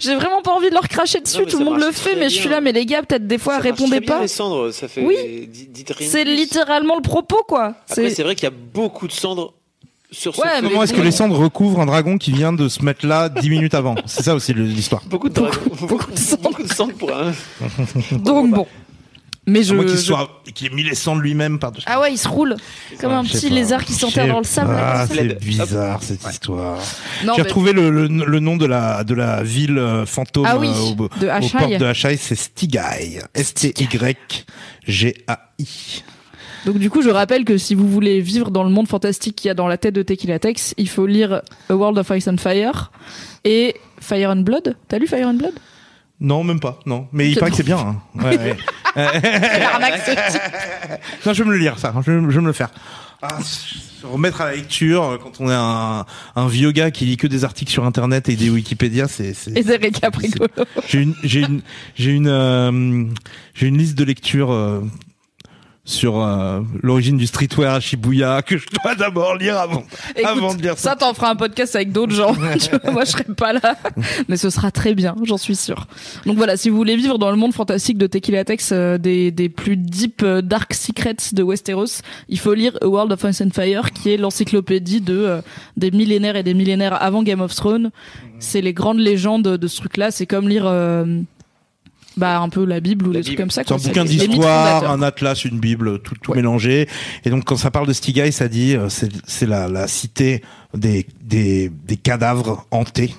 J'ai 0.00 0.14
vraiment 0.14 0.42
pas 0.42 0.52
envie 0.52 0.68
de 0.68 0.74
leur 0.74 0.88
cracher 0.88 1.20
dessus, 1.20 1.40
Non, 1.40 1.46
tout 1.46 1.58
le 1.58 1.64
monde 1.64 1.80
le 1.80 1.90
fait, 1.90 2.14
mais 2.14 2.30
je 2.30 2.36
suis 2.36 2.48
là, 2.48 2.60
mais 2.60 2.72
les 2.72 2.86
gars, 2.86 3.02
peut-être 3.02 3.26
des 3.26 3.38
fois, 3.38 3.56
Ça 3.56 3.60
répondez 3.60 3.96
très 3.98 4.06
pas. 4.06 4.20
Les 4.20 4.28
cendres, 4.28 4.70
ça 4.70 4.86
fait. 4.88 5.04
Oui. 5.04 5.50
C'est 6.00 6.24
littéralement 6.24 6.96
le 6.96 7.02
propos, 7.02 7.42
quoi. 7.46 7.74
Après, 7.90 8.10
C'est 8.10 8.22
vrai 8.22 8.34
qu'il 8.36 8.44
y 8.44 8.52
a 8.52 8.54
beaucoup 8.72 9.08
de 9.08 9.12
cendres 9.12 9.54
sur 10.10 10.34
ce 10.34 10.40
Ouais, 10.40 10.48
Comment 10.62 10.82
est-ce 10.84 10.94
que 10.94 11.00
les 11.02 11.10
cendres 11.10 11.36
recouvrent 11.38 11.80
un 11.80 11.86
dragon 11.86 12.16
qui 12.16 12.32
vient 12.32 12.52
de 12.52 12.68
se 12.68 12.82
mettre 12.84 13.04
là 13.06 13.28
dix 13.28 13.50
minutes 13.50 13.74
avant? 13.74 13.96
C'est 14.06 14.22
ça 14.22 14.34
aussi 14.34 14.54
l'histoire. 14.54 15.02
Beaucoup 15.06 15.28
de 15.28 15.34
dragons. 15.34 15.60
beaucoup 15.80 16.10
de 16.12 16.16
cendres. 16.18 16.42
beaucoup 16.42 16.62
de 16.62 16.72
cendres 16.72 16.94
pour 16.94 17.12
un. 17.12 17.32
donc 18.12 18.50
bon. 18.50 18.66
Mais 19.48 19.62
je. 19.62 19.74
Qu'il 19.74 19.88
je- 19.90 19.96
soit, 19.96 20.42
qu'il 20.54 20.66
ait 20.66 20.74
mis 20.74 20.82
les 20.82 20.94
cendres 20.94 21.20
lui-même 21.22 21.58
par-dessus. 21.58 21.86
Ah 21.88 22.00
ouais, 22.00 22.12
il 22.12 22.18
se 22.18 22.28
roule 22.28 22.56
comme 23.00 23.12
un 23.12 23.24
petit 23.24 23.48
pas. 23.48 23.54
lézard 23.54 23.84
qui 23.84 23.92
s'enterre 23.94 24.28
dans 24.28 24.38
le 24.38 24.44
sable. 24.44 24.74
ça. 24.76 25.06
c'est 25.12 25.38
bizarre 25.44 26.02
cette 26.02 26.24
histoire. 26.30 26.78
Non, 27.24 27.32
J'ai 27.34 27.42
mais- 27.42 27.48
retrouvé 27.48 27.72
le, 27.72 27.90
le, 27.90 28.06
le 28.08 28.40
nom 28.40 28.56
de 28.56 28.66
la 28.66 29.04
de 29.04 29.14
la 29.14 29.42
ville 29.42 29.78
euh, 29.78 30.06
fantôme 30.06 30.46
Ah 30.46 30.58
oui, 30.58 30.68
euh, 30.68 30.92
au, 31.04 31.08
de 31.20 31.26
aux 31.26 31.30
Ashai. 31.30 31.58
portes 31.58 31.78
de 31.78 31.84
Ashai, 31.86 32.16
c'est 32.16 32.34
Stigai. 32.34 33.20
S 33.34 33.54
T 33.54 33.72
Y 33.78 34.46
G 34.86 35.14
A 35.26 35.38
I. 35.58 36.02
Donc 36.66 36.78
du 36.78 36.90
coup, 36.90 37.02
je 37.02 37.08
rappelle 37.08 37.44
que 37.44 37.56
si 37.56 37.74
vous 37.74 37.88
voulez 37.88 38.20
vivre 38.20 38.50
dans 38.50 38.64
le 38.64 38.70
monde 38.70 38.88
fantastique 38.88 39.36
qu'il 39.36 39.48
y 39.48 39.50
a 39.50 39.54
dans 39.54 39.68
la 39.68 39.78
tête 39.78 39.94
de 39.94 40.02
Tequila 40.02 40.38
Tex, 40.38 40.74
il 40.76 40.88
faut 40.88 41.06
lire 41.06 41.40
A 41.70 41.74
World 41.74 41.96
of 41.98 42.10
Ice 42.16 42.26
and 42.28 42.36
Fire 42.38 42.90
et 43.44 43.76
Fire 44.00 44.30
and 44.30 44.42
Blood. 44.42 44.76
T'as 44.88 44.98
lu 44.98 45.06
Fire 45.06 45.28
and 45.28 45.34
Blood? 45.34 45.54
Non, 46.20 46.42
même 46.44 46.58
pas. 46.60 46.80
Non, 46.86 47.06
mais 47.12 47.28
il 47.28 47.34
C'est 47.34 47.40
paraît 47.40 47.50
que 47.52 47.56
c'est 47.56 47.62
bien. 47.62 47.78
hein. 47.78 47.96
Ouais, 48.22 48.36
ouais. 48.36 48.56
L'arnaque, 48.96 50.00
ce 50.04 50.10
type. 50.32 50.42
non, 51.26 51.32
je 51.32 51.42
vais 51.42 51.48
me 51.48 51.54
le 51.54 51.58
lire, 51.60 51.78
ça. 51.78 51.94
Je, 52.04 52.10
vais- 52.10 52.20
je 52.30 52.34
vais 52.34 52.40
me 52.42 52.46
le 52.48 52.52
faire. 52.52 52.70
Ah, 53.22 53.38
se 53.42 54.06
remettre 54.06 54.40
à 54.40 54.46
la 54.46 54.54
lecture 54.56 55.02
euh, 55.04 55.18
quand 55.20 55.40
on 55.40 55.50
est 55.50 55.54
un, 55.54 56.06
un 56.36 56.46
vieux 56.48 56.70
gars 56.72 56.90
qui 56.92 57.04
lit 57.04 57.16
que 57.16 57.26
des 57.26 57.44
articles 57.44 57.70
sur 57.70 57.84
Internet 57.84 58.28
et 58.28 58.36
des 58.36 58.48
Wikipédia, 58.50 59.08
c'est. 59.08 59.34
c'est- 59.34 59.56
Et 59.56 59.62
des 59.64 59.76
récaps 59.76 60.16
rigolos. 60.16 60.48
J'ai 60.88 61.00
une, 61.02 61.14
j'ai 61.24 61.40
une, 61.40 61.60
j'ai 61.96 62.10
une, 62.12 62.28
euh, 62.28 63.04
j'ai 63.54 63.66
une 63.66 63.78
liste 63.78 63.96
de 63.98 64.04
lecture 64.04 64.52
euh, 64.52 64.80
sur 65.88 66.22
euh, 66.22 66.60
l'origine 66.82 67.16
du 67.16 67.26
streetwear 67.26 67.74
à 67.74 67.80
Shibuya 67.80 68.42
que 68.42 68.58
je 68.58 68.66
dois 68.82 68.94
d'abord 68.98 69.36
lire 69.36 69.56
avant, 69.56 69.84
Écoute, 70.14 70.24
avant 70.26 70.54
de 70.54 70.60
lire 70.60 70.76
ça. 70.76 70.90
ça, 70.90 70.96
t'en 70.96 71.14
feras 71.14 71.30
un 71.30 71.36
podcast 71.36 71.74
avec 71.74 71.92
d'autres 71.92 72.12
gens. 72.14 72.34
Moi, 72.92 73.04
je 73.04 73.10
serai 73.10 73.24
pas 73.24 73.54
là. 73.54 73.74
Mais 74.28 74.36
ce 74.36 74.50
sera 74.50 74.70
très 74.70 74.94
bien, 74.94 75.16
j'en 75.24 75.38
suis 75.38 75.56
sûre. 75.56 75.86
Donc 76.26 76.36
voilà, 76.36 76.58
si 76.58 76.68
vous 76.68 76.76
voulez 76.76 76.94
vivre 76.94 77.18
dans 77.18 77.30
le 77.30 77.36
monde 77.38 77.54
fantastique 77.54 77.96
de 77.96 78.06
Tequila 78.06 78.44
Tex, 78.44 78.68
euh, 78.72 78.98
des, 78.98 79.30
des 79.30 79.48
plus 79.48 79.78
deep 79.78 80.22
euh, 80.22 80.42
dark 80.42 80.74
secrets 80.74 81.16
de 81.32 81.42
Westeros, 81.42 82.02
il 82.28 82.38
faut 82.38 82.52
lire 82.52 82.76
A 82.82 82.86
World 82.86 83.10
of 83.12 83.24
Ice 83.24 83.40
and 83.40 83.50
Fire, 83.54 83.90
qui 83.92 84.10
est 84.10 84.18
l'encyclopédie 84.18 85.00
de 85.00 85.16
euh, 85.16 85.40
des 85.78 85.90
millénaires 85.90 86.36
et 86.36 86.42
des 86.42 86.52
millénaires 86.54 87.02
avant 87.02 87.22
Game 87.22 87.40
of 87.40 87.54
Thrones. 87.54 87.90
C'est 88.40 88.60
les 88.60 88.74
grandes 88.74 88.98
légendes 88.98 89.42
de 89.42 89.66
ce 89.66 89.78
truc-là. 89.78 90.10
C'est 90.10 90.26
comme 90.26 90.48
lire 90.48 90.64
euh, 90.66 91.22
bah 92.18 92.40
un 92.40 92.48
peu 92.48 92.64
la 92.64 92.80
Bible 92.80 93.06
ou 93.08 93.12
La 93.12 93.20
des 93.20 93.24
trucs 93.24 93.38
comme 93.38 93.50
ça. 93.50 93.62
C'est 93.66 93.72
un 93.72 93.76
bouquin 93.78 94.04
d'histoire, 94.04 94.90
un 94.90 95.00
atlas, 95.02 95.44
une 95.44 95.58
bible, 95.58 96.00
tout, 96.00 96.14
tout 96.20 96.32
Ouais. 96.32 96.36
mélangé. 96.36 96.88
Et 97.24 97.30
donc 97.30 97.44
quand 97.44 97.56
ça 97.56 97.70
parle 97.70 97.86
de 97.86 97.92
Stigai, 97.92 98.30
ça 98.32 98.48
dit 98.48 98.74
euh, 98.76 98.88
c'est 98.88 99.10
c'est 99.26 99.46
la, 99.46 99.68
la 99.68 99.88
cité 99.88 100.42
des, 100.74 101.06
des, 101.22 101.70
des 101.86 101.96
cadavres 101.96 102.66
hantés, 102.70 103.14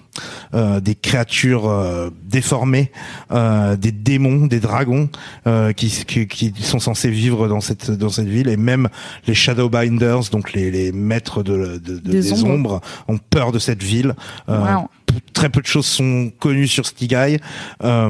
euh, 0.53 0.79
des 0.79 0.93
créatures 0.95 1.67
euh, 1.67 2.09
déformées, 2.25 2.91
euh, 3.31 3.75
des 3.75 3.91
démons, 3.91 4.45
des 4.45 4.59
dragons 4.59 5.09
euh, 5.47 5.71
qui, 5.73 5.89
qui, 6.05 6.27
qui 6.27 6.53
sont 6.63 6.79
censés 6.79 7.09
vivre 7.09 7.47
dans 7.47 7.61
cette 7.61 7.89
dans 7.91 8.09
cette 8.09 8.27
ville. 8.27 8.49
Et 8.49 8.57
même 8.57 8.87
les 9.27 9.33
Shadowbinders, 9.33 10.29
donc 10.31 10.53
les, 10.53 10.69
les 10.69 10.91
maîtres 10.91 11.41
de, 11.43 11.79
de- 11.83 11.97
de- 11.97 12.11
Des 12.11 12.21
des, 12.21 12.33
ombres. 12.33 12.49
ombres. 12.49 12.81
ont 13.07 13.17
peur 13.17 13.51
de 13.51 13.59
cette 13.59 13.81
ville. 13.83 14.13
Euh, 14.47 14.59
Wow. 14.59 14.89
Très 15.33 15.49
peu 15.49 15.59
de 15.59 15.65
choses 15.65 15.87
sont 15.87 16.31
connues 16.39 16.67
sur 16.67 16.85
Stigai. 16.85 17.39
Euh, 17.83 18.07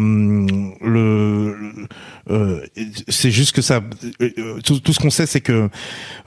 le, 0.81 1.55
le- 1.55 1.87
euh, 2.30 2.65
c'est 3.07 3.32
juste 3.32 3.53
que 3.55 3.61
ça. 3.61 3.82
euh, 4.21 4.30
euh, 4.38 4.59
tout, 4.61 4.80
tout 4.80 4.93
ce 4.93 4.99
qu'on 4.99 5.09
sait, 5.09 5.25
c'est 5.25 5.41
que 5.41 5.69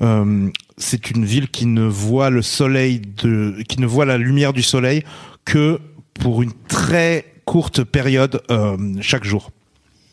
euh, 0.03 0.49
c'est 0.77 1.11
une 1.11 1.25
ville 1.25 1.49
qui 1.49 1.67
ne 1.67 1.83
voit 1.85 2.31
le 2.31 2.43
soleil 2.43 3.01
de, 3.01 3.63
qui 3.69 3.81
ne 3.81 3.87
voit 3.87 4.05
la 4.05 4.19
lumière 4.19 4.53
du 4.53 4.63
soleil 4.63 5.03
que 5.45 5.79
pour 6.15 6.43
une 6.43 6.53
très 6.69 7.25
courte 7.45 7.85
période 7.85 8.43
euh, 8.51 8.77
chaque 9.01 9.25
jour. 9.25 9.51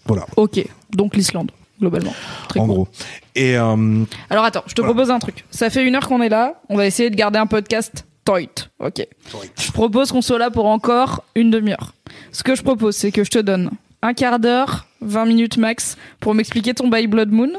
Voilà, 0.06 0.26
Ok, 0.38 0.64
donc 0.92 1.16
l'Islande 1.16 1.52
globalement. 1.80 2.14
Très 2.50 2.60
en 2.60 2.66
cool. 2.66 2.74
gros. 2.76 2.88
Et 3.36 3.56
Alors 3.56 4.44
attends, 4.44 4.64
je 4.68 4.74
te 4.74 4.82
Voilà. 4.82 4.94
propose 4.94 5.12
un 5.12 5.20
truc. 5.20 5.46
Ça 5.50 5.70
fait 5.70 5.86
une 5.88 5.96
heure 5.96 6.08
qu'on 6.10 6.22
est 6.22 6.28
là. 6.30 6.62
On 6.68 6.76
va 6.76 6.86
essayer 6.86 7.10
de 7.10 7.16
garder 7.16 7.40
un 7.40 7.46
podcast 7.46 8.06
tight. 8.26 8.70
Ok. 8.80 9.08
Je 9.58 9.72
propose 9.72 10.12
qu'on 10.12 10.22
soit 10.22 10.40
là 10.40 10.52
pour 10.52 10.66
encore 10.66 11.24
une 11.36 11.50
demi-heure. 11.52 11.94
Ce 12.34 12.44
que 12.44 12.54
je 12.56 12.64
propose, 12.64 12.98
c'est 12.98 13.12
que 13.14 13.24
je 13.24 13.30
te 13.30 13.40
donne 13.40 13.72
un 14.02 14.14
quart 14.14 14.40
d'heure, 14.40 14.88
20 15.02 15.26
minutes 15.26 15.58
max, 15.58 15.98
pour 16.20 16.34
m'expliquer 16.34 16.74
ton 16.74 16.88
By 16.88 17.08
Blood 17.08 17.30
Moon. 17.32 17.52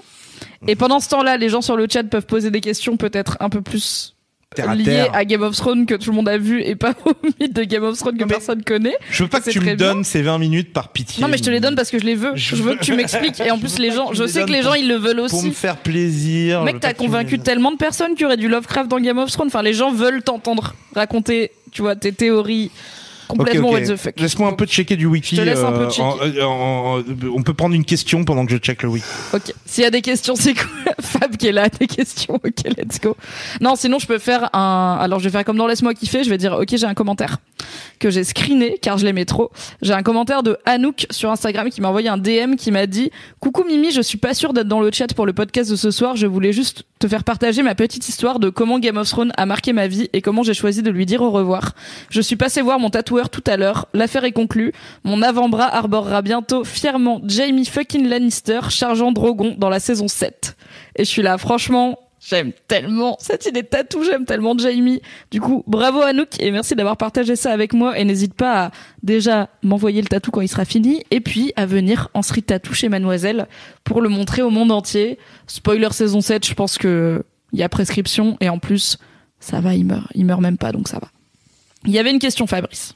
Et 0.69 0.77
pendant 0.77 1.01
ce 1.01 1.09
temps-là, 1.09 1.37
les 1.37 1.49
gens 1.49 1.63
sur 1.63 1.77
le 1.77 1.87
chat 1.91 2.03
peuvent 2.05 2.27
poser 2.27 2.51
des 2.51 2.61
questions 2.61 2.97
peut-être 2.97 3.37
un 3.41 3.49
peu 3.49 3.63
plus 3.63 4.15
terre 4.55 4.69
à 4.71 4.75
liées 4.75 4.85
terre. 4.85 5.11
à 5.15 5.25
Game 5.25 5.43
of 5.43 5.55
Thrones 5.57 5.87
que 5.87 5.95
tout 5.95 6.11
le 6.11 6.17
monde 6.17 6.29
a 6.29 6.37
vu 6.37 6.61
et 6.63 6.75
pas 6.75 6.93
au 7.05 7.13
mythe 7.41 7.55
de 7.55 7.63
Game 7.65 7.85
of 7.85 7.97
Thrones 7.99 8.17
que 8.19 8.25
mais- 8.25 8.29
personne 8.31 8.63
connaît. 8.65 8.97
Je 9.11 9.23
veux 9.23 9.29
pas 9.29 9.41
que 9.41 9.49
tu 9.51 9.61
me 9.61 9.65
bien. 9.65 9.77
donnes 9.77 10.03
ces 10.05 10.23
20 10.23 10.39
minutes 10.39 10.73
par 10.73 10.89
pitié. 10.93 11.23
Non 11.23 11.29
mais 11.29 11.39
je 11.39 11.45
te 11.45 11.51
les 11.51 11.61
donne 11.61 11.77
parce 11.77 11.89
que 11.91 11.99
je 11.99 12.05
les 12.05 12.15
veux. 12.17 12.33
Je 12.35 12.57
Je 12.57 12.63
veux 12.63 12.75
que 12.75 12.83
tu 12.85 12.95
m'expliques. 12.95 13.39
Et 13.41 13.51
en 13.51 13.59
plus 13.59 13.79
les 13.79 13.91
gens, 13.93 14.13
je 14.13 14.27
sais 14.27 14.45
que 14.45 14.51
les 14.51 14.63
gens 14.63 14.71
pour- 14.71 14.77
ils 14.77 14.89
le 14.89 14.97
veulent 14.97 15.17
pour 15.29 15.39
aussi. 15.39 15.47
me 15.47 15.53
faire 15.53 15.77
plaisir. 15.77 16.63
Mec, 16.65 16.81
t'as 16.81 16.89
me- 16.89 16.95
convaincu 16.95 17.39
tellement 17.39 17.71
de 17.71 17.77
personnes 17.77 18.13
qu'il 18.15 18.23
y 18.23 18.25
aurait 18.27 18.37
du 18.37 18.49
Lovecraft 18.49 18.91
dans 18.91 18.99
Game 19.01 19.19
of 19.19 19.31
Thrones. 19.31 19.47
Enfin, 19.49 19.63
les 19.63 19.73
gens 19.73 19.93
veulent 19.93 20.23
t'entendre 20.23 20.75
raconter, 20.95 21.53
tu 21.71 21.83
vois, 21.83 21.95
tes 21.97 22.13
théories 22.13 22.71
complètement 23.31 23.71
what 23.71 23.81
the 23.83 23.97
fuck. 23.97 24.19
Laisse-moi 24.19 24.49
un 24.49 24.53
peu 24.53 24.67
checker 24.67 24.97
du 24.97 25.07
wiki. 25.07 25.37
Je 25.37 25.41
te 25.43 25.47
laisse 25.47 25.59
un 25.61 25.73
peu 25.73 25.83
euh, 25.85 25.91
checker. 25.91 26.03
en- 26.03 26.19
euh, 26.21 26.43
en- 26.45 26.99
en- 26.99 27.03
on 27.35 27.43
peut 27.43 27.55
prendre 27.55 27.75
une 27.75 27.85
question 27.85 28.25
pendant 28.25 28.45
que 28.47 28.53
je 28.53 28.59
check 28.59 28.83
le 28.83 28.89
wiki. 28.91 29.07
Ok. 29.33 29.53
S'il 29.67 29.85
y 29.85 29.87
a 29.87 29.91
des 29.91 30.03
questions, 30.03 30.35
c'est 30.37 30.55
cool. 30.55 30.69
Fab 31.01 31.37
qui 31.37 31.49
est 31.49 31.53
là, 31.53 31.69
des 31.69 31.87
questions. 31.87 32.35
Ok, 32.35 32.65
let's 32.77 33.01
go. 33.01 33.17
Non, 33.61 33.77
sinon 33.77 33.99
je 33.99 34.07
peux 34.07 34.19
faire 34.19 34.51
un. 34.55 34.99
Alors 35.01 35.19
je 35.19 35.25
vais 35.25 35.31
faire 35.31 35.45
comme 35.45 35.57
dans 35.57 35.67
Laisse-moi 35.67 35.95
kiffer. 35.95 36.25
Je 36.25 36.31
vais 36.31 36.39
dire, 36.39 36.53
ok, 36.61 36.69
j'ai 36.77 36.87
un 36.87 36.95
commentaire 36.95 37.39
que 37.99 38.11
j'ai 38.11 38.25
screené 38.25 38.79
car 38.81 38.97
je 38.99 39.05
l'aimais 39.05 39.25
trop. 39.27 39.51
J'ai 39.83 39.93
un 39.93 40.03
commentaire 40.03 40.43
de 40.43 40.57
Anouk 40.65 41.07
sur 41.11 41.31
Instagram 41.31 41.69
qui 41.71 41.81
m'a 41.81 41.89
envoyé 41.89 42.09
un 42.09 42.17
DM 42.19 42.55
qui 42.57 42.71
m'a 42.71 42.87
dit 42.87 43.11
Coucou 43.41 43.65
Mimi, 43.65 43.91
je 43.93 44.01
suis 44.01 44.17
pas 44.19 44.33
sûre 44.35 44.53
d'être 44.53 44.69
dans 44.69 44.81
le 44.81 44.91
chat 44.93 45.13
pour 45.15 45.27
le 45.27 45.33
podcast 45.33 45.71
de 45.71 45.77
ce 45.77 45.91
soir. 45.91 46.17
Je 46.17 46.27
voulais 46.27 46.53
juste 46.53 46.85
te 46.99 47.07
faire 47.09 47.25
partager 47.25 47.63
ma 47.63 47.75
petite 47.75 48.09
histoire 48.09 48.39
de 48.39 48.49
comment 48.51 48.79
Game 48.79 48.97
of 48.97 49.09
Thrones 49.09 49.33
a 49.37 49.45
marqué 49.47 49.73
ma 49.73 49.87
vie 49.87 50.09
et 50.13 50.23
comment 50.23 50.43
j'ai 50.43 50.55
choisi 50.55 50.83
de 50.83 50.91
lui 50.91 51.05
dire 51.07 51.21
au 51.23 51.31
revoir. 51.31 51.73
Je 52.11 52.21
suis 52.21 52.37
passé 52.37 52.63
voir 52.63 52.79
mon 52.79 52.91
tout 53.29 53.45
à 53.47 53.57
l'heure. 53.57 53.89
L'affaire 53.93 54.25
est 54.25 54.33
conclue. 54.33 54.73
Mon 55.05 55.21
avant-bras 55.21 55.67
arborera 55.67 56.23
bientôt 56.23 56.65
fièrement 56.65 57.21
Jamie 57.27 57.67
fucking 57.67 58.09
Lannister 58.09 58.61
chargeant 58.71 59.13
Drogon 59.13 59.55
dans 59.59 59.69
la 59.69 59.81
saison 59.81 60.09
7. 60.09 60.57
Et 60.97 61.05
je 61.05 61.09
suis 61.11 61.23
là, 61.23 61.37
franchement, 61.37 61.99
j'aime 62.21 62.53
tellement 62.69 63.17
cette 63.19 63.47
idée 63.47 63.63
de 63.63 63.67
tatou, 63.67 64.05
j'aime 64.05 64.25
tellement 64.25 64.57
Jamie. 64.57 65.01
Du 65.31 65.41
coup, 65.41 65.65
bravo 65.67 66.01
Anouk 66.03 66.41
et 66.41 66.51
merci 66.51 66.75
d'avoir 66.75 66.97
partagé 66.97 67.37
ça 67.37 67.53
avec 67.53 67.73
moi 67.73 67.99
et 67.99 68.05
n'hésite 68.05 68.35
pas 68.35 68.67
à 68.67 68.71
déjà 69.03 69.49
m'envoyer 69.63 70.01
le 70.03 70.09
tatou 70.09 70.31
quand 70.31 70.41
il 70.41 70.49
sera 70.49 70.65
fini 70.65 71.03
et 71.11 71.21
puis 71.21 71.53
à 71.57 71.67
venir 71.67 72.09
en 72.15 72.23
street 72.23 72.43
tattoo 72.43 72.75
chez 72.75 72.89
Mademoiselle 72.89 73.49
pour 73.85 74.01
le 74.01 74.09
montrer 74.09 74.43
au 74.43 74.51
monde 74.51 74.71
entier. 74.71 75.19
Spoiler 75.47 75.91
saison 75.93 76.21
7, 76.21 76.47
je 76.47 76.55
pense 76.55 76.79
que 76.79 77.25
il 77.53 77.59
y 77.59 77.63
a 77.63 77.69
prescription 77.69 78.37
et 78.41 78.49
en 78.49 78.59
plus, 78.59 78.99
ça 79.41 79.61
va, 79.61 79.75
il 79.75 79.85
meurt, 79.85 80.07
il 80.15 80.25
meurt 80.25 80.41
même 80.41 80.59
pas 80.59 80.73
donc 80.73 80.89
ça 80.89 80.99
va. 80.99 81.09
Il 81.85 81.93
y 81.93 81.99
avait 81.99 82.11
une 82.11 82.19
question 82.19 82.47
Fabrice. 82.47 82.95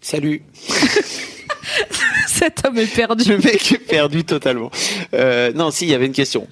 Salut. 0.00 0.42
Cet 2.26 2.64
homme 2.64 2.78
est 2.78 2.94
perdu. 2.94 3.28
Le 3.28 3.38
mec 3.38 3.72
est 3.72 3.78
perdu 3.78 4.24
totalement. 4.24 4.70
Euh, 5.14 5.52
non, 5.52 5.70
si, 5.70 5.84
il 5.84 5.90
y 5.90 5.94
avait 5.94 6.06
une 6.06 6.12
question 6.12 6.48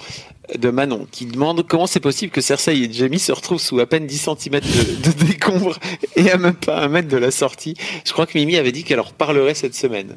de 0.57 0.71
Manon 0.71 1.07
qui 1.11 1.27
demande 1.27 1.67
comment 1.67 1.87
c'est 1.87 2.01
possible 2.01 2.33
que 2.33 2.41
Cersei 2.41 2.77
et 2.77 2.93
Jamie 2.93 3.19
se 3.19 3.33
retrouvent 3.33 3.61
sous 3.61 3.79
à 3.81 3.87
peine 3.87 4.07
10 4.07 4.19
cm 4.19 4.61
de, 4.61 5.11
de 5.11 5.27
décombres 5.27 5.79
et 6.17 6.31
à 6.31 6.39
même 6.39 6.55
pas 6.55 6.79
un 6.81 6.89
mètre 6.89 7.09
de 7.09 7.17
la 7.17 7.31
sortie. 7.31 7.75
Je 8.07 8.13
crois 8.13 8.27
que 8.27 8.37
Mimi 8.39 8.57
avait 8.57 8.73
dit 8.73 8.85
qu'elle 8.85 9.01
en 9.01 9.05
reparlerait 9.05 9.55
cette 9.55 9.75
semaine. 9.75 10.17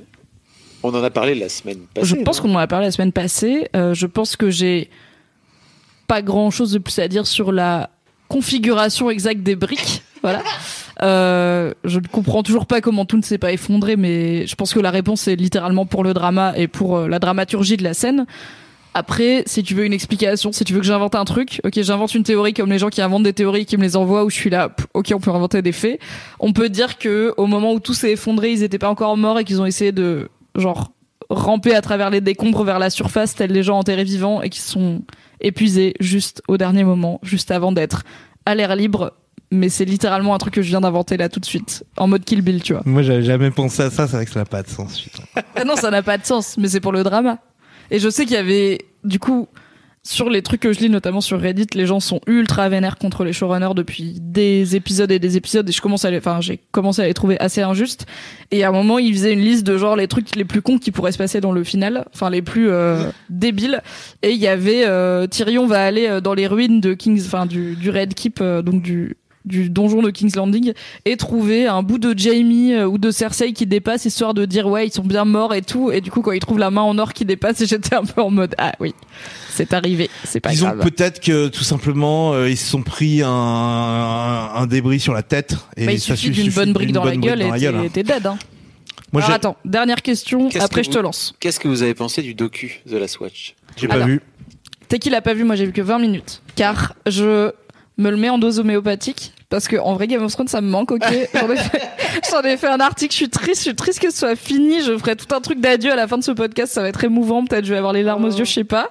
On 0.84 0.94
en 0.96 1.04
a 1.04 1.10
parlé 1.10 1.36
la 1.36 1.50
semaine 1.50 1.80
passée. 1.94 2.08
Je 2.08 2.16
pense 2.16 2.40
qu'on 2.40 2.54
en 2.56 2.60
a 2.60 2.68
parlé 2.68 2.88
la 2.88 2.92
semaine 2.92 3.12
passée. 3.12 3.68
Euh, 3.76 3.94
je 3.94 4.08
pense 4.08 4.36
que 4.36 4.50
j'ai 4.50 4.90
pas 6.08 6.22
grand 6.22 6.50
chose 6.50 6.72
de 6.72 6.80
plus 6.80 6.98
à 7.00 7.08
dire 7.08 7.28
sur 7.28 7.52
la 7.52 7.90
configuration 8.28 9.10
exacte 9.10 9.42
des 9.42 9.56
briques. 9.56 10.02
Voilà. 10.24 10.44
Euh, 11.02 11.74
je 11.84 12.00
ne 12.00 12.08
comprends 12.08 12.44
toujours 12.44 12.66
pas 12.66 12.82
comment 12.82 13.06
tout 13.06 13.18
ne 13.18 13.22
s'est 13.22 13.38
pas 13.38 13.52
effondré, 13.52 13.96
mais 13.96 14.46
je 14.48 14.56
pense 14.56 14.74
que 14.74 14.80
la 14.80 14.92
réponse 14.92 15.28
est 15.28 15.36
littéralement 15.36 15.86
pour 15.86 16.04
le 16.04 16.14
drama 16.14 16.54
et 16.56 16.68
pour 16.68 16.98
euh, 16.98 17.08
la 17.08 17.20
dramaturgie 17.20 17.78
de 17.78 17.84
la 17.84 17.94
scène. 17.94 18.26
Après, 18.94 19.44
si 19.46 19.64
tu 19.64 19.74
veux 19.74 19.86
une 19.86 19.94
explication, 19.94 20.52
si 20.52 20.66
tu 20.66 20.74
veux 20.74 20.82
que 20.82 20.86
j'invente 20.86 21.16
un 21.16 21.24
truc, 21.24 21.62
ok, 21.64 21.82
j'invente 21.82 22.14
une 22.14 22.24
théorie 22.24 22.54
comme 22.54 22.70
les 22.70 22.80
gens 22.80 22.90
qui 22.90 23.02
inventent 23.02 23.24
des 23.24 23.32
théories 23.32 23.62
et 23.62 23.66
qui 23.66 23.78
me 23.78 23.84
les 23.84 23.96
envoient 23.96 24.26
où 24.26 24.30
je 24.30 24.36
suis 24.36 24.50
là, 24.50 24.76
ok, 24.94 25.14
on 25.16 25.20
peut 25.20 25.32
inventer 25.32 25.62
des 25.62 25.72
faits. 25.72 26.00
On 26.42 26.52
peut 26.52 26.68
dire 26.68 26.98
que 26.98 27.34
au 27.38 27.48
moment 27.48 27.72
où 27.72 27.80
tout 27.80 27.94
s'est 27.94 28.12
effondré, 28.12 28.52
ils 28.52 28.64
étaient 28.64 28.80
pas 28.80 28.90
encore 28.90 29.16
morts 29.16 29.40
et 29.40 29.46
qu'ils 29.46 29.62
ont 29.62 29.66
essayé 29.66 29.94
de, 29.94 30.30
genre, 30.56 30.92
ramper 31.30 31.74
à 31.74 31.82
travers 31.82 32.10
les 32.10 32.20
décombres 32.20 32.66
vers 32.66 32.80
la 32.80 32.90
surface, 32.90 33.34
tels 33.36 33.52
les 33.52 33.64
gens 33.64 33.80
enterrés 33.80 34.04
vivants 34.04 34.42
et 34.42 34.50
qui 34.50 34.60
sont 34.60 35.04
épuisés 35.40 35.94
juste 36.02 36.44
au 36.50 36.58
dernier 36.58 36.84
moment, 36.84 37.20
juste 37.24 37.52
avant 37.52 37.72
d'être 37.72 38.04
à 38.46 38.56
l'air 38.56 38.76
libre. 38.76 39.14
Mais 39.52 39.68
c'est 39.70 39.86
littéralement 39.86 40.34
un 40.34 40.38
truc 40.38 40.54
que 40.54 40.62
je 40.62 40.70
viens 40.70 40.82
d'inventer 40.82 41.18
là 41.18 41.28
tout 41.28 41.42
de 41.42 41.46
suite, 41.46 41.84
en 41.98 42.08
mode 42.08 42.24
Kill 42.24 42.42
Bill, 42.42 42.64
tu 42.64 42.74
vois. 42.74 42.84
Moi, 42.86 43.02
j'avais 43.02 43.24
jamais 43.24 43.52
pensé 43.52 43.84
à 43.84 43.90
ça. 43.90 44.08
C'est 44.08 44.16
vrai 44.16 44.26
que 44.26 44.32
ça 44.32 44.40
n'a 44.40 44.46
pas 44.46 44.64
de 44.64 44.70
sens. 44.70 45.06
Ah 45.56 45.66
non, 45.66 45.76
ça 45.76 45.92
n'a 45.92 46.02
pas 46.02 46.18
de 46.18 46.26
sens, 46.26 46.58
mais 46.58 46.70
c'est 46.70 46.80
pour 46.80 46.92
le 46.92 47.04
drama. 47.04 47.38
Et 47.92 48.00
je 48.00 48.10
sais 48.10 48.26
qu'il 48.26 48.36
y 48.36 48.38
avait, 48.38 48.80
du 49.04 49.20
coup, 49.20 49.48
sur 50.04 50.30
les 50.30 50.42
trucs 50.42 50.62
que 50.62 50.74
je 50.74 50.80
lis, 50.80 50.90
notamment 50.90 51.22
sur 51.22 51.40
Reddit, 51.40 51.68
les 51.76 51.86
gens 51.86 52.00
sont 52.00 52.22
ultra 52.26 52.68
vénères 52.70 52.98
contre 52.98 53.24
les 53.24 53.34
showrunners 53.34 53.76
depuis 53.76 54.18
des 54.20 54.76
épisodes 54.76 55.12
et 55.12 55.20
des 55.20 55.38
épisodes, 55.38 55.68
et 55.70 55.72
je 55.72 55.82
commence 55.82 56.06
à 56.06 56.12
les, 56.12 56.18
enfin, 56.18 56.42
j'ai 56.42 56.60
commencé 56.72 57.04
à 57.04 57.06
les 57.06 57.14
trouver 57.14 57.40
assez 57.40 57.62
injustes. 57.62 58.08
Et 58.50 58.64
à 58.64 58.70
un 58.70 58.72
moment, 58.72 58.98
ils 58.98 59.14
faisaient 59.14 59.34
une 59.34 59.42
liste 59.42 59.64
de 59.66 59.78
genre 59.78 59.96
les 59.96 60.08
trucs 60.08 60.36
les 60.36 60.46
plus 60.46 60.62
cons 60.64 60.80
qui 60.80 60.92
pourraient 60.92 61.12
se 61.12 61.20
passer 61.20 61.40
dans 61.40 61.52
le 61.52 61.64
final, 61.64 62.06
enfin, 62.16 62.32
les 62.32 62.42
plus 62.42 62.70
euh, 62.70 63.12
débiles. 63.30 63.82
Et 64.24 64.32
il 64.32 64.40
y 64.40 64.48
avait, 64.48 64.86
euh, 64.88 65.28
Tyrion 65.28 65.68
va 65.68 65.84
aller 65.86 66.08
euh, 66.08 66.22
dans 66.22 66.34
les 66.34 66.48
ruines 66.48 66.82
de 66.82 66.96
Kings, 66.96 67.22
enfin, 67.26 67.46
du, 67.46 67.76
du 67.76 67.92
Red 67.92 68.16
Keep, 68.16 68.40
euh, 68.42 68.64
donc 68.64 68.82
du, 68.82 69.18
du 69.46 69.70
donjon 69.70 70.02
de 70.02 70.10
King's 70.12 70.36
Landing 70.36 70.74
et 71.06 71.18
trouver 71.18 71.68
un 71.68 71.82
bout 71.84 71.98
de 71.98 72.18
Jamie 72.18 72.74
euh, 72.74 72.88
ou 72.88 72.98
de 72.98 73.10
Cersei 73.12 73.54
qui 73.54 73.66
dépasse 73.66 74.06
histoire 74.06 74.34
de 74.34 74.46
dire 74.46 74.68
ouais 74.68 74.88
ils 74.88 74.92
sont 74.94 75.04
bien 75.04 75.26
morts 75.26 75.54
et 75.54 75.62
tout 75.62 75.92
et 75.92 76.02
du 76.02 76.12
coup 76.12 76.22
quand 76.22 76.32
ils 76.32 76.40
trouvent 76.40 76.60
la 76.60 76.70
main 76.72 76.82
en 76.82 76.98
or 77.00 77.14
qui 77.14 77.26
dépasse 77.26 77.66
j'étais 77.66 77.96
un 77.96 78.04
peu 78.06 78.22
en 78.22 78.30
mode 78.30 78.54
ah 78.58 78.74
oui 78.80 78.94
c'est 79.50 79.74
arrivé 79.74 80.10
c'est 80.24 80.40
pas 80.40 80.50
Disons 80.52 80.68
grave 80.68 80.80
peut-être 80.80 81.20
que 81.20 81.48
tout 81.48 81.64
simplement 81.64 82.34
euh, 82.34 82.50
ils 82.50 82.58
se 82.58 82.70
sont 82.70 82.84
pris 82.84 83.22
un, 83.24 83.30
un, 83.30 84.56
un 84.56 84.68
débris 84.68 85.00
sur 85.00 85.14
la 85.14 85.24
tête 85.24 85.56
et 85.78 85.86
Bah, 85.86 85.92
il 85.94 86.00
ça 86.00 86.16
suffit 86.16 86.28
suffit 86.34 86.44
d'une 86.44 86.54
bonne 86.54 86.74
brique 86.74 86.92
dans 86.92 87.04
la 87.04 87.12
bonne 87.12 87.22
gueule 87.22 87.40
brique 87.40 87.46
et 87.46 87.48
dans 87.48 87.54
la 87.54 87.60
t'es- 87.60 87.66
gueule, 87.66 87.76
hein. 87.76 87.90
t'es 87.92 88.04
dead 88.04 88.26
hein. 88.28 88.38
Moi 89.14 89.24
Alors 89.24 89.36
attends 89.36 89.58
dernière 89.66 90.02
question 90.02 90.50
après 90.60 90.82
que 90.82 90.88
je 90.88 90.92
te 90.92 91.00
lance 91.00 91.34
Qu'est-ce 91.40 91.60
que 91.60 91.68
vous 91.68 91.84
avez 91.84 91.94
pensé 91.94 92.22
du 92.22 92.34
docu 92.34 92.82
The 92.88 92.94
Last 92.94 93.20
Watch 93.20 93.56
j'ai 93.78 93.88
pas 93.88 94.00
vu. 94.00 94.22
T'es 94.90 95.00
qu'il 95.00 95.16
a 95.16 95.22
pas 95.22 95.34
vu, 95.34 95.46
moi 95.46 95.56
j'ai 95.56 95.66
vu 95.66 95.72
que 95.72 95.82
20 95.82 96.00
minutes. 96.00 96.42
Car 96.58 96.96
je 97.08 97.52
me 98.02 98.12
le 98.12 98.18
mets 98.18 98.30
en 98.30 98.38
dose 98.38 98.60
homéopathique. 98.60 99.34
Parce 99.50 99.68
que 99.68 99.76
en 99.76 99.96
vrai 99.96 100.08
Game 100.08 100.24
of 100.24 100.32
Thrones 100.32 100.48
ça 100.48 100.62
me 100.62 100.70
manque 100.70 100.92
ok. 100.92 101.04
J'en 101.34 101.50
ai, 101.50 101.58
fait, 101.58 101.82
j'en 102.32 102.42
ai 102.42 102.56
fait 102.56 102.68
un 102.68 102.80
article 102.80 103.12
je 103.12 103.18
suis 103.18 103.30
triste 103.30 103.58
je 103.58 103.62
suis 103.62 103.76
triste 103.76 104.00
que 104.00 104.10
ce 104.10 104.18
soit 104.18 104.38
fini. 104.38 104.82
Je 104.82 104.98
ferai 104.98 105.18
tout 105.18 105.36
un 105.36 105.42
truc 105.42 105.60
d'adieu 105.60 105.92
à 105.92 105.98
la 105.98 106.08
fin 106.08 106.18
de 106.18 106.24
ce 106.24 106.32
podcast 106.32 106.72
ça 106.72 106.82
va 106.82 106.88
être 106.88 107.04
émouvant. 107.04 107.44
Peut-être 107.44 107.66
je 107.66 107.72
vais 107.72 107.78
avoir 107.78 107.92
les 107.92 108.02
larmes 108.02 108.24
aux 108.24 108.32
yeux 108.32 108.46
je 108.46 108.52
sais 108.52 108.64
pas. 108.64 108.90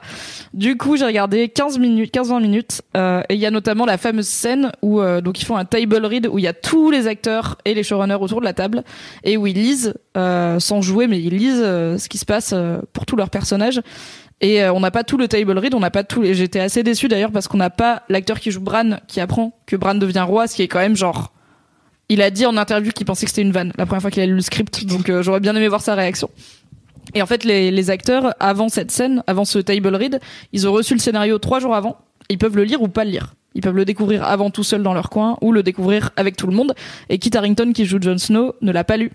Du 0.53 0.77
coup 0.77 0.99
j'ai 0.99 1.07
regardé 1.07 1.49
15 1.49 1.79
minutes 1.79 2.15
15-20 2.15 2.43
minutes 2.43 2.83
euh, 2.95 3.23
et 3.31 3.35
il 3.35 3.41
y 3.41 3.47
a 3.47 3.51
notamment 3.51 3.87
la 3.87 3.97
fameuse 3.97 4.29
scène 4.29 4.71
où 4.83 5.01
euh, 5.01 5.23
donc 5.23 5.41
ils 5.41 5.47
font 5.47 5.57
un 5.57 5.65
table 5.65 6.05
read 6.05 6.27
où 6.27 6.39
il 6.39 6.45
y 6.45 6.49
a 6.49 6.53
tous 6.53 6.91
les 6.91 7.07
acteurs 7.07 7.57
et 7.65 7.73
les 7.73 7.83
showrunners 7.83 8.19
autour 8.21 8.41
de 8.41 8.45
la 8.45 8.53
table 8.53 8.85
et 9.25 9.39
où 9.39 9.47
ils 9.47 9.55
lisent 9.55 9.95
euh, 10.19 10.59
sans 10.59 10.83
jouer 10.83 11.07
mais 11.07 11.23
ils 11.23 11.35
lisent 11.35 11.63
ce 11.63 12.09
qui 12.11 12.19
se 12.19 12.27
passe 12.27 12.55
pour 12.93 13.07
tous 13.07 13.17
leurs 13.17 13.31
personnages 13.31 13.81
et 14.41 14.63
euh, 14.63 14.73
on 14.73 14.81
n'a 14.81 14.91
pas 14.91 15.05
tout 15.05 15.19
le 15.19 15.29
table 15.29 15.59
read, 15.59 15.75
on 15.75 15.81
n'a 15.81 15.91
pas 15.91 16.05
tout. 16.05 16.23
Et 16.25 16.35
j'étais 16.35 16.61
assez 16.61 16.83
déçu 16.83 17.09
d'ailleurs 17.09 17.33
parce 17.33 17.49
qu'on 17.49 17.59
n'a 17.59 17.71
pas 17.71 18.03
l'acteur 18.09 18.41
qui 18.41 18.51
joue 18.51 18.61
Bran 18.61 18.99
qui 19.07 19.21
apprend 19.21 19.53
que 19.67 19.77
Bran 19.77 19.95
devient 19.95 20.25
roi, 20.27 20.47
ce 20.47 20.57
qui 20.57 20.63
est 20.63 20.69
quand 20.69 20.79
même 20.79 20.97
genre. 20.97 21.33
Il 22.09 22.23
a 22.23 22.31
dit 22.31 22.47
en 22.47 22.57
interview 22.57 22.91
qu'il 22.91 23.07
pensait 23.07 23.27
que 23.27 23.31
c'était 23.31 23.43
une 23.43 23.53
vanne 23.53 23.73
la 23.77 23.87
première 23.87 24.03
fois 24.03 24.11
qu'il 24.11 24.23
a 24.23 24.27
lu 24.27 24.35
le 24.35 24.41
script, 24.41 24.85
donc 24.87 25.09
euh, 25.09 25.23
j'aurais 25.23 25.41
bien 25.41 25.55
aimé 25.55 25.69
voir 25.69 25.83
sa 25.83 25.95
réaction. 25.95 26.31
Et 27.15 27.23
en 27.23 27.27
fait, 27.27 27.45
les, 27.45 27.71
les 27.71 27.91
acteurs, 27.91 28.35
avant 28.41 28.69
cette 28.69 28.91
scène, 28.91 29.23
avant 29.27 29.45
ce 29.45 29.59
table 29.59 29.95
read, 29.95 30.21
ils 30.53 30.69
ont 30.69 30.73
reçu 30.73 30.95
le 30.95 31.01
scénario 31.01 31.39
trois 31.39 31.61
jours 31.61 31.75
avant. 31.75 31.99
Ils 32.29 32.39
peuvent 32.39 32.57
le 32.57 32.65
lire 32.65 32.83
ou 32.83 32.89
pas 32.89 33.05
le 33.05 33.11
lire. 33.11 33.35
Ils 33.55 33.63
peuvent 33.63 33.75
le 33.75 33.85
découvrir 33.85 34.25
avant 34.25 34.51
tout 34.51 34.63
seul 34.63 34.83
dans 34.83 34.95
leur 34.95 35.11
coin 35.11 35.37
ou 35.41 35.53
le 35.53 35.63
découvrir 35.63 36.11
avec 36.17 36.37
tout 36.37 36.47
le 36.47 36.55
monde. 36.55 36.75
Et 37.09 37.19
Kit 37.19 37.37
Harington, 37.37 37.73
qui 37.73 37.85
joue 37.85 37.99
Jon 38.01 38.19
Snow, 38.19 38.55
ne 38.61 38.71
l'a 38.71 38.85
pas 38.85 38.97
lu. 38.97 39.11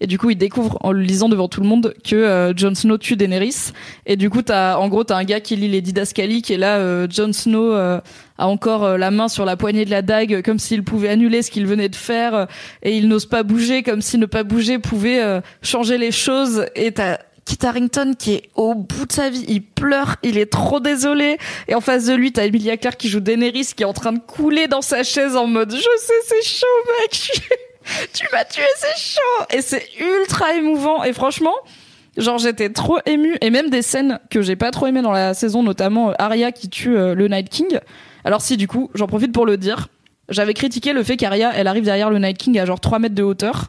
Et 0.00 0.06
du 0.06 0.18
coup, 0.18 0.30
il 0.30 0.36
découvre 0.36 0.78
en 0.82 0.92
le 0.92 1.00
lisant 1.00 1.28
devant 1.28 1.48
tout 1.48 1.60
le 1.60 1.66
monde 1.66 1.94
que 2.04 2.16
euh, 2.16 2.52
Jon 2.56 2.74
Snow 2.74 2.98
tue 2.98 3.16
Daenerys. 3.16 3.72
Et 4.06 4.16
du 4.16 4.30
coup, 4.30 4.42
t'as, 4.42 4.76
en 4.76 4.88
gros, 4.88 5.04
t'as 5.04 5.16
un 5.16 5.24
gars 5.24 5.40
qui 5.40 5.56
lit 5.56 5.68
les 5.68 5.80
didascalies 5.80 6.42
qui 6.42 6.54
est 6.54 6.58
là. 6.58 6.76
Euh, 6.76 7.06
Jon 7.10 7.32
Snow 7.32 7.72
euh, 7.72 8.00
a 8.38 8.46
encore 8.46 8.84
euh, 8.84 8.96
la 8.96 9.10
main 9.10 9.28
sur 9.28 9.44
la 9.44 9.56
poignée 9.56 9.84
de 9.84 9.90
la 9.90 10.02
dague, 10.02 10.42
comme 10.42 10.58
s'il 10.58 10.84
pouvait 10.84 11.08
annuler 11.08 11.42
ce 11.42 11.50
qu'il 11.50 11.66
venait 11.66 11.88
de 11.88 11.96
faire, 11.96 12.34
euh, 12.34 12.46
et 12.82 12.96
il 12.96 13.08
n'ose 13.08 13.26
pas 13.26 13.42
bouger, 13.42 13.82
comme 13.82 14.00
si 14.00 14.16
ne 14.16 14.26
pas 14.26 14.44
bouger 14.44 14.78
pouvait 14.78 15.20
euh, 15.20 15.40
changer 15.62 15.98
les 15.98 16.12
choses. 16.12 16.66
Et 16.76 16.92
t'as 16.92 17.18
Kit 17.44 17.58
Harington 17.64 18.14
qui 18.18 18.34
est 18.34 18.42
au 18.54 18.74
bout 18.74 19.06
de 19.06 19.12
sa 19.12 19.30
vie, 19.30 19.44
il 19.48 19.62
pleure, 19.62 20.16
il 20.22 20.38
est 20.38 20.50
trop 20.50 20.80
désolé. 20.80 21.38
Et 21.66 21.74
en 21.74 21.80
face 21.80 22.06
de 22.06 22.14
lui, 22.14 22.32
t'as 22.32 22.46
Emilia 22.46 22.76
Clarke 22.76 22.98
qui 22.98 23.08
joue 23.08 23.20
Daenerys, 23.20 23.70
qui 23.74 23.82
est 23.82 23.86
en 23.86 23.92
train 23.92 24.12
de 24.12 24.20
couler 24.20 24.68
dans 24.68 24.82
sa 24.82 25.02
chaise 25.02 25.34
en 25.34 25.46
mode, 25.46 25.72
je 25.72 25.78
sais, 25.78 26.12
c'est 26.26 26.46
chaud, 26.46 26.66
mec. 27.00 27.58
tu 28.12 28.26
m'as 28.32 28.44
tué, 28.44 28.62
c'est 28.76 28.98
chaud. 28.98 29.46
Et 29.50 29.62
c'est 29.62 29.86
ultra 30.00 30.54
émouvant. 30.54 31.04
Et 31.04 31.12
franchement, 31.12 31.54
genre 32.16 32.38
j'étais 32.38 32.70
trop 32.70 32.98
émue. 33.06 33.36
Et 33.40 33.50
même 33.50 33.70
des 33.70 33.82
scènes 33.82 34.18
que 34.30 34.42
j'ai 34.42 34.56
pas 34.56 34.70
trop 34.70 34.86
aimées 34.86 35.02
dans 35.02 35.12
la 35.12 35.34
saison, 35.34 35.62
notamment 35.62 36.10
euh, 36.10 36.14
Arya 36.18 36.52
qui 36.52 36.68
tue 36.68 36.96
euh, 36.96 37.14
le 37.14 37.28
Night 37.28 37.48
King. 37.48 37.78
Alors 38.24 38.40
si, 38.40 38.56
du 38.56 38.68
coup, 38.68 38.90
j'en 38.94 39.06
profite 39.06 39.32
pour 39.32 39.46
le 39.46 39.56
dire. 39.56 39.88
J'avais 40.28 40.54
critiqué 40.54 40.92
le 40.92 41.02
fait 41.02 41.16
qu'Arya, 41.16 41.52
elle 41.54 41.66
arrive 41.66 41.84
derrière 41.84 42.10
le 42.10 42.18
Night 42.18 42.36
King 42.36 42.58
à 42.58 42.66
genre 42.66 42.80
3 42.80 42.98
mètres 42.98 43.14
de 43.14 43.22
hauteur. 43.22 43.68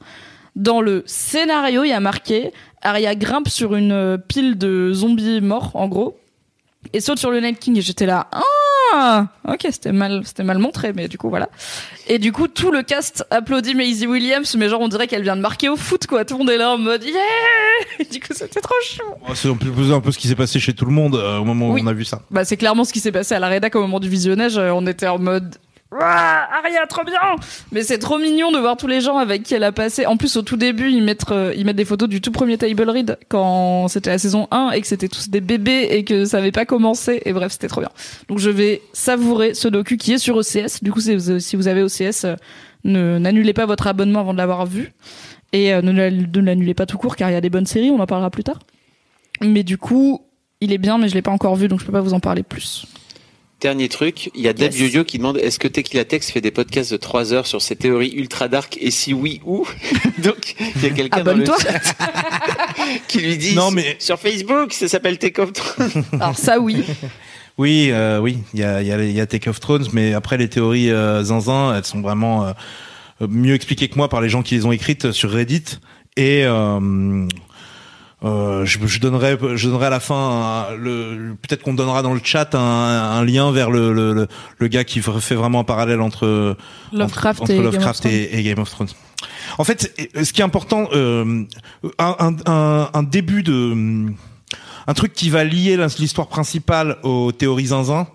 Dans 0.55 0.81
le 0.81 1.03
scénario, 1.05 1.83
il 1.83 1.89
y 1.89 1.93
a 1.93 2.01
marqué 2.01 2.51
Arya 2.81 3.15
grimpe 3.15 3.47
sur 3.47 3.75
une 3.75 3.91
euh, 3.91 4.17
pile 4.17 4.57
de 4.57 4.91
zombies 4.93 5.41
morts, 5.41 5.71
en 5.73 5.87
gros, 5.87 6.17
et 6.93 6.99
saute 7.01 7.19
sur 7.19 7.31
le 7.31 7.39
Night 7.39 7.59
King. 7.59 7.77
Et 7.77 7.81
j'étais 7.81 8.05
là, 8.05 8.27
ah, 8.93 9.27
ok, 9.47 9.67
c'était 9.71 9.91
mal, 9.91 10.21
c'était 10.25 10.43
mal 10.43 10.57
montré, 10.57 10.93
mais 10.93 11.07
du 11.07 11.17
coup 11.17 11.29
voilà. 11.29 11.49
Et 12.07 12.17
du 12.17 12.31
coup, 12.31 12.47
tout 12.47 12.71
le 12.71 12.81
cast 12.83 13.25
applaudit 13.29 13.75
Maisie 13.75 14.07
Williams, 14.07 14.55
mais 14.55 14.67
genre 14.69 14.81
on 14.81 14.87
dirait 14.87 15.07
qu'elle 15.07 15.21
vient 15.23 15.35
de 15.35 15.41
marquer 15.41 15.69
au 15.69 15.75
foot, 15.75 16.07
quoi. 16.07 16.25
Tout 16.25 16.35
le 16.35 16.39
monde 16.39 16.49
est 16.49 16.57
là 16.57 16.71
en 16.71 16.77
mode 16.77 17.03
yeah. 17.03 17.13
Et 17.99 18.05
du 18.05 18.19
coup, 18.19 18.33
c'était 18.33 18.61
trop 18.61 18.73
chou. 18.83 19.01
Oh, 19.27 19.35
C'est 19.35 19.49
un 19.49 19.55
peu, 19.55 19.69
un 19.93 19.99
peu 20.01 20.11
ce 20.11 20.17
qui 20.17 20.27
s'est 20.27 20.35
passé 20.35 20.59
chez 20.59 20.73
tout 20.73 20.85
le 20.85 20.91
monde 20.91 21.15
euh, 21.15 21.37
au 21.37 21.45
moment 21.45 21.69
où 21.69 21.73
Oui. 21.73 21.81
on 21.83 21.87
a 21.87 21.93
vu 21.93 22.05
ça. 22.05 22.21
Bah, 22.31 22.45
c'est 22.45 22.57
clairement 22.57 22.83
ce 22.83 22.93
qui 22.93 22.99
s'est 22.99 23.11
passé 23.11 23.35
à 23.35 23.39
la 23.39 23.47
rédac 23.47 23.75
au 23.75 23.81
moment 23.81 23.99
du 23.99 24.09
visionnage. 24.09 24.57
Euh, 24.57 24.71
On 24.73 24.85
était 24.87 25.07
en 25.07 25.19
mode. 25.19 25.55
Ouah, 25.91 26.47
Aria, 26.59 26.85
trop 26.87 27.03
bien 27.03 27.19
Mais 27.71 27.81
c'est 27.81 27.97
trop 27.97 28.19
mignon 28.19 28.51
de 28.51 28.59
voir 28.59 28.77
tous 28.77 28.85
les 28.85 29.01
gens 29.01 29.17
avec 29.17 29.41
qui 29.41 29.55
elle 29.55 29.63
a 29.63 29.71
passé. 29.71 30.05
En 30.05 30.17
plus, 30.17 30.37
au 30.37 30.43
tout 30.43 30.55
début, 30.55 30.91
ils 30.91 31.01
mettent, 31.03 31.31
euh, 31.31 31.51
ils 31.57 31.65
mettent 31.65 31.77
des 31.77 31.85
photos 31.85 32.07
du 32.07 32.21
tout 32.21 32.31
premier 32.31 32.59
table 32.59 32.87
read 32.87 33.17
quand 33.27 33.87
c'était 33.87 34.11
la 34.11 34.19
saison 34.19 34.47
1 34.51 34.69
et 34.71 34.81
que 34.81 34.87
c'était 34.87 35.07
tous 35.07 35.29
des 35.29 35.41
bébés 35.41 35.87
et 35.89 36.03
que 36.03 36.25
ça 36.25 36.37
avait 36.37 36.51
pas 36.51 36.65
commencé. 36.65 37.23
Et 37.25 37.33
bref, 37.33 37.53
c'était 37.53 37.67
trop 37.67 37.81
bien. 37.81 37.89
Donc 38.27 38.37
je 38.37 38.51
vais 38.51 38.83
savourer 38.93 39.55
ce 39.55 39.67
docu 39.67 39.97
qui 39.97 40.13
est 40.13 40.17
sur 40.19 40.35
OCS. 40.35 40.83
Du 40.83 40.91
coup, 40.91 41.01
si 41.01 41.15
vous- 41.15 41.67
avez 41.67 41.81
OCS, 41.81 42.25
euh, 42.25 42.35
ne 42.83 43.17
n'annulez 43.17 43.53
pas 43.53 43.65
votre 43.65 43.87
abonnement 43.87 44.19
avant 44.19 44.33
de 44.33 44.37
l'avoir 44.37 44.67
vu. 44.67 44.93
Et 45.53 45.73
euh, 45.73 45.81
ne, 45.81 45.91
la- 45.91 46.11
ne 46.11 46.39
l'annulez 46.41 46.75
pas 46.75 46.85
tout 46.85 46.99
court 46.99 47.15
car 47.15 47.31
il 47.31 47.33
y 47.33 47.35
a 47.35 47.41
des 47.41 47.49
bonnes 47.49 47.65
séries, 47.65 47.89
on 47.89 47.99
en 47.99 48.05
parlera 48.05 48.29
plus 48.29 48.43
tard. 48.43 48.59
Mais 49.41 49.63
du 49.63 49.79
coup, 49.79 50.21
il 50.61 50.71
est 50.71 50.77
bien, 50.77 50.99
mais 50.99 51.09
je 51.09 51.15
l'ai 51.15 51.23
pas 51.23 51.31
encore 51.31 51.55
vu, 51.55 51.67
donc 51.67 51.79
je 51.79 51.85
peux 51.85 51.91
pas 51.91 52.01
vous 52.01 52.13
en 52.13 52.19
parler 52.19 52.43
plus. 52.43 52.85
Dernier 53.61 53.89
truc, 53.89 54.31
il 54.35 54.41
y 54.41 54.47
a 54.47 54.53
Deb 54.53 54.71
Yes. 54.71 54.79
Yo-Yo 54.93 55.03
qui 55.03 55.17
demande 55.17 55.37
est-ce 55.37 55.59
que 55.59 55.67
Tequila 55.67 56.05
Tex 56.05 56.31
fait 56.31 56.39
des 56.39 56.51
podcasts 56.51 56.91
de 56.93 56.97
3 56.97 57.33
heures 57.33 57.45
sur 57.45 57.61
ses 57.61 57.75
théories 57.75 58.13
ultra 58.15 58.47
dark 58.47 58.77
et 58.79 58.89
si 58.89 59.13
oui, 59.13 59.41
où 59.45 59.67
Donc, 60.19 60.55
il 60.77 60.83
y 60.83 60.85
a 60.85 60.89
quelqu'un 60.91 61.23
dans 61.23 61.33
le 61.35 61.43
chat 61.45 61.95
qui 63.09 63.19
lui 63.19 63.37
dit 63.37 63.55
Non, 63.55 63.69
mais- 63.71 63.97
sur 63.99 64.17
Facebook, 64.17 64.71
ça 64.71 64.87
s'appelle 64.87 65.17
Take 65.17 65.41
Off 65.41 65.51
Thrones. 65.51 66.03
Alors 66.21 66.37
ça, 66.37 66.57
oui. 66.59 66.85
Oui, 67.57 67.89
euh, 67.91 68.19
oui, 68.19 68.37
il 68.53 68.61
y 68.61 68.63
a, 68.63 68.81
il 68.81 68.87
y, 68.87 68.93
a, 68.93 69.03
il 69.03 69.11
y 69.11 69.19
a 69.19 69.25
Take 69.25 69.49
of 69.49 69.59
Thrones, 69.59 69.87
mais 69.91 70.13
après 70.13 70.37
les 70.37 70.47
théories 70.47 70.89
euh, 70.89 71.21
zinzin, 71.25 71.75
elles 71.75 71.83
sont 71.83 71.99
vraiment 71.99 72.45
euh, 72.45 72.53
mieux 73.27 73.55
expliquées 73.55 73.89
que 73.89 73.95
moi 73.97 74.07
par 74.07 74.21
les 74.21 74.29
gens 74.29 74.41
qui 74.41 74.55
les 74.55 74.65
ont 74.65 74.71
écrites 74.71 75.11
sur 75.11 75.31
Reddit. 75.31 75.79
Et 76.15 76.45
euh, 78.23 78.65
je, 78.65 78.79
je 78.85 78.99
donnerai, 78.99 79.37
je 79.55 79.67
donnerai 79.69 79.85
à 79.87 79.89
la 79.89 79.99
fin 79.99 80.15
un- 80.71 80.75
le, 80.75 81.35
peut-être 81.41 81.61
qu'on 81.63 81.73
donnera 81.73 82.01
dans 82.01 82.13
le 82.13 82.19
chat 82.23 82.53
un, 82.55 82.59
un 82.59 83.23
lien 83.23 83.51
vers 83.51 83.71
le, 83.71 83.93
le, 83.93 84.13
le, 84.13 84.27
le 84.57 84.67
gars 84.67 84.83
qui 84.83 85.01
fait 85.01 85.35
vraiment 85.35 85.61
un 85.61 85.63
parallèle 85.63 86.01
entre 86.01 86.57
Lovecraft 86.91 87.41
entre, 87.41 87.51
et 87.51 87.55
entre 87.59 87.61
Game 87.63 87.67
of 87.67 87.73
Lovecraft 87.75 87.99
Thrones. 88.01 88.13
et, 88.13 88.39
et 88.39 88.43
Game 88.43 88.59
of 88.59 88.69
Thrones. 88.69 88.89
En 89.57 89.63
fait, 89.63 89.93
ce 90.21 90.33
qui 90.33 90.41
est 90.41 90.43
important, 90.43 90.87
euh, 90.93 91.43
un, 91.97 92.87
un 92.93 93.03
début 93.03 93.43
de 93.43 94.05
un 94.87 94.93
truc 94.93 95.13
qui 95.13 95.29
va 95.29 95.43
lier 95.43 95.77
l'histoire 95.99 96.27
principale 96.27 96.97
aux 97.03 97.31
théories 97.31 97.67
zinzin, 97.67 98.07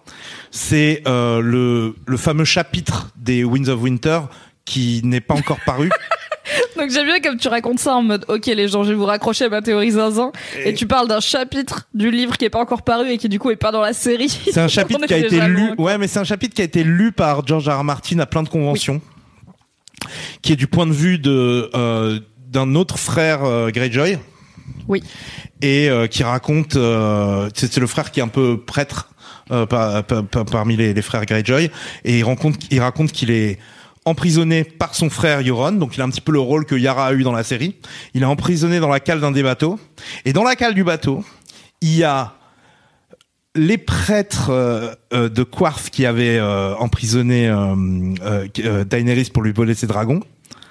c'est 0.51 1.03
euh, 1.07 1.41
le, 1.41 1.95
le 2.07 2.17
fameux 2.17 2.45
chapitre 2.45 3.11
des 3.17 3.45
Winds 3.45 3.69
of 3.69 3.81
Winter 3.81 4.21
qui 4.65 5.01
n'est 5.05 5.21
pas 5.21 5.35
encore 5.35 5.59
paru. 5.65 5.89
Donc 6.77 6.91
j'aime 6.91 7.07
bien 7.07 7.21
comme 7.21 7.37
tu 7.37 7.49
racontes 7.49 7.79
ça 7.79 7.95
en 7.95 8.03
mode 8.03 8.25
ok 8.29 8.47
les 8.47 8.69
gens 8.69 8.83
je 8.83 8.89
vais 8.91 8.95
vous 8.95 9.05
raccrocher 9.05 9.45
à 9.45 9.49
ma 9.49 9.63
théorie 9.63 9.93
zinzin 9.93 10.33
et, 10.65 10.75
tu 10.75 10.87
parles 10.87 11.07
d'un 11.09 11.21
chapitre 11.21 11.87
du 11.95 12.11
livre 12.11 12.37
qui 12.37 12.45
est 12.45 12.51
pas 12.51 12.59
encore 12.61 12.83
paru 12.83 13.11
et 13.11 13.19
qui 13.19 13.29
du 13.29 13.39
coup 13.39 13.51
est 13.51 13.57
pas 13.57 13.71
dans 13.73 13.81
la 13.81 13.93
série. 13.93 14.29
C'est 14.29 14.59
un 14.59 14.69
chapitre 14.69 15.05
qui 15.07 15.15
a 15.15 15.19
été 15.19 15.41
lu. 15.41 15.55
loin. 15.55 15.75
Ouais, 15.79 15.99
mais 15.99 16.09
c'est 16.09 16.19
un 16.19 16.25
chapitre 16.25 16.55
qui 16.55 16.63
a 16.63 16.65
été 16.65 16.83
lu 16.85 17.13
par 17.13 17.47
George 17.47 17.69
R. 17.69 17.79
R. 17.81 17.85
Martin 17.85 18.19
à 18.19 18.27
plein 18.27 18.43
de 18.43 18.49
conventions, 18.49 19.01
qui 20.43 20.53
est 20.53 20.57
du 20.57 20.67
point 20.67 20.87
de 20.87 20.93
vue 20.93 21.19
de 21.19 21.71
euh, 21.75 22.19
d'un 22.49 22.75
autre 22.75 22.99
frère 22.99 23.45
euh, 23.45 23.71
Greyjoy. 23.71 24.19
Oui. 24.89 25.03
Et 25.63 25.89
euh, 25.89 26.07
qui 26.07 26.23
raconte, 26.25 26.77
euh, 26.77 27.49
c'est 27.55 27.77
le 27.79 27.87
frère 27.87 28.11
qui 28.11 28.21
est 28.21 28.23
un 28.23 28.29
peu 28.29 28.61
prêtre 28.61 29.11
euh, 29.51 29.67
par- 29.67 30.03
par- 30.05 30.25
par- 30.25 30.45
parmi 30.45 30.77
les, 30.77 30.93
les 30.95 31.03
frères 31.03 31.25
Greyjoy, 31.25 31.71
et 32.05 32.19
il 32.19 32.25
raconte, 32.25 32.57
il 32.71 32.81
raconte 32.81 33.13
qu'il 33.13 33.31
est 33.31 33.59
emprisonné 34.05 34.65
par 34.65 34.95
son 34.95 35.09
frère 35.11 35.41
Euron, 35.47 35.73
donc 35.73 35.97
il 35.97 36.01
a 36.01 36.05
un 36.05 36.11
petit 36.11 36.21
peu 36.21 36.33
le 36.33 36.41
rôle 36.41 36.67
que 36.67 36.75
Yara 36.75 37.07
a 37.07 37.13
eu 37.15 37.23
dans 37.23 37.33
la 37.33 37.43
série. 37.45 37.77
Il 38.15 38.23
est 38.23 38.27
emprisonné 38.27 38.79
dans 38.81 38.89
la 38.89 39.01
cale 39.01 39.21
d'un 39.21 39.31
des 39.33 39.43
bateaux, 39.43 39.79
et 40.25 40.33
dans 40.33 40.45
la 40.45 40.57
cale 40.57 40.75
du 40.75 40.85
bateau, 40.85 41.25
il 41.81 41.97
y 41.97 42.05
a 42.05 42.35
les 43.57 43.79
prêtres 43.79 44.51
euh, 44.51 44.93
euh, 45.13 45.29
de 45.29 45.43
Quarth 45.45 45.91
qui 45.91 46.07
avaient 46.07 46.39
euh, 46.39 46.75
emprisonné 46.77 47.49
euh, 47.49 48.85
Daenerys 48.85 49.31
pour 49.33 49.43
lui 49.43 49.53
voler 49.53 49.75
ses 49.75 49.87
dragons, 49.87 50.21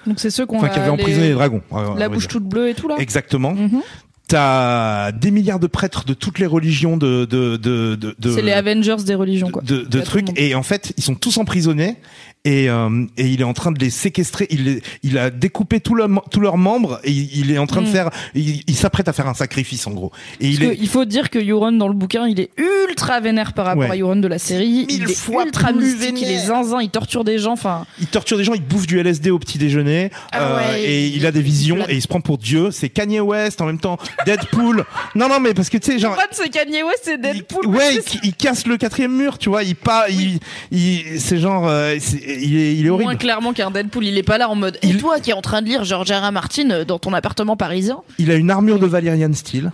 Donc 0.06 0.20
c'est 0.20 0.30
ceux 0.30 0.44
qu'on 0.46 0.58
enfin 0.58 0.68
qui 0.68 0.78
avaient 0.78 0.90
emprisonné 0.90 1.28
les 1.28 1.34
dragons. 1.34 1.62
la 1.96 2.08
bouche 2.08 2.24
dire. 2.24 2.28
toute 2.28 2.44
bleue 2.44 2.68
et 2.68 2.74
tout 2.74 2.88
là. 2.88 2.96
Exactement. 2.98 3.54
Mhm. 3.54 3.80
T'as 4.26 5.12
des 5.12 5.30
milliards 5.30 5.58
de 5.60 5.66
prêtres 5.66 6.04
de 6.06 6.14
toutes 6.14 6.38
les 6.38 6.46
religions 6.46 6.96
de 6.96 7.26
de 7.26 7.56
de 7.56 7.94
de, 7.94 8.14
de- 8.18 8.32
C'est 8.32 8.40
les 8.42 8.52
Avengers 8.52 8.96
des 9.04 9.14
religions 9.14 9.50
quoi. 9.50 9.62
de, 9.62 10.00
trucs 10.00 10.28
et 10.40 10.54
en 10.54 10.62
fait 10.62 10.94
ils 10.96 11.02
sont 11.04 11.14
tous 11.14 11.36
emprisonnés 11.36 11.96
et, 12.44 12.68
euh, 12.68 13.06
et 13.16 13.26
il 13.28 13.40
est 13.40 13.44
en 13.44 13.52
train 13.54 13.72
de 13.72 13.78
les 13.78 13.90
séquestrer. 13.90 14.46
Il, 14.50 14.64
les- 14.64 14.82
il 15.02 15.18
a 15.18 15.30
découpé 15.30 15.80
tout 15.80 15.94
le, 15.94 16.06
tous 16.30 16.40
leurs 16.40 16.58
membres 16.58 17.00
et 17.04 17.10
il, 17.10 17.38
il 17.38 17.50
est 17.50 17.58
en 17.58 17.66
train 17.66 17.82
de 17.82 17.88
Mm. 17.88 17.92
faire. 17.92 18.10
Il, 18.34 18.62
il 18.66 18.74
s'apprête 18.76 19.08
à 19.08 19.12
faire 19.12 19.26
un 19.28 19.34
sacrifice 19.34 19.86
en 19.86 19.92
gros. 19.92 20.12
Et 20.40 20.48
il 20.48 20.62
est 20.62 20.76
il 20.80 20.88
faut 20.88 21.04
dire 21.04 21.30
que 21.30 21.38
Euron 21.38 21.72
dans 21.72 21.88
le 21.88 21.94
bouquin, 21.94 22.26
il 22.28 22.40
est 22.40 22.50
ultra 22.88 23.20
vénère 23.20 23.52
par 23.52 23.66
rapport 23.66 23.82
Ouais. 23.84 23.90
à 23.90 23.96
Euron 23.96 24.16
de 24.16 24.28
la 24.28 24.38
série. 24.38 24.86
Mille 24.86 24.86
il 24.90 25.10
est 25.10 25.14
fois 25.14 25.44
ultra 25.44 25.72
plus 25.72 25.94
mystique, 25.96 26.20
il 26.20 26.30
est 26.30 26.46
zinzin, 26.46 26.80
il 26.82 26.90
torture 26.90 27.24
des 27.24 27.38
gens. 27.38 27.52
Enfin, 27.52 27.86
il 28.00 28.06
torture 28.06 28.36
des 28.36 28.44
gens, 28.44 28.54
il 28.54 28.62
bouffe 28.62 28.86
du 28.86 28.98
LSD 28.98 29.30
au 29.30 29.38
petit 29.38 29.58
déjeuner 29.58 30.10
Ah 30.32 30.42
euh, 30.42 30.56
ouais, 30.72 30.82
et 30.82 31.06
il- 31.08 31.24
a 31.26 31.32
des 31.32 31.42
visions 31.42 31.78
et 31.88 31.94
il 31.94 32.02
se 32.02 32.08
prend 32.08 32.20
pour 32.20 32.36
Dieu. 32.38 32.70
C'est 32.70 32.88
Kanye 32.90 33.20
West 33.20 33.60
en 33.62 33.66
même 33.66 33.78
temps, 33.80 33.96
Deadpool. 34.26 34.84
non 35.14 35.28
non 35.28 35.40
mais 35.40 35.54
parce 35.54 35.70
que 35.70 35.78
tu 35.78 35.92
sais 35.92 35.98
genre. 35.98 36.16
C'est 36.32 36.50
Kanye 36.50 36.82
West, 36.82 37.00
c'est 37.04 37.20
Deadpool. 37.20 37.66
Ouais, 37.66 37.98
il, 38.22 38.34
casse 38.34 38.66
le 38.66 38.76
quatrième 38.76 39.16
mur, 39.16 39.38
tu 39.38 39.48
vois. 39.48 39.62
Il 39.62 39.74
pas, 39.76 40.06
il, 40.10 40.38
il, 40.70 41.20
c'est 41.20 41.38
genre, 41.38 41.66
euh, 41.68 41.96
il 42.40 42.56
est, 42.56 42.74
il 42.76 42.86
est 42.86 42.90
horrible. 42.90 43.04
Moins 43.10 43.16
clairement 43.16 43.52
qu'un 43.52 43.70
Deadpool, 43.70 44.04
il 44.06 44.16
est 44.18 44.22
pas 44.22 44.38
là 44.38 44.48
en 44.48 44.54
mode. 44.54 44.78
Et 44.82 44.88
Il- 44.88 44.98
toi 44.98 45.20
qui 45.20 45.30
es 45.30 45.34
en 45.34 45.42
train 45.42 45.62
de 45.62 45.66
lire 45.66 45.84
George 45.84 46.10
R. 46.10 46.28
R. 46.28 46.32
Martin 46.32 46.70
euh, 46.70 46.84
dans 46.84 46.98
ton 46.98 47.12
appartement 47.12 47.56
parisien? 47.56 47.98
Il 48.18 48.30
a 48.30 48.34
une 48.34 48.50
armure 48.50 48.78
de 48.78 48.86
Valerian 48.86 49.32
Steel. 49.32 49.72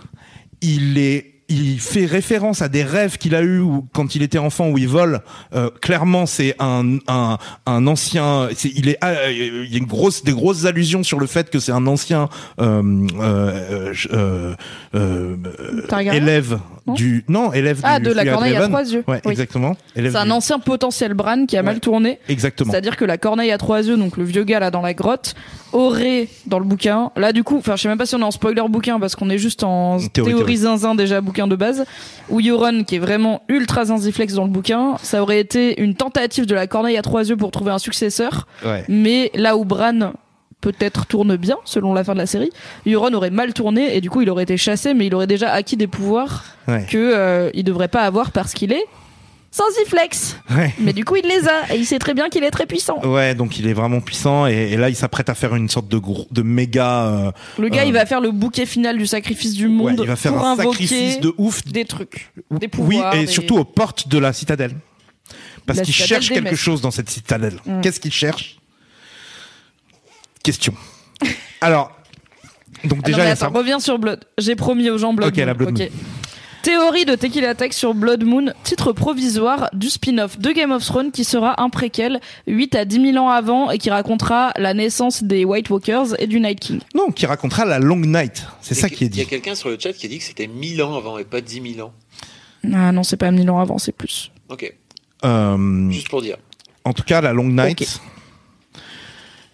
Il 0.61 0.97
est 0.97 1.27
il 1.53 1.81
fait 1.81 2.05
référence 2.05 2.61
à 2.61 2.69
des 2.69 2.81
rêves 2.81 3.17
qu'il 3.17 3.35
a 3.35 3.43
eu 3.43 3.61
quand 3.91 4.15
il 4.15 4.21
était 4.21 4.37
enfant 4.37 4.69
où 4.69 4.77
il 4.77 4.87
vole. 4.87 5.19
Euh, 5.53 5.69
clairement, 5.81 6.25
c'est 6.25 6.55
un, 6.59 6.97
un, 7.09 7.37
un 7.65 7.87
ancien. 7.87 8.47
il 8.63 8.87
est, 8.87 8.97
ah, 9.01 9.29
il 9.29 9.69
y 9.69 9.75
a 9.75 9.77
une 9.77 9.85
grosse, 9.85 10.23
des 10.23 10.31
grosses 10.31 10.63
allusions 10.63 11.03
sur 11.03 11.19
le 11.19 11.27
fait 11.27 11.49
que 11.49 11.59
c'est 11.59 11.73
un 11.73 11.87
ancien 11.87 12.29
euh, 12.61 13.05
euh, 13.19 13.93
euh, 14.13 14.55
euh, 14.95 15.35
euh, 15.91 16.11
élève 16.13 16.57
Non 16.87 16.93
du 16.93 17.23
non 17.27 17.53
élève 17.53 17.79
Ah, 17.83 17.99
du 17.99 18.05
de 18.07 18.11
la 18.11 18.25
corneille 18.25 18.55
à 18.55 18.67
trois 18.67 18.81
yeux. 18.91 19.03
Ouais, 19.07 19.21
Oui. 19.25 19.31
exactement. 19.33 19.75
C'est 19.95 20.15
un 20.15 20.25
du- 20.25 20.31
ancien 20.31 20.57
potentiel 20.57 21.13
Bran 21.13 21.45
qui 21.45 21.55
a 21.55 21.59
Ouais. 21.59 21.65
mal 21.65 21.79
tourné. 21.79 22.17
Exactement. 22.27 22.71
C'est-à-dire 22.71 22.97
que 22.97 23.05
la 23.05 23.19
corneille 23.19 23.51
à 23.51 23.59
trois 23.59 23.85
yeux, 23.87 23.97
donc 23.97 24.17
le 24.17 24.23
vieux 24.23 24.43
gars 24.43 24.59
là 24.59 24.71
dans 24.71 24.81
la 24.81 24.95
grotte, 24.95 25.35
aurait 25.73 26.27
dans 26.47 26.57
le 26.59 26.65
bouquin, 26.65 27.11
là 27.15 27.33
du 27.33 27.43
coup, 27.43 27.57
enfin 27.57 27.75
je 27.75 27.83
sais 27.83 27.87
même 27.87 27.97
pas 27.99 28.05
si 28.07 28.15
on 28.15 28.19
est 28.19 28.23
en 28.23 28.31
spoiler 28.31 28.63
bouquin 28.67 28.99
parce 28.99 29.15
qu'on 29.15 29.29
est 29.29 29.37
juste 29.37 29.63
en 29.63 29.99
Théorie, 30.11 30.57
zinzin 30.57 30.95
déjà 30.95 31.21
bouquin 31.21 31.47
de 31.47 31.55
base, 31.55 31.85
où 32.29 32.41
Euron 32.41 32.83
qui 32.83 32.95
est 32.95 32.99
vraiment 32.99 33.43
ultra 33.47 33.85
zinziflex 33.85 34.33
dans 34.33 34.45
le 34.45 34.49
bouquin, 34.49 34.95
ça 35.03 35.21
aurait 35.21 35.39
été 35.39 35.79
une 35.81 35.93
tentative 35.95 36.45
de 36.47 36.55
la 36.55 36.65
corneille 36.67 36.97
à 36.97 37.01
trois 37.03 37.29
yeux 37.29 37.37
pour 37.37 37.51
trouver 37.51 37.71
un 37.71 37.77
successeur, 37.79 38.47
Ouais. 38.65 38.83
mais 38.89 39.31
là 39.35 39.55
où 39.55 39.65
Bran 39.65 40.13
peut-être 40.61 41.05
tourne 41.07 41.35
bien 41.35 41.57
selon 41.65 41.93
la 41.93 42.03
fin 42.03 42.13
de 42.13 42.19
la 42.19 42.27
série, 42.27 42.51
Euron 42.87 43.11
aurait 43.13 43.31
mal 43.31 43.53
tourné 43.53 43.95
et 43.95 43.99
du 44.01 44.09
coup 44.09 44.21
il 44.21 44.29
aurait 44.29 44.43
été 44.43 44.57
chassé 44.57 44.93
mais 44.93 45.07
il 45.07 45.15
aurait 45.15 45.27
déjà 45.27 45.51
acquis 45.51 45.75
des 45.77 45.87
pouvoirs 45.87 46.45
Ouais. 46.67 46.85
que 46.89 46.97
euh, 46.97 47.49
il 47.55 47.63
devrait 47.63 47.87
pas 47.87 48.01
avoir 48.03 48.31
parce 48.31 48.53
qu'il 48.53 48.71
est 48.71 48.85
Zanziflex. 49.53 50.37
Ouais. 50.55 50.73
Mais 50.79 50.93
du 50.93 51.03
coup, 51.03 51.17
il 51.17 51.27
les 51.27 51.45
a 51.45 51.73
et 51.73 51.77
il 51.77 51.85
sait 51.85 51.99
très 51.99 52.13
bien 52.13 52.29
qu'il 52.29 52.41
est 52.45 52.51
très 52.51 52.65
puissant. 52.65 52.99
Ouais, 53.05 53.35
donc 53.35 53.59
il 53.59 53.67
est 53.67 53.73
vraiment 53.73 53.99
puissant 53.99 54.47
et, 54.47 54.53
et 54.71 54.77
là 54.77 54.87
il 54.87 54.95
s'apprête 54.95 55.27
à 55.27 55.35
faire 55.35 55.55
une 55.55 55.67
sorte 55.67 55.89
de 55.89 55.97
gros, 55.97 56.25
de 56.31 56.41
méga. 56.41 57.05
euh, 57.07 57.31
Le 57.59 57.67
gars, 57.67 57.81
Euh, 57.81 57.85
il 57.85 57.91
va 57.93 58.05
faire 58.05 58.21
le 58.21 58.31
bouquet 58.31 58.65
final 58.65 58.97
du 58.97 59.05
sacrifice 59.05 59.53
du 59.53 59.67
monde 59.67 59.87
ouais, 59.99 60.03
il 60.05 60.07
va 60.07 60.15
faire 60.15 60.33
pour 60.33 60.45
un 60.45 60.55
sacrifice 60.55 61.19
de 61.19 61.33
ouf. 61.37 61.65
des 61.65 61.83
trucs, 61.83 62.31
des 62.49 62.59
oui, 62.61 62.67
pouvoirs. 62.69 63.13
et 63.15 63.25
des- 63.25 63.27
surtout 63.27 63.57
aux 63.57 63.65
portes 63.65 64.07
de 64.07 64.17
la 64.17 64.31
citadelle. 64.31 64.75
Parce 65.65 65.81
qu'il 65.81 65.93
cherche 65.93 66.29
quelque 66.29 66.55
chose 66.55 66.79
dans 66.81 66.91
cette 66.91 67.09
citadelle. 67.09 67.57
Mm. 67.65 67.81
Qu'est-ce 67.81 67.99
qu'il 67.99 68.13
cherche? 68.13 68.57
Question. 70.43 70.73
Alors, 71.61 71.91
donc 72.83 72.99
Ah 73.03 73.05
déjà 73.07 73.17
mais 73.19 73.23
il 73.23 73.27
y 73.27 73.29
a 73.29 73.33
attends, 73.33 73.53
ça. 73.53 73.57
reviens 73.59 73.79
sur 73.79 73.99
Blood. 73.99 74.25
J'ai 74.37 74.55
promis 74.55 74.89
aux 74.89 74.97
gens 74.97 75.13
Blood 75.13 75.29
Ok, 75.29 75.37
Moon. 75.37 75.45
la 75.45 75.53
Blood 75.53 75.69
Ok. 75.71 75.79
Moon. 75.79 75.87
Théorie 76.63 77.05
de 77.05 77.15
Tequila 77.15 77.55
Tech 77.55 77.73
sur 77.73 77.95
Blood 77.95 78.23
Moon, 78.23 78.53
titre 78.63 78.91
provisoire 78.91 79.69
du 79.73 79.89
spin-off 79.89 80.37
de 80.37 80.51
Game 80.51 80.71
of 80.71 80.85
Thrones 80.85 81.11
qui 81.11 81.23
sera 81.23 81.59
un 81.59 81.69
préquel 81.71 82.19
8 82.45 82.75
à 82.75 82.85
10 82.85 83.13
000 83.13 83.17
ans 83.17 83.29
avant 83.29 83.71
et 83.71 83.79
qui 83.79 83.89
racontera 83.89 84.53
la 84.57 84.75
naissance 84.75 85.23
des 85.23 85.43
White 85.43 85.71
Walkers 85.71 86.13
et 86.19 86.27
du 86.27 86.39
Night 86.39 86.59
King. 86.59 86.79
Non, 86.93 87.09
qui 87.11 87.25
racontera 87.25 87.65
la 87.65 87.79
Long 87.79 87.97
Night. 87.97 88.45
C'est 88.61 88.75
ça 88.75 88.89
qui 88.89 89.05
est 89.05 89.07
Il 89.07 89.17
y 89.17 89.21
a 89.21 89.23
dit. 89.23 89.29
quelqu'un 89.31 89.55
sur 89.55 89.69
le 89.69 89.77
chat 89.79 89.91
qui 89.93 90.05
a 90.05 90.09
dit 90.09 90.19
que 90.19 90.23
c'était 90.23 90.45
1000 90.45 90.83
ans 90.83 90.95
avant 90.95 91.17
et 91.17 91.23
pas 91.23 91.41
10 91.41 91.73
000 91.77 91.87
ans. 91.87 91.93
Ah 92.71 92.91
non, 92.91 93.01
c'est 93.01 93.17
pas 93.17 93.31
1000 93.31 93.49
ans 93.49 93.59
avant, 93.59 93.79
c'est 93.79 93.91
plus. 93.91 94.31
Ok, 94.49 94.71
Euh, 95.25 95.89
juste 95.89 96.09
pour 96.09 96.21
dire. 96.21 96.37
en 96.85 96.93
tout 96.93 97.03
cas, 97.03 97.21
la 97.21 97.33
Long 97.33 97.47
Night. 97.49 97.99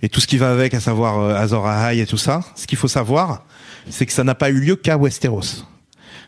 Et 0.01 0.09
tout 0.09 0.19
ce 0.19 0.27
qui 0.27 0.37
va 0.37 0.51
avec, 0.51 0.73
à 0.73 0.79
savoir 0.79 1.19
euh, 1.19 1.35
Azor 1.35 1.67
Ahai 1.67 1.99
et 1.99 2.05
tout 2.05 2.17
ça. 2.17 2.41
Ce 2.55 2.67
qu'il 2.67 2.77
faut 2.77 2.87
savoir, 2.87 3.45
c'est 3.89 4.05
que 4.05 4.13
ça 4.13 4.23
n'a 4.23 4.35
pas 4.35 4.49
eu 4.49 4.59
lieu 4.59 4.75
qu'à 4.75 4.97
Westeros. 4.97 5.65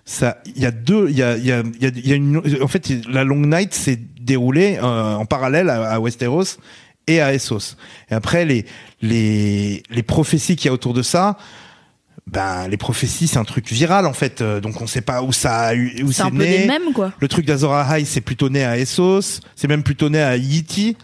Ça, 0.06 0.38
il 0.56 0.62
y 0.62 0.66
a 0.66 0.72
deux, 0.72 1.08
il 1.10 1.18
y 1.18 1.24
a, 1.24 1.38
il 1.38 1.46
y 1.46 1.52
a, 1.52 1.62
il 1.82 2.08
y 2.08 2.14
a, 2.14 2.16
une, 2.16 2.42
en 2.62 2.68
fait, 2.68 2.90
la 3.08 3.24
Long 3.24 3.46
Night 3.46 3.74
s'est 3.74 4.00
déroulée 4.22 4.80
euh, 4.82 5.16
en 5.16 5.26
parallèle 5.26 5.70
à, 5.70 5.92
à 5.92 6.00
Westeros 6.00 6.58
et 7.06 7.22
à 7.22 7.34
Essos. 7.34 7.76
Et 8.10 8.16
après, 8.16 8.46
les, 8.46 8.66
les, 9.02 9.84
les 9.90 10.04
prophéties 10.04 10.56
qu'il 10.56 10.66
y 10.68 10.70
a 10.70 10.74
autour 10.74 10.94
de 10.94 11.04
ça, 11.04 11.38
ben, 12.28 12.68
les 12.68 12.78
prophéties, 12.78 13.28
c'est 13.28 13.38
un 13.38 13.44
truc 13.44 13.72
viral, 13.72 14.06
en 14.06 14.14
fait. 14.14 14.42
Euh, 14.42 14.60
Donc, 14.62 14.82
on 14.82 14.88
sait 14.88 15.02
pas 15.02 15.22
où 15.24 15.32
ça 15.32 15.60
a 15.62 15.74
eu, 15.74 16.04
où 16.04 16.12
C'est 16.12 16.18
c'est 16.18 16.22
un 16.24 16.32
peu 16.32 16.38
né. 16.38 16.68
mêmes, 16.68 16.94
quoi. 16.94 17.12
Le 17.20 17.28
truc 17.28 17.46
d'Azor 17.46 17.74
Ahai, 17.74 18.06
c'est 18.06 18.22
plutôt 18.22 18.50
né 18.50 18.64
à 18.64 18.78
Essos, 18.78 19.42
c'est 19.56 19.68
même 19.68 19.84
plutôt 19.84 20.10
né 20.10 20.22
à 20.22 20.38
Yiti, 20.38 20.96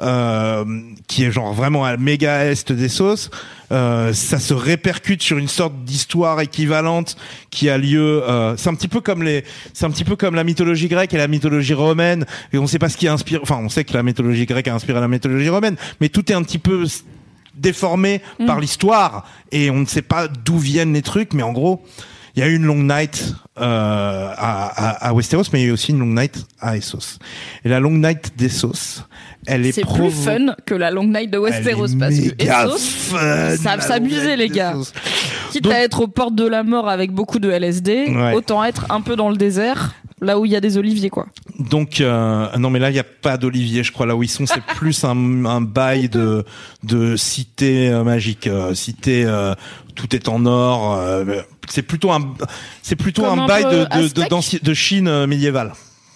euh, 0.00 0.64
qui 1.06 1.24
est 1.24 1.30
genre 1.30 1.52
vraiment 1.52 1.84
à 1.84 1.96
méga 1.98 2.46
est 2.46 2.72
d'Essos. 2.72 3.28
Euh, 3.72 4.12
ça 4.14 4.38
se 4.38 4.54
répercute 4.54 5.22
sur 5.22 5.36
une 5.36 5.48
sorte 5.48 5.84
d'histoire 5.84 6.40
équivalente 6.40 7.16
qui 7.50 7.68
a 7.68 7.76
lieu. 7.76 8.22
Euh, 8.26 8.56
c'est 8.56 8.70
un 8.70 8.74
petit 8.74 8.88
peu 8.88 9.00
comme 9.00 9.22
les, 9.22 9.44
c'est 9.74 9.84
un 9.84 9.90
petit 9.90 10.04
peu 10.04 10.16
comme 10.16 10.34
la 10.34 10.44
mythologie 10.44 10.88
grecque 10.88 11.12
et 11.12 11.18
la 11.18 11.28
mythologie 11.28 11.74
romaine. 11.74 12.24
Et 12.52 12.58
on 12.58 12.66
sait 12.66 12.78
pas 12.78 12.88
ce 12.88 12.96
qui 12.96 13.06
a 13.06 13.12
inspiré. 13.12 13.40
Enfin, 13.42 13.58
on 13.62 13.68
sait 13.68 13.84
que 13.84 13.92
la 13.92 14.02
mythologie 14.02 14.46
grecque 14.46 14.68
a 14.68 14.74
inspiré 14.74 14.98
la 14.98 15.08
mythologie 15.08 15.50
romaine, 15.50 15.76
mais 16.00 16.08
tout 16.08 16.30
est 16.32 16.34
un 16.34 16.42
petit 16.42 16.58
peu 16.58 16.86
déformé 17.54 18.22
par 18.46 18.60
l'histoire 18.60 19.26
et 19.50 19.68
on 19.68 19.80
ne 19.80 19.86
sait 19.86 20.00
pas 20.00 20.26
d'où 20.26 20.56
viennent 20.56 20.94
les 20.94 21.02
trucs. 21.02 21.34
Mais 21.34 21.42
en 21.42 21.52
gros, 21.52 21.84
il 22.34 22.40
y 22.40 22.42
a 22.42 22.48
eu 22.48 22.56
une 22.56 22.64
long 22.64 22.82
night 22.82 23.34
euh, 23.58 24.28
à, 24.36 24.66
à, 24.66 25.08
à 25.08 25.12
Westeros, 25.14 25.44
mais 25.52 25.60
il 25.60 25.62
y 25.62 25.66
a 25.66 25.68
eu 25.68 25.72
aussi 25.72 25.90
une 25.92 25.98
long 25.98 26.06
night 26.06 26.44
à 26.60 26.76
Essos. 26.76 27.18
Et 27.64 27.68
la 27.68 27.80
long 27.80 27.90
night 27.92 28.32
d'Essos, 28.36 29.02
elle 29.46 29.66
est 29.66 29.72
C'est 29.72 29.82
provo- 29.82 30.08
plus 30.08 30.10
fun 30.24 30.54
que 30.64 30.74
la 30.74 30.90
Long 30.92 31.04
Night 31.08 31.30
de 31.30 31.36
Westeros 31.38 31.86
elle 31.86 31.94
est 31.94 31.98
parce 31.98 32.14
que 32.14 32.42
Essos, 32.42 32.78
fun, 32.78 33.56
savent 33.56 33.80
s'amuser, 33.86 34.36
les 34.36 34.48
gars. 34.48 34.74
quitte 35.50 35.64
Donc- 35.64 35.72
à 35.72 35.80
être 35.80 36.00
aux 36.02 36.06
portes 36.08 36.34
de 36.36 36.46
la 36.46 36.62
mort 36.62 36.88
avec 36.88 37.10
beaucoup 37.12 37.38
de 37.40 37.50
LSD, 37.50 38.06
Ouais. 38.08 38.32
autant 38.34 38.62
être 38.64 38.86
un 38.90 39.00
peu 39.00 39.16
dans 39.16 39.28
le 39.30 39.36
désert, 39.36 39.94
là 40.22 40.38
où 40.38 40.44
il 40.46 40.52
y 40.52 40.56
a 40.56 40.60
des 40.60 40.78
oliviers, 40.78 41.10
quoi. 41.10 41.26
Donc 41.58 42.00
euh, 42.00 42.46
non 42.56 42.70
mais 42.70 42.78
là 42.78 42.88
il 42.90 42.96
y 42.96 42.98
a 42.98 43.04
pas 43.04 43.36
d'olivier 43.36 43.82
je 43.84 43.92
crois 43.92 44.06
là 44.06 44.16
où 44.16 44.22
ils 44.22 44.28
sont 44.30 44.46
c'est 44.46 44.62
plus 44.76 45.04
un, 45.04 45.44
un 45.44 45.60
bail 45.60 46.08
de 46.08 46.44
de 46.82 47.16
cité 47.16 47.88
euh, 47.90 48.02
magique 48.04 48.46
euh, 48.46 48.74
cité 48.74 49.24
euh, 49.26 49.54
tout 49.94 50.14
est 50.16 50.28
en 50.28 50.46
or 50.46 50.98
c'est 51.68 51.82
plutôt 51.82 52.10
un 52.12 52.34
c'est 52.82 52.96
plutôt 52.96 53.22
Comme 53.22 53.40
un 53.40 53.46
bail 53.46 53.64
de 53.64 53.84
de, 53.84 54.64
de, 54.64 54.74
Chine 54.74 55.26
médiévale. 55.26 55.72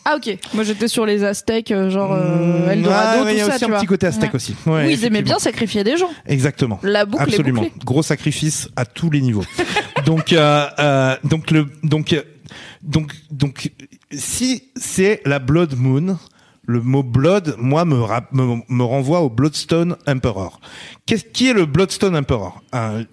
Ah 0.08 0.14
ok, 0.16 0.38
moi 0.54 0.62
j'étais 0.62 0.86
sur 0.86 1.04
les 1.04 1.24
Aztèques, 1.24 1.74
genre 1.88 2.12
euh, 2.12 2.66
Mmh, 2.66 2.70
Eldorado, 2.70 3.18
ouais, 3.18 3.24
ouais, 3.24 3.32
il 3.34 3.38
y 3.38 3.40
tout 3.40 3.46
a 3.46 3.48
ça, 3.48 3.54
aussi 3.56 3.58
tu 3.58 3.64
un 3.64 3.68
vois. 3.68 3.78
petit 3.80 3.86
côté 3.86 4.06
aztèque 4.06 4.30
Ouais. 4.30 4.36
aussi. 4.36 4.54
Ouais, 4.64 4.84
oui, 4.86 4.92
ils 4.92 5.04
aimaient 5.04 5.22
bien 5.22 5.40
sacrifier 5.40 5.82
des 5.82 5.96
gens. 5.96 6.10
Exactement. 6.26 6.78
La 6.84 7.04
boucle 7.06 7.24
Absolument. 7.24 7.64
est. 7.64 7.72
Gros 7.84 8.02
sacrifice 8.04 8.68
à 8.76 8.84
tous 8.84 9.10
les 9.10 9.20
niveaux. 9.20 9.44
donc, 10.06 10.32
euh, 10.32 10.66
euh, 10.78 11.16
donc 11.24 11.50
le, 11.50 11.66
donc, 11.82 12.14
donc, 12.82 13.12
donc, 13.32 13.72
si 14.16 14.64
c'est 14.76 15.20
la 15.24 15.38
Blood 15.38 15.74
Moon, 15.76 16.18
le 16.66 16.80
mot 16.80 17.02
Blood, 17.02 17.54
moi, 17.58 17.84
me, 17.84 18.00
rap- 18.00 18.32
me, 18.32 18.56
me 18.68 18.82
renvoie 18.84 19.20
au 19.20 19.30
Bloodstone 19.30 19.96
Emperor. 20.06 20.60
Qu'est-ce 21.06 21.24
qui 21.24 21.48
est 21.48 21.52
le 21.52 21.66
Bloodstone 21.66 22.16
Emperor? 22.16 22.60
Un, 22.72 23.04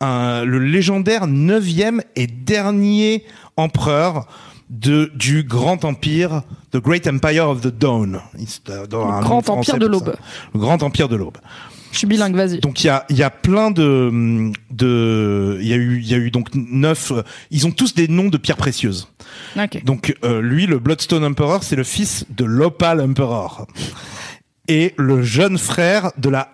un- 0.00 0.44
Le 0.44 0.58
légendaire 0.58 1.26
neuvième 1.26 2.02
et 2.16 2.26
dernier 2.26 3.24
empereur 3.56 4.26
de 4.70 5.12
du 5.14 5.42
grand 5.42 5.84
empire, 5.84 6.42
the 6.70 6.78
Great 6.78 7.06
Empire 7.06 7.50
of 7.50 7.60
the 7.60 7.66
Dawn. 7.68 8.20
Le 9.18 9.20
Grand 9.20 9.42
Empire 9.50 9.74
de 9.78 9.86
l'Aube. 9.86 10.16
Le 10.54 10.60
grand 10.60 10.82
empire 10.82 11.08
de 11.10 11.16
l'aube. 11.16 11.36
Je 11.92 11.98
suis 11.98 12.06
bilingue, 12.06 12.34
vas-y. 12.34 12.58
Donc 12.58 12.82
il 12.82 12.86
y 12.88 12.90
a 12.90 13.04
il 13.10 13.16
y 13.16 13.22
a 13.22 13.30
plein 13.30 13.70
de 13.70 14.50
de 14.70 15.58
il 15.60 15.68
y 15.68 15.72
a 15.72 15.76
eu 15.76 15.98
il 16.00 16.08
y 16.08 16.14
a 16.14 16.16
eu 16.16 16.30
donc 16.30 16.48
neuf 16.54 17.12
ils 17.50 17.66
ont 17.66 17.70
tous 17.70 17.94
des 17.94 18.08
noms 18.08 18.28
de 18.28 18.38
pierres 18.38 18.56
précieuses. 18.56 19.08
Donc 19.84 20.14
euh, 20.24 20.40
lui 20.40 20.66
le 20.66 20.78
Bloodstone 20.78 21.22
Emperor 21.24 21.62
c'est 21.62 21.76
le 21.76 21.84
fils 21.84 22.24
de 22.30 22.44
l'Opal 22.44 23.00
Emperor 23.00 23.66
et 24.68 24.94
le 24.96 25.22
jeune 25.22 25.58
frère 25.58 26.12
de 26.16 26.30
la 26.30 26.52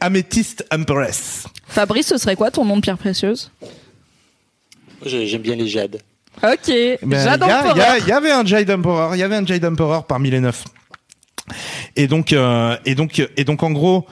Amethyst 0.00 0.64
Empress. 0.72 1.46
Fabrice, 1.66 2.06
ce 2.06 2.18
serait 2.18 2.36
quoi 2.36 2.50
ton 2.50 2.64
nom 2.64 2.76
de 2.76 2.80
pierre 2.82 2.98
précieuse? 2.98 3.50
J'aime 5.04 5.42
bien 5.42 5.56
les 5.56 5.66
jades. 5.68 6.00
Ok, 6.42 6.68
Ben, 7.02 7.24
y 7.24 7.28
a- 7.28 7.98
il 7.98 8.06
y 8.08 8.12
avait 8.12 8.30
un 8.30 8.44
Jade 8.44 8.70
Emperor, 8.70 9.14
il 9.16 9.18
y 9.18 9.22
avait 9.22 9.36
un 9.36 9.46
Jade 9.46 9.64
Emperor 9.64 10.06
parmi 10.06 10.30
les 10.30 10.40
neuf. 10.40 10.64
Et 11.96 12.06
donc 12.08 12.32
euh, 12.32 12.76
et 12.84 12.94
donc 12.94 13.26
et 13.36 13.44
donc 13.44 13.62
en 13.62 13.70
gros 13.70 14.06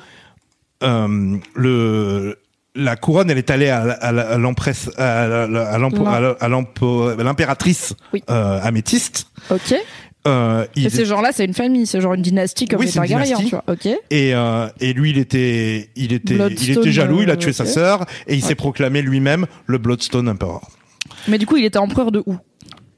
euh, 0.82 1.36
le 1.55 2.38
la 2.76 2.96
couronne, 2.96 3.30
elle 3.30 3.38
est 3.38 3.51
allée 3.51 3.68
à, 3.68 4.36
l'empresse, 4.36 4.90
à 4.98 5.78
l'impératrice 5.78 7.94
Oui. 8.12 8.22
euh, 8.30 8.60
Améthyste. 8.62 9.26
Ok. 9.51 9.74
Euh, 10.26 10.64
Et 10.74 10.88
ces 10.88 11.05
gens-là, 11.05 11.30
c'est 11.32 11.44
une 11.44 11.52
famille, 11.55 11.86
c'est 11.86 12.01
genre 12.01 12.14
une 12.14 12.22
dynastie 12.22 12.66
comme 12.66 12.80
Oui, 12.80 12.86
les 12.86 12.92
Targaryens, 12.92 13.36
tu 13.36 13.51
vois. 13.51 13.62
Ok. 13.68 13.86
Et, 13.86 14.34
euh, 14.34 14.66
et 14.80 14.92
lui, 14.94 15.10
il 15.10 15.18
était, 15.18 15.90
il 15.96 16.12
était, 16.14 16.34
il 16.34 16.38
Bloodstone, 16.38 16.78
était 16.78 16.92
jaloux. 16.92 17.22
Il 17.22 17.30
a 17.30 17.36
tué 17.36 17.52
sa 17.52 17.66
sœur 17.66 18.06
et 18.26 18.34
il 18.34 18.42
s'est 18.42 18.55
proclamé 18.55 19.02
lui-même 19.02 19.46
le 19.66 19.78
Bloodstone 19.78 20.28
Emperor. 20.28 20.66
Mais 21.28 21.36
du 21.38 21.46
coup, 21.46 21.56
il 21.59 21.64
était 21.64 21.78
empereur 21.78 22.10
de 22.10 22.22
où? 22.26 22.36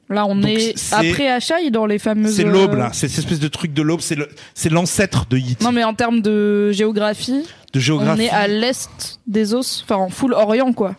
Là, 0.08 0.24
on 0.26 0.36
Donc, 0.36 0.48
est 0.50 0.74
après 0.92 1.28
Achai 1.28 1.70
dans 1.70 1.84
les 1.86 1.98
fameuses. 1.98 2.36
C'est 2.36 2.44
l'aube 2.44 2.74
euh, 2.74 2.78
là. 2.78 2.90
C'est 2.92 3.08
cette 3.08 3.18
espèce 3.24 3.40
de 3.40 3.48
truc 3.48 3.72
de 3.72 3.82
l'aube. 3.82 4.00
C'est 4.00 4.14
le, 4.14 4.28
c'est 4.54 4.70
l'ancêtre 4.70 5.26
de 5.28 5.36
Yiti. 5.36 5.64
Non, 5.64 5.72
mais 5.72 5.82
en 5.82 5.94
termes 5.94 6.20
de 6.20 6.70
géographie, 6.70 7.44
de 7.72 7.80
géographie. 7.80 8.20
on 8.20 8.24
est 8.24 8.30
à 8.30 8.46
l'est 8.46 9.18
des 9.26 9.52
os, 9.54 9.82
enfin 9.84 9.96
en 9.96 10.08
full 10.08 10.32
Orient, 10.32 10.72
quoi. 10.72 10.90
Non, 10.90 10.94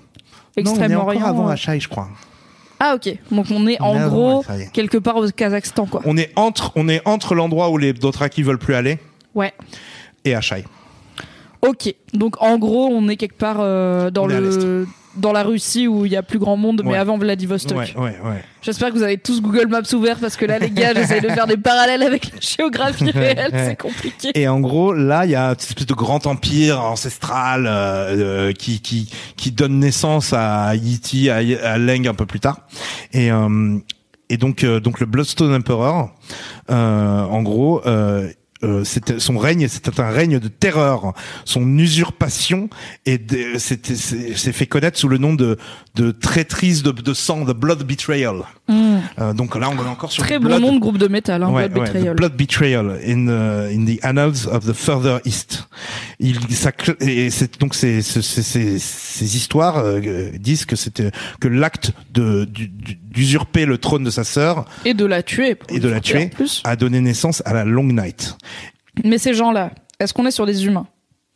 on 0.55 0.59
est 0.59 0.61
Extrême 0.61 0.91
encore 0.93 1.07
Orient. 1.07 1.25
avant 1.25 1.47
euh. 1.47 1.51
Achai, 1.51 1.79
je 1.79 1.87
crois. 1.87 2.09
Ah, 2.79 2.95
ok. 2.95 3.17
Donc 3.31 3.45
on 3.49 3.65
est 3.65 3.77
On 3.79 3.85
en 3.85 4.05
est 4.05 4.09
gros 4.09 4.45
quelque 4.73 4.97
part 4.97 5.15
au 5.15 5.27
Kazakhstan, 5.29 5.85
quoi. 5.85 6.01
On 6.05 6.17
est 6.17 6.31
entre, 6.35 6.71
on 6.75 6.89
est 6.89 7.01
entre 7.07 7.33
l'endroit 7.33 7.69
où 7.69 7.77
les 7.77 7.93
Dothraki 7.93 8.43
veulent 8.43 8.59
plus 8.59 8.75
aller 8.75 8.99
Ouais. 9.35 9.53
et 10.25 10.35
Achai. 10.35 10.65
Ok. 11.61 11.93
Donc 12.13 12.41
en 12.41 12.57
gros, 12.57 12.87
on 12.91 13.07
est 13.09 13.15
quelque 13.17 13.37
part 13.37 13.57
euh, 13.59 14.09
dans 14.11 14.25
On 14.25 14.29
est 14.29 14.35
à 14.35 14.39
le 14.39 14.87
dans 15.15 15.31
la 15.31 15.41
Russie 15.41 15.87
où 15.87 16.05
il 16.05 16.11
y 16.11 16.15
a 16.15 16.21
plus 16.21 16.37
grand 16.37 16.57
monde, 16.57 16.83
mais 16.85 16.91
Ouais. 16.91 16.97
avant 16.99 17.17
Vladivostok. 17.17 17.75
Ouais, 17.75 17.91
ouais, 17.97 18.15
ouais. 18.23 18.43
J'espère 18.61 18.89
que 18.89 18.93
vous 18.93 19.01
avez 19.01 19.17
tous 19.17 19.41
Google 19.41 19.65
Maps 19.67 19.81
ouvert 19.95 20.19
parce 20.19 20.37
que 20.37 20.45
là, 20.45 20.59
les 20.59 20.69
gars, 20.69 20.93
j'essaie 20.93 21.21
de 21.21 21.29
faire 21.29 21.47
des 21.47 21.57
parallèles 21.57 22.03
avec 22.03 22.31
la 22.31 22.39
géographie 22.39 23.09
réelle, 23.15 23.49
Ouais. 23.51 23.65
c'est 23.69 23.75
compliqué. 23.81 24.29
Et 24.35 24.47
en 24.47 24.59
gros, 24.59 24.93
là, 24.93 25.25
il 25.25 25.31
y 25.31 25.35
a 25.35 25.55
cette 25.57 25.69
espèce 25.71 25.87
de 25.87 25.95
grand 25.95 26.27
empire 26.27 26.79
ancestral 26.83 27.65
euh, 27.65 28.49
euh, 28.49 28.51
qui, 28.53 28.79
qui 28.79 29.09
qui 29.37 29.51
donne 29.51 29.79
naissance 29.79 30.33
à 30.33 30.75
Yiti, 30.75 31.31
à, 31.31 31.37
à 31.37 31.77
Leng 31.79 32.07
un 32.07 32.13
peu 32.13 32.27
plus 32.27 32.39
tard. 32.39 32.59
Et 33.11 33.31
euh, 33.31 33.79
et 34.29 34.37
donc 34.37 34.63
euh, 34.63 34.79
donc 34.79 34.99
le 34.99 35.07
Bloodstone 35.07 35.51
Emperor, 35.55 36.11
euh, 36.69 37.23
en 37.23 37.41
gros. 37.41 37.81
Euh, 37.87 38.29
euh, 38.63 38.83
son 38.83 39.37
règne, 39.37 39.67
c'était 39.67 39.99
un 39.99 40.09
règne 40.09 40.39
de 40.39 40.47
terreur. 40.47 41.13
Son 41.45 41.77
usurpation 41.77 42.69
et 43.05 43.19
c'est 43.57 44.51
fait 44.53 44.67
connaître 44.67 44.97
sous 44.97 45.07
le 45.07 45.17
nom 45.17 45.33
de 45.33 45.57
de 45.95 46.11
traîtrise 46.11 46.83
de, 46.83 46.91
de 46.91 47.13
sang, 47.13 47.43
de 47.43 47.53
blood 47.53 47.83
betrayal. 47.83 48.43
Hmm. 48.67 48.97
Euh, 49.19 49.33
donc 49.33 49.55
là, 49.55 49.69
on 49.69 49.75
est 49.77 49.87
encore 49.87 50.11
sur 50.11 50.23
Très 50.23 50.39
bon 50.39 50.59
nom 50.59 50.73
de 50.73 50.79
groupe 50.79 50.97
de 50.97 51.07
métal, 51.07 51.41
hein, 51.43 51.49
Ouais, 51.49 51.69
Blood 51.69 51.79
ouais, 51.79 51.85
Betrayal. 51.93 52.13
the 52.15 52.17
Blood 52.17 52.33
Betrayal 52.35 52.89
in 53.05 53.25
the, 53.25 53.73
in 53.73 53.85
the 53.85 54.03
annals 54.03 54.45
of 54.51 54.65
the 54.65 54.73
further 54.73 55.19
east. 55.25 55.67
Il, 56.19 56.37
ça, 56.53 56.71
et 56.99 57.29
c'est 57.29 57.59
donc 57.59 57.75
ces, 57.75 58.01
ces, 58.01 58.21
ces, 58.21 58.43
ces- 58.43 58.79
ces 58.79 59.35
histoires 59.37 59.77
euh, 59.77 60.31
disent 60.37 60.65
que 60.65 60.75
c'était 60.75 61.11
que 61.39 61.47
l'acte 61.47 61.91
de 62.13 62.43
du- 62.45 62.67
du- 62.67 62.95
d'usurper 62.95 63.65
le 63.65 63.77
trône 63.77 64.03
de 64.03 64.09
sa 64.09 64.23
sœur 64.25 64.65
Et 64.83 64.93
de 64.93 65.05
la 65.05 65.23
tuer. 65.23 65.57
et 65.69 65.79
de 65.79 65.87
la 65.87 66.01
tuer 66.01 66.27
Plus. 66.27 66.61
a 66.65 66.75
donné 66.75 66.99
naissance 66.99 67.41
à 67.45 67.53
la 67.53 67.63
Long 67.63 67.83
Night. 67.85 68.35
Mais 69.05 69.17
ces 69.17 69.33
gens-là, 69.33 69.71
est-ce 69.99 70.13
qu'on 70.13 70.25
est 70.25 70.31
sur 70.31 70.45
des 70.45 70.65
humains? 70.65 70.87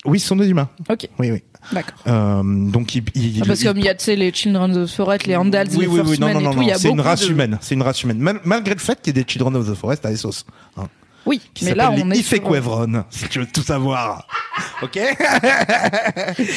Oui, 0.04 0.20
ce 0.20 0.28
sont 0.28 0.36
des 0.36 0.50
humains. 0.50 0.70
Ok, 0.90 1.08
Oui, 1.20 1.32
oui. 1.32 1.44
D'accord. 1.72 1.98
Euh, 2.08 2.42
donc 2.44 2.96
il, 2.96 3.04
il- 3.16 3.40
Ah, 3.42 3.46
parce 3.48 3.60
il- 3.60 3.64
que 3.64 3.70
comme 3.70 3.78
il 3.80 3.86
y 3.86 3.90
a, 3.90 3.96
tu 3.96 4.04
sais, 4.06 4.16
les 4.16 4.32
Children 4.34 4.76
of 4.78 4.90
the 4.90 4.94
Forest, 4.96 5.28
les 5.28 5.36
Andals, 5.36 5.68
oui, 5.74 5.82
les 5.82 5.88
oui, 5.88 5.96
First 5.98 6.10
oui, 6.12 6.20
non, 6.20 6.28
et 6.30 6.34
non, 6.34 6.52
tout, 6.54 6.62
il 6.62 6.66
y 6.66 6.68
non, 6.70 6.74
a 6.74 6.78
c'est 6.78 6.90
une 6.90 6.96
beaucoup 6.98 7.08
race 7.10 7.22
de- 7.26 7.32
humaine. 7.32 7.58
C'est 7.62 7.76
une 7.76 7.82
race 7.84 8.04
humaine. 8.04 8.20
Mal- 8.20 8.40
malgré 8.44 8.74
le 8.74 8.80
fait 8.80 9.00
qu'il 9.02 9.16
y 9.16 9.20
ait 9.20 9.24
des 9.24 9.30
Children 9.32 9.56
of 9.56 9.70
the 9.70 9.76
Forest 9.76 10.06
à 10.06 10.12
Essos. 10.12 10.44
Hein, 10.78 10.88
Oui, 11.26 11.40
qui 11.54 11.66
mais 11.66 11.76
là, 11.76 11.92
on 11.92 11.96
les 11.96 12.18
est. 12.18 12.20
Ifequevron, 12.22 13.04
si 13.10 13.28
tu 13.30 13.40
veux 13.40 13.46
tout 13.46 13.62
savoir. 13.62 14.28
ok 14.82 15.00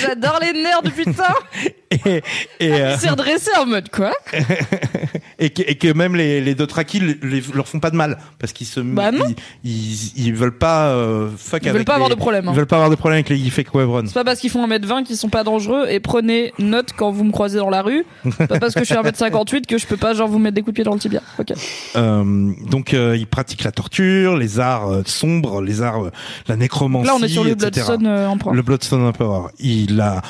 J'adore 0.00 0.38
les 0.40 0.52
nerds, 0.62 0.82
putain 0.94 1.34
et, 2.06 2.22
et, 2.60 2.72
euh, 2.72 2.96
redressé 2.96 3.50
en 3.58 3.66
mode 3.66 3.88
quoi 3.90 4.12
et, 5.38 5.50
que, 5.50 5.62
et 5.62 5.76
que 5.76 5.92
même 5.92 6.16
les, 6.16 6.40
les 6.40 6.54
Dothraki 6.54 7.00
les, 7.00 7.18
les- 7.22 7.42
leur 7.54 7.68
font 7.68 7.78
pas 7.80 7.90
de 7.90 7.96
mal 7.96 8.18
parce 8.38 8.52
qu'ils 8.52 8.66
se 8.66 8.80
Bah 8.80 9.12
non. 9.12 9.24
ils, 9.62 9.70
ils, 10.16 10.26
ils 10.26 10.34
veulent 10.34 10.56
pas 10.58 10.88
euh, 10.88 11.28
fuck 11.36 11.62
Ils 11.62 11.68
avec 11.68 11.78
veulent 11.78 11.84
pas 11.84 11.94
avoir 11.94 12.08
de 12.10 12.14
problème, 12.14 12.48
hein. 12.48 12.52
Ils 12.52 12.56
veulent 12.56 12.66
pas 12.66 12.76
avoir 12.76 12.90
de 12.90 12.96
problème 12.96 13.16
avec 13.18 13.28
les 13.28 13.36
Ifequevron. 13.38 14.02
C'est 14.06 14.14
pas 14.14 14.24
parce 14.24 14.40
qu'ils 14.40 14.50
font 14.50 14.66
1m20 14.66 15.04
qu'ils 15.04 15.16
sont 15.16 15.28
pas 15.28 15.44
dangereux 15.44 15.86
et 15.88 16.00
prenez 16.00 16.52
note 16.58 16.90
quand 16.96 17.10
vous 17.10 17.24
me 17.24 17.32
croisez 17.32 17.58
dans 17.58 17.70
la 17.70 17.82
rue. 17.82 18.04
Pas 18.48 18.58
parce 18.58 18.74
que 18.74 18.80
je 18.80 18.86
suis 18.86 18.94
1m58 18.94 19.66
que 19.66 19.78
je 19.78 19.86
peux 19.86 19.96
pas 19.96 20.14
genre 20.14 20.28
vous 20.28 20.38
mettre 20.38 20.54
des 20.54 20.62
coups 20.62 20.72
de 20.72 20.76
pied 20.76 20.84
dans 20.84 20.94
le 20.94 21.00
tibia. 21.00 21.20
Ok. 21.38 21.52
Euh, 21.96 22.52
donc 22.68 22.94
euh, 22.94 23.16
ils 23.16 23.26
pratiquent 23.26 23.64
la 23.64 23.72
torture, 23.72 24.36
les 24.36 24.53
arts 24.60 24.88
euh, 24.90 25.02
sombres, 25.06 25.60
les 25.62 25.82
arts, 25.82 26.04
euh, 26.06 26.10
la 26.48 26.56
nécromancie. 26.56 27.06
Là 27.06 27.14
on 27.18 27.22
est 27.22 27.28
sur 27.28 27.44
le. 27.44 27.54
Bloodstone 27.54 28.06
euh, 28.06 28.28
Emperor. 28.28 28.54
Le 28.54 28.62
Bloodstone 28.62 29.02
Emperor. 29.06 29.50
Il 29.58 30.00
a, 30.00 30.22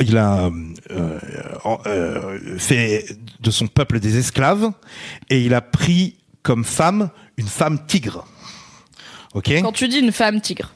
il 0.00 0.16
a 0.18 0.50
euh, 0.90 1.18
euh, 1.86 2.38
fait 2.58 3.06
de 3.40 3.50
son 3.50 3.66
peuple 3.66 4.00
des 4.00 4.16
esclaves 4.18 4.70
et 5.30 5.40
il 5.42 5.54
a 5.54 5.60
pris 5.60 6.16
comme 6.42 6.64
femme 6.64 7.10
une 7.36 7.48
femme 7.48 7.78
tigre. 7.86 8.24
Ok? 9.34 9.50
Quand 9.62 9.72
tu 9.72 9.88
dis 9.88 9.98
une 9.98 10.12
femme 10.12 10.40
tigre, 10.40 10.72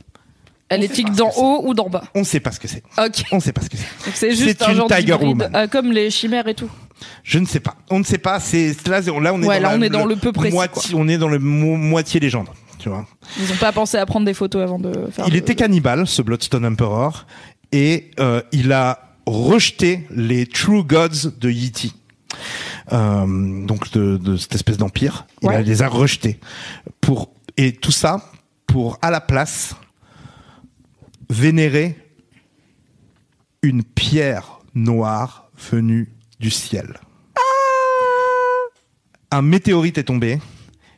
elle 0.69 0.81
On 0.81 0.83
est 0.85 0.89
tigre 0.89 1.11
d'en 1.12 1.31
haut 1.37 1.62
ou 1.65 1.75
d'en 1.75 1.89
bas? 1.89 2.03
On 2.15 2.23
sait 2.25 2.41
pas 2.41 2.53
ce 2.53 2.61
que 2.61 2.69
c'est. 2.69 2.83
Ok. 2.99 3.25
On 3.33 3.41
sait 3.41 3.53
pas 3.53 3.62
ce 3.62 3.71
que 3.71 3.77
c'est. 3.77 4.11
C'est 4.15 4.35
juste 4.37 4.62
un 4.62 4.71
une 4.71 4.77
genre 4.77 4.89
Tiger 4.89 5.15
Woman. 5.15 5.51
euh, 5.57 5.67
comme 5.67 5.91
les 5.93 6.11
chimères 6.11 6.47
et 6.49 6.55
tout. 6.55 6.71
Je 7.25 7.39
ne 7.39 7.47
sais 7.47 7.61
pas. 7.61 7.77
On 7.89 7.99
ne 7.99 8.05
sait 8.05 8.19
pas. 8.19 8.39
C'est 8.41 8.77
là, 8.87 9.01
là 9.01 9.12
on 9.33 9.43
est 9.43 9.47
Ouais, 9.47 9.57
dans 9.57 9.62
là, 9.62 9.71
la- 9.71 9.77
on 9.79 9.83
est 9.83 9.89
dans 9.89 10.05
le 10.05 10.17
peu 10.17 10.33
précis, 10.33 10.55
Moitié, 10.55 10.95
on 10.95 11.09
est 11.09 11.17
dans 11.19 11.29
le 11.29 11.39
mo- 11.39 11.77
moitié 11.77 12.21
légende. 12.21 12.49
Tu 12.81 12.89
vois. 12.89 13.07
Ils 13.39 13.52
ont 13.52 13.57
pas 13.57 13.73
pensé 13.73 13.98
à 13.98 14.07
prendre 14.07 14.24
des 14.27 14.35
photos 14.35 14.62
avant 14.62 14.78
de 14.78 15.09
faire. 15.11 15.27
Il 15.28 15.36
était 15.36 15.55
cannibale, 15.55 16.07
ce 16.07 16.23
Bloodstone 16.23 16.65
Emperor, 16.65 17.27
et 17.73 18.11
euh, 18.19 18.43
il 18.52 18.73
a 18.73 19.16
rejeté 19.27 20.07
les 20.11 20.47
True 20.47 20.82
Gods 20.82 21.31
de 21.39 21.51
Yiti. 21.51 21.94
Euh, 22.93 23.66
donc 23.66 23.90
de, 23.93 24.16
de 24.16 24.36
cette 24.36 24.55
espèce 24.55 24.77
d'empire, 24.78 25.27
il 25.43 25.48
a- 25.51 25.62
les 25.62 25.82
a 25.82 25.89
rejetés 25.89 26.40
pour 27.01 27.31
et 27.57 27.73
tout 27.73 27.93
ça 27.93 28.24
pour 28.66 28.98
à 29.02 29.11
la 29.11 29.20
place 29.20 29.74
vénérer 31.28 31.97
une 33.62 33.85
pierre 33.85 34.59
noire 34.74 35.51
venue 35.70 36.12
du 36.40 36.51
ciel. 36.51 36.98
Un 39.31 39.43
météorite 39.43 39.98
est 39.98 40.05
tombé 40.05 40.40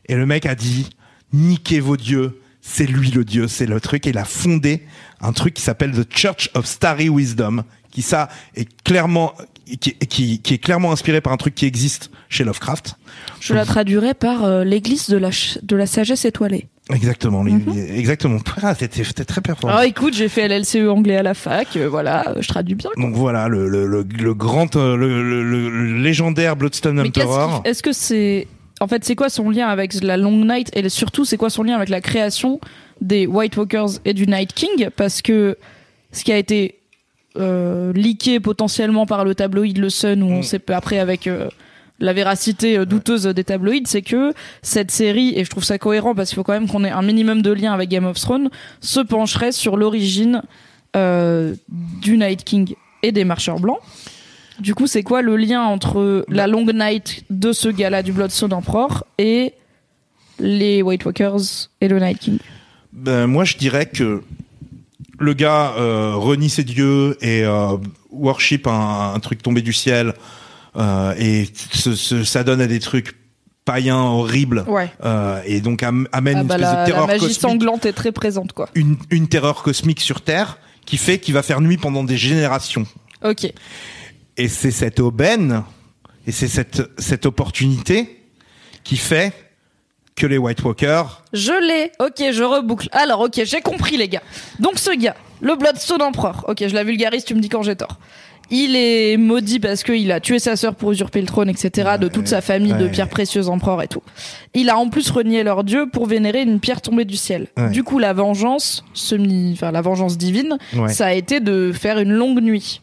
et 0.06 0.14
le 0.14 0.24
mec 0.26 0.46
a 0.46 0.54
dit 0.54 0.88
niquez 1.32 1.80
vos 1.80 1.96
dieux, 1.96 2.40
c'est 2.60 2.86
lui 2.86 3.10
le 3.10 3.24
dieu, 3.24 3.48
c'est 3.48 3.66
le 3.66 3.80
truc 3.80 4.06
et 4.06 4.10
il 4.10 4.18
a 4.18 4.24
fondé 4.24 4.82
un 5.20 5.32
truc 5.32 5.54
qui 5.54 5.62
s'appelle 5.62 5.92
The 5.92 6.06
Church 6.16 6.50
of 6.54 6.66
Starry 6.66 7.09
Wisdom 7.09 7.62
qui 7.90 8.02
ça 8.02 8.28
est 8.54 8.68
clairement 8.84 9.34
qui, 9.80 9.94
qui, 9.94 10.40
qui 10.40 10.54
est 10.54 10.59
clairement 10.59 10.92
inspiré 10.92 11.20
par 11.20 11.32
un 11.32 11.36
truc 11.36 11.54
qui 11.54 11.66
existe 11.66 12.10
chez 12.28 12.42
Lovecraft. 12.44 12.96
Je 13.40 13.54
la 13.54 13.64
traduirais 13.64 14.14
par 14.14 14.44
euh, 14.44 14.64
l'église 14.64 15.09
de 15.09 15.16
la 15.16 15.30
de 15.62 15.76
la 15.76 15.86
sagesse 15.86 16.24
étoilée. 16.24 16.68
Exactement, 16.90 17.42
les- 17.44 17.54
exactement. 17.96 18.38
Ah, 18.62 18.74
c'était 18.74 19.24
très 19.24 19.40
performant. 19.40 19.76
Ah 19.78 19.86
écoute, 19.86 20.14
j'ai 20.14 20.28
fait 20.28 20.48
LLCE 20.48 20.88
anglais 20.88 21.16
à 21.16 21.22
la 21.22 21.34
fac, 21.34 21.68
euh, 21.76 21.88
voilà, 21.88 22.28
euh, 22.30 22.34
je 22.42 22.48
traduis 22.48 22.74
bien. 22.74 22.90
quoi. 22.94 23.02
Donc 23.02 23.14
voilà, 23.14 23.48
le, 23.48 23.68
le, 23.68 23.86
le, 23.86 24.02
le 24.02 24.34
grand, 24.34 24.74
le, 24.74 24.96
le- 24.96 25.42
le- 25.48 25.70
le 25.70 25.98
légendaire 26.02 26.56
Bloodstone 26.56 26.98
Emperor. 27.00 27.62
qui- 27.62 27.68
est-ce 27.70 27.82
que 27.84 27.92
c'est 27.92 28.48
en 28.82 28.88
fait 28.88 29.04
c'est 29.04 29.14
quoi 29.14 29.28
son 29.28 29.48
lien 29.48 29.68
avec 29.68 29.94
la 30.02 30.16
Long 30.16 30.44
Night 30.44 30.70
et 30.76 30.88
surtout 30.88 31.24
c'est 31.24 31.36
quoi 31.36 31.50
son 31.50 31.62
lien 31.62 31.76
avec 31.76 31.88
la 31.88 32.00
création 32.00 32.60
des 33.00 33.26
White 33.26 33.56
Walkers 33.56 34.00
et 34.04 34.12
du 34.12 34.26
Night 34.26 34.52
King? 34.52 34.88
Parce 34.96 35.22
que 35.22 35.56
ce 36.10 36.24
qui 36.24 36.32
a 36.32 36.36
été 36.36 36.78
euh, 37.38 37.92
leaké 37.94 38.40
potentiellement 38.40 39.06
par 39.06 39.24
le 39.24 39.34
tabloïd 39.34 39.78
Le 39.78 39.88
Sun 39.88 40.22
ou 40.22 40.26
on 40.26 40.38
Mm. 40.40 40.42
sait 40.42 40.70
après 40.72 40.98
avec 40.98 41.26
euh, 41.26 41.48
la 42.00 42.12
véracité 42.12 42.76
euh, 42.76 42.84
douteuse 42.84 43.24
des 43.24 43.44
tabloïds, 43.44 43.86
c'est 43.86 44.02
que 44.02 44.34
cette 44.62 44.90
série, 44.90 45.32
et 45.36 45.44
je 45.44 45.50
trouve 45.50 45.64
ça 45.64 45.78
cohérent 45.78 46.14
parce 46.14 46.30
qu'il 46.30 46.36
faut 46.36 46.42
quand 46.42 46.52
même 46.52 46.68
qu'on 46.68 46.84
ait 46.84 46.90
un 46.90 47.02
minimum 47.02 47.40
de 47.40 47.52
lien 47.52 47.72
avec 47.72 47.88
Game 47.88 48.04
of 48.04 48.18
Thrones, 48.18 48.50
se 48.80 49.00
pencherait 49.00 49.52
sur 49.52 49.76
l'origine 49.76 50.42
euh, 50.96 51.54
du 51.68 52.18
Night 52.18 52.44
King 52.44 52.74
et 53.02 53.12
des 53.12 53.24
Marcheurs 53.24 53.60
Blancs. 53.60 53.80
Du 54.60 54.74
coup, 54.74 54.86
c'est 54.86 55.02
quoi 55.02 55.22
le 55.22 55.36
lien 55.36 55.62
entre 55.62 56.24
la 56.28 56.46
Long 56.46 56.64
Night 56.66 57.24
de 57.30 57.52
ce 57.52 57.68
gars-là 57.68 58.02
du 58.02 58.12
Bloodstone 58.12 58.52
Emperor 58.52 59.04
et 59.18 59.54
les 60.38 60.82
White 60.82 61.04
Walkers 61.04 61.68
et 61.80 61.88
le 61.88 61.98
Night 61.98 62.18
King? 62.18 62.38
Ben, 62.92 63.26
moi, 63.26 63.44
je 63.44 63.56
dirais 63.56 63.86
que 63.86 64.22
le 65.18 65.34
gars 65.34 65.74
euh, 65.78 66.14
renie 66.14 66.50
ses 66.50 66.64
dieux 66.64 67.16
et 67.22 67.44
euh, 67.44 67.76
worship 68.10 68.66
un, 68.66 69.12
un 69.14 69.20
truc 69.20 69.42
tombé 69.42 69.62
du 69.62 69.72
ciel 69.72 70.14
euh, 70.76 71.14
et 71.18 71.46
se- 71.72 71.94
se- 71.94 72.24
ça 72.24 72.44
donne 72.44 72.60
à 72.60 72.66
des 72.66 72.80
trucs 72.80 73.16
païens 73.64 74.00
horribles 74.00 74.64
Ouais. 74.66 74.90
et 75.46 75.60
donc 75.60 75.82
am- 75.84 76.08
amène 76.10 76.38
Ah 76.38 76.40
une 76.42 76.46
bah, 76.48 76.54
espèce 76.56 76.68
la, 76.68 76.72
de 76.74 76.78
la 76.80 76.86
terreur 76.86 77.06
magie 77.06 77.20
cosmique, 77.20 77.40
sanglante 77.40 77.86
est 77.86 77.92
très 77.92 78.10
présente, 78.10 78.52
quoi. 78.52 78.68
une, 78.74 78.96
une 79.10 79.28
terreur 79.28 79.62
cosmique 79.62 80.00
sur 80.00 80.20
Terre 80.20 80.58
qui 80.84 80.96
fait 80.96 81.18
qu'il 81.18 81.34
va 81.34 81.42
faire 81.42 81.60
nuit 81.60 81.76
pendant 81.76 82.02
des 82.02 82.16
générations. 82.16 82.84
Ok. 83.24 83.52
Et 84.36 84.48
c'est 84.48 84.70
cette 84.70 85.00
aubaine 85.00 85.62
et 86.26 86.32
c'est 86.32 86.48
cette, 86.48 87.26
opportunité 87.26 88.22
qui 88.84 88.96
fait 88.96 89.32
que 90.14 90.26
les 90.26 90.38
White 90.38 90.62
Walkers 90.62 91.22
Je 91.32 91.52
l'ai. 91.52 91.90
Ok, 91.98 92.22
je 92.32 92.42
reboucle. 92.42 92.88
Alors, 92.92 93.20
ok, 93.20 93.42
j'ai 93.44 93.60
compris, 93.60 93.96
les 93.96 94.09
gars. 94.09 94.22
Donc, 94.60 94.78
ce 94.78 94.96
gars, 94.96 95.16
le 95.40 95.56
Bloodstone 95.56 96.02
Emperor. 96.02 96.44
Ok, 96.48 96.66
je 96.66 96.74
la 96.74 96.84
vulgarise, 96.84 97.24
tu 97.24 97.34
me 97.34 97.40
dis 97.40 97.48
quand 97.48 97.62
j'ai 97.62 97.76
tort. 97.76 97.98
Il 98.51 98.77
est 98.77 99.16
maudit 99.16 99.60
parce 99.60 99.82
qu'il 99.82 100.12
a 100.12 100.20
tué 100.20 100.39
sa 100.39 100.56
sœur 100.56 100.74
pour 100.74 100.93
usurper 100.93 101.20
le 101.20 101.27
trône, 101.27 101.48
etc. 101.48 101.93
de 102.01 102.09
toute 102.09 102.28
sa 102.28 102.40
famille 102.40 102.74
de 102.74 102.86
pierres 102.89 103.09
précieuses 103.09 103.48
empereurs 103.48 103.82
et 103.82 103.89
tout. 103.89 104.02
Il 104.55 104.69
a 104.69 104.77
en 104.77 104.89
plus 104.90 105.10
renié 105.10 105.43
leur 105.43 105.64
dieu 105.64 105.89
pour 105.90 106.06
vénérer 106.06 106.43
une 106.43 106.60
pierre 106.60 106.82
tombée 106.82 107.06
du 107.06 107.16
ciel. 107.16 107.47
Du 107.70 107.82
coup, 107.82 107.98
la 107.98 108.12
vengeance 108.12 108.85
semi, 108.93 109.52
enfin 109.55 109.70
la 109.70 109.81
vengeance 109.81 110.19
divine, 110.19 110.59
ça 110.89 111.06
a 111.06 111.12
été 111.14 111.40
de 111.40 111.73
faire 111.73 111.98
une 111.98 112.12
longue 112.12 112.40
nuit. 112.43 112.81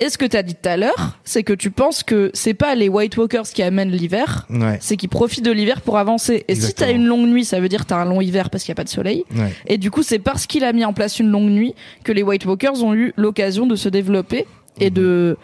Et 0.00 0.08
ce 0.08 0.16
que 0.16 0.24
t'as 0.24 0.42
dit 0.42 0.54
tout 0.54 0.68
à 0.68 0.76
l'heure, 0.76 1.18
c'est 1.24 1.42
que 1.42 1.52
tu 1.52 1.70
penses 1.70 2.02
que 2.02 2.30
c'est 2.32 2.54
pas 2.54 2.74
les 2.74 2.88
White 2.88 3.16
Walkers 3.18 3.48
qui 3.52 3.62
amènent 3.62 3.90
l'hiver, 3.90 4.46
c'est 4.80 4.96
qu'ils 4.96 5.08
profitent 5.10 5.44
de 5.44 5.52
l'hiver 5.52 5.82
pour 5.82 5.98
avancer. 5.98 6.44
Et 6.48 6.54
si 6.54 6.72
t'as 6.74 6.92
une 6.92 7.04
longue 7.04 7.26
nuit, 7.28 7.44
ça 7.44 7.60
veut 7.60 7.68
dire 7.68 7.84
t'as 7.84 7.96
un 7.96 8.04
long 8.06 8.20
hiver 8.20 8.48
parce 8.48 8.64
qu'il 8.64 8.70
y 8.70 8.72
a 8.72 8.76
pas 8.76 8.84
de 8.84 8.88
soleil. 8.88 9.24
Et 9.66 9.76
du 9.76 9.90
coup, 9.90 10.02
c'est 10.02 10.18
parce 10.18 10.46
qu'il 10.46 10.64
a 10.64 10.72
mis 10.72 10.84
en 10.84 10.94
place 10.94 11.18
une 11.18 11.28
longue 11.28 11.50
nuit 11.50 11.74
que 12.04 12.12
les 12.12 12.22
White 12.22 12.46
Walkers 12.46 12.82
ont 12.82 12.94
eu 12.94 13.12
l'occasion 13.16 13.66
de 13.66 13.76
se 13.76 13.88
développer 13.88 14.46
et 14.78 14.90
de 14.90 15.36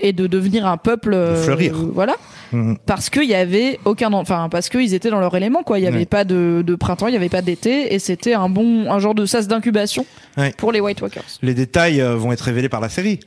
et 0.00 0.12
de 0.12 0.26
devenir 0.26 0.66
un 0.66 0.76
peuple 0.76 1.14
euh, 1.14 1.42
fleurir. 1.42 1.74
voilà 1.92 2.14
Mhm. 2.52 2.76
parce 2.86 3.10
qu'il 3.10 3.24
y 3.24 3.34
avait 3.34 3.78
aucun 3.84 4.12
enfin 4.12 4.48
parce 4.50 4.68
qu'ils 4.68 4.92
étaient 4.94 5.10
dans 5.10 5.18
leur 5.20 5.36
élément 5.36 5.62
quoi 5.62 5.78
il 5.78 5.84
y 5.84 5.86
avait 5.88 5.98
Ouais. 6.00 6.04
pas 6.06 6.24
de, 6.24 6.62
de 6.64 6.74
printemps 6.74 7.06
il 7.08 7.14
y 7.14 7.16
avait 7.16 7.28
pas 7.28 7.42
d'été 7.42 7.94
et 7.94 7.98
c'était 7.98 8.34
un 8.34 8.48
bon 8.48 8.90
un 8.90 8.98
genre 8.98 9.14
de 9.14 9.24
sas 9.26 9.46
d'incubation 9.48 10.04
Ouais. 10.36 10.52
pour 10.56 10.70
les 10.72 10.80
White 10.80 11.00
Walkers 11.00 11.22
Les 11.42 11.54
détails 11.54 12.00
euh, 12.00 12.16
vont 12.16 12.32
être 12.32 12.42
révélés 12.42 12.68
par 12.68 12.80
la 12.80 12.88
série. 12.88 13.20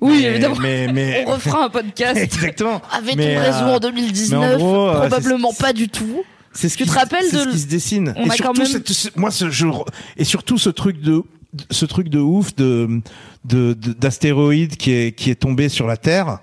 oui 0.00 0.18
Mais- 0.20 0.22
évidemment 0.24 0.56
Mais, 0.60 0.88
mais... 0.92 1.24
on 1.28 1.32
refera 1.32 1.64
un 1.66 1.68
podcast 1.70 2.16
Exactement. 2.20 2.80
avec 2.90 3.16
Mais, 3.16 3.34
ton 3.36 3.40
raison 3.40 3.66
euh, 3.66 3.76
en 3.76 3.78
2019 3.80 4.40
mais 4.40 4.54
en 4.54 4.58
gros, 4.58 4.88
euh, 4.88 4.92
probablement 5.00 5.52
pas 5.52 5.72
du 5.74 5.88
tout 5.88 6.22
C'est 6.52 6.68
ce 6.68 6.76
Tu 6.78 6.84
te 6.86 6.92
rappelles 6.92 7.24
c'est 7.30 7.36
de 7.36 7.42
ce 7.42 7.48
qui 7.50 7.58
se 7.58 7.66
dessine. 7.68 8.14
On 8.16 8.24
et 8.26 8.30
a 8.30 8.32
surtout, 8.34 8.52
quand 8.52 8.58
même- 8.58 8.66
cette- 8.66 8.88
ce- 8.88 9.08
moi, 9.16 9.30
ce, 9.30 9.50
je, 9.50 9.66
et 10.16 10.24
surtout 10.24 10.56
ce 10.58 10.70
truc 10.70 11.00
de, 11.00 11.22
ce 11.70 11.84
truc 11.86 12.08
de 12.08 12.18
ouf 12.18 12.54
de, 12.56 13.00
de, 13.44 13.74
de- 13.74 13.92
d'astéroïde 13.92 14.76
qui 14.76 14.92
est, 14.92 15.12
qui 15.16 15.30
est 15.30 15.34
tombé 15.36 15.68
sur 15.68 15.86
la 15.86 15.96
Terre. 15.96 16.38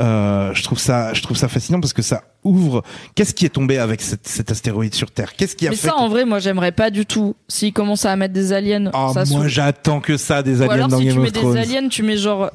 Euh, 0.00 0.54
je 0.54 0.62
trouve 0.62 0.78
ça, 0.78 1.12
je 1.12 1.20
trouve 1.20 1.36
ça 1.36 1.48
fascinant 1.48 1.78
parce 1.78 1.92
que 1.92 2.00
ça 2.00 2.22
ouvre. 2.44 2.82
Qu'est-ce 3.14 3.34
qui 3.34 3.44
est 3.44 3.50
tombé 3.50 3.76
avec 3.76 4.00
cet, 4.00 4.26
cet 4.26 4.50
astéroïde 4.50 4.94
sur 4.94 5.10
Terre? 5.10 5.34
Qu'est-ce 5.36 5.54
qui 5.54 5.66
a 5.66 5.70
mais 5.70 5.76
fait 5.76 5.88
ça 5.88 5.96
en 5.96 6.08
vrai 6.08 6.24
moi 6.24 6.38
j'aimerais 6.38 6.72
pas 6.72 6.88
du 6.90 7.04
tout 7.04 7.36
s'ils 7.46 7.74
commencent 7.74 8.06
à 8.06 8.16
mettre 8.16 8.32
des 8.32 8.54
aliens 8.54 8.90
Oh, 8.94 9.10
ça 9.12 9.24
moi, 9.26 9.48
j'attends 9.48 10.00
que 10.00 10.16
ça 10.16 10.42
des 10.42 10.60
Ou 10.60 10.62
aliens 10.62 10.72
alors 10.74 10.88
dans 10.88 10.98
si 10.98 11.04
Game 11.04 11.14
tu 11.16 11.20
mets 11.20 11.30
Thrones. 11.30 11.52
des 11.54 11.58
aliens, 11.60 11.88
tu 11.88 12.02
mets 12.02 12.16
genre 12.16 12.50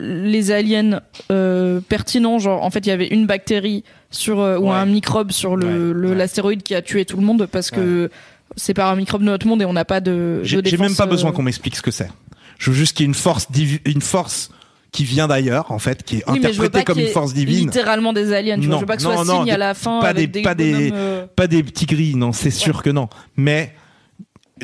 les 0.00 0.50
aliens 0.50 1.00
euh, 1.30 1.80
pertinents, 1.80 2.38
genre 2.40 2.64
en 2.64 2.70
fait 2.70 2.80
il 2.80 2.88
y 2.88 2.92
avait 2.92 3.06
une 3.08 3.26
bactérie 3.26 3.84
sur 4.10 4.40
euh, 4.40 4.58
ou 4.58 4.64
Ouais. 4.70 4.74
un 4.74 4.86
microbe 4.86 5.30
sur 5.30 5.54
le 5.54 5.66
Ouais, 5.66 5.94
le- 5.94 6.08
ouais. 6.10 6.14
l'astéroïde 6.16 6.62
qui 6.64 6.74
a 6.74 6.82
tué 6.82 7.04
tout 7.04 7.16
le 7.18 7.22
monde 7.24 7.46
parce 7.50 7.70
que 7.70 8.10
c'est 8.56 8.74
par 8.74 8.90
un 8.90 8.96
microbe 8.96 9.20
de 9.22 9.26
notre 9.26 9.46
monde 9.46 9.62
et 9.62 9.64
on 9.64 9.72
n'a 9.72 9.84
pas 9.84 10.00
de, 10.00 10.40
J'ai 10.44 10.62
même 10.78 10.94
pas 10.94 11.06
besoin 11.06 11.30
euh, 11.30 11.32
qu'on 11.32 11.42
m'explique 11.42 11.76
ce 11.76 11.82
que 11.82 11.90
c'est. 11.90 12.10
Je 12.58 12.70
veux 12.70 12.76
juste 12.76 12.96
qu'il 12.96 13.04
y 13.04 13.06
ait 13.06 13.08
une 13.08 13.14
force, 13.14 13.50
divi- 13.50 13.80
une 13.84 14.02
force 14.02 14.50
qui 14.92 15.04
vient 15.04 15.26
d'ailleurs, 15.26 15.72
en 15.72 15.78
fait, 15.78 16.02
qui 16.02 16.18
est 16.18 16.24
oui, 16.28 16.38
interprétée 16.38 16.84
comme 16.84 16.98
une 16.98 17.08
force 17.08 17.32
divine. 17.32 17.66
Littéralement 17.66 18.12
des 18.12 18.32
aliens, 18.32 18.56
tu 18.56 18.66
vois. 18.66 18.68
Non, 18.72 18.76
Je 18.76 18.80
veux 18.82 18.86
pas 18.86 18.96
que 18.96 19.02
ce 19.02 19.08
non, 19.08 19.14
soit 19.14 19.24
non, 19.24 19.36
signe 19.38 19.44
des- 19.46 19.50
à 19.52 19.58
la 19.58 19.74
fin 19.74 20.00
pas 20.00 20.08
avec 20.08 20.30
des- 20.30 20.40
des, 20.40 20.42
pas 20.44 20.54
des- 20.54 20.72
bonhommes, 20.72 20.90
euh, 20.94 21.26
pas 21.34 21.46
des 21.46 21.62
petits 21.62 21.86
gris, 21.86 22.14
non, 22.14 22.32
c'est 22.32 22.50
sûr 22.50 22.82
que 22.82 22.90
non. 22.90 23.08
Mais 23.36 23.74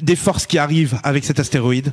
des 0.01 0.17
forces 0.17 0.47
qui 0.47 0.59
arrivent 0.59 0.99
avec 1.03 1.25
cet 1.25 1.41
astéroïde 1.41 1.93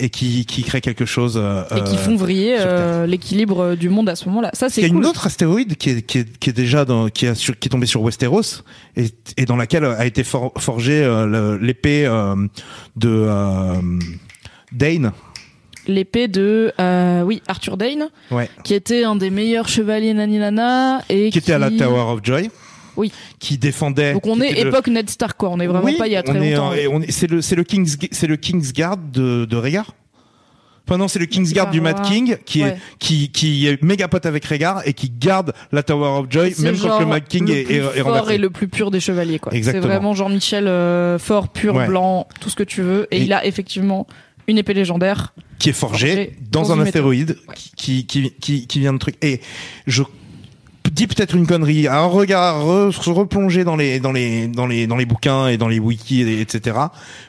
et 0.00 0.10
qui, 0.10 0.44
qui 0.46 0.62
créent 0.62 0.80
quelque 0.80 1.04
chose. 1.04 1.34
euh, 1.40 1.62
et 1.76 1.82
qui 1.84 1.96
font 1.96 2.16
vriller 2.16 2.56
euh, 2.58 3.06
l'équilibre 3.06 3.60
euh, 3.60 3.76
du 3.76 3.88
monde 3.88 4.08
à 4.08 4.16
ce 4.16 4.26
moment-là. 4.28 4.50
Ça 4.54 4.66
Il 4.66 4.70
y 4.70 4.72
c'est 4.72 4.84
a 4.84 4.88
cool. 4.88 4.96
une 4.98 5.06
autre 5.06 5.26
astéroïde 5.26 5.76
qui 5.76 5.90
est, 5.90 6.02
qui 6.02 6.18
est, 6.18 6.38
qui 6.38 6.50
est 6.50 6.52
déjà 6.54 6.84
dans, 6.84 7.08
qui, 7.08 7.26
a 7.26 7.34
sur- 7.34 7.58
qui 7.58 7.68
est 7.68 7.70
tombée 7.70 7.86
sur 7.86 8.02
Westeros 8.02 8.62
et, 8.96 9.06
et 9.36 9.44
dans 9.44 9.56
laquelle 9.56 9.84
a 9.84 10.06
été 10.06 10.24
for- 10.24 10.52
forgée 10.58 11.02
l'épée 11.60 12.04
de 12.96 13.26
Dane. 14.72 15.12
L'épée 15.86 16.28
de 16.28 16.72
euh, 16.78 17.22
oui 17.22 17.42
Arthur 17.48 17.76
Dane, 17.76 18.08
Ouais. 18.30 18.48
qui 18.64 18.74
était 18.74 19.04
un 19.04 19.16
des 19.16 19.30
meilleurs 19.30 19.68
chevaliers 19.68 20.12
naninana 20.14 21.02
et 21.08 21.30
Qui 21.30 21.38
était 21.38 21.54
à 21.54 21.58
la 21.58 21.70
Tower 21.70 22.12
of 22.12 22.20
Joy. 22.22 22.50
Oui. 22.96 23.12
Qui 23.38 23.58
défendait. 23.58 24.12
Donc 24.14 24.26
on 24.26 24.40
est 24.40 24.50
était 24.50 24.64
le- 24.64 24.70
époque 24.70 24.88
Ned 24.88 25.08
Stark 25.10 25.36
quoi, 25.38 25.50
on 25.50 25.60
est 25.60 25.66
vraiment 25.66 25.84
Oui, 25.84 25.96
pas 25.96 26.06
il 26.06 26.12
y 26.12 26.16
a 26.16 26.22
très 26.22 26.38
est 26.44 26.54
longtemps. 26.56 26.72
C'est 27.08 27.30
le, 27.30 27.40
le 27.56 27.64
King's, 27.64 27.96
c'est 28.10 28.26
le 28.26 28.36
Kingsguard 28.36 28.96
de, 28.98 29.44
de 29.44 29.56
Rhaegar. 29.56 29.94
Enfin 30.88 30.98
non, 30.98 31.06
c'est 31.06 31.20
le 31.20 31.26
Kingsguard 31.26 31.70
du 31.70 31.80
Mad. 31.80 32.02
King 32.02 32.36
qui 32.44 32.62
est, 32.62 32.76
qui, 32.98 33.28
qui 33.30 33.68
est 33.68 33.80
méga 33.80 34.08
pote 34.08 34.26
avec 34.26 34.44
Rhaegar 34.44 34.82
et 34.86 34.92
qui 34.92 35.08
garde 35.08 35.52
la 35.70 35.84
Tower 35.84 36.18
of 36.20 36.26
Joy, 36.30 36.52
même 36.58 36.76
quand 36.78 36.98
le 36.98 37.06
Mad 37.06 37.24
King 37.28 37.46
le 37.46 37.54
est, 37.58 37.62
plus 37.64 37.74
est, 37.74 37.78
est 37.78 38.00
fort 38.00 38.06
renversé. 38.06 38.34
et 38.34 38.38
le 38.38 38.50
plus 38.50 38.66
pur 38.66 38.90
des 38.90 38.98
chevaliers 38.98 39.38
quoi. 39.38 39.52
C'est 39.52 39.78
vraiment 39.78 40.14
Jean-Michel 40.14 40.66
euh, 40.66 41.18
fort, 41.20 41.48
pur, 41.50 41.76
Ouais. 41.76 41.86
blanc, 41.86 42.26
tout 42.40 42.50
ce 42.50 42.56
que 42.56 42.64
tu 42.64 42.82
veux 42.82 43.06
et, 43.12 43.18
Et- 43.18 43.22
il 43.22 43.32
a 43.32 43.46
effectivement 43.46 44.06
une 44.48 44.58
épée 44.58 44.74
légendaire. 44.74 45.32
qui 45.60 45.68
est 45.68 45.72
forgé, 45.74 46.08
Forgé 46.08 46.36
dans, 46.50 46.62
dans 46.62 46.72
un 46.72 46.80
astéroïde 46.80 47.36
qui, 47.76 48.06
qui, 48.06 48.32
qui, 48.40 48.66
qui 48.66 48.80
vient 48.80 48.92
de 48.94 48.98
truc. 48.98 49.14
Et 49.22 49.40
je 49.86 50.02
dis 51.00 51.06
peut-être 51.06 51.34
une 51.34 51.46
connerie, 51.46 51.86
à 51.88 51.98
un 52.00 52.06
regard, 52.06 52.64
re- 52.64 52.92
se 52.92 53.10
replonger 53.10 53.64
dans 53.64 53.76
les, 53.76 54.00
dans 54.00 54.12
les, 54.12 54.46
dans 54.48 54.66
les, 54.66 54.86
dans 54.86 54.96
les 54.96 55.06
bouquins 55.06 55.48
et 55.48 55.56
dans 55.56 55.68
les 55.68 55.78
wikis, 55.78 56.22
et- 56.22 56.40
etc. 56.40 56.76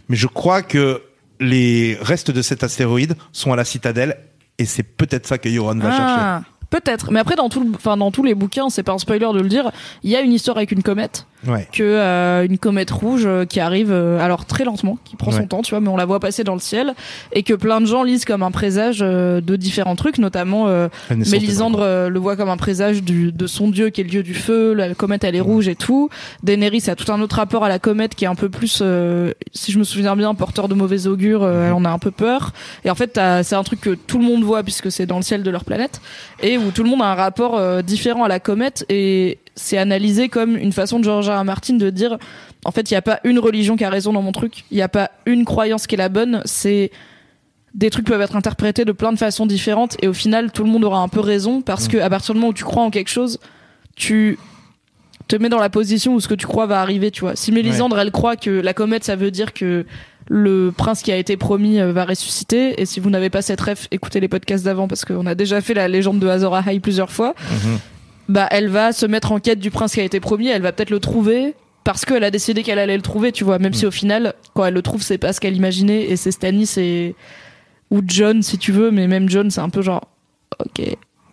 Mais 0.10 0.16
je 0.16 0.28
crois 0.28 0.62
que 0.62 1.02
les 1.40 1.98
restes 2.02 2.32
de 2.32 2.42
cet 2.42 2.64
astéroïde 2.64 3.16
sont 3.32 3.52
à 3.52 3.56
la 3.56 3.66
citadelle 3.66 4.18
et 4.60 4.66
c'est 4.66 4.84
peut-être 4.84 5.26
ça 5.28 5.38
que 5.38 5.50
Yoron 5.50 5.76
va 5.80 5.90
chercher. 5.90 6.04
Ah, 6.20 6.42
peut-être. 6.70 7.12
Mais 7.12 7.20
après 7.20 7.36
dans 7.36 7.50
tout 7.50 7.72
enfin 7.76 7.98
dans 7.98 8.12
tous 8.12 8.24
les 8.24 8.36
bouquins, 8.36 8.70
c'est 8.70 8.84
pas 8.84 8.92
un 8.94 9.00
spoiler 9.00 9.28
de 9.34 9.40
le 9.42 9.50
dire, 9.50 9.72
il 10.04 10.12
y 10.12 10.16
a 10.16 10.22
une 10.22 10.34
histoire 10.34 10.58
avec 10.58 10.72
une 10.72 10.84
comète 10.84 11.26
Ouais. 11.48 11.68
que 11.72 11.82
euh, 11.82 12.46
une 12.46 12.58
comète 12.58 12.92
rouge 12.92 13.24
euh, 13.26 13.46
qui 13.46 13.60
arrive 13.60 13.92
euh, 13.92 14.20
alors 14.20 14.46
très 14.46 14.64
lentement, 14.64 14.98
qui 15.04 15.16
prend 15.16 15.32
son 15.32 15.48
temps, 15.48 15.62
tu 15.62 15.72
vois, 15.72 15.80
mais 15.80 15.90
on 15.90 15.98
la 15.98 16.06
voit 16.06 16.20
passer 16.20 16.44
dans 16.44 16.54
le 16.54 16.60
ciel 16.60 16.94
et 17.34 17.42
que 17.44 17.54
plein 17.54 17.82
de 17.82 17.88
gens 17.88 18.04
lisent 18.04 18.26
comme 18.26 18.44
un 18.44 18.52
présage 18.52 19.00
euh, 19.02 19.42
de 19.42 19.56
différents 19.56 19.96
trucs, 19.96 20.18
notamment 20.20 20.68
euh, 20.68 20.88
Mélisandre 21.10 22.08
le 22.10 22.20
voit 22.20 22.36
comme 22.36 22.50
un 22.50 22.58
présage 22.58 23.02
du, 23.04 23.32
de 23.32 23.48
son 23.48 23.70
dieu 23.70 23.90
qui 23.90 24.02
est 24.02 24.04
le 24.04 24.10
dieu 24.10 24.24
du 24.24 24.34
feu, 24.34 24.74
la 24.74 24.94
comète 24.94 25.24
elle 25.24 25.36
est 25.36 25.42
rouge 25.42 25.68
et 25.68 25.76
tout. 25.76 26.10
Daenerys 26.44 26.90
a 26.90 26.96
tout 26.96 27.12
un 27.12 27.22
autre 27.22 27.38
rapport 27.38 27.64
à 27.64 27.70
la 27.70 27.80
comète 27.80 28.16
qui 28.16 28.26
est 28.26 28.28
un 28.28 28.36
peu 28.36 28.50
plus, 28.50 28.80
euh, 28.82 29.32
si 29.54 29.72
je 29.72 29.80
me 29.80 29.84
souviens 29.84 30.16
bien, 30.16 30.34
porteur 30.36 30.68
de 30.68 30.74
mauvais 30.76 31.08
augure, 31.08 31.44
euh, 31.44 31.68
elle 31.68 31.74
en 31.74 31.86
a 31.86 31.90
un 31.90 32.00
peu 32.00 32.12
peur. 32.12 32.54
Et 32.86 32.90
en 32.90 32.96
fait 32.96 33.20
c'est 33.44 33.56
un 33.56 33.64
truc 33.64 33.82
que 33.82 33.92
tout 33.96 34.18
le 34.20 34.26
monde 34.26 34.44
voit 34.44 34.64
puisque 34.64 34.92
c'est 34.92 35.06
dans 35.06 35.18
le 35.18 35.24
ciel 35.24 35.44
de 35.44 35.50
leur 35.50 35.66
planète 35.66 36.02
et 36.42 36.58
où 36.58 36.72
tout 36.72 36.84
le 36.84 36.90
monde 36.90 37.02
a 37.02 37.06
un 37.06 37.16
rapport 37.16 37.58
euh, 37.58 37.82
différent 37.82 38.24
à 38.24 38.28
la 38.28 38.40
comète 38.40 38.86
et 38.90 39.40
c'est 39.62 39.78
analysé 39.78 40.28
comme 40.30 40.58
une 40.58 40.72
façon 40.74 41.00
de 41.00 41.04
George 41.06 41.30
R. 41.30 41.40
R. 41.40 41.44
Martin 41.46 41.76
de 41.76 41.90
dire 41.90 42.18
en 42.66 42.72
fait 42.72 42.90
il 42.90 42.94
n'y 42.94 42.98
a 42.98 43.02
pas 43.02 43.20
une 43.24 43.40
religion 43.40 43.76
qui 43.76 43.84
a 43.84 43.90
raison 43.90 44.12
dans 44.14 44.22
mon 44.22 44.32
truc, 44.32 44.66
il 44.72 44.76
n'y 44.76 44.82
a 44.84 44.90
pas 44.90 45.12
une 45.26 45.46
croyance 45.46 45.88
qui 45.88 45.96
est 45.96 45.98
la 45.98 46.10
bonne, 46.10 46.42
c'est 46.46 46.92
des 47.74 47.90
trucs 47.90 48.06
peuvent 48.06 48.22
être 48.22 48.36
interprétés 48.36 48.84
de 48.84 48.92
plein 48.92 49.14
de 49.14 49.18
façons 49.18 49.46
différentes 49.46 49.96
et 50.02 50.08
au 50.10 50.14
final 50.14 50.52
tout 50.52 50.64
le 50.66 50.70
monde 50.70 50.84
aura 50.84 51.00
un 51.00 51.08
peu 51.08 51.22
raison 51.22 51.62
parce 51.62 51.88
que 51.88 51.98
à 51.98 52.10
partir 52.10 52.34
du 52.34 52.40
moment 52.42 52.50
où 52.50 52.54
tu 52.54 52.66
crois 52.66 52.84
en 52.84 52.90
quelque 52.90 53.10
chose 53.10 53.40
tu 53.96 54.38
te 55.30 55.38
mets 55.38 55.48
dans 55.48 55.60
la 55.60 55.70
position 55.70 56.14
où 56.14 56.20
ce 56.20 56.28
que 56.28 56.34
tu 56.34 56.48
crois 56.48 56.66
va 56.66 56.82
arriver 56.82 57.12
tu 57.12 57.22
vois 57.22 57.38
si 57.38 57.52
Mélisandre 57.54 57.98
elle 57.98 58.12
croit 58.12 58.36
que 58.36 58.50
la 58.50 58.74
comète 58.74 59.06
ça 59.06 59.16
veut 59.16 59.32
dire 59.32 59.54
que 59.54 59.86
le 60.28 60.74
prince 60.76 61.02
qui 61.02 61.12
a 61.14 61.16
été 61.18 61.38
promis 61.38 61.80
euh, 61.80 61.94
va 61.94 62.04
ressusciter 62.06 62.82
et 62.82 62.86
si 62.86 63.00
vous 63.00 63.10
n'avez 63.10 63.30
pas 63.30 63.42
cette 63.42 63.62
ref 63.62 63.88
écoutez 63.92 64.20
les 64.20 64.28
podcasts 64.28 64.66
d'avant 64.66 64.90
parce 64.90 65.06
qu'on 65.06 65.26
a 65.26 65.36
déjà 65.36 65.62
fait 65.62 65.74
la 65.74 65.88
légende 65.88 66.20
de 66.20 66.28
Azor 66.28 66.54
Ahai 66.54 66.80
plusieurs 66.82 67.12
fois 67.12 67.34
Mhm. 67.50 67.80
Bah 68.32 68.48
elle 68.52 68.68
va 68.70 68.92
se 68.94 69.06
mettre 69.06 69.32
en 69.32 69.40
quête 69.40 69.60
du 69.60 69.70
prince 69.72 69.94
qui 69.94 70.00
a 70.00 70.04
été 70.04 70.20
promis 70.20 70.48
elle 70.48 70.62
va 70.62 70.72
peut-être 70.72 70.90
le 70.90 71.00
trouver 71.00 71.54
parce 71.84 72.06
qu'elle 72.06 72.24
a 72.24 72.32
décidé 72.32 72.64
qu'elle 72.64 72.80
allait 72.80 72.96
le 72.96 73.02
trouver 73.02 73.32
tu 73.32 73.44
vois 73.44 73.60
même 73.60 73.74
si 73.74 73.86
au 73.86 73.92
final 73.92 74.34
quand 74.54 74.66
elle 74.66 74.74
le 74.74 74.82
trouve 74.82 75.02
c'est 75.02 75.18
pas 75.18 75.34
ce 75.34 75.40
qu'elle 75.42 75.56
imaginait 75.56 76.04
et 76.04 76.16
c'est 76.16 76.32
Stannis 76.32 76.74
et 76.78 77.16
ou 77.90 78.02
John 78.06 78.42
si 78.44 78.58
tu 78.58 78.72
veux 78.72 78.90
mais 78.92 79.08
même 79.08 79.28
John 79.30 79.50
c'est 79.52 79.62
un 79.62 79.70
peu 79.70 79.82
genre 79.82 80.08
ok 80.60 80.82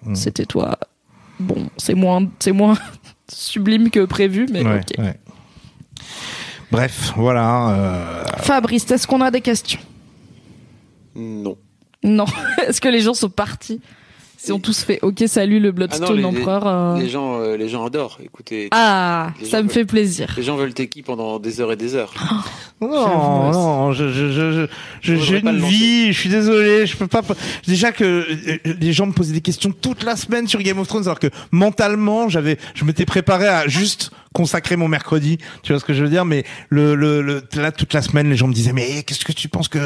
Mm. 0.04 0.14
c'était 0.14 0.46
toi 0.46 0.78
bon 1.40 1.68
c'est 1.76 1.94
moins 1.94 2.28
c'est 2.38 2.52
moins 2.52 2.78
sublime 3.32 3.90
que 3.90 4.04
prévu 4.04 4.46
mais 4.52 4.62
Ouais, 4.64 4.78
ok 4.80 4.98
ouais. 5.04 5.14
Bref, 6.70 7.12
voilà. 7.16 7.70
euh, 7.70 8.24
Fabrice 8.38 8.88
est-ce 8.90 9.06
qu'on 9.08 9.20
a 9.20 9.30
des 9.32 9.40
questions? 9.40 9.80
Non. 11.16 11.56
non 12.04 12.26
est-ce 12.68 12.80
que 12.80 12.88
les 12.88 13.00
gens 13.00 13.14
sont 13.14 13.28
partis? 13.30 13.80
Si 14.40 14.52
on 14.52 14.58
tous 14.60 14.82
fait 14.84 14.98
ok 15.02 15.24
salut 15.26 15.58
le 15.60 15.68
Ah 15.68 15.72
Bloodstone 15.72 16.20
non, 16.20 16.30
les, 16.30 16.38
empereur 16.38 16.66
euh. 16.66 16.96
les 16.98 17.08
gens, 17.08 17.40
euh, 17.40 17.56
les 17.56 17.68
gens 17.68 17.84
adorent. 17.84 18.18
Écoutez, 18.24 18.68
ah 18.70 19.32
ça 19.42 19.58
me 19.58 19.62
veulent- 19.64 19.72
fait 19.74 19.84
plaisir 19.84 20.32
les 20.36 20.42
gens 20.44 20.56
veulent 20.56 20.72
Teki 20.72 21.02
pendant 21.02 21.38
des 21.38 21.60
heures 21.60 21.72
et 21.72 21.76
des 21.76 21.94
heures. 21.94 22.14
Non, 22.80 22.92
J'avoue, 22.92 23.58
non, 23.58 23.92
je, 23.92 24.08
je, 24.08 24.30
je, 24.30 24.52
je- 24.52 24.66
je- 25.02 25.14
j'ai 25.16 25.40
une 25.40 25.58
vie, 25.58 26.12
je 26.12 26.20
suis 26.20 26.28
désolé, 26.30 26.86
je 26.86 26.96
peux 26.96 27.08
pas. 27.08 27.22
Déjà 27.66 27.90
que 27.90 28.04
euh, 28.04 28.58
les 28.80 28.92
gens 28.92 29.06
me 29.06 29.12
posaient 29.12 29.32
des 29.32 29.40
questions 29.40 29.72
toute 29.72 30.04
la 30.04 30.14
semaine 30.14 30.46
sur 30.46 30.62
Game 30.62 30.78
of 30.78 30.86
Thrones, 30.86 31.02
alors 31.02 31.18
que 31.18 31.26
mentalement, 31.50 32.28
j'avais, 32.28 32.56
je 32.74 32.84
m'étais 32.84 33.04
préparé 33.04 33.48
à 33.48 33.66
juste 33.66 34.12
consacrer 34.38 34.76
mon 34.76 34.86
mercredi. 34.88 35.38
Tu 35.62 35.72
vois 35.72 35.80
ce 35.80 35.84
que 35.84 35.92
je 35.92 36.02
veux 36.04 36.08
dire 36.08 36.24
Mais 36.24 36.44
le, 36.70 36.94
le, 36.94 37.20
le 37.22 37.42
là 37.56 37.72
toute 37.72 37.92
la 37.92 38.02
semaine, 38.02 38.30
les 38.30 38.36
gens 38.36 38.46
me 38.46 38.52
disaient 38.54 38.72
mais 38.72 39.02
qu'est-ce 39.02 39.24
que 39.24 39.32
tu 39.32 39.48
penses 39.48 39.68
que 39.68 39.78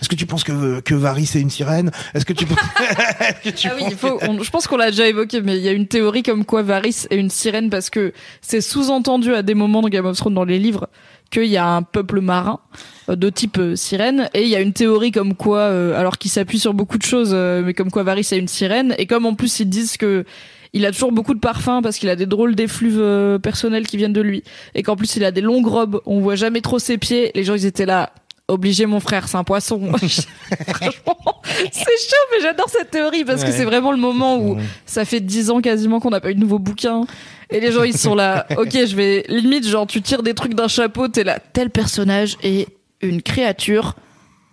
est-ce 0.00 0.08
que 0.08 0.16
tu 0.16 0.26
penses 0.26 0.42
que 0.44 0.80
que 0.80 0.94
Varys 0.94 1.30
est 1.34 1.40
une 1.40 1.50
sirène? 1.50 1.90
Est-ce 2.14 2.24
que 2.26 2.32
tu 2.32 2.44
penses 2.46 2.58
est-ce 3.44 3.50
que 3.50 3.56
tu 3.56 3.68
Ah 3.68 3.72
oui, 3.76 3.82
penses 3.84 3.92
il 3.92 3.96
faut, 3.96 4.18
on- 4.22 4.42
je 4.42 4.50
pense 4.50 4.66
qu'on 4.66 4.76
l'a 4.76 4.90
déjà 4.90 5.06
évoqué, 5.06 5.40
mais 5.40 5.56
il 5.56 5.62
y 5.62 5.68
a 5.68 5.72
une 5.72 5.86
théorie 5.86 6.22
comme 6.24 6.44
quoi 6.44 6.62
Varys 6.62 7.06
est 7.10 7.16
une 7.16 7.30
sirène 7.30 7.70
parce 7.70 7.88
que 7.90 8.12
c'est 8.40 8.60
sous-entendu 8.60 9.32
à 9.34 9.42
des 9.42 9.54
moments 9.54 9.82
de 9.82 9.88
Game 9.88 10.04
of 10.06 10.16
Thrones 10.16 10.34
dans 10.34 10.44
les 10.44 10.58
livres 10.58 10.88
qu'il 11.30 11.46
y 11.46 11.56
a 11.56 11.66
un 11.66 11.82
peuple 11.82 12.20
marin 12.20 12.60
euh, 13.08 13.16
de 13.16 13.30
type 13.30 13.56
euh, 13.58 13.76
sirène 13.76 14.28
et 14.34 14.42
il 14.42 14.48
y 14.48 14.56
a 14.56 14.60
une 14.60 14.74
théorie 14.74 15.12
comme 15.12 15.34
quoi, 15.34 15.60
euh, 15.60 15.98
alors 15.98 16.18
qu'il 16.18 16.30
s'appuie 16.30 16.58
sur 16.58 16.74
beaucoup 16.74 16.98
de 16.98 17.02
choses, 17.04 17.30
euh, 17.32 17.62
mais 17.64 17.72
comme 17.72 17.90
quoi 17.90 18.02
Varys 18.02 18.28
est 18.32 18.38
une 18.38 18.48
sirène 18.48 18.94
et 18.98 19.06
comme 19.06 19.24
en 19.24 19.34
plus 19.34 19.60
ils 19.60 19.68
disent 19.68 19.96
que 19.96 20.24
il 20.72 20.86
a 20.86 20.92
toujours 20.92 21.12
beaucoup 21.12 21.34
de 21.34 21.40
parfums 21.40 21.80
parce 21.82 21.98
qu'il 21.98 22.08
a 22.08 22.16
des 22.16 22.26
drôles 22.26 22.54
d'effluves 22.54 22.98
euh, 22.98 23.38
personnels 23.38 23.86
qui 23.86 23.96
viennent 23.96 24.12
de 24.12 24.20
lui 24.20 24.42
et 24.74 24.82
qu'en 24.82 24.96
plus 24.96 25.16
il 25.16 25.24
a 25.24 25.30
des 25.30 25.40
longues 25.40 25.66
robes, 25.66 26.00
on 26.06 26.20
voit 26.20 26.34
jamais 26.34 26.60
trop 26.60 26.78
ses 26.78 26.98
pieds. 26.98 27.30
Les 27.34 27.44
gens 27.44 27.54
ils 27.54 27.66
étaient 27.66 27.86
là. 27.86 28.12
Obligé 28.48 28.86
mon 28.86 28.98
frère, 29.00 29.28
c'est 29.28 29.36
un 29.36 29.44
poisson. 29.44 29.80
Franchement, 29.96 31.40
c'est 31.70 31.84
chaud, 31.84 32.26
mais 32.32 32.42
j'adore 32.42 32.68
cette 32.68 32.90
théorie 32.90 33.24
parce 33.24 33.44
que 33.44 33.52
c'est 33.52 33.64
vraiment 33.64 33.92
le 33.92 33.98
moment 33.98 34.36
où 34.36 34.58
ça 34.84 35.04
fait 35.04 35.20
dix 35.20 35.48
ans 35.48 35.60
quasiment 35.60 36.00
qu'on 36.00 36.10
n'a 36.10 36.20
pas 36.20 36.32
eu 36.32 36.34
de 36.34 36.40
nouveau 36.40 36.58
bouquin. 36.58 37.06
Et 37.50 37.60
les 37.60 37.70
gens, 37.70 37.84
ils 37.84 37.96
sont 37.96 38.14
là. 38.14 38.46
Ok, 38.58 38.72
je 38.72 38.96
vais 38.96 39.24
limite, 39.28 39.66
genre, 39.66 39.86
tu 39.86 40.02
tires 40.02 40.24
des 40.24 40.34
trucs 40.34 40.54
d'un 40.54 40.68
chapeau, 40.68 41.08
t'es 41.08 41.24
là. 41.24 41.38
Tel 41.52 41.70
personnage 41.70 42.36
est 42.42 42.68
une 43.00 43.22
créature 43.22 43.94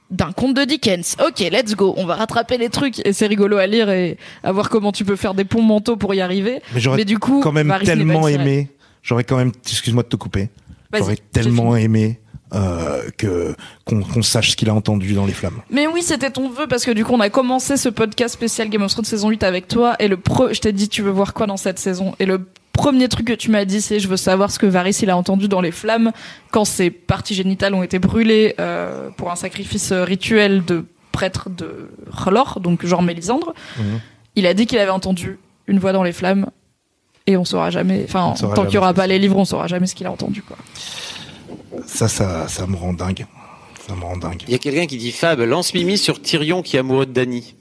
d'un 0.09 0.31
conte 0.31 0.55
de 0.55 0.63
Dickens. 0.63 1.15
Ok, 1.25 1.39
let's 1.39 1.75
go. 1.75 1.93
On 1.97 2.05
va 2.05 2.15
rattraper 2.15 2.57
les 2.57 2.69
trucs. 2.69 3.05
Et 3.05 3.13
c'est 3.13 3.27
rigolo 3.27 3.57
à 3.57 3.67
lire 3.67 3.89
et 3.89 4.17
à 4.43 4.51
voir 4.51 4.69
comment 4.69 4.91
tu 4.91 5.05
peux 5.05 5.15
faire 5.15 5.33
des 5.33 5.45
ponts 5.45 5.61
mentaux 5.61 5.97
pour 5.97 6.13
y 6.13 6.21
arriver. 6.21 6.61
Mais 6.73 6.79
j'aurais 6.79 6.97
Mais 6.97 7.05
du 7.05 7.19
coup, 7.19 7.41
quand 7.41 7.51
même 7.51 7.73
tellement 7.83 8.27
aimé. 8.27 8.69
J'aurais 9.01 9.23
quand 9.23 9.37
même, 9.37 9.51
excuse-moi 9.67 10.03
de 10.03 10.09
te 10.09 10.15
couper. 10.15 10.49
J'aurais 10.93 11.17
tellement 11.31 11.75
aimé 11.75 12.19
euh, 12.53 13.03
que 13.17 13.55
qu'on 13.85 14.23
sache 14.23 14.51
ce 14.51 14.55
qu'il 14.55 14.69
a 14.69 14.73
entendu 14.73 15.13
dans 15.13 15.25
les 15.27 15.33
flammes. 15.33 15.61
Mais 15.69 15.85
oui, 15.85 16.01
c'était 16.01 16.31
ton 16.31 16.49
vœu 16.49 16.67
parce 16.67 16.83
que 16.83 16.91
du 16.91 17.05
coup, 17.05 17.13
on 17.13 17.19
a 17.19 17.29
commencé 17.29 17.77
ce 17.77 17.89
podcast 17.89 18.33
spécial 18.33 18.69
Game 18.69 18.81
of 18.81 18.91
Thrones 18.91 19.05
saison 19.05 19.29
8 19.29 19.43
avec 19.43 19.67
toi 19.67 19.95
et 19.99 20.07
le 20.07 20.17
pre... 20.17 20.51
je 20.51 20.59
t'ai 20.59 20.71
dit 20.71 20.89
tu 20.89 21.03
veux 21.03 21.11
voir 21.11 21.33
quoi 21.35 21.45
dans 21.45 21.57
cette 21.57 21.77
saison? 21.77 22.15
Et 22.19 22.25
le 22.25 22.47
premier 22.79 23.09
truc 23.09 23.27
que 23.27 23.33
tu 23.33 23.51
m'as 23.51 23.65
dit 23.65 23.81
c'est 23.81 23.99
je 23.99 24.07
veux 24.07 24.17
savoir 24.17 24.51
ce 24.51 24.57
que 24.57 24.65
Varys 24.65 24.97
il 25.01 25.09
a 25.09 25.17
entendu 25.17 25.49
dans 25.49 25.59
les 25.59 25.71
flammes 25.71 26.11
quand 26.51 26.63
ses 26.63 26.89
parties 26.89 27.35
génitales 27.35 27.73
ont 27.73 27.83
été 27.83 27.99
brûlées 27.99 28.55
euh, 28.59 29.09
pour 29.17 29.29
un 29.31 29.35
sacrifice 29.35 29.91
euh, 29.91 30.05
rituel 30.05 30.63
de 30.63 30.85
prêtre 31.11 31.49
de 31.49 31.89
R'hllor, 32.09 32.61
donc 32.61 32.85
genre 32.85 33.01
Mélisandre. 33.01 33.53
Mhm. 33.77 33.99
Il 34.35 34.45
a 34.45 34.53
dit 34.53 34.65
qu'il 34.65 34.79
avait 34.79 34.91
entendu 34.91 35.39
une 35.67 35.77
voix 35.79 35.91
dans 35.91 36.03
les 36.03 36.13
flammes 36.13 36.49
et 37.27 37.35
on 37.35 37.43
saura 37.43 37.69
jamais 37.69 38.05
enfin 38.05 38.33
tant 38.37 38.47
qu'il 38.47 38.55
y 38.55 38.73
jamais 38.73 38.77
aura 38.77 38.93
pas 38.93 39.07
les 39.07 39.19
livres, 39.19 39.37
on 39.37 39.45
saura 39.45 39.67
jamais 39.67 39.85
ce 39.85 39.93
qu'il 39.93 40.07
a 40.07 40.11
entendu 40.11 40.41
quoi. 40.41 40.57
Ça, 41.85 42.07
ça, 42.07 42.47
ça 42.47 42.65
me 42.65 42.77
rend 42.77 42.93
dingue. 42.93 43.25
Ça 43.85 43.93
me 43.95 44.03
rend 44.03 44.17
dingue. 44.17 44.43
Il 44.47 44.51
y 44.51 44.55
a 44.55 44.59
quelqu'un 44.59 44.85
qui 44.85 44.97
dit 44.97 45.11
Fab, 45.11 45.39
lance 45.41 45.73
Mimi 45.73 45.97
sur 45.97 46.21
Tyrion 46.21 46.61
qui 46.61 46.77
est 46.77 46.79
amoureux 46.79 47.05
de 47.05 47.11
Dany. 47.11 47.55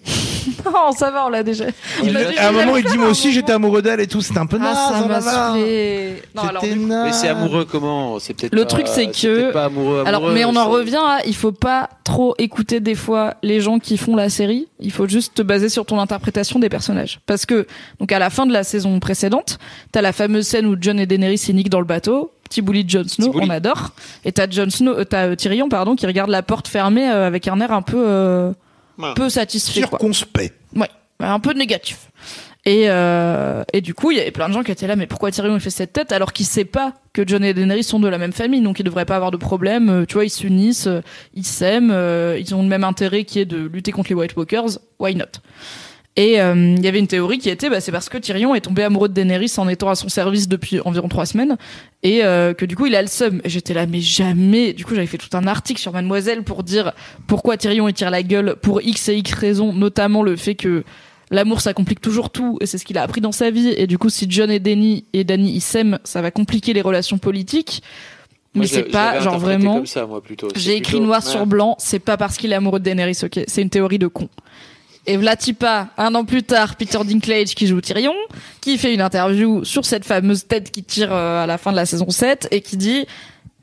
Non, 0.65 0.93
ça 0.93 1.11
va, 1.11 1.27
on 1.27 1.29
l'a 1.29 1.43
déjà. 1.43 1.65
Il 2.03 2.13
déjà 2.15 2.43
À 2.43 2.49
un 2.49 2.53
moment, 2.53 2.77
il 2.77 2.85
dit 2.85 2.99
moi 2.99 3.09
aussi 3.09 3.33
j'étais 3.33 3.53
amoureux 3.53 3.81
d'elle 3.83 4.01
et 4.01 4.07
tout. 4.07 4.21
C'était 4.21 4.39
un 4.39 4.47
peu 4.47 4.59
Ah, 4.61 4.65
naze. 4.65 4.75
ça 4.77 4.93
oh 5.05 5.09
là 5.09 5.09
m'a 5.09 5.21
saoulé. 5.21 6.23
Alors. 6.37 6.63
Mais 6.65 7.13
c'est 7.13 7.29
amoureux 7.29 7.65
comment 7.65 8.19
C'est 8.19 8.35
peut-être 8.35 8.55
Le 8.55 8.63
pas- 8.63 8.67
truc, 8.67 8.87
c'est 8.89 9.07
que- 9.07 9.53
pas 9.53 9.65
amoureux, 9.67 10.03
Alors, 10.07 10.21
amoureux, 10.21 10.35
mais 10.35 10.45
on 10.45 10.57
en 10.57 10.69
revient 10.69 10.97
à, 10.97 11.21
il 11.27 11.35
faut 11.35 11.53
pas 11.53 11.89
trop 12.05 12.35
écouter 12.39 12.81
des 12.81 12.95
fois 12.95 13.35
les 13.43 13.61
gens 13.61 13.79
qui 13.79 13.97
font 13.97 14.17
la 14.17 14.29
série. 14.29 14.69
Il 14.81 14.93
faut 14.93 15.07
juste 15.09 15.35
te 15.35 15.43
baser 15.43 15.69
sur 15.69 15.85
ton 15.87 15.99
interprétation 16.01 16.59
des 16.59 16.69
personnages. 16.69 17.21
Parce 17.27 17.47
que, 17.47 17.67
donc 18.01 18.13
à 18.13 18.19
la 18.19 18.31
fin 18.31 18.47
de 18.47 18.53
la 18.53 18.65
saison 18.65 18.99
précédente, 19.01 19.59
t'as 19.93 20.03
la 20.03 20.13
fameuse 20.13 20.47
scène 20.47 20.67
où 20.67 20.77
John 20.81 20.99
et 21.01 21.07
Daenerys 21.07 21.43
ils 21.49 21.55
niquent 21.57 21.71
dans 21.71 21.81
le 21.81 21.87
bateau. 21.87 22.31
Petit 22.45 22.63
bully 22.63 22.83
de 22.85 22.89
Jon 22.89 23.05
Snow, 23.07 23.31
on 23.35 23.51
adore. 23.51 23.91
Et 24.25 24.33
t'as 24.33 24.49
Jon 24.49 24.71
Snow, 24.71 24.93
euh, 24.93 25.05
t'as 25.05 25.27
euh, 25.27 25.35
Tyrion, 25.37 25.69
pardon, 25.69 25.95
qui 25.97 26.07
regarde 26.07 26.31
la 26.31 26.43
porte 26.43 26.67
fermée 26.67 27.07
euh, 27.11 27.27
avec 27.27 27.47
un 27.47 27.61
air 27.61 27.73
un 27.73 27.83
peu, 27.83 28.03
euh. 28.03 28.53
Peu 29.15 29.29
satisfait, 29.29 29.83
quoi. 29.83 29.99
Circonspect. 29.99 30.55
Ouais, 30.75 30.89
un 31.21 31.41
peu 31.41 31.53
négatif. 31.53 32.11
Et, 32.65 32.85
euh, 32.89 33.63
et 33.73 33.81
du 33.81 33.95
coup, 33.95 34.11
il 34.11 34.19
y 34.19 34.21
avait 34.21 34.31
plein 34.31 34.49
de 34.49 34.53
gens 34.53 34.63
qui 34.63 34.71
étaient 34.71 34.87
là, 34.87 34.95
mais 34.97 35.07
pourquoi 35.07 35.31
Tyrion 35.31 35.55
il 35.55 35.61
fait 35.61 35.71
cette 35.71 35.93
tête 35.95 36.13
alors 36.13 36.33
qu'il 36.33 36.45
sait 36.45 36.67
pas 36.67 36.93
que 37.15 37.27
John 37.27 37.43
et 37.43 37.55
Daenerys 37.55 37.85
sont 37.85 37.99
de 38.01 38.09
la 38.09 38.19
même 38.19 38.33
famille, 38.33 38.61
donc 38.61 38.79
ils 38.79 38.83
devraient 38.83 39.07
pas 39.07 39.17
avoir 39.17 39.31
de 39.31 39.39
problème. 39.39 39.89
Euh, 39.89 40.05
Tu 40.05 40.15
vois, 40.15 40.25
ils 40.25 40.31
s'unissent, 40.31 40.87
euh, 40.87 41.01
ils 41.35 41.47
s'aiment, 41.47 41.91
ils 42.39 42.55
ont 42.55 42.63
le 42.63 42.69
même 42.69 42.85
intérêt 42.85 43.25
qui 43.25 43.39
est 43.41 43.47
de 43.47 43.57
lutter 43.73 43.91
contre 43.93 44.11
les 44.11 44.17
White 44.17 44.37
Walkers. 44.37 44.79
Why 44.99 45.15
not? 45.15 45.25
Et 46.19 46.41
euh, 46.41 46.75
il 46.77 46.85
y 46.85 46.89
avait 46.89 46.99
une 46.99 47.07
théorie 47.07 47.39
qui 47.39 47.49
était, 47.49 47.71
bah, 47.71 47.81
c'est 47.81 47.93
parce 47.93 48.09
que 48.09 48.19
Tyrion 48.19 48.53
est 48.53 48.61
tombé 48.61 48.83
amoureux 48.83 49.09
de 49.09 49.15
Daenerys 49.15 49.53
en 49.57 49.69
étant 49.69 49.89
à 49.89 49.95
son 49.95 50.09
service 50.09 50.49
depuis 50.49 50.81
environ 50.81 51.07
trois 51.07 51.27
semaines, 51.27 51.57
et 52.03 52.25
euh, 52.25 52.55
que 52.55 52.67
du 52.67 52.75
coup 52.75 52.87
il 52.87 52.97
a 52.97 53.03
le 53.03 53.07
seum. 53.07 53.41
Et 53.45 53.49
j'étais 53.49 53.73
là, 53.73 53.87
mais 53.87 54.01
jamais. 54.01 54.73
Du 54.73 54.85
coup, 54.85 54.97
j'avais 54.97 55.07
fait 55.07 55.17
tout 55.17 55.35
un 55.37 55.47
article 55.47 55.81
sur 55.81 55.93
Mademoiselle 55.93 56.43
pour 56.43 56.65
dire 56.65 56.93
pourquoi 57.29 57.57
Tyrion 57.57 57.87
il 57.87 57.95
tire 57.95 58.11
la 58.11 58.25
gueule 58.25 58.57
pour 58.61 58.83
X 58.83 59.11
et 59.11 59.15
X 59.15 59.33
raisons, 59.33 59.73
notamment 59.73 60.25
le 60.25 60.35
fait 60.35 60.57
que 60.57 60.83
l'amour 61.31 61.61
ça 61.61 61.73
complique 61.73 62.01
toujours 62.01 62.31
tout 62.31 62.59
et 62.61 62.67
c'est 62.67 62.79
ce 62.79 62.85
qu'il 62.85 62.99
a 62.99 63.03
appris 63.03 63.21
dans 63.21 63.31
sa 63.31 63.53
vie 63.53 63.69
et 63.69 63.87
du 63.87 63.97
coup 63.99 64.09
si 64.09 64.27
John 64.29 64.51
et 64.51 64.59
Danny 64.59 65.05
et 65.13 65.25
Danny 65.25 65.53
ils 65.53 65.61
s'aiment 65.61 65.99
ça 66.03 66.23
va 66.23 66.31
compliquer 66.31 66.73
les 66.73 66.81
relations 66.81 67.19
politiques 67.19 67.83
mais 68.55 68.67
c'est 68.67 68.85
pas 68.85 69.21
genre 69.21 69.39
vraiment 69.39 69.83
j'ai 70.57 70.77
écrit 70.77 71.01
noir 71.01 71.23
ouais. 71.23 71.31
sur 71.31 71.45
blanc 71.45 71.77
c'est 71.79 71.99
pas 71.99 72.17
parce 72.17 72.39
qu'il 72.39 72.51
est 72.51 72.55
amoureux 72.55 72.79
de 72.79 72.85
Daenerys 72.85 73.19
ok 73.23 73.41
c'est 73.47 73.61
une 73.61 73.69
théorie 73.69 73.99
de 73.99 74.07
con 74.07 74.31
et 75.09 75.17
Vlatipa, 75.17 75.89
un 75.97 76.15
an 76.15 76.27
plus 76.27 76.43
tard, 76.43 76.77
Peter 76.77 76.99
Dinklage 77.03 77.55
qui 77.55 77.67
joue 77.67 77.81
Tyrion, 77.81 78.15
qui 78.61 78.77
fait 78.77 78.93
une 78.93 79.01
interview 79.01 79.65
sur 79.65 79.87
cette 79.87 80.05
fameuse 80.05 80.47
tête 80.47 80.71
qui 80.71 80.85
tire 80.85 81.13
euh, 81.15 81.43
à 81.43 81.47
la 81.47 81.57
fin 81.57 81.71
de 81.71 81.77
la 81.77 81.87
saison 81.87 82.11
7 82.11 82.49
et 82.51 82.61
qui 82.61 82.77
dit 82.77 83.07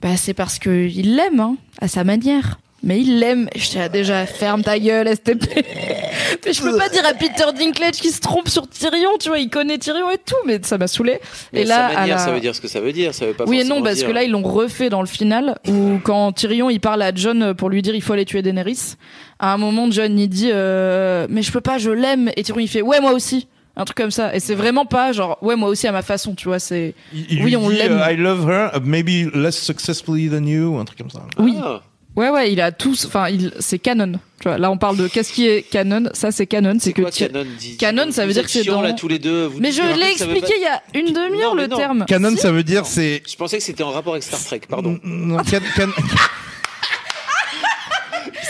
bah 0.01 0.17
c'est 0.17 0.34
parce 0.34 0.57
que 0.57 0.88
il 0.88 1.15
l'aime 1.15 1.39
hein, 1.39 1.55
à 1.80 1.88
sa 1.88 2.03
manière. 2.03 2.59
Mais 2.85 2.99
il 3.01 3.19
l'aime. 3.19 3.49
J'étais 3.55 3.79
là, 3.79 3.89
déjà 3.89 4.25
ferme 4.27 4.61
ta 4.63 4.77
gueule 4.79 5.07
STP. 5.13 5.43
mais 6.45 6.53
je 6.53 6.61
peux 6.61 6.77
pas 6.77 6.87
dire 6.87 7.03
à 7.05 7.13
Peter 7.13 7.45
Dinklage 7.57 7.95
qui 7.95 8.11
se 8.11 8.21
trompe 8.21 8.47
sur 8.47 8.69
Tyrion, 8.69 9.09
tu 9.19 9.29
vois, 9.29 9.39
il 9.39 9.49
connaît 9.49 9.77
Tyrion 9.79 10.09
et 10.11 10.17
tout, 10.17 10.35
mais 10.45 10.59
ça 10.61 10.77
m'a 10.77 10.87
saoulé. 10.87 11.19
Mais 11.51 11.61
Et 11.61 11.65
là, 11.65 11.89
sa 11.89 11.95
manière, 11.99 12.15
à 12.15 12.19
la- 12.19 12.25
ça 12.25 12.31
veut 12.31 12.39
dire 12.39 12.55
ce 12.55 12.61
que 12.61 12.67
ça 12.67 12.79
veut 12.79 12.93
dire. 12.93 13.13
Ça 13.13 13.25
veut 13.25 13.33
pas 13.33 13.45
oui 13.47 13.59
et 13.61 13.63
non, 13.63 13.81
parce 13.81 13.95
dire- 13.95 14.07
que 14.07 14.11
là, 14.13 14.23
ils 14.23 14.29
l'ont 14.31 14.43
refait 14.43 14.89
dans 14.89 15.01
le 15.01 15.07
final, 15.07 15.57
où 15.67 15.99
quand 16.03 16.31
Tyrion, 16.33 16.69
il 16.69 16.79
parle 16.79 17.01
à 17.01 17.11
John 17.13 17.53
pour 17.55 17.69
lui 17.69 17.81
dire 17.81 17.95
il 17.95 18.01
faut 18.01 18.13
aller 18.13 18.25
tuer 18.25 18.41
Daenerys. 18.43 18.93
À 19.39 19.53
un 19.53 19.57
moment, 19.57 19.89
John, 19.89 20.17
il 20.17 20.29
dit 20.29 20.51
euh, 20.53 21.25
mais 21.29 21.41
je 21.41 21.51
peux 21.51 21.61
pas, 21.61 21.77
je 21.79 21.89
l'aime. 21.89 22.29
Et 22.37 22.43
Tyrion, 22.43 22.61
il 22.61 22.67
fait 22.69 22.81
ouais, 22.83 23.01
moi 23.01 23.11
aussi. 23.13 23.47
Un 23.77 23.83
truc 23.83 23.97
comme 23.97 24.11
ça. 24.11 24.33
Et 24.33 24.39
c'est 24.39 24.55
vraiment 24.55 24.85
pas 24.85 25.11
genre 25.11 25.37
ouais, 25.41 25.55
moi 25.57 25.67
aussi 25.67 25.85
à 25.87 25.91
ma 25.91 26.01
façon, 26.01 26.33
tu 26.33 26.47
vois, 26.47 26.59
c'est... 26.59 26.93
Oui, 27.13 27.25
lui 27.29 27.55
on 27.57 27.67
l'aime. 27.67 27.99
euh, 27.99 28.11
I 28.11 28.15
love 28.15 28.49
her, 28.49 28.69
uh, 28.73 28.79
maybe 28.81 29.29
less 29.33 29.57
successfully 29.57 30.29
than 30.29 30.45
you, 30.45 30.77
un 30.77 30.85
truc 30.85 30.97
comme 30.99 31.09
ça. 31.09 31.23
Oui. 31.39 31.55
Ah. 31.61 31.81
Ouais, 32.15 32.29
ouais, 32.29 32.51
il 32.51 32.61
a 32.61 32.71
tous... 32.71 33.05
Enfin, 33.05 33.27
il... 33.29 33.51
c'est 33.59 33.77
canon. 33.79 34.13
Tu 34.39 34.47
vois, 34.47 34.57
là, 34.57 34.71
on 34.71 34.77
parle 34.77 34.95
de 34.97 35.07
qu'est-ce 35.07 35.33
qui 35.33 35.47
est 35.47 35.63
canon. 35.63 36.09
Ça, 36.13 36.31
c'est 36.31 36.45
canon. 36.45 36.77
C'est 36.79 36.93
que... 36.93 37.01
quoi 37.01 37.11
Canon 37.11 37.45
dit 37.59 37.75
Canon, 37.77 38.11
ça 38.11 38.21
veut 38.21 38.27
Vous 38.27 38.33
dire 38.33 38.43
que 38.43 38.49
c'est 38.49 38.63
dans- 38.63 38.81
là 38.81 38.93
tous 38.93 39.07
les 39.09 39.19
deux. 39.19 39.47
vous 39.47 39.59
Mais 39.59 39.71
je 39.71 39.81
l'ai 39.81 40.11
expliqué 40.11 40.41
pas- 40.41 40.47
il 40.55 40.61
y 40.61 40.65
a 40.67 40.81
une 40.99 41.13
demi-heure, 41.13 41.55
le 41.55 41.67
non. 41.67 41.77
terme. 41.77 42.05
Canon, 42.07 42.31
Si. 42.31 42.37
ça 42.37 42.51
veut 42.51 42.63
dire 42.63 42.85
c'est. 42.85 43.21
Je 43.27 43.35
pensais 43.35 43.57
que 43.57 43.63
c'était 43.63 43.83
en 43.83 43.91
rapport 43.91 44.13
avec 44.13 44.23
Star 44.23 44.41
Trek. 44.43 44.61
Pardon. 44.69 44.97
Non, 45.03 45.37
can- 45.43 45.59
can- 45.75 45.89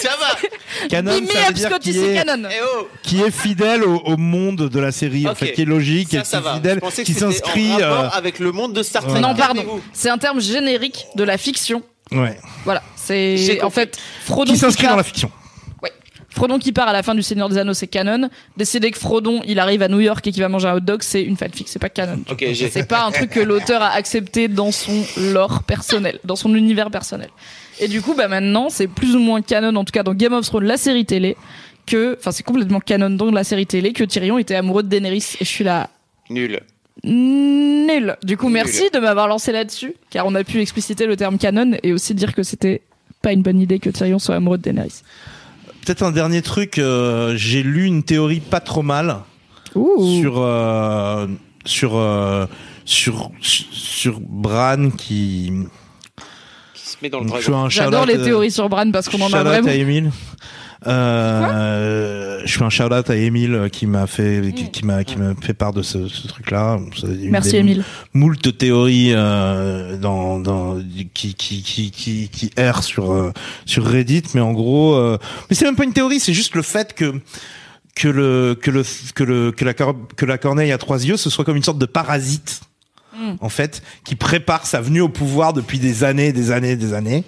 ça 0.02 0.10
va. 0.20 0.88
canon, 0.90 1.12
ça 1.12 1.48
veut 1.48 1.54
dire 1.54 1.80
qui 1.80 1.94
c'est 1.94 2.14
est, 2.16 2.24
canon. 2.26 2.48
Eh 2.52 2.56
oh. 2.78 2.88
qui 3.02 3.22
est 3.22 3.32
fidèle 3.32 3.84
au, 3.84 3.98
au 3.98 4.18
monde 4.18 4.70
de 4.70 4.80
la 4.80 4.92
série, 4.92 5.28
en 5.28 5.32
Ok. 5.32 5.38
fait, 5.38 5.54
qui 5.54 5.62
est 5.64 5.66
logique, 5.66 6.10
Ça, 6.24 6.38
et 6.38 6.42
qui 6.42 6.48
est 6.48 6.54
fidèle, 6.56 6.82
qui 7.06 7.14
s'inscrit. 7.14 7.72
en 7.72 7.78
rapport 7.78 8.00
euh, 8.00 8.10
avec 8.18 8.40
le 8.40 8.52
monde 8.52 8.74
de 8.74 8.84
Star 8.84 9.06
Trek. 9.08 9.20
Non, 9.22 9.34
pardon. 9.36 9.64
C'est 9.94 10.10
un 10.10 10.18
terme 10.18 10.40
générique 10.42 11.08
de 11.16 11.24
la 11.24 11.38
fiction. 11.38 11.82
ouais. 12.12 12.38
Voilà. 12.66 12.84
C'est 13.06 13.62
en 13.64 13.70
fait 13.70 13.98
Frodon 14.24 14.52
Qui 14.54 14.58
s'inscrit 14.60 14.84
part- 14.84 14.92
dans 14.94 14.98
la 14.98 15.04
fiction. 15.04 15.32
Ouais. 15.84 15.92
Frodon 16.30 16.60
qui 16.60 16.72
part 16.72 16.88
à 16.88 16.94
la 16.94 17.04
fin 17.04 17.16
du 17.16 17.22
Seigneur 17.24 17.48
des 17.50 17.58
Anneaux, 17.58 17.74
c'est 17.74 17.88
canon. 17.88 18.30
Décider 18.58 18.92
que 18.92 18.98
Frodon, 19.00 19.42
il 19.46 19.60
arrive 19.60 19.82
à 19.82 19.88
New 19.88 20.00
York 20.02 20.26
et 20.28 20.32
qu'il 20.32 20.42
va 20.42 20.50
manger 20.50 20.68
un 20.68 20.76
hot 20.76 20.80
dog, 20.82 21.02
c'est 21.04 21.22
une 21.24 21.38
fanfic, 21.38 21.68
c'est 21.70 21.80
pas 21.80 21.90
canon. 21.90 22.22
Ok, 22.30 22.44
j'ai. 22.52 22.70
C'est 22.70 22.88
pas 22.88 23.06
un 23.06 23.12
truc 23.12 23.30
que 23.30 23.40
l'auteur 23.40 23.82
a 23.82 23.90
accepté 23.92 24.48
dans 24.48 24.72
son 24.72 25.04
lore 25.18 25.64
personnel, 25.64 26.20
dans 26.24 26.36
son 26.36 26.54
univers 26.56 26.90
personnel. 26.92 27.30
Et 27.80 27.88
du 27.88 28.02
coup, 28.02 28.14
bah 28.16 28.28
maintenant, 28.28 28.70
c'est 28.70 28.88
plus 28.88 29.16
ou 29.16 29.20
moins 29.20 29.42
canon, 29.42 29.76
en 29.76 29.84
tout 29.86 29.92
cas 29.92 30.04
dans 30.04 30.14
Game 30.14 30.34
of 30.34 30.46
Thrones, 30.46 30.64
la 30.66 30.78
série 30.78 31.06
télé, 31.06 31.36
que, 31.86 32.16
enfin, 32.20 32.32
c'est 32.32 32.44
complètement 32.44 32.80
canon 32.80 33.10
dans 33.12 33.30
la 33.32 33.44
série 33.44 33.66
télé, 33.68 33.94
que 33.94 34.04
Tyrion 34.04 34.38
était 34.38 34.56
amoureux 34.56 34.82
de 34.84 34.88
Daenerys. 34.88 35.36
Et 35.40 35.46
je 35.46 35.50
suis 35.50 35.64
là, 35.64 35.90
Nul. 36.30 36.60
nul. 37.04 38.16
Du 38.24 38.38
coup, 38.38 38.46
Nul. 38.46 38.54
merci 38.54 38.90
de 38.94 39.00
m'avoir 39.00 39.28
lancé 39.28 39.52
là-dessus, 39.52 39.94
car 40.10 40.26
on 40.26 40.36
a 40.36 40.44
pu 40.44 40.60
expliciter 40.62 41.06
le 41.06 41.16
terme 41.18 41.38
canon 41.38 41.78
et 41.84 41.94
aussi 41.94 42.14
dire 42.14 42.34
que 42.34 42.44
c'était 42.44 42.82
pas 43.26 43.34
une 43.34 43.42
bonne 43.42 43.60
idée 43.60 43.80
que 43.80 43.90
Tyrion 43.90 44.20
soit 44.20 44.36
amoureux 44.36 44.60
de 44.60 44.62
Daenerys. 44.62 45.02
Peut-être 45.84 46.04
un 46.04 46.12
dernier 46.12 46.44
truc, 46.44 46.78
euh, 46.78 47.34
j'ai 47.36 47.64
lu 47.64 47.86
une 47.86 48.04
théorie 48.04 48.40
pas 48.40 48.60
trop 48.60 48.84
mal 48.84 49.18
Ouh. 49.74 50.22
sur 50.22 50.36
euh, 50.38 51.26
sur 51.66 51.96
euh, 51.96 52.46
sur 52.86 53.32
sur 53.42 54.20
Bran 54.20 54.92
qui 54.96 55.52
Qui 56.76 56.88
se 56.88 56.98
met 57.02 57.10
dans 57.10 57.22
le 57.22 57.26
dragon. 57.26 57.68
J'adore 57.68 58.06
les 58.06 58.22
théories 58.22 58.52
sur 58.52 58.70
Bran 58.70 58.92
parce 58.92 59.10
qu'on 59.10 59.20
en 59.22 59.34
a 59.34 59.44
vraiment. 59.44 59.70
à. 59.70 60.12
Euh, 60.88 62.42
je 62.46 62.58
fais 62.58 62.64
un 62.64 62.70
shout 62.70 62.84
out 62.84 63.10
à 63.10 63.16
Émile 63.16 63.70
qui 63.72 63.88
m'a 63.88 64.08
fait 64.08 64.54
qui, 64.56 64.70
qui 64.70 64.86
m'a 64.86 65.04
qui 65.04 65.18
m'a 65.18 65.34
fait 65.42 65.54
part 65.54 65.74
de 65.74 65.82
ce, 65.82 66.08
ce 66.08 66.28
truc 66.28 66.52
là. 66.52 66.78
Merci 67.30 67.58
Émile. 67.58 67.84
Moult 68.14 68.58
théories 68.58 69.12
euh, 69.14 69.98
dans 69.98 70.40
dans 70.40 70.78
qui 71.14 71.34
qui 71.34 71.64
qui 71.64 71.92
qui 71.92 72.30
qui 72.30 72.52
errent 72.56 72.84
sur 72.84 73.12
euh, 73.12 73.32
sur 73.66 73.86
Reddit, 73.86 74.24
mais 74.36 74.42
en 74.42 74.54
gros, 74.54 74.96
euh, 74.96 75.18
mais 75.50 75.56
c'est 75.56 75.66
même 75.66 75.76
pas 75.76 75.86
une 75.86 75.94
théorie, 75.94 76.20
c'est 76.20 76.34
juste 76.34 76.56
le 76.56 76.62
fait 76.62 76.94
que 76.94 77.20
que 77.96 78.08
le 78.08 78.56
que 78.62 78.72
le 78.72 78.84
que 79.16 79.24
le 79.24 79.52
que 79.52 79.66
la 79.66 79.74
que 79.74 80.26
la 80.26 80.38
corneille 80.38 80.72
à 80.72 80.78
trois 80.78 81.06
yeux 81.06 81.18
ce 81.18 81.30
soit 81.30 81.46
comme 81.46 81.56
une 81.58 81.64
sorte 81.64 81.80
de 81.80 81.86
parasite 81.86 82.62
Mm. 83.18 83.36
en 83.40 83.50
fait 83.50 83.82
qui 84.04 84.16
prépare 84.16 84.66
sa 84.66 84.82
venue 84.82 85.00
au 85.00 85.08
pouvoir 85.08 85.54
depuis 85.54 85.80
des 85.80 86.04
années 86.04 86.34
des 86.34 86.52
années 86.52 86.76
des 86.76 86.94
années 86.94 87.24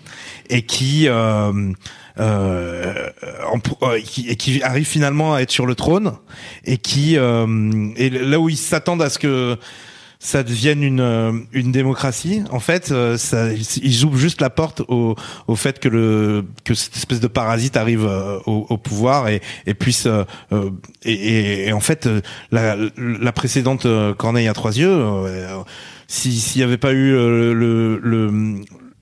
et 0.50 0.64
qui 0.64 1.08
euh, 1.08 1.14
euh, 1.14 1.74
en- 2.20 3.60
euh, 3.84 4.00
qui, 4.02 4.28
et 4.30 4.36
qui 4.36 4.62
arrive 4.64 4.86
finalement 4.86 5.34
à 5.36 5.42
être 5.42 5.52
sur 5.52 5.66
le 5.66 5.76
trône 5.76 6.14
et 6.66 6.78
qui 6.78 7.18
euh, 7.18 7.90
et 7.96 8.10
là 8.10 8.40
où 8.40 8.50
ils 8.50 8.58
s'attendent 8.58 9.02
à 9.02 9.10
ce 9.10 9.20
que 9.20 9.58
ça 10.20 10.42
devienne 10.42 10.82
une 10.82 11.00
euh, 11.00 11.32
une 11.54 11.72
démocratie 11.72 12.42
en 12.52 12.60
fait 12.60 12.92
euh, 12.92 13.18
ça 13.18 13.50
ils 13.54 14.04
ouvrent 14.04 14.18
juste 14.18 14.42
la 14.42 14.50
porte 14.50 14.82
au 14.88 15.16
au 15.48 15.56
fait 15.56 15.80
que 15.80 15.88
le 15.90 16.44
que 16.66 16.74
cette 16.74 16.96
espèce 16.96 17.20
de 17.20 17.28
parasite 17.28 17.78
arrive 17.78 18.04
euh, 18.06 18.40
au, 18.48 18.66
au 18.68 18.78
pouvoir 18.78 19.28
et 19.28 19.42
et 19.68 19.76
puisse 19.76 20.08
euh, 20.08 20.24
euh, 20.54 20.72
et, 21.04 21.14
et, 21.14 21.68
et 21.68 21.72
en 21.74 21.80
fait 21.82 22.08
euh, 22.08 22.22
la 22.52 22.76
la 22.98 23.32
précédente 23.32 23.86
euh, 23.86 24.16
Corneille 24.16 24.48
à 24.48 24.54
trois 24.54 24.76
yeux 24.76 24.90
euh, 24.92 25.60
si 26.08 26.32
s'il 26.40 26.62
y 26.62 26.64
avait 26.64 26.78
pas 26.80 26.94
eu 26.94 27.14
euh, 27.14 27.54
le 27.54 28.00
le 28.02 28.56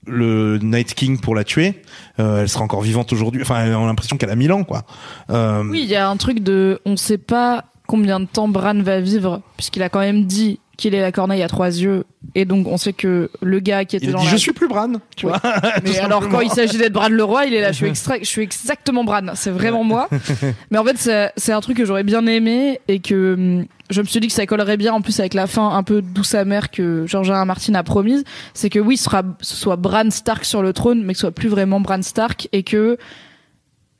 le 0.06 0.58
Night 0.58 0.94
King 0.94 1.20
pour 1.20 1.34
la 1.34 1.44
tuer, 1.44 1.82
euh, 2.18 2.42
elle 2.42 2.48
sera 2.48 2.64
encore 2.64 2.82
vivante 2.82 3.12
aujourd'hui. 3.12 3.42
Enfin, 3.42 3.70
on 3.74 3.84
a 3.84 3.86
l'impression 3.86 4.16
qu'elle 4.16 4.30
a 4.30 4.36
mille 4.36 4.52
ans, 4.52 4.64
quoi. 4.64 4.84
Euh, 5.30 5.62
Oui, 5.64 5.80
il 5.82 5.88
y 5.88 5.96
a 5.96 6.08
un 6.08 6.16
truc 6.16 6.40
de, 6.40 6.80
on 6.84 6.96
sait 6.96 7.18
pas 7.18 7.66
combien 7.86 8.20
de 8.20 8.26
temps 8.26 8.48
Bran 8.48 8.80
va 8.82 9.00
vivre, 9.00 9.40
puisqu'il 9.56 9.82
a 9.82 9.88
quand 9.88 10.00
même 10.00 10.24
dit 10.24 10.58
qu'il 10.76 10.94
est 10.94 11.00
la 11.00 11.10
corneille 11.10 11.42
à 11.42 11.48
trois 11.48 11.68
yeux, 11.68 12.04
et 12.34 12.44
donc 12.44 12.66
on 12.66 12.76
sait 12.76 12.92
que 12.92 13.30
le 13.40 13.60
gars 13.60 13.86
qui 13.86 13.96
était 13.96 14.06
il 14.06 14.12
dans 14.12 14.18
dit 14.18 14.26
la... 14.26 14.32
je 14.32 14.36
suis 14.36 14.52
plus 14.52 14.68
Bran, 14.68 14.92
tu 15.16 15.26
vois. 15.26 15.40
Mais 15.84 15.98
alors 16.00 16.28
quand 16.28 16.40
il 16.40 16.50
s'agit 16.50 16.76
d'être 16.76 16.92
Bran 16.92 17.08
le 17.08 17.24
roi, 17.24 17.46
il 17.46 17.54
est 17.54 17.62
là, 17.62 17.72
je 17.72 17.76
suis, 17.76 17.86
extra... 17.88 18.18
je 18.18 18.24
suis 18.24 18.42
exactement 18.42 19.02
Bran, 19.04 19.22
c'est 19.34 19.50
vraiment 19.50 19.84
moi. 19.84 20.08
Mais 20.70 20.76
en 20.76 20.84
fait, 20.84 21.32
c'est- 21.36 21.52
un 21.52 21.60
truc 21.60 21.78
que 21.78 21.86
j'aurais 21.86 22.02
bien 22.02 22.26
aimé 22.26 22.80
et 22.88 23.00
que 23.00 23.34
hum, 23.34 23.64
je 23.88 24.02
me 24.02 24.06
suis 24.06 24.20
dit 24.20 24.26
que 24.26 24.34
ça 24.34 24.44
collerait 24.44 24.76
bien 24.76 24.92
en 24.92 25.00
plus 25.00 25.18
avec 25.18 25.32
la 25.32 25.46
fin 25.46 25.70
un 25.70 25.82
peu 25.82 26.02
douce 26.02 26.34
amère 26.34 26.70
que 26.70 27.06
George. 27.06 27.30
R. 27.30 27.46
Martin 27.46 27.74
a 27.74 27.82
promise. 27.82 28.24
C'est 28.52 28.68
que 28.68 28.78
oui, 28.80 28.98
ce, 28.98 29.04
sera, 29.04 29.22
ce 29.40 29.56
soit 29.56 29.76
Bran 29.76 30.10
Stark 30.10 30.44
sur 30.44 30.60
le 30.60 30.74
trône, 30.74 31.04
mais 31.04 31.14
que 31.14 31.18
ce 31.18 31.22
soit 31.22 31.30
plus 31.30 31.48
vraiment 31.48 31.80
Bran 31.80 32.02
Stark 32.02 32.48
et 32.52 32.64
que 32.64 32.98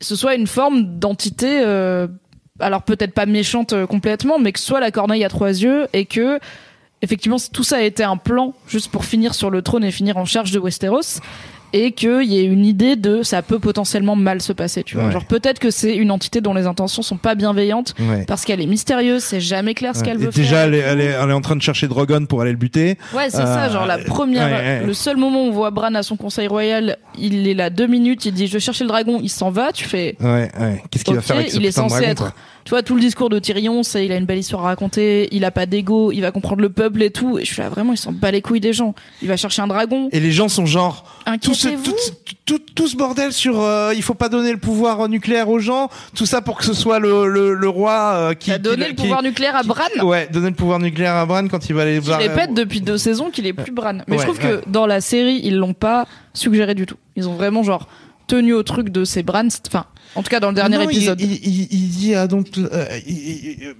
ce 0.00 0.14
soit 0.14 0.34
une 0.34 0.46
forme 0.46 0.98
d'entité, 0.98 1.62
euh, 1.64 2.06
alors 2.60 2.82
peut-être 2.82 3.12
pas 3.12 3.26
méchante 3.26 3.72
euh, 3.72 3.86
complètement, 3.86 4.38
mais 4.38 4.52
que 4.52 4.58
soit 4.58 4.80
la 4.80 4.90
corneille 4.90 5.24
à 5.24 5.28
trois 5.28 5.50
yeux 5.50 5.88
et 5.92 6.06
que 6.06 6.38
effectivement 7.02 7.36
tout 7.52 7.64
ça 7.64 7.76
a 7.76 7.82
été 7.82 8.02
un 8.02 8.16
plan 8.16 8.54
juste 8.68 8.90
pour 8.90 9.04
finir 9.04 9.34
sur 9.34 9.50
le 9.50 9.62
trône 9.62 9.84
et 9.84 9.90
finir 9.90 10.16
en 10.16 10.24
charge 10.24 10.50
de 10.50 10.58
Westeros 10.58 11.20
et 11.72 11.93
qu'il 11.93 12.22
y 12.24 12.38
ait 12.38 12.44
une 12.44 12.64
idée 12.64 12.97
de 12.97 13.22
ça 13.22 13.43
peut 13.43 13.59
potentiellement 13.59 14.16
mal 14.16 14.40
se 14.40 14.52
passer 14.52 14.82
tu 14.82 14.97
vois 14.97 15.06
Ouais. 15.06 15.12
genre 15.12 15.24
peut-être 15.24 15.59
que 15.59 15.70
c'est 15.70 15.94
une 15.97 16.10
entité 16.10 16.40
dont 16.40 16.55
les 16.55 16.66
intentions 16.66 17.02
sont 17.02 17.16
pas 17.16 17.34
bienveillantes 17.34 17.94
Ouais. 17.98 18.24
parce 18.26 18.44
qu'elle 18.44 18.60
est 18.60 18.66
mystérieuse 18.66 19.22
c'est 19.24 19.40
jamais 19.40 19.74
clair 19.74 19.94
ce 19.97 20.02
qu'elle 20.05 20.18
veut 20.18 20.30
déjà, 20.30 20.56
faire 20.56 20.64
elle 20.66 20.74
est, 20.74 20.78
elle, 20.78 21.01
est, 21.01 21.05
elle 21.22 21.30
est 21.30 21.32
en 21.32 21.40
train 21.40 21.56
de 21.56 21.62
chercher 21.62 21.88
Drogon 21.88 22.26
pour 22.26 22.40
aller 22.43 22.52
le 22.52 22.56
buter. 22.56 22.98
ouais 23.14 23.30
c'est 23.30 23.38
ça 23.38 23.64
Euh, 23.66 23.72
genre 23.72 23.86
la 23.86 23.98
première 23.98 24.47
ouais, 24.47 24.80
ouais. 24.80 24.86
le 24.86 24.94
seul 24.94 25.16
moment 25.16 25.44
où 25.44 25.48
on 25.48 25.52
voit 25.52 25.70
Bran 25.70 25.94
à 25.94 26.02
son 26.02 26.16
conseil 26.16 26.47
royal 26.48 26.97
il 27.18 27.47
est 27.48 27.55
là 27.55 27.70
deux 27.70 27.86
minutes 27.86 28.24
il 28.26 28.32
dit 28.32 28.47
je 28.47 28.52
vais 28.55 28.60
chercher 28.60 28.84
le 28.84 28.88
dragon 28.88 29.18
il 29.22 29.28
s'en 29.30 29.51
va 29.51 29.72
tu 29.72 29.84
fais 29.84 30.16
Ouais, 30.20 30.51
ouais. 30.60 30.82
Qu'est-ce 30.90 31.05
qu'il 31.05 31.14
va 31.14 31.20
faire 31.20 31.36
avec 31.36 31.51
ce 31.51 31.56
il 31.56 31.66
est 31.66 31.72
censé 31.72 31.97
dragon, 32.01 32.10
être 32.12 32.32
tu 32.66 32.70
vois 32.70 32.82
tout 32.82 32.94
le 32.97 33.01
discours 33.01 33.30
de 33.30 33.38
Tyrion 33.38 33.82
c'est 33.82 34.05
il 34.05 34.12
a 34.12 34.16
une 34.16 34.26
belle 34.26 34.36
histoire 34.38 34.62
à 34.64 34.66
raconter 34.66 35.28
il 35.34 35.44
a 35.47 35.51
pas 35.51 35.64
d'ego 35.64 36.12
il 36.12 36.20
va 36.20 36.32
comprendre 36.32 36.60
le 36.60 36.68
peuple 36.68 37.02
et 37.02 37.10
tout 37.10 37.38
et 37.38 37.44
je 37.44 37.52
suis 37.55 37.62
là 37.62 37.70
vraiment 37.70 37.93
il 37.94 37.97
s'en 37.97 38.12
bat 38.12 38.30
les 38.30 38.43
couilles 38.43 38.60
des 38.60 38.72
gens 38.74 38.94
il 39.22 39.28
va 39.28 39.36
chercher 39.38 39.62
un 39.62 39.68
dragon 39.68 40.09
Et 40.12 40.20
les 40.20 40.32
gens 40.32 40.48
sont 40.48 40.66
genre 40.66 41.05
tout 41.40 41.55
ce, 41.55 41.68
tout, 41.68 41.94
tout, 42.44 42.59
tout 42.74 42.88
ce 42.88 42.97
bordel 42.97 43.32
sur 43.32 43.60
euh, 43.60 43.93
il 43.97 44.02
faut 44.02 44.14
pas 44.14 44.28
donner 44.28 44.52
le 44.52 44.59
pouvoir 44.59 45.09
nucléaire 45.09 45.48
aux 45.48 45.59
gens, 45.60 45.88
tout 46.14 46.26
ça 46.26 46.43
pour 46.43 46.56
que 46.59 46.64
ce 46.64 46.74
soit 46.74 46.98
le, 46.98 47.26
le, 47.28 47.55
le 47.55 47.68
roi 47.68 48.12
euh, 48.14 48.34
qui 48.34 48.51
a 48.52 48.59
donné 48.59 48.84
qui- 48.84 48.90
le 48.90 48.94
qui- 48.97 49.02
pouvoir 49.02 49.22
nucléaire 49.22 49.56
à 49.56 49.62
Bran? 49.62 49.82
Ouais, 50.02 50.28
donner 50.32 50.51
le 50.51 50.55
pouvoir 50.56 50.78
nucléaire 50.80 51.14
à 51.14 51.24
Bran 51.26 51.47
quand 51.48 51.68
il 51.68 51.74
va 51.74 51.82
aller 51.82 51.98
voir. 52.01 52.18
répète 52.18 52.52
depuis 52.55 52.80
deux 52.80 52.98
saisons 52.98 53.30
qu'il 53.30 53.47
est 53.47 53.52
plus 53.52 53.72
Bran. 53.72 53.98
Mais 54.09 54.16
Ouais, 54.16 54.18
je 54.18 54.22
trouve 54.30 54.38
ouais. 54.44 54.60
que 54.64 54.68
dans 54.70 54.86
la 54.86 55.01
série, 55.01 55.40
ils 55.44 55.56
l'ont 55.56 55.72
pas 55.74 56.06
suggéré 56.34 56.74
du 56.74 56.84
tout. 56.86 56.97
Ils 57.16 57.28
ont 57.28 57.34
vraiment 57.34 57.62
genre 57.62 57.88
tenu 58.26 58.52
au 58.55 58.62
truc 58.62 58.90
de 58.90 59.05
ces 59.05 59.22
Bran. 59.22 59.47
Enfin, 59.68 59.86
en 60.16 60.22
tout 60.22 60.30
cas 60.30 60.40
dans 60.40 60.48
le 60.48 60.55
dernier 60.55 60.78
Non, 60.78 60.84
épisode. 60.88 61.20
Il, 61.20 61.32
il, 61.32 61.68
il 61.72 61.88
dit 61.88 62.14
ah, 62.14 62.26
donc 62.26 62.47
euh, 62.59 62.84
il, 63.06 63.74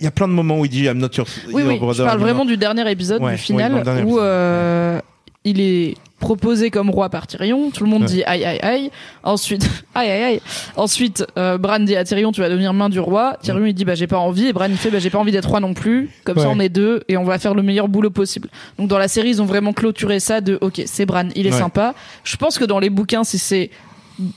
y 0.00 0.06
a 0.06 0.10
plein 0.10 0.26
de 0.28 0.32
moments 0.32 0.58
où 0.58 0.64
il 0.64 0.70
dit 0.70 0.84
I'm 0.84 0.98
not 0.98 1.08
your, 1.16 1.26
oui, 1.52 1.62
your 1.62 1.68
oui. 1.70 1.74
Je 1.76 1.80
brother 1.80 2.04
parle 2.06 2.08
anymore. 2.18 2.28
vraiment 2.34 2.44
du 2.44 2.56
dernier 2.56 2.90
épisode, 2.90 3.22
Ouais, 3.22 3.32
du 3.32 3.38
final, 3.38 3.74
oui, 3.74 3.82
dernier 3.82 4.02
où 4.02 4.06
épisode. 4.06 4.22
euh, 4.24 5.00
il 5.44 5.60
est 5.60 5.94
proposé 6.18 6.70
comme 6.70 6.88
roi 6.90 7.08
par 7.08 7.26
Tyrion. 7.26 7.70
Tout 7.72 7.82
le 7.82 7.90
monde 7.90 8.02
Ouais. 8.02 8.08
dit 8.08 8.22
aïe 8.24 8.44
aïe 8.44 8.60
aïe. 8.62 8.90
Ensuite, 9.24 9.68
aïe 9.94 10.08
aïe 10.08 10.22
aïe. 10.22 10.40
Ensuite, 10.76 11.24
euh, 11.36 11.58
Bran 11.58 11.80
dit 11.80 11.96
à 11.96 12.04
Tyrion, 12.04 12.30
tu 12.30 12.40
vas 12.40 12.48
devenir 12.48 12.72
main 12.72 12.88
du 12.88 13.00
roi. 13.00 13.36
Tyrion 13.42 13.64
il 13.66 13.74
dit 13.74 13.84
bah 13.84 13.96
j'ai 13.96 14.06
pas 14.06 14.18
envie. 14.18 14.46
Et 14.46 14.52
Bran 14.52 14.66
il 14.68 14.76
fait 14.76 14.90
bah 14.90 15.00
j'ai 15.00 15.10
pas 15.10 15.18
envie 15.18 15.32
d'être 15.32 15.48
roi 15.48 15.58
non 15.60 15.74
plus. 15.74 16.10
Comme 16.24 16.38
ça 16.38 16.48
on 16.48 16.58
est 16.60 16.68
deux 16.68 17.02
et 17.08 17.16
on 17.16 17.24
va 17.24 17.38
faire 17.40 17.54
le 17.54 17.62
meilleur 17.62 17.88
boulot 17.88 18.10
possible. 18.10 18.48
Donc 18.78 18.88
dans 18.88 18.98
la 18.98 19.08
série 19.08 19.30
ils 19.30 19.42
ont 19.42 19.46
vraiment 19.46 19.72
clôturé 19.72 20.20
ça 20.20 20.40
de 20.40 20.58
ok 20.60 20.82
c'est 20.86 21.06
Bran, 21.06 21.28
il 21.34 21.46
est 21.46 21.52
sympa. 21.52 21.94
Je 22.24 22.36
pense 22.36 22.56
que 22.58 22.64
dans 22.64 22.78
les 22.78 22.90
bouquins 22.90 23.24
si 23.24 23.38
c'est 23.38 23.70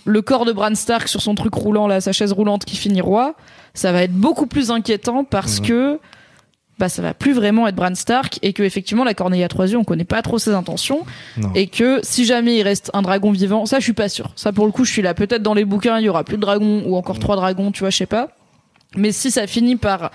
le 0.06 0.22
corps 0.22 0.46
de 0.46 0.52
Bran 0.52 0.76
Stark 0.76 1.08
sur 1.08 1.22
son 1.22 1.36
truc 1.36 1.54
roulant 1.54 1.88
là, 1.88 2.02
sa 2.02 2.12
chaise 2.12 2.32
roulante 2.32 2.66
qui 2.66 2.76
finit 2.76 3.02
roi, 3.02 3.36
ça 3.74 3.92
va 3.92 4.04
être 4.04 4.14
beaucoup 4.14 4.48
plus 4.48 4.72
inquiétant 4.72 5.24
parce 5.24 5.60
que 5.60 6.00
bah 6.78 6.90
ça 6.90 7.02
va 7.02 7.14
plus 7.14 7.32
vraiment 7.34 7.68
être 7.68 7.76
Bran 7.76 7.96
Stark 7.96 8.38
et 8.42 8.52
que 8.52 8.62
effectivement 8.62 9.04
la 9.06 9.14
corneille 9.14 9.44
à 9.44 9.48
trois 9.48 9.72
yeux 9.72 9.78
on 9.78 9.86
connaît 9.86 10.04
pas 10.04 10.22
trop 10.22 10.38
ses 10.40 10.52
intentions 10.52 11.06
Non. 11.38 11.52
et 11.56 11.68
que 11.68 12.00
si 12.04 12.26
jamais 12.26 12.58
il 12.58 12.64
reste 12.64 12.92
un 12.94 13.02
dragon 13.02 13.32
vivant 13.32 13.66
ça 13.66 13.80
je 13.80 13.84
suis 13.86 13.94
pas 13.94 14.10
sûr. 14.10 14.32
Ça 14.36 14.52
pour 14.52 14.66
le 14.66 14.72
coup 14.74 14.84
je 14.84 14.92
suis 14.92 15.02
là. 15.02 15.14
Peut-être 15.14 15.42
dans 15.42 15.54
les 15.54 15.64
bouquins 15.66 16.00
il 16.00 16.06
y 16.06 16.10
aura 16.10 16.24
plus 16.26 16.36
de 16.36 16.42
dragons 16.42 16.84
ou 16.86 16.96
encore 16.98 17.20
trois 17.20 17.38
dragons 17.38 17.72
tu 17.72 17.80
vois 17.82 17.92
je 17.92 17.98
sais 17.98 18.06
pas. 18.06 18.30
Mais 18.98 19.12
si 19.12 19.32
ça 19.32 19.48
finit 19.48 19.78
par 19.78 20.12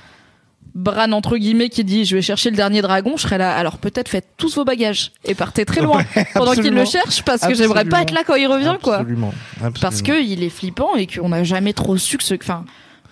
Bran 0.74 1.12
entre 1.12 1.36
guillemets 1.36 1.68
qui 1.68 1.82
dit 1.84 2.04
je 2.04 2.14
vais 2.16 2.22
chercher 2.22 2.50
le 2.50 2.56
dernier 2.56 2.80
dragon 2.82 3.14
je 3.16 3.22
serai 3.22 3.38
là 3.38 3.54
alors 3.56 3.78
peut-être 3.78 4.08
faites 4.08 4.26
tous 4.36 4.54
vos 4.56 4.64
bagages 4.64 5.12
et 5.24 5.34
partez 5.34 5.64
très 5.64 5.80
loin 5.82 6.02
pendant 6.34 6.52
qu'il 6.52 6.72
le 6.72 6.84
cherche 6.84 7.22
parce 7.24 7.42
que 7.42 7.54
j'aimerais 7.54 7.84
pas 7.84 8.02
être 8.02 8.12
là 8.12 8.22
quand 8.26 8.36
il 8.36 8.46
revient 8.46 8.76
quoi 8.82 8.98
Absolument. 8.98 9.32
parce 9.80 10.02
que 10.02 10.22
il 10.22 10.42
est 10.42 10.48
flippant 10.50 10.94
et 10.96 11.06
qu'on 11.06 11.30
n'a 11.30 11.42
jamais 11.44 11.72
trop 11.72 11.96
su 11.96 12.16
que 12.18 12.24
ce 12.24 12.34
enfin 12.34 12.64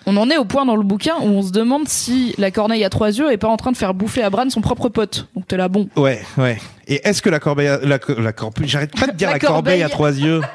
on 0.05 0.15
en 0.15 0.29
est 0.29 0.37
au 0.37 0.45
point 0.45 0.65
dans 0.65 0.77
le 0.77 0.83
bouquin 0.83 1.15
où 1.21 1.25
on 1.25 1.41
se 1.41 1.51
demande 1.51 1.87
si 1.89 2.33
la 2.37 2.49
corneille 2.51 2.85
à 2.85 2.89
trois 2.89 3.09
yeux 3.09 3.31
est 3.31 3.37
pas 3.37 3.49
en 3.49 3.57
train 3.57 3.71
de 3.73 3.77
faire 3.77 3.93
bouffer 3.93 4.23
à 4.23 4.29
Bran 4.29 4.49
son 4.49 4.61
propre 4.61 4.87
pote. 4.87 5.27
Donc 5.35 5.45
t'es 5.45 5.57
là, 5.57 5.67
bon. 5.67 5.89
Ouais, 5.97 6.21
ouais. 6.37 6.57
Et 6.87 7.01
est-ce 7.07 7.21
que 7.21 7.29
la 7.29 7.39
corbeille, 7.39 7.67
a- 7.67 7.79
la, 7.83 7.99
co- 7.99 8.17
la 8.19 8.31
corbeille, 8.31 8.67
j'arrête 8.69 8.97
pas 8.97 9.07
de 9.07 9.11
dire 9.11 9.27
La 9.27 9.33
la, 9.33 9.39
corbeille 9.39 9.81
corbeille. 9.81 9.83
à 9.83 9.89
trois 9.89 10.11
yeux. 10.17 10.39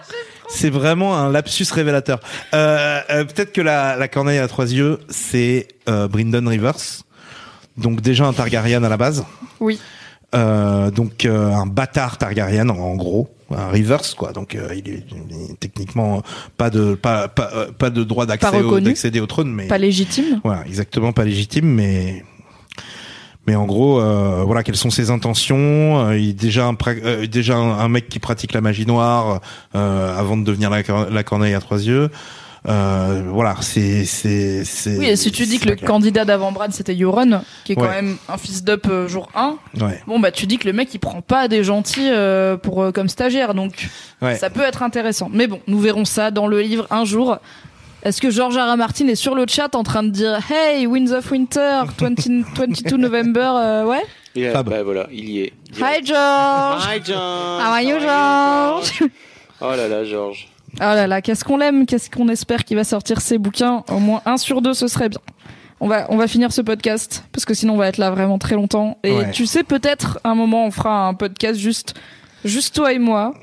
C'est 0.55 0.70
vraiment 0.70 1.16
un 1.16 1.31
lapsus 1.31 1.66
révélateur. 1.72 2.20
Euh, 2.55 3.01
euh, 3.10 3.24
Peut-être 3.24 3.52
que 3.52 3.60
la, 3.60 3.97
la 3.97 4.09
corneille 4.09 4.39
à 4.39 4.48
trois 4.48 4.72
yeux, 4.72 4.98
c'est 5.09 5.68
euh, 5.89 6.09
Rivers. 6.12 7.02
Donc 7.76 8.01
déjà 8.01 8.24
un 8.26 8.32
Targaryen 8.32 8.82
à 8.85 8.89
la 8.89 8.97
base. 8.97 9.24
Oui. 9.60 9.81
Euh, 10.35 10.90
donc 10.90 11.24
euh, 11.24 11.52
un 11.52 11.66
bâtard 11.66 12.18
Targaryen 12.18 12.68
en, 12.68 12.76
en 12.78 12.94
gros, 12.97 13.28
un 13.55 13.68
Rivers 13.68 14.16
quoi. 14.16 14.32
Donc 14.32 14.55
euh, 14.55 14.68
il, 14.74 14.89
est, 14.89 15.05
il 15.10 15.51
est 15.52 15.60
techniquement 15.60 16.22
pas 16.56 16.70
de 16.70 16.94
pas 16.94 17.28
pas, 17.28 17.51
euh, 17.55 17.70
pas 17.72 17.90
de 17.90 18.02
droit 18.02 18.26
d'accès 18.26 18.51
d'accéder 18.81 19.20
au 19.20 19.26
trône, 19.26 19.52
mais 19.52 19.66
Pas 19.68 19.78
légitime. 19.78 20.40
voilà, 20.43 20.64
exactement 20.66 21.12
pas 21.12 21.24
légitime, 21.24 21.66
mais 21.66 22.24
mais 23.47 23.57
en 23.57 23.66
gros, 23.66 24.01
euh, 24.01 24.43
voilà, 24.45 24.62
quelles 24.62 24.77
sont 24.77 24.91
ses 24.91 25.11
intentions 25.11 26.07
euh, 26.07 26.19
Il 26.19 26.31
est 26.31 26.33
déjà 26.33 26.66
un 26.66 26.77
euh, 26.87 27.27
déjà 27.27 27.57
un, 27.57 27.79
un 27.79 27.89
mec 27.89 28.09
qui 28.09 28.19
pratique 28.19 28.53
la 28.53 28.61
magie 28.61 28.87
noire 28.87 29.41
euh, 29.75 30.19
avant 30.19 30.37
de 30.37 30.45
devenir 30.45 30.71
la, 30.71 30.83
la 31.11 31.23
corneille 31.23 31.55
à 31.55 31.61
trois 31.61 31.83
yeux. 31.83 32.11
Euh, 32.66 33.23
voilà, 33.29 33.57
c'est 33.61 34.07
c'est 34.07 34.65
c'est. 34.65 34.97
Oui, 34.97 35.07
et 35.07 35.16
si 35.16 35.31
tu 35.31 35.45
dis 35.45 35.59
que 35.59 35.69
le 35.69 35.77
candidat 35.77 36.25
d'avant 36.25 36.51
Bran 36.51 36.69
c'était 36.71 36.95
Yoron, 36.95 37.43
qui 37.65 37.73
est 37.73 37.75
quand 37.75 37.91
même 37.91 38.16
un 38.27 38.39
fils 38.39 38.65
d'up 38.65 38.87
euh, 38.89 39.07
jour 39.07 39.29
1, 39.35 39.59
clair. 39.75 39.89
Ouais, 39.89 40.03
bon 40.07 40.19
bah 40.19 40.31
tu 40.31 40.47
dis 40.47 40.57
que 40.57 40.66
le 40.66 40.73
mec 40.73 40.89
il 40.95 40.99
prend 40.99 41.21
pas 41.21 41.47
des 41.47 41.62
gentils 41.62 42.09
euh, 42.09 42.57
pour 42.57 42.83
euh, 42.83 42.91
comme 42.91 43.11
stagiaire, 43.11 43.53
donc 43.53 43.91
ouais. 44.23 44.37
ça 44.37 44.49
peut 44.49 44.62
être 44.62 44.83
intéressant. 44.83 45.29
Mais 45.31 45.47
bon, 45.47 45.61
nous 45.66 45.79
verrons 45.79 46.07
ça 46.07 46.31
dans 46.31 46.47
le 46.47 46.61
livre 46.62 46.87
un 46.91 47.05
jour. 47.05 47.39
Est-ce 48.05 48.20
que 48.20 48.31
George 48.31 48.56
R. 48.56 48.72
R. 48.72 48.76
Martin 48.76 49.09
est 49.09 49.14
sur 49.14 49.35
le 49.35 49.47
chat 49.48 49.74
en 49.74 49.82
train 49.82 50.02
de 50.02 50.10
dire 50.10 50.39
Hey, 50.51 50.86
Winds 50.86 51.12
of 51.12 51.31
Winter, 51.31 51.82
20 51.98 52.20
22 52.55 52.97
November, 52.98 53.51
euh, 53.56 53.85
ouais? 53.86 54.02
Fab. 54.52 54.68
bah 54.68 54.82
voilà, 54.82 55.06
il 55.12 55.31
y 55.31 55.40
est. 55.43 55.52
Hi 55.78 56.05
George 56.05 56.82
Hi 56.86 57.01
George. 57.02 57.62
How 57.62 57.72
are 57.72 57.81
you, 57.81 57.98
George? 58.01 59.10
Oh 59.60 59.70
là 59.70 59.89
là, 59.89 60.05
George. 60.05 60.48
Oh 60.76 60.81
là 60.81 61.06
là, 61.06 61.22
qu'est-ce 61.22 61.44
qu'on 61.44 61.56
l'aime, 61.56 61.86
qu'est-ce 61.86 62.10
qu'on 62.10 62.28
espère 62.28 62.64
qu'il 62.64 62.76
va 62.76 62.85
sortir 62.85 63.20
ces 63.20 63.39
bouquins? 63.39 63.85
Au 63.89 63.98
moins 64.01 64.20
un 64.26 64.36
sur 64.36 64.60
deux, 64.60 64.74
ce 64.74 64.86
serait 64.89 65.09
bien. 65.09 65.20
On 65.81 65.89
va, 65.89 66.06
on 66.10 66.16
va 66.16 66.26
finir 66.26 66.52
ce 66.52 66.60
podcast 66.62 67.24
parce 67.32 67.44
que 67.44 67.55
sinon 67.55 67.74
on 67.74 67.76
va 67.76 67.89
être 67.89 67.98
là 67.98 68.10
vraiment 68.10 68.39
très 68.39 68.55
longtemps. 68.56 68.98
Et 69.05 69.12
Ouais. 69.12 69.31
tu 69.31 69.47
sais, 69.47 69.62
peut-être 69.62 70.18
un 70.24 70.35
moment 70.35 70.66
on 70.66 70.70
fera 70.70 71.06
un 71.06 71.14
podcast 71.14 71.59
juste, 71.59 71.94
juste 72.44 72.74
toi 72.74 72.93
et 72.93 72.98
moi 72.98 73.35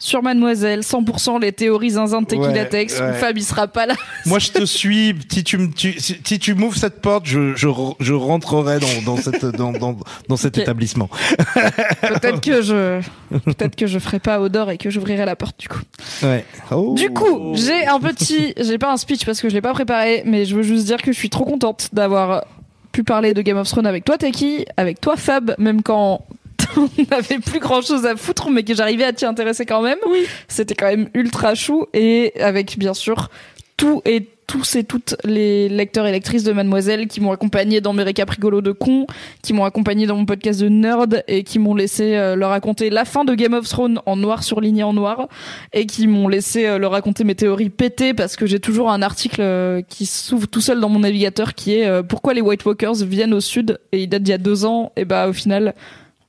sur 0.00 0.22
Mademoiselle, 0.22 0.80
100% 0.80 1.40
les 1.40 1.52
théories 1.52 1.90
zinzin 1.90 2.22
de 2.22 2.26
Tequila 2.26 2.64
Tex, 2.64 2.98
ouais. 2.98 3.12
Fab 3.12 3.36
il 3.36 3.44
sera 3.44 3.68
pas 3.68 3.84
là. 3.86 3.94
Moi, 4.26 4.38
je 4.38 4.50
te 4.50 4.64
suis. 4.64 5.14
Si 5.30 5.44
tu, 5.44 5.58
me- 5.58 5.70
tu, 5.70 6.00
si 6.00 6.18
si 6.24 6.38
tu 6.38 6.54
m'ouvres 6.54 6.76
cette 6.76 7.00
porte, 7.02 7.26
je, 7.26 7.54
je, 7.54 7.68
je 8.00 8.12
rentrerai 8.14 8.80
dans, 8.80 9.02
dans, 9.04 9.16
cette, 9.18 9.44
dans, 9.44 9.72
dans, 9.72 9.96
dans 10.28 10.36
cet 10.36 10.56
établissement. 10.58 11.08
Peut-être 12.00 12.40
que 12.40 12.62
je, 12.62 13.00
peut-être 13.44 13.76
que 13.76 13.86
je 13.86 13.98
ferai 13.98 14.18
pas 14.18 14.40
odeur 14.40 14.70
et 14.70 14.78
que 14.78 14.90
j'ouvrirai 14.90 15.24
la 15.26 15.36
porte 15.36 15.60
du 15.60 15.68
coup. 15.68 15.80
Ouais. 16.22 16.44
Oh. 16.70 16.94
Du 16.96 17.10
coup, 17.10 17.52
j'ai 17.54 17.86
un 17.86 18.00
petit, 18.00 18.54
j'ai 18.58 18.78
pas 18.78 18.92
un 18.92 18.96
speech 18.96 19.24
parce 19.26 19.40
que 19.40 19.48
je 19.48 19.54
l'ai 19.54 19.60
pas 19.60 19.72
préparé, 19.72 20.22
mais 20.24 20.46
je 20.46 20.56
veux 20.56 20.62
juste 20.62 20.86
dire 20.86 21.02
que 21.02 21.12
je 21.12 21.18
suis 21.18 21.30
trop 21.30 21.44
contente 21.44 21.90
d'avoir 21.92 22.44
pu 22.92 23.04
parler 23.04 23.34
de 23.34 23.42
Game 23.42 23.58
of 23.58 23.68
Thrones 23.68 23.86
avec 23.86 24.04
toi, 24.04 24.18
Taki, 24.18 24.64
avec 24.76 25.00
toi, 25.00 25.16
Fab, 25.16 25.54
même 25.58 25.82
quand 25.82 26.24
on 26.76 26.88
n'avait 27.10 27.38
plus 27.38 27.60
grand 27.60 27.82
chose 27.82 28.06
à 28.06 28.16
foutre, 28.16 28.50
mais 28.50 28.62
que 28.62 28.74
j'arrivais 28.74 29.04
à 29.04 29.12
t'y 29.12 29.24
intéresser 29.24 29.66
quand 29.66 29.82
même. 29.82 29.98
Oui. 30.08 30.26
C'était 30.48 30.74
quand 30.74 30.88
même 30.88 31.08
ultra 31.14 31.54
chou 31.54 31.86
et 31.92 32.32
avec 32.40 32.78
bien 32.78 32.94
sûr 32.94 33.30
tout 33.76 34.02
et 34.04 34.28
tous 34.50 34.74
et 34.74 34.82
toutes 34.82 35.14
les 35.24 35.68
lecteurs 35.68 36.06
et 36.06 36.12
lectrices 36.12 36.42
de 36.42 36.52
Mademoiselle 36.52 37.06
qui 37.06 37.20
m'ont 37.20 37.30
accompagné 37.30 37.80
dans 37.80 37.92
mes 37.92 38.02
récaps 38.02 38.32
rigolos 38.32 38.62
de 38.62 38.72
cons, 38.72 39.06
qui 39.42 39.52
m'ont 39.52 39.64
accompagné 39.64 40.06
dans 40.06 40.16
mon 40.16 40.26
podcast 40.26 40.60
de 40.60 40.68
nerd 40.68 41.22
et 41.28 41.44
qui 41.44 41.60
m'ont 41.60 41.76
laissé 41.76 42.16
euh, 42.16 42.34
leur 42.34 42.50
raconter 42.50 42.90
la 42.90 43.04
fin 43.04 43.24
de 43.24 43.32
Game 43.34 43.54
of 43.54 43.68
Thrones 43.68 44.00
en 44.06 44.16
noir 44.16 44.42
surligné 44.42 44.82
en 44.82 44.92
noir 44.92 45.28
et 45.72 45.86
qui 45.86 46.08
m'ont 46.08 46.26
laissé 46.26 46.66
euh, 46.66 46.78
leur 46.78 46.90
raconter 46.90 47.22
mes 47.22 47.36
théories 47.36 47.70
pétées 47.70 48.12
parce 48.12 48.34
que 48.34 48.44
j'ai 48.44 48.58
toujours 48.58 48.90
un 48.90 49.02
article 49.02 49.40
euh, 49.40 49.82
qui 49.88 50.04
s'ouvre 50.04 50.48
tout 50.48 50.60
seul 50.60 50.80
dans 50.80 50.88
mon 50.88 50.98
navigateur 50.98 51.54
qui 51.54 51.76
est 51.76 52.02
pourquoi 52.02 52.34
les 52.34 52.40
White 52.40 52.64
Walkers 52.64 53.04
viennent 53.04 53.34
au 53.34 53.40
sud 53.40 53.78
et 53.92 54.02
il 54.02 54.08
date 54.08 54.24
d'il 54.24 54.32
y 54.32 54.34
a 54.34 54.38
deux 54.38 54.64
ans? 54.64 54.90
Et 54.96 55.04
bah 55.04 55.28
au 55.28 55.32
final 55.32 55.74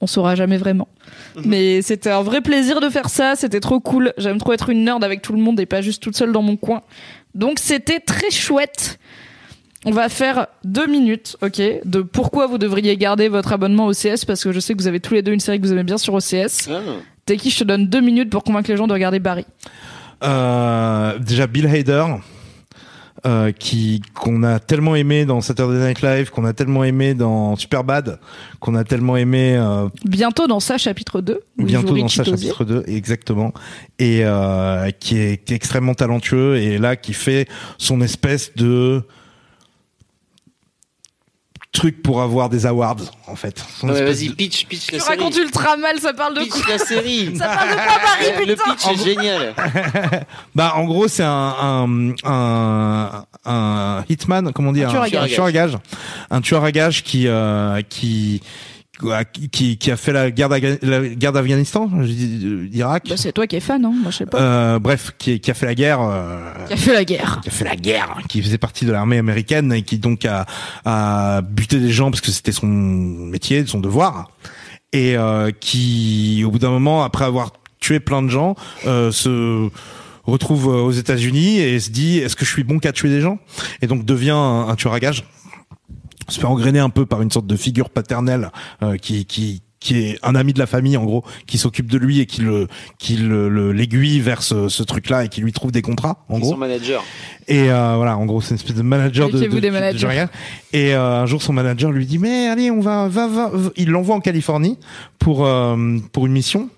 on 0.02 0.08
saura 0.08 0.36
jamais 0.36 0.58
vraiment. 0.58 0.88
Mais 1.46 1.82
c'était 1.82 2.10
un 2.10 2.24
vrai 2.24 2.42
plaisir 2.42 2.82
de 2.82 2.90
faire 2.90 3.10
ça, 3.10 3.36
c'était 3.36 3.60
trop 3.60 3.80
cool. 3.80 4.14
J'aime 4.18 4.40
trop 4.40 4.54
être 4.54 4.70
une 4.70 4.84
nerd 4.84 5.04
avec 5.04 5.22
tout 5.22 5.34
le 5.34 5.42
monde 5.42 5.60
et 5.60 5.66
pas 5.66 5.82
juste 5.82 6.02
toute 6.02 6.18
seule 6.18 6.32
dans 6.32 6.42
mon 6.42 6.58
coin. 6.58 6.82
Donc 7.36 7.60
c'était 7.60 8.00
très 8.00 8.32
chouette. 8.32 9.00
On 9.86 9.92
va 9.92 10.10
faire 10.10 10.48
deux 10.64 10.86
minutes, 10.86 11.38
ok, 11.42 11.60
de 11.86 12.02
pourquoi 12.02 12.46
vous 12.46 12.60
devriez 12.60 12.98
garder 12.98 13.30
votre 13.30 13.52
abonnement 13.54 13.88
OCS 13.88 14.26
parce 14.28 14.44
que 14.44 14.52
je 14.52 14.60
sais 14.60 14.74
que 14.74 14.80
vous 14.80 14.88
avez 14.88 15.00
tous 15.00 15.16
les 15.16 15.24
deux 15.24 15.32
une 15.32 15.40
série 15.40 15.60
que 15.60 15.66
vous 15.66 15.72
aimez 15.72 15.84
bien 15.84 15.98
sur 15.98 16.14
OCS. 16.14 16.70
Ah. 16.70 16.82
Teki, 17.26 17.50
je 17.50 17.60
te 17.60 17.64
donne 17.64 17.88
deux 17.88 18.02
minutes 18.02 18.30
pour 18.30 18.44
convaincre 18.44 18.70
les 18.70 18.78
gens 18.78 18.88
de 18.88 18.94
regarder 18.94 19.20
Barry. 19.20 19.46
Euh, 20.24 21.18
déjà 21.18 21.48
Bill 21.48 21.66
Hader, 21.66 22.06
euh, 23.26 23.52
qui 23.52 24.02
qu'on 24.16 24.42
a 24.42 24.60
tellement 24.60 24.96
aimé 24.96 25.26
dans 25.26 25.42
Saturday 25.42 25.78
Night 25.88 26.02
Live, 26.02 26.32
qu'on 26.32 26.44
a 26.44 26.54
tellement 26.54 26.84
aimé 26.84 27.14
dans 27.14 27.56
Superbad, 27.56 28.20
qu'on 28.60 28.74
a 28.74 28.84
tellement 28.84 29.16
aimé 29.16 29.56
euh, 29.58 29.90
Bientôt 30.06 30.48
dans 30.48 30.60
ça, 30.60 30.80
chapitre 30.80 31.22
2. 31.22 31.34
où 31.34 31.62
il 31.62 31.66
bientôt 31.66 31.96
dans 31.96 32.08
Tozier. 32.08 32.50
chapitre 32.50 32.66
2 32.66 32.84
exactement 32.88 33.54
et 34.00 34.22
euh, 34.24 34.90
qui, 35.00 35.20
est, 35.20 35.44
qui 35.44 35.54
est 35.54 35.56
extrêmement 35.56 35.94
talentueux 35.94 36.58
et 36.58 36.80
là 36.80 36.96
qui 36.96 37.14
fait 37.14 37.48
son 37.78 38.02
espèce 38.02 38.56
de 38.56 39.04
truc 41.72 42.04
pour 42.04 42.22
avoir 42.22 42.50
des 42.50 42.66
awards 42.66 42.98
en 43.28 43.36
fait 43.38 43.64
Non, 43.84 43.94
mais 43.94 44.04
vas-y, 44.04 44.30
pitch, 44.30 44.66
pitch 44.66 44.88
Tu 44.88 44.92
la 44.96 45.00
série. 45.00 45.18
racontes 45.18 45.38
ultra 45.38 45.78
mal, 45.78 46.00
ça 46.02 46.12
parle 46.14 46.34
de 46.36 46.44
quoi 46.44 46.58
Pitch 46.60 46.68
la 46.68 46.78
série. 46.78 47.36
Ça 47.38 47.48
parle 47.48 47.70
de 47.70 47.76
quoi 47.76 47.86
Barry, 48.34 48.46
Le 48.46 48.56
putain 48.56 48.76
pitch 48.76 48.88
est 48.88 49.04
génial. 49.06 49.54
bah 50.56 50.74
en 50.76 50.84
gros 50.84 51.08
c'est 51.08 51.24
un 51.24 51.56
un, 51.62 52.14
un 52.26 53.26
un 53.46 54.04
hitman 54.10 54.52
comment 54.54 54.70
on 54.70 54.74
dit 54.74 54.84
Un 54.84 54.90
tueur 54.90 55.04
à 55.04 55.06
un 55.06 55.10
gages. 55.10 55.32
tueur 55.34 55.46
à 55.46 55.52
gages 55.52 55.78
un 56.30 56.42
tueur 56.42 56.64
à 56.66 56.72
gages 56.72 57.04
qui 57.04 57.28
euh, 57.28 57.82
qui 57.88 58.42
qui 59.52 59.78
qui 59.78 59.92
a 59.92 59.98
fait 59.98 60.14
la 60.14 60.32
guerre 60.32 60.50
d'Afghanistan 60.50 61.90
euh, 61.94 62.68
d'Irak 62.68 63.06
Bah, 63.10 63.16
c'est 63.18 63.32
toi 63.32 63.48
qui 63.48 63.56
es 63.56 63.60
fan, 63.60 63.84
hein 63.86 63.94
Moi, 64.02 64.12
je 64.12 64.18
sais 64.18 64.26
pas. 64.26 64.40
euh, 64.42 64.80
bref 64.80 65.12
qui 65.18 65.40
qui 65.40 65.52
a 65.52 65.54
fait 65.54 65.66
la 65.66 65.76
guerre 65.76 66.00
euh, 66.02 66.40
Qui 66.68 66.74
a 66.74 66.78
fait 66.78 66.94
la 66.94 67.04
guerre. 67.06 67.40
qui 67.44 67.50
a 67.50 67.52
fait 67.52 67.66
la 67.66 67.76
guerre, 67.76 68.18
qui 68.30 68.42
faisait 68.42 68.58
partie 68.58 68.86
de 68.86 68.92
l'armée 68.92 69.18
américaine 69.18 69.72
et 69.74 69.82
qui 69.84 69.98
donc 69.98 70.26
a, 70.26 70.46
a 70.86 71.42
buté 71.42 71.80
des 71.80 71.92
gens 71.92 72.12
parce 72.12 72.22
que 72.22 72.32
c'était 72.32 72.52
son 72.52 72.68
métier, 72.68 73.66
son 73.66 73.80
devoir, 73.80 74.30
et 74.94 75.16
euh, 75.18 75.52
qui, 75.60 76.44
au 76.46 76.52
bout 76.52 76.60
d'un 76.60 76.70
moment, 76.72 77.04
après 77.04 77.26
avoir 77.26 77.52
tué 77.80 78.00
plein 78.00 78.22
de 78.22 78.30
gens, 78.30 78.56
euh, 78.86 79.12
se 79.12 79.70
retrouve 80.26 80.68
aux 80.68 80.92
États-Unis 80.92 81.58
et 81.60 81.80
se 81.80 81.90
dit 81.90 82.20
est-ce 82.20 82.36
que 82.36 82.46
je 82.46 82.52
suis 82.52 82.64
bon 82.64 82.78
qu'à 82.80 82.92
tuer 82.92 83.10
des 83.10 83.22
gens? 83.22 83.40
Et 83.82 83.88
donc 83.88 84.06
devient 84.06 84.30
un, 84.32 84.68
un 84.70 84.76
tueur 84.76 84.94
à 84.94 85.00
gages 85.00 85.24
se 86.32 86.40
fait 86.40 86.46
engrainer 86.48 86.80
un 86.80 86.90
peu 86.90 87.06
par 87.06 87.22
une 87.22 87.32
sorte 87.32 87.48
de 87.48 87.56
figure 87.56 87.90
paternelle 87.90 88.52
euh, 88.84 88.98
qui 88.98 89.26
qui 89.26 89.62
qui 89.80 89.98
est 89.98 90.20
un 90.22 90.36
ami 90.36 90.54
de 90.54 90.60
la 90.60 90.68
famille 90.68 90.96
en 90.96 91.04
gros 91.06 91.24
qui 91.48 91.58
s'occupe 91.58 91.90
de 91.90 91.98
lui 91.98 92.20
et 92.20 92.28
qui 92.28 92.42
le 92.42 92.68
qui 93.00 93.18
le 93.18 93.50
le- 93.50 93.72
l'aiguille 93.72 94.20
vers 94.20 94.44
ce, 94.44 94.70
ce 94.70 94.84
truc 94.84 95.10
là 95.10 95.26
et 95.26 95.28
qui 95.28 95.42
lui 95.42 95.52
trouve 95.54 95.72
des 95.72 95.82
contrats 95.82 96.24
en 96.30 96.38
gros 96.38 96.52
Son 96.52 96.58
manager. 96.58 97.04
et 97.48 97.72
euh, 97.72 97.96
voilà, 97.96 98.16
en 98.16 98.26
gros, 98.28 98.42
c'est 98.42 98.52
une 98.52 98.56
espèce 98.58 98.76
de 98.76 98.84
manager 98.84 99.28
de, 99.30 99.34
Méfiez-vous 99.34 99.56
de, 99.56 99.60
des 99.60 99.68
de- 99.70 99.74
managers. 99.74 100.26
de. 100.72 100.78
Et 100.78 100.94
euh, 100.94 101.22
un 101.24 101.26
jour, 101.26 101.42
son 101.42 101.54
manager 101.54 101.90
lui 101.92 102.06
dit 102.06 102.20
mais 102.20 102.48
allez, 102.48 102.70
on 102.70 102.80
va, 102.80 103.08
va, 103.08 103.28
va, 103.28 103.50
va. 103.50 103.70
Il 103.76 103.90
l'envoie 103.90 104.16
en 104.16 104.20
Californie 104.22 104.78
pour 105.18 105.48
euh, 105.48 105.98
pour 106.12 106.28
une 106.28 106.34
mission 106.34 106.70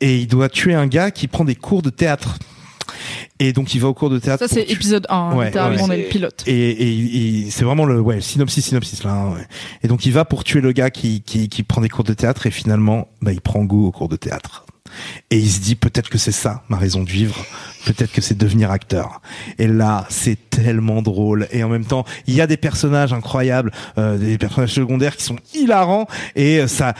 et 0.00 0.16
il 0.16 0.26
doit 0.26 0.48
tuer 0.48 0.72
un 0.74 0.86
gars 0.86 1.10
qui 1.10 1.28
prend 1.28 1.44
des 1.44 1.54
cours 1.56 1.82
de 1.82 1.90
théâtre. 1.90 2.38
Et 3.38 3.52
donc, 3.52 3.74
il 3.74 3.80
va 3.80 3.88
au 3.88 3.94
cours 3.94 4.10
de 4.10 4.18
théâtre. 4.18 4.46
Ça, 4.46 4.52
c'est 4.52 4.70
épisode 4.70 5.06
1. 5.08 5.34
Ouais, 5.34 5.46
littéralement, 5.46 5.84
ouais, 5.84 5.88
on 5.88 5.92
est 5.92 6.02
le 6.02 6.08
pilote. 6.08 6.42
et, 6.46 6.70
et, 6.70 7.46
et 7.46 7.50
c'est 7.50 7.64
vraiment 7.64 7.84
le 7.84 8.00
ouais 8.00 8.16
le 8.16 8.20
synopsis 8.20 8.64
synopsis 8.64 9.04
là 9.04 9.12
hein, 9.12 9.34
ouais. 9.34 9.46
et 9.82 9.88
donc 9.88 10.06
il 10.06 10.12
va 10.12 10.24
pour 10.24 10.44
tuer 10.44 10.60
le 10.60 10.72
gars 10.72 10.90
qui, 10.90 11.22
qui 11.22 11.48
qui 11.48 11.62
prend 11.62 11.80
des 11.80 11.88
cours 11.88 12.04
de 12.04 12.14
théâtre 12.14 12.46
et 12.46 12.50
finalement 12.50 13.08
bah 13.22 13.32
il 13.32 13.40
prend 13.40 13.62
goût 13.64 13.86
aux 13.86 13.92
cours 13.92 14.08
de 14.08 14.16
théâtre 14.16 14.64
et 15.30 15.38
il 15.38 15.48
se 15.50 15.60
dit 15.60 15.76
peut-être 15.76 16.08
que 16.08 16.18
c'est 16.18 16.32
ça 16.32 16.62
ma 16.68 16.76
raison 16.76 17.02
de 17.02 17.10
vivre 17.10 17.44
peut-être 17.86 18.12
que 18.12 18.20
c'est 18.20 18.36
devenir 18.36 18.70
acteur 18.70 19.20
et 19.58 19.66
là 19.66 20.06
c'est 20.08 20.50
tellement 20.50 21.02
drôle 21.02 21.46
et 21.52 21.62
en 21.62 21.68
même 21.68 21.84
temps 21.84 22.04
il 22.26 22.34
y 22.34 22.40
a 22.40 22.46
des 22.46 22.56
personnages 22.56 23.12
incroyables 23.12 23.70
euh, 23.98 24.18
des 24.18 24.38
personnages 24.38 24.72
secondaires 24.72 25.16
qui 25.16 25.24
sont 25.24 25.38
hilarants 25.54 26.06
et 26.34 26.60
euh, 26.60 26.66
ça 26.66 26.94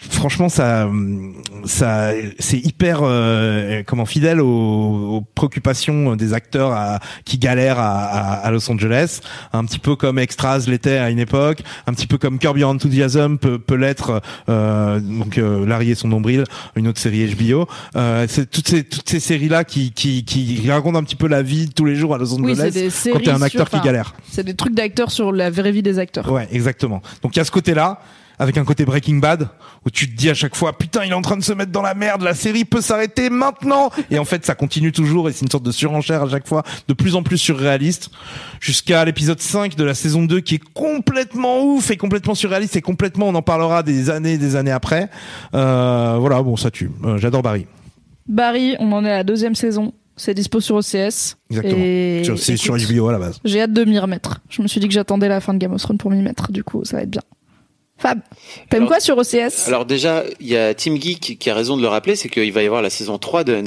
franchement 0.00 0.48
ça 0.48 0.88
ça 1.64 2.10
c'est 2.38 2.58
hyper 2.58 3.00
euh, 3.02 3.82
comment 3.86 4.06
fidèle 4.06 4.40
aux, 4.40 4.46
aux 5.16 5.20
préoccupations 5.34 6.14
des 6.16 6.32
acteurs 6.34 6.72
à, 6.72 7.00
qui 7.24 7.38
galèrent 7.38 7.78
à, 7.78 8.04
à, 8.04 8.32
à 8.46 8.50
Los 8.50 8.70
Angeles. 8.70 9.20
Un 9.52 9.64
petit 9.64 9.78
peu 9.78 9.96
comme 9.96 10.18
Extras 10.18 10.64
l'était 10.68 10.98
à 10.98 11.10
une 11.10 11.18
époque. 11.18 11.62
Un 11.86 11.92
petit 11.94 12.06
peu 12.06 12.18
comme 12.18 12.38
Curb 12.38 12.56
Your 12.58 12.70
Enthusiasm 12.70 13.38
peut, 13.38 13.58
peut 13.58 13.74
l'être 13.74 14.22
euh, 14.48 15.00
donc 15.00 15.38
euh, 15.38 15.66
Larry 15.66 15.90
et 15.90 15.94
son 15.94 16.08
nombril 16.08 16.44
une 16.76 16.88
autre 16.88 17.00
série 17.00 17.34
HBO 17.34 17.66
euh, 17.96 18.26
c'est 18.28 18.48
toutes 18.50 18.68
ces 18.68 18.84
toutes 18.84 19.08
ces 19.08 19.20
séries 19.20 19.48
là 19.48 19.64
qui, 19.64 19.92
qui 19.92 20.24
qui 20.24 20.70
racontent 20.70 20.98
un 20.98 21.02
petit 21.02 21.16
peu 21.16 21.26
la 21.28 21.42
vie 21.42 21.66
de 21.66 21.72
tous 21.72 21.84
les 21.84 21.96
jours 21.96 22.14
à 22.14 22.18
Los 22.18 22.34
Oui, 22.38 22.52
Angeles 22.52 22.70
des 22.72 22.90
séries 22.90 23.16
quand 23.18 23.24
t'es 23.24 23.30
un 23.30 23.42
acteur 23.42 23.68
sur- 23.68 23.80
qui 23.80 23.84
galère. 23.84 24.14
C'est 24.30 24.44
des 24.44 24.54
trucs 24.54 24.74
d'acteurs 24.74 25.10
sur 25.10 25.32
la 25.32 25.50
vraie 25.50 25.72
vie 25.72 25.82
des 25.82 25.98
acteurs. 25.98 26.30
Ouais, 26.30 26.48
exactement. 26.52 27.02
Donc 27.22 27.34
il 27.34 27.38
y 27.38 27.40
a 27.40 27.44
ce 27.44 27.50
côté-là, 27.50 28.00
avec 28.38 28.56
un 28.56 28.64
côté 28.64 28.84
Breaking 28.84 29.16
Bad, 29.16 29.48
où 29.84 29.90
tu 29.90 30.08
te 30.08 30.16
dis 30.16 30.30
à 30.30 30.34
chaque 30.34 30.54
fois, 30.54 30.76
putain, 30.76 31.04
il 31.04 31.10
est 31.10 31.14
en 31.14 31.22
train 31.22 31.36
de 31.36 31.42
se 31.42 31.52
mettre 31.52 31.72
dans 31.72 31.82
la 31.82 31.94
merde, 31.94 32.22
la 32.22 32.34
série 32.34 32.64
peut 32.64 32.80
s'arrêter 32.80 33.30
maintenant. 33.30 33.90
Et 34.10 34.18
en 34.18 34.24
fait, 34.24 34.44
ça 34.46 34.54
continue 34.54 34.92
toujours, 34.92 35.28
et 35.28 35.32
c'est 35.32 35.44
une 35.44 35.50
sorte 35.50 35.64
de 35.64 35.72
surenchère 35.72 36.22
à 36.22 36.28
chaque 36.28 36.46
fois, 36.46 36.62
de 36.86 36.94
plus 36.94 37.16
en 37.16 37.22
plus 37.22 37.38
surréaliste, 37.38 38.10
jusqu'à 38.60 39.04
l'épisode 39.04 39.40
5 39.40 39.76
de 39.76 39.84
la 39.84 39.94
saison 39.94 40.24
2, 40.24 40.40
qui 40.40 40.56
est 40.56 40.64
complètement 40.74 41.64
ouf 41.64 41.90
et 41.90 41.96
complètement 41.96 42.34
surréaliste, 42.34 42.76
et 42.76 42.82
complètement, 42.82 43.28
on 43.28 43.34
en 43.34 43.42
parlera 43.42 43.82
des 43.82 44.10
années 44.10 44.34
et 44.34 44.38
des 44.38 44.56
années 44.56 44.70
après. 44.70 45.10
Euh, 45.54 46.16
voilà, 46.18 46.42
bon, 46.42 46.56
ça 46.56 46.70
tue. 46.70 46.90
Euh, 47.04 47.18
J'adore 47.18 47.42
Barry. 47.42 47.66
Barry, 48.28 48.76
on 48.78 48.92
en 48.92 49.04
est 49.04 49.10
à 49.10 49.16
la 49.18 49.24
deuxième 49.24 49.54
saison. 49.54 49.92
C'est 50.16 50.34
dispo 50.34 50.60
sur 50.60 50.76
OCS. 50.76 51.36
Exactement. 51.50 52.36
C'est 52.36 52.56
sur 52.56 52.76
HBO 52.76 53.08
à 53.08 53.12
la 53.12 53.18
base. 53.18 53.40
J'ai 53.44 53.62
hâte 53.62 53.72
de 53.72 53.84
m'y 53.84 53.98
remettre. 53.98 54.40
Je 54.50 54.62
me 54.62 54.66
suis 54.66 54.80
dit 54.80 54.88
que 54.88 54.94
j'attendais 54.94 55.28
la 55.28 55.40
fin 55.40 55.54
de 55.54 55.58
Game 55.58 55.72
of 55.72 55.80
Thrones 55.80 55.96
pour 55.96 56.10
m'y 56.10 56.20
mettre. 56.22 56.50
Du 56.50 56.64
coup, 56.64 56.84
ça 56.84 56.96
va 56.96 57.04
être 57.04 57.10
bien. 57.10 57.22
Fab, 57.98 58.20
t'aimes 58.70 58.82
Alors- 58.82 58.88
quoi 58.88 59.00
sur 59.00 59.18
OCS 59.18 59.66
Alors 59.66 59.84
déjà, 59.84 60.24
il 60.40 60.46
y 60.48 60.56
a 60.56 60.72
Team 60.74 61.00
Geek 61.00 61.36
qui 61.38 61.50
a 61.50 61.54
raison 61.54 61.76
de 61.76 61.82
le 61.82 61.88
rappeler, 61.88 62.16
c'est 62.16 62.28
qu'il 62.28 62.52
va 62.52 62.62
y 62.62 62.66
avoir 62.66 62.80
la 62.80 62.90
saison 62.90 63.18
3 63.18 63.44
de, 63.44 63.60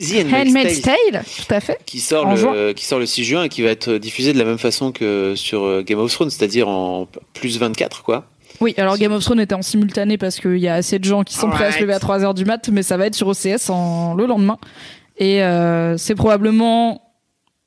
The 0.00 0.24
Handmaid's 0.24 0.48
Handmaid's 0.48 0.80
Tale 0.80 0.96
Tale, 1.12 1.24
tout 1.24 1.54
à 1.54 1.60
fait. 1.60 1.78
qui 1.86 2.00
sort, 2.00 2.26
en 2.26 2.30
le, 2.32 2.36
juin. 2.36 2.72
qui 2.74 2.84
sort 2.84 2.98
le 2.98 3.06
6 3.06 3.24
juin 3.24 3.44
et 3.44 3.48
qui 3.48 3.62
va 3.62 3.70
être 3.70 3.92
diffusé 3.94 4.32
de 4.32 4.38
la 4.38 4.44
même 4.44 4.58
façon 4.58 4.90
que 4.90 5.34
sur 5.36 5.62
euh, 5.62 5.82
Game 5.82 6.00
of 6.00 6.12
Thrones, 6.12 6.30
c'est-à-dire 6.30 6.68
en 6.68 7.06
plus 7.32 7.58
24 7.58 8.02
quoi. 8.02 8.24
Oui, 8.60 8.74
alors 8.76 8.96
Game 8.98 9.12
of 9.12 9.22
Thrones 9.22 9.40
était 9.40 9.54
en 9.54 9.62
simultané 9.62 10.16
parce 10.18 10.40
qu'il 10.40 10.58
y 10.58 10.68
a 10.68 10.74
assez 10.74 10.98
de 10.98 11.04
gens 11.04 11.22
qui 11.22 11.34
sont 11.34 11.50
prêts 11.50 11.66
à 11.66 11.72
se 11.72 11.80
lever 11.80 11.92
à 11.92 11.98
3h 11.98 12.34
du 12.34 12.44
mat, 12.44 12.68
mais 12.70 12.82
ça 12.82 12.96
va 12.96 13.06
être 13.06 13.14
sur 13.14 13.28
OCS 13.28 13.68
en, 13.68 14.14
le 14.14 14.26
lendemain. 14.26 14.58
Et 15.18 15.42
euh, 15.42 15.96
c'est 15.96 16.14
probablement 16.14 17.02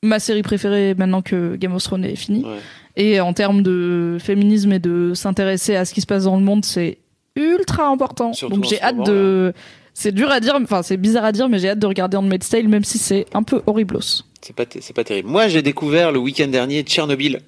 ma 0.02 0.18
série 0.20 0.42
préférée 0.42 0.94
maintenant 0.94 1.22
que 1.22 1.56
Game 1.56 1.74
of 1.74 1.82
Thrones 1.82 2.04
est 2.04 2.16
fini. 2.16 2.44
Ouais. 2.44 2.58
Et 2.96 3.20
en 3.20 3.32
termes 3.32 3.62
de 3.62 4.18
féminisme 4.20 4.72
et 4.72 4.78
de 4.78 5.12
s'intéresser 5.14 5.76
à 5.76 5.84
ce 5.84 5.94
qui 5.94 6.00
se 6.00 6.06
passe 6.06 6.24
dans 6.24 6.36
le 6.36 6.42
monde, 6.42 6.64
c'est 6.64 6.98
ultra 7.36 7.86
important. 7.86 8.32
Surtout 8.32 8.56
Donc 8.56 8.64
j'ai 8.64 8.80
hâte 8.82 8.96
moment, 8.96 9.06
de... 9.06 9.52
C'est 9.94 10.12
dur 10.12 10.30
à 10.30 10.38
dire, 10.40 10.56
enfin 10.60 10.82
c'est 10.82 10.96
bizarre 10.96 11.24
à 11.24 11.32
dire, 11.32 11.48
mais 11.48 11.58
j'ai 11.58 11.70
hâte 11.70 11.78
de 11.78 11.86
regarder 11.86 12.16
Handmaid's 12.16 12.48
Tale, 12.48 12.68
même 12.68 12.84
si 12.84 12.98
c'est 12.98 13.26
un 13.34 13.42
peu 13.42 13.62
horriblos. 13.66 14.24
C'est 14.40 14.54
pas, 14.54 14.64
c'est 14.68 14.94
pas 14.94 15.04
terrible. 15.04 15.28
Moi, 15.28 15.48
j'ai 15.48 15.62
découvert 15.62 16.12
le 16.12 16.20
week-end 16.20 16.46
dernier 16.46 16.82
Tchernobyl, 16.82 17.40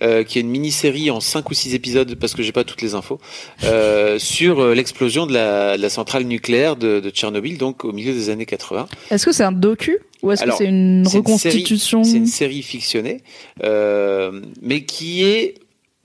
euh, 0.00 0.22
qui 0.22 0.38
est 0.38 0.42
une 0.42 0.48
mini-série 0.48 1.10
en 1.10 1.20
5 1.20 1.50
ou 1.50 1.54
6 1.54 1.74
épisodes, 1.74 2.14
parce 2.14 2.34
que 2.34 2.42
j'ai 2.42 2.52
pas 2.52 2.62
toutes 2.62 2.82
les 2.82 2.94
infos, 2.94 3.20
euh, 3.64 4.18
sur 4.20 4.60
euh, 4.60 4.74
l'explosion 4.74 5.26
de 5.26 5.32
la, 5.32 5.76
de 5.76 5.82
la 5.82 5.90
centrale 5.90 6.22
nucléaire 6.22 6.76
de, 6.76 7.00
de 7.00 7.10
Tchernobyl, 7.10 7.58
donc 7.58 7.84
au 7.84 7.92
milieu 7.92 8.12
des 8.12 8.30
années 8.30 8.46
80. 8.46 8.86
Est-ce 9.10 9.26
que 9.26 9.32
c'est 9.32 9.42
un 9.42 9.52
docu 9.52 9.98
ou 10.22 10.32
est-ce 10.32 10.44
que 10.44 10.50
c'est 10.56 10.66
une 10.66 11.06
reconstitution 11.06 12.04
C'est 12.04 12.16
une 12.16 12.26
série 12.26 12.62
fictionnée, 12.62 13.22
euh, 13.62 14.40
mais 14.62 14.84
qui 14.84 15.24
est 15.24 15.54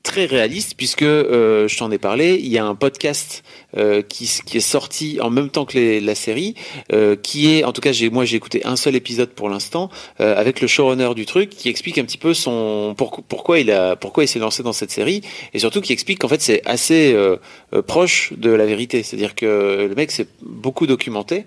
très 0.03 0.25
réaliste 0.25 0.73
puisque 0.77 1.03
euh, 1.03 1.67
je 1.67 1.77
t'en 1.77 1.91
ai 1.91 1.97
parlé. 1.97 2.35
Il 2.41 2.47
y 2.49 2.57
a 2.57 2.65
un 2.65 2.75
podcast 2.75 3.43
euh, 3.77 4.01
qui, 4.01 4.29
qui 4.45 4.57
est 4.57 4.59
sorti 4.59 5.19
en 5.21 5.29
même 5.29 5.49
temps 5.49 5.65
que 5.65 5.77
les- 5.77 6.01
la 6.01 6.15
série, 6.15 6.55
euh, 6.91 7.15
qui 7.15 7.53
est, 7.53 7.63
en 7.63 7.71
tout 7.71 7.81
cas, 7.81 7.91
j'ai 7.91 8.09
moi 8.09 8.25
j'ai 8.25 8.35
écouté 8.37 8.61
un 8.65 8.75
seul 8.75 8.95
épisode 8.95 9.29
pour 9.29 9.47
l'instant 9.49 9.89
euh, 10.19 10.35
avec 10.37 10.59
le 10.61 10.67
showrunner 10.67 11.13
du 11.15 11.25
truc, 11.25 11.49
qui 11.49 11.69
explique 11.69 11.97
un 11.97 12.03
petit 12.05 12.17
peu 12.17 12.33
son 12.33 12.93
pour- 12.97 13.21
pourquoi 13.27 13.59
il 13.59 13.71
a 13.71 13.95
pourquoi 13.95 14.23
il 14.23 14.27
s'est 14.27 14.39
lancé 14.39 14.63
dans 14.63 14.73
cette 14.73 14.91
série 14.91 15.21
et 15.53 15.59
surtout 15.59 15.81
qui 15.81 15.93
explique 15.93 16.19
qu'en 16.19 16.27
fait 16.27 16.41
c'est 16.41 16.61
assez 16.65 17.13
euh, 17.13 17.37
euh, 17.73 17.81
proche 17.81 18.33
de 18.35 18.49
la 18.51 18.65
vérité, 18.65 19.03
c'est-à-dire 19.03 19.35
que 19.35 19.87
le 19.89 19.95
mec 19.95 20.11
s'est 20.11 20.27
beaucoup 20.41 20.87
documenté 20.87 21.45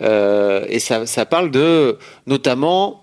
et 0.00 0.78
ça 0.78 1.06
ça 1.06 1.24
parle 1.24 1.50
de 1.50 1.98
notamment 2.26 3.02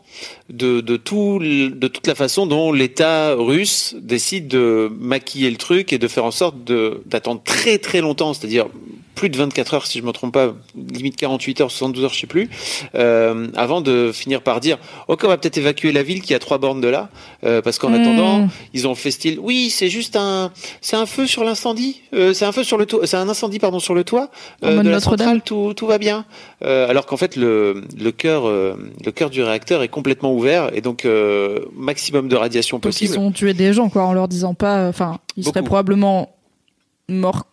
de, 0.49 0.81
de, 0.81 0.97
tout, 0.97 1.39
de 1.39 1.87
toute 1.87 2.07
la 2.07 2.15
façon 2.15 2.45
dont 2.45 2.71
l'État 2.71 3.33
russe 3.35 3.95
décide 3.99 4.47
de 4.47 4.91
maquiller 4.99 5.49
le 5.49 5.57
truc 5.57 5.93
et 5.93 5.97
de 5.97 6.07
faire 6.07 6.25
en 6.25 6.31
sorte 6.31 6.63
de- 6.63 7.01
d'attendre 7.05 7.41
très 7.43 7.77
très 7.77 8.01
longtemps, 8.01 8.33
c'est-à-dire 8.33 8.67
plus 9.15 9.29
de 9.29 9.37
24 9.37 9.73
heures 9.75 9.85
si 9.85 9.99
je 9.99 10.03
me 10.03 10.11
trompe 10.11 10.33
pas, 10.33 10.53
limite 10.91 11.15
48 11.15 11.61
heures, 11.61 11.71
72 11.71 12.03
heures, 12.03 12.13
je 12.13 12.19
sais 12.19 12.27
plus, 12.27 12.49
euh, 12.95 13.47
avant 13.55 13.79
de 13.81 14.11
finir 14.11 14.41
par 14.41 14.59
dire 14.59 14.77
ok 15.07 15.21
on 15.23 15.27
va 15.27 15.37
peut-être 15.37 15.57
évacuer 15.57 15.91
la 15.91 16.01
ville 16.03 16.21
qui 16.21 16.33
à 16.33 16.39
trois 16.39 16.57
bornes 16.57 16.81
de 16.81 16.87
là, 16.87 17.09
euh, 17.43 17.61
parce 17.61 17.77
qu'en 17.77 17.89
Hmm. 17.91 17.93
attendant 18.01 18.47
ils 18.73 18.87
ont 18.87 18.95
fait 18.95 19.11
style 19.11 19.37
oui 19.39 19.69
c'est 19.69 19.89
juste 19.89 20.15
un 20.15 20.51
c'est 20.81 20.95
un 20.95 21.05
feu 21.05 21.27
sur 21.27 21.43
l'incendie, 21.43 22.01
euh, 22.13 22.33
c'est 22.33 22.45
un 22.45 22.51
feu 22.51 22.63
sur 22.63 22.77
le 22.77 22.85
toit, 22.87 23.05
c'est 23.05 23.17
un 23.17 23.29
incendie 23.29 23.59
pardon 23.59 23.79
sur 23.79 23.93
le 23.93 24.03
toit 24.03 24.29
euh, 24.63 24.81
de 24.81 24.89
la 24.89 24.99
centrale, 24.99 25.41
tout, 25.43 25.73
tout 25.75 25.85
va 25.87 25.97
bien. 25.99 26.25
Euh, 26.63 26.89
alors 26.89 27.05
qu'en 27.05 27.17
fait 27.17 27.35
le 27.35 27.83
le 27.97 28.11
cœur 28.11 28.47
euh, 28.47 28.73
le 29.05 29.11
cœur 29.11 29.29
du 29.29 29.43
réacteur 29.43 29.83
est 29.83 29.87
complètement 29.89 30.02
ouvert 30.23 30.69
et 30.75 30.81
donc 30.81 31.05
euh, 31.05 31.59
maximum 31.75 32.27
de 32.27 32.35
radiation 32.35 32.77
Donc 32.77 32.85
ils 33.01 33.07
possible. 33.07 33.19
ont 33.19 33.31
tué 33.31 33.53
des 33.53 33.73
gens, 33.73 33.89
quoi, 33.89 34.03
en 34.05 34.13
leur 34.13 34.27
disant 34.27 34.53
pas. 34.53 34.87
Enfin, 34.87 35.19
ils 35.37 35.43
seraient 35.43 35.61
Beaucoup. 35.61 35.67
probablement 35.67 36.35
morts 37.09 37.45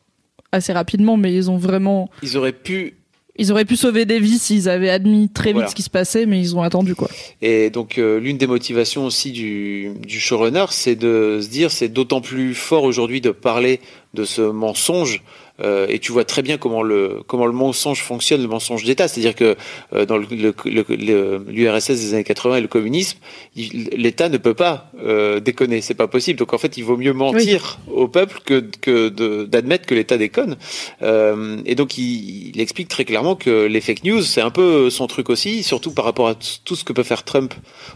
assez 0.53 0.73
rapidement, 0.73 1.17
mais 1.17 1.35
ils 1.35 1.51
ont 1.51 1.57
vraiment. 1.59 2.11
Ils 2.23 2.37
auraient 2.37 2.53
pu 2.53 2.95
Ils 3.37 3.53
auraient 3.53 3.65
pu 3.65 3.77
sauver 3.77 4.05
des 4.05 4.19
vies 4.21 4.39
s'ils 4.39 4.69
avaient 4.69 4.91
admis 4.91 5.29
très 5.29 5.51
vite 5.51 5.55
Voilà. 5.55 5.69
ce 5.69 5.75
qui 5.75 5.83
se 5.83 5.91
passait, 5.91 6.27
mais 6.27 6.41
ils 6.41 6.57
ont 6.57 6.63
attendu, 6.63 6.95
quoi. 6.95 7.09
Et 7.41 7.71
donc 7.71 7.99
euh, 7.99 8.19
l'une 8.21 8.37
des 8.37 8.47
motivations 8.47 9.07
aussi 9.07 9.31
du, 9.33 9.93
du 10.07 10.21
showrunner, 10.21 10.67
c'est 10.71 10.97
de 10.97 11.39
se 11.41 11.49
dire 11.49 11.71
c'est 11.71 11.89
d'autant 11.89 12.21
plus 12.21 12.55
fort 12.55 12.83
aujourd'hui 12.85 13.21
de 13.21 13.31
parler 13.31 13.81
de 14.15 14.25
ce 14.25 14.43
mensonge. 14.43 15.23
Euh, 15.63 15.87
et 15.89 15.99
tu 15.99 16.13
vois 16.13 16.25
très 16.25 16.43
bien 16.43 16.57
comment 16.59 16.83
le 16.83 17.23
comment 17.27 17.47
le 17.47 17.53
mensonge 17.53 18.03
fonctionne, 18.03 18.43
le 18.43 18.49
mensonge 18.49 18.85
d'État. 18.85 19.09
C'est-à-dire 19.09 19.35
que 19.35 19.57
euh, 19.95 20.07
dans 20.07 20.17
le- 20.19 20.27
le- 20.31 20.55
le- 20.65 20.85
le- 20.89 21.45
l'URSS 21.49 21.89
des 22.01 22.15
années 22.15 22.25
80 22.25 22.57
et 22.57 22.61
le 22.61 22.69
communisme, 22.69 23.19
l'État 23.57 24.29
ne 24.29 24.39
peut 24.39 24.55
pas 24.55 24.91
euh, 25.05 25.41
déconner, 25.41 25.81
c'est 25.81 25.95
pas 25.95 26.09
possible. 26.09 26.39
Donc 26.39 26.53
en 26.53 26.59
fait, 26.59 26.77
il 26.77 26.85
vaut 26.85 26.97
mieux 26.97 27.13
mentir 27.13 27.79
au 27.93 28.09
peuple 28.09 28.41
que 28.45 28.65
que 28.81 29.09
d'admettre 29.45 29.87
que 29.87 29.95
l'État 29.95 30.17
déconne. 30.19 30.57
Euh, 31.03 31.59
et 31.67 31.75
donc 31.75 31.99
il, 31.99 32.51
il 32.55 32.61
explique 32.61 32.89
très 32.89 33.05
clairement 33.05 33.37
que 33.37 33.67
les 33.67 33.81
fake 33.81 34.05
news, 34.05 34.23
c'est 34.23 34.41
un 34.41 34.51
peu 34.51 34.91
son 34.91 35.07
truc 35.07 35.31
aussi, 35.31 35.63
surtout 35.63 35.93
par 35.93 36.05
rapport 36.05 36.29
à 36.29 36.35
tout 36.65 36.77
ce 36.77 36.85
que 36.85 36.93
peut 36.93 37.03
faire 37.03 37.25
Trump 37.25 37.55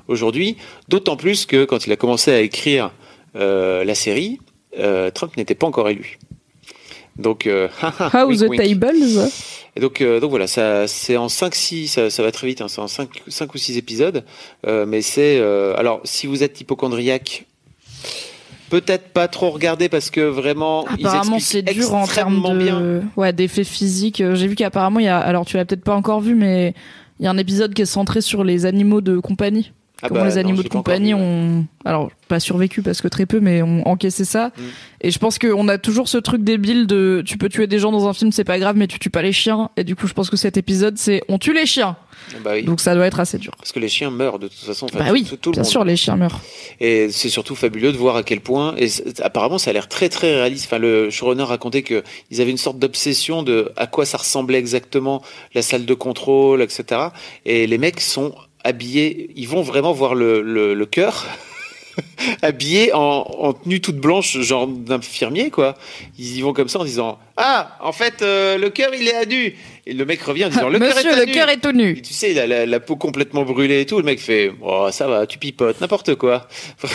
aujourd'hui. 0.08 0.56
D'autant 0.88 1.16
plus 1.16 1.46
que 1.46 1.64
quand 1.64 1.86
il 1.86 1.92
a 1.92 1.96
commencé 1.96 2.30
à 2.32 2.40
écrire 2.40 2.92
euh, 3.36 3.84
la 3.84 3.94
série, 3.94 4.38
euh, 4.78 5.10
Trump 5.10 5.36
n'était 5.36 5.54
pas 5.54 5.66
encore 5.66 5.88
élu. 5.88 6.18
Donc, 7.16 7.46
euh, 7.46 7.68
How 8.12 8.26
wink, 8.26 8.40
the 8.40 8.48
wink. 8.48 8.62
tables 8.62 9.30
Et 9.76 9.80
donc, 9.80 10.00
euh, 10.00 10.20
donc 10.20 10.30
voilà, 10.30 10.46
ça, 10.46 10.86
c'est 10.88 11.16
en 11.16 11.26
5-6, 11.28 11.88
ça, 11.88 12.10
ça 12.10 12.22
va 12.22 12.32
très 12.32 12.46
vite, 12.46 12.60
hein, 12.60 12.68
c'est 12.68 12.80
en 12.80 12.88
5, 12.88 13.08
5 13.28 13.54
ou 13.54 13.58
6 13.58 13.76
épisodes. 13.78 14.24
Euh, 14.66 14.84
mais 14.86 15.02
c'est. 15.02 15.38
euh, 15.38 15.74
alors, 15.76 16.00
si 16.04 16.26
vous 16.26 16.42
êtes 16.42 16.60
hypochondriaque, 16.60 17.46
peut-être 18.70 19.08
pas 19.08 19.28
trop 19.28 19.50
regarder 19.50 19.88
parce 19.88 20.10
que 20.10 20.20
vraiment. 20.20 20.84
Apparemment, 20.86 21.38
c'est 21.38 21.62
dur 21.62 21.94
en 21.94 22.06
termes 22.06 22.42
de 22.42 22.58
bien. 22.58 23.02
ouais 23.16 23.32
d'effets 23.32 23.64
physiques. 23.64 24.20
Euh, 24.20 24.34
J'ai 24.34 24.48
vu 24.48 24.54
qu'apparemment 24.54 25.00
il 25.00 25.06
y 25.06 25.08
a 25.08 25.18
alors 25.18 25.44
tu 25.44 25.56
l'as 25.56 25.64
peut-être 25.64 25.84
pas 25.84 25.94
encore 25.94 26.20
vu, 26.20 26.34
mais 26.34 26.74
il 27.20 27.24
y 27.24 27.26
a 27.28 27.30
un 27.30 27.38
épisode 27.38 27.74
qui 27.74 27.82
est 27.82 27.86
centré 27.86 28.20
sur 28.20 28.42
les 28.44 28.66
animaux 28.66 29.00
de 29.00 29.18
compagnie. 29.18 29.72
Ah 30.04 30.08
Comment 30.08 30.20
bah, 30.20 30.28
les 30.28 30.34
non, 30.34 30.40
animaux 30.40 30.62
de 30.62 30.68
compagnie 30.68 31.14
ont 31.14 31.64
alors 31.86 32.10
pas 32.28 32.38
survécu 32.38 32.82
parce 32.82 33.00
que 33.00 33.08
très 33.08 33.24
peu, 33.24 33.40
mais 33.40 33.62
ont 33.62 33.88
encaissé 33.88 34.26
ça. 34.26 34.48
Mm. 34.48 34.62
Et 35.00 35.10
je 35.10 35.18
pense 35.18 35.38
qu'on 35.38 35.66
a 35.68 35.78
toujours 35.78 36.08
ce 36.08 36.18
truc 36.18 36.44
débile 36.44 36.86
de 36.86 37.22
tu 37.24 37.38
peux 37.38 37.48
tuer 37.48 37.66
des 37.66 37.78
gens 37.78 37.90
dans 37.90 38.06
un 38.06 38.12
film, 38.12 38.30
c'est 38.30 38.44
pas 38.44 38.58
grave, 38.58 38.76
mais 38.76 38.86
tu 38.86 38.98
tues 38.98 39.08
pas 39.08 39.22
les 39.22 39.32
chiens. 39.32 39.70
Et 39.78 39.84
du 39.84 39.96
coup, 39.96 40.06
je 40.06 40.12
pense 40.12 40.28
que 40.28 40.36
cet 40.36 40.58
épisode 40.58 40.98
c'est 40.98 41.22
on 41.28 41.38
tue 41.38 41.54
les 41.54 41.64
chiens. 41.64 41.96
Bah 42.42 42.50
oui. 42.52 42.64
Donc 42.64 42.80
ça 42.80 42.94
doit 42.94 43.06
être 43.06 43.18
assez 43.18 43.38
dur. 43.38 43.52
Parce 43.56 43.72
que 43.72 43.80
les 43.80 43.88
chiens 43.88 44.10
meurent 44.10 44.38
de 44.38 44.48
toute 44.48 44.58
façon. 44.58 44.88
Bah 44.92 45.06
oui, 45.10 45.24
tout, 45.24 45.36
tout 45.36 45.50
le 45.50 45.54
bien 45.54 45.62
monde. 45.62 45.70
sûr, 45.70 45.84
les 45.84 45.96
chiens 45.96 46.16
meurent. 46.16 46.40
Et 46.80 47.08
c'est 47.10 47.30
surtout 47.30 47.54
fabuleux 47.54 47.92
de 47.92 47.96
voir 47.96 48.16
à 48.16 48.22
quel 48.22 48.40
point, 48.40 48.74
et 48.76 48.88
apparemment 49.22 49.56
ça 49.56 49.70
a 49.70 49.72
l'air 49.72 49.88
très 49.88 50.10
très 50.10 50.34
réaliste. 50.34 50.66
Enfin, 50.66 50.78
le 50.78 51.08
showrunner 51.08 51.44
racontait 51.44 51.82
que 51.82 52.02
ils 52.30 52.42
avaient 52.42 52.50
une 52.50 52.58
sorte 52.58 52.78
d'obsession 52.78 53.42
de 53.42 53.72
à 53.76 53.86
quoi 53.86 54.04
ça 54.04 54.18
ressemblait 54.18 54.58
exactement 54.58 55.22
la 55.54 55.62
salle 55.62 55.86
de 55.86 55.94
contrôle, 55.94 56.60
etc. 56.60 57.08
Et 57.46 57.66
les 57.66 57.78
mecs 57.78 58.00
sont 58.00 58.34
habillés, 58.64 59.30
ils 59.36 59.46
vont 59.48 59.62
vraiment 59.62 59.92
voir 59.92 60.14
le, 60.14 60.40
le, 60.42 60.74
le 60.74 60.86
cœur. 60.86 61.26
habillés 62.42 62.92
en, 62.92 62.98
en 63.38 63.52
tenue 63.52 63.80
toute 63.80 63.96
blanche, 63.98 64.36
genre 64.40 64.66
d'infirmier, 64.66 65.50
quoi. 65.50 65.76
Ils 66.18 66.36
y 66.38 66.40
vont 66.40 66.52
comme 66.52 66.66
ça 66.68 66.80
en 66.80 66.84
disant 66.84 67.18
Ah, 67.36 67.78
en 67.80 67.92
fait, 67.92 68.20
euh, 68.22 68.58
le 68.58 68.68
cœur, 68.70 68.90
il 68.94 69.06
est 69.06 69.14
à 69.14 69.24
nu. 69.26 69.54
Et 69.86 69.92
le 69.92 70.04
mec 70.04 70.20
revient 70.22 70.46
en 70.46 70.48
disant 70.48 70.68
Le 70.68 70.78
cœur 70.80 70.98
est 70.98 71.06
à 71.06 71.16
le 71.20 71.24
nu. 71.26 71.32
cœur 71.32 71.48
est 71.50 71.58
tout 71.60 71.68
Et 71.70 71.72
nu. 71.72 72.02
tu 72.02 72.12
sais, 72.12 72.32
il 72.32 72.38
a 72.40 72.46
la, 72.48 72.66
la 72.66 72.80
peau 72.80 72.96
complètement 72.96 73.44
brûlée 73.44 73.82
et 73.82 73.86
tout. 73.86 73.98
Le 73.98 74.02
mec 74.02 74.18
fait 74.20 74.50
Oh, 74.60 74.88
ça 74.90 75.06
va, 75.06 75.26
tu 75.28 75.38
pipotes, 75.38 75.80
n'importe 75.80 76.16
quoi. 76.16 76.48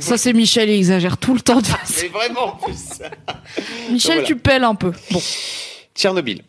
Ça 0.00 0.16
c'est 0.18 0.32
Michel, 0.32 0.68
il 0.70 0.76
exagère 0.76 1.16
tout 1.18 1.34
le 1.34 1.40
temps. 1.40 1.60
De... 1.60 1.66
Mais 2.02 2.08
vraiment, 2.08 2.44
en 2.54 2.56
plus. 2.56 3.00
Michel, 3.90 4.12
Voilà. 4.14 4.26
tu 4.26 4.36
pèles 4.36 4.64
un 4.64 4.74
peu. 4.76 4.92
Bon. 5.10 5.20
Tchernobyl. 5.96 6.42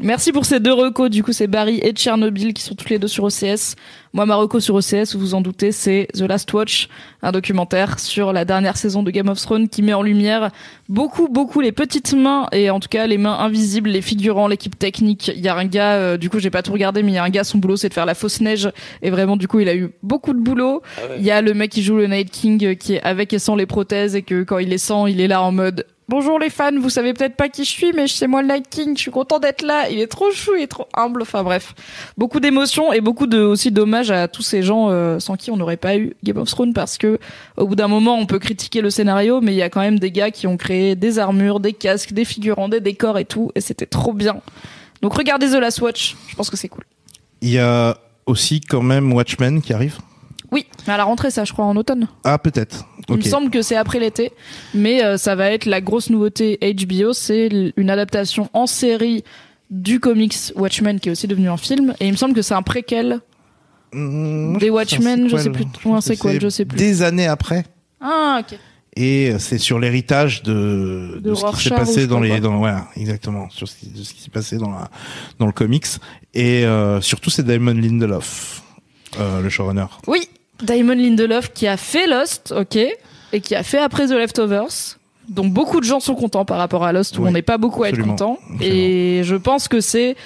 Merci 0.00 0.32
pour 0.32 0.46
ces 0.46 0.58
deux 0.58 0.72
recos. 0.72 1.10
Du 1.10 1.22
coup, 1.22 1.32
c'est 1.32 1.46
Barry 1.48 1.80
et 1.82 1.92
Tchernobyl 1.92 2.54
qui 2.54 2.62
sont 2.62 2.74
tous 2.74 2.88
les 2.88 2.98
deux 2.98 3.08
sur 3.08 3.24
OCS. 3.24 3.74
Moi, 4.14 4.26
ma 4.26 4.34
reco 4.34 4.60
sur 4.60 4.74
OCS, 4.74 5.14
vous 5.14 5.20
vous 5.20 5.34
en 5.34 5.40
doutez, 5.40 5.72
c'est 5.72 6.06
The 6.12 6.20
Last 6.20 6.52
Watch, 6.52 6.90
un 7.22 7.32
documentaire 7.32 7.98
sur 7.98 8.34
la 8.34 8.44
dernière 8.44 8.76
saison 8.76 9.02
de 9.02 9.10
Game 9.10 9.30
of 9.30 9.40
Thrones 9.40 9.70
qui 9.70 9.80
met 9.80 9.94
en 9.94 10.02
lumière 10.02 10.50
beaucoup, 10.90 11.28
beaucoup 11.28 11.62
les 11.62 11.72
petites 11.72 12.12
mains 12.12 12.46
et 12.52 12.68
en 12.68 12.78
tout 12.78 12.90
cas 12.90 13.06
les 13.06 13.16
mains 13.16 13.38
invisibles, 13.38 13.88
les 13.88 14.02
figurants, 14.02 14.48
l'équipe 14.48 14.78
technique. 14.78 15.32
Il 15.34 15.40
y 15.40 15.48
a 15.48 15.56
un 15.56 15.64
gars, 15.64 15.94
euh, 15.94 16.16
du 16.18 16.28
coup, 16.28 16.40
j'ai 16.40 16.50
pas 16.50 16.62
tout 16.62 16.74
regardé, 16.74 17.02
mais 17.02 17.12
il 17.12 17.14
y 17.14 17.18
a 17.18 17.24
un 17.24 17.30
gars, 17.30 17.42
son 17.42 17.56
boulot, 17.56 17.76
c'est 17.76 17.88
de 17.88 17.94
faire 17.94 18.04
la 18.04 18.14
fausse 18.14 18.42
neige 18.42 18.70
et 19.00 19.08
vraiment, 19.08 19.38
du 19.38 19.48
coup, 19.48 19.60
il 19.60 19.68
a 19.70 19.74
eu 19.74 19.92
beaucoup 20.02 20.34
de 20.34 20.40
boulot. 20.40 20.82
Ah 20.98 21.06
ouais. 21.08 21.16
Il 21.18 21.24
y 21.24 21.30
a 21.30 21.40
le 21.40 21.54
mec 21.54 21.70
qui 21.70 21.82
joue 21.82 21.96
le 21.96 22.06
Night 22.06 22.30
King 22.30 22.62
euh, 22.66 22.74
qui 22.74 22.96
est 22.96 23.02
avec 23.02 23.32
et 23.32 23.38
sans 23.38 23.56
les 23.56 23.66
prothèses 23.66 24.14
et 24.14 24.20
que 24.20 24.42
quand 24.42 24.58
il 24.58 24.68
les 24.68 24.76
sent, 24.78 25.04
il 25.08 25.22
est 25.22 25.28
là 25.28 25.40
en 25.40 25.52
mode 25.52 25.86
Bonjour 26.08 26.38
les 26.38 26.50
fans, 26.50 26.78
vous 26.78 26.90
savez 26.90 27.14
peut-être 27.14 27.36
pas 27.36 27.48
qui 27.48 27.64
je 27.64 27.70
suis, 27.70 27.92
mais 27.92 28.06
c'est 28.06 28.26
moi 28.26 28.42
le 28.42 28.48
Night 28.48 28.68
King, 28.68 28.96
je 28.96 29.00
suis 29.00 29.10
content 29.10 29.38
d'être 29.38 29.62
là. 29.62 29.88
Il 29.88 29.98
est 29.98 30.08
trop 30.08 30.30
chou, 30.32 30.50
il 30.56 30.62
est 30.62 30.66
trop 30.66 30.86
humble. 30.94 31.22
Enfin 31.22 31.42
bref, 31.42 31.74
beaucoup 32.18 32.38
d'émotions 32.38 32.92
et 32.92 33.00
beaucoup 33.00 33.26
de 33.26 33.38
aussi 33.38 33.70
d'hommages 33.70 34.01
à 34.10 34.28
tous 34.28 34.42
ces 34.42 34.62
gens 34.62 34.88
euh, 34.90 35.18
sans 35.18 35.36
qui 35.36 35.50
on 35.50 35.56
n'aurait 35.56 35.76
pas 35.76 35.96
eu 35.96 36.14
Game 36.24 36.38
of 36.38 36.48
Thrones 36.48 36.72
parce 36.72 36.98
que 36.98 37.18
au 37.56 37.66
bout 37.66 37.76
d'un 37.76 37.88
moment 37.88 38.16
on 38.16 38.26
peut 38.26 38.38
critiquer 38.38 38.80
le 38.80 38.90
scénario, 38.90 39.40
mais 39.40 39.52
il 39.52 39.56
y 39.56 39.62
a 39.62 39.70
quand 39.70 39.80
même 39.80 39.98
des 39.98 40.10
gars 40.10 40.30
qui 40.30 40.46
ont 40.46 40.56
créé 40.56 40.96
des 40.96 41.18
armures, 41.18 41.60
des 41.60 41.72
casques, 41.72 42.12
des 42.12 42.24
figurants, 42.24 42.68
des 42.68 42.80
décors 42.80 43.18
et 43.18 43.24
tout, 43.24 43.50
et 43.54 43.60
c'était 43.60 43.86
trop 43.86 44.12
bien. 44.12 44.36
Donc 45.02 45.14
regardez 45.14 45.50
The 45.50 45.54
Last 45.54 45.80
Watch, 45.80 46.16
je 46.28 46.34
pense 46.34 46.50
que 46.50 46.56
c'est 46.56 46.68
cool. 46.68 46.84
Il 47.40 47.50
y 47.50 47.58
a 47.58 47.96
aussi 48.26 48.60
quand 48.60 48.82
même 48.82 49.12
Watchmen 49.12 49.62
qui 49.62 49.72
arrive. 49.72 49.98
Oui, 50.52 50.66
mais 50.86 50.92
à 50.92 50.96
la 50.98 51.04
rentrée 51.04 51.30
ça, 51.30 51.44
je 51.44 51.52
crois 51.52 51.64
en 51.64 51.76
automne. 51.76 52.08
Ah, 52.24 52.38
peut-être. 52.38 52.86
Il 53.08 53.16
me 53.16 53.22
semble 53.22 53.50
que 53.50 53.62
c'est 53.62 53.76
après 53.76 53.98
l'été, 53.98 54.32
mais 54.74 55.02
euh, 55.02 55.16
ça 55.16 55.34
va 55.34 55.50
être 55.50 55.66
la 55.66 55.80
grosse 55.80 56.10
nouveauté 56.10 56.58
HBO, 56.62 57.12
c'est 57.12 57.72
une 57.76 57.90
adaptation 57.90 58.48
en 58.52 58.66
série 58.66 59.24
du 59.70 59.98
comics 59.98 60.34
Watchmen 60.54 61.00
qui 61.00 61.08
est 61.08 61.12
aussi 61.12 61.26
devenu 61.26 61.48
un 61.48 61.56
film, 61.56 61.94
et 61.98 62.06
il 62.06 62.12
me 62.12 62.16
semble 62.16 62.34
que 62.34 62.42
c'est 62.42 62.54
un 62.54 62.62
préquel. 62.62 63.20
Mmh, 63.92 64.58
Des 64.58 64.70
Watchmen, 64.70 65.28
je 65.28 65.36
sais 65.36 65.50
plus 65.50 65.64
un 65.84 66.00
c'est 66.00 66.40
je 66.40 66.48
sais 66.48 66.64
plus. 66.64 66.78
Des 66.78 67.02
années 67.02 67.26
après. 67.26 67.64
Ah 68.00 68.40
ok. 68.40 68.58
Et 68.94 69.32
c'est 69.38 69.58
sur 69.58 69.78
l'héritage 69.78 70.42
de, 70.42 71.18
De 71.22 71.30
de 71.30 71.34
ce 71.34 71.46
qui 71.46 71.64
s'est 71.64 71.70
passé 71.70 72.06
dans 72.06 72.20
les, 72.20 72.40
dans, 72.40 72.58
voilà, 72.58 72.88
exactement, 72.96 73.48
sur 73.48 73.66
ce 73.66 73.76
qui, 73.76 73.86
de 73.86 74.02
ce 74.02 74.12
qui 74.12 74.20
s'est 74.20 74.30
passé 74.30 74.58
dans 74.58 74.70
la, 74.70 74.90
dans 75.38 75.46
le 75.46 75.52
comics. 75.52 75.86
Et 76.34 76.66
euh, 76.66 77.00
surtout, 77.00 77.30
c'est 77.30 77.42
Damon 77.42 77.72
Lindelof, 77.72 78.62
euh, 79.18 79.40
le 79.40 79.48
showrunner. 79.48 79.86
Oui, 80.06 80.28
Damon 80.62 80.94
Lindelof 80.94 81.52
qui 81.54 81.66
a 81.66 81.78
fait 81.78 82.06
Lost, 82.06 82.52
ok, 82.54 82.76
et 83.32 83.40
qui 83.40 83.54
a 83.54 83.62
fait 83.62 83.78
après 83.78 84.08
The 84.08 84.12
Leftovers. 84.12 84.98
Donc 85.28 85.52
beaucoup 85.52 85.80
de 85.80 85.84
gens 85.84 86.00
sont 86.00 86.14
contents 86.14 86.44
par 86.44 86.58
rapport 86.58 86.84
à 86.84 86.92
Lost 86.92 87.16
où 87.16 87.22
Oui, 87.22 87.28
on 87.30 87.32
n'est 87.32 87.42
pas 87.42 87.56
beaucoup 87.56 87.84
à 87.84 87.88
être 87.88 88.02
content. 88.02 88.38
Et 88.60 89.22
je 89.24 89.36
pense 89.36 89.68
que 89.68 89.80
c'est, 89.80 90.16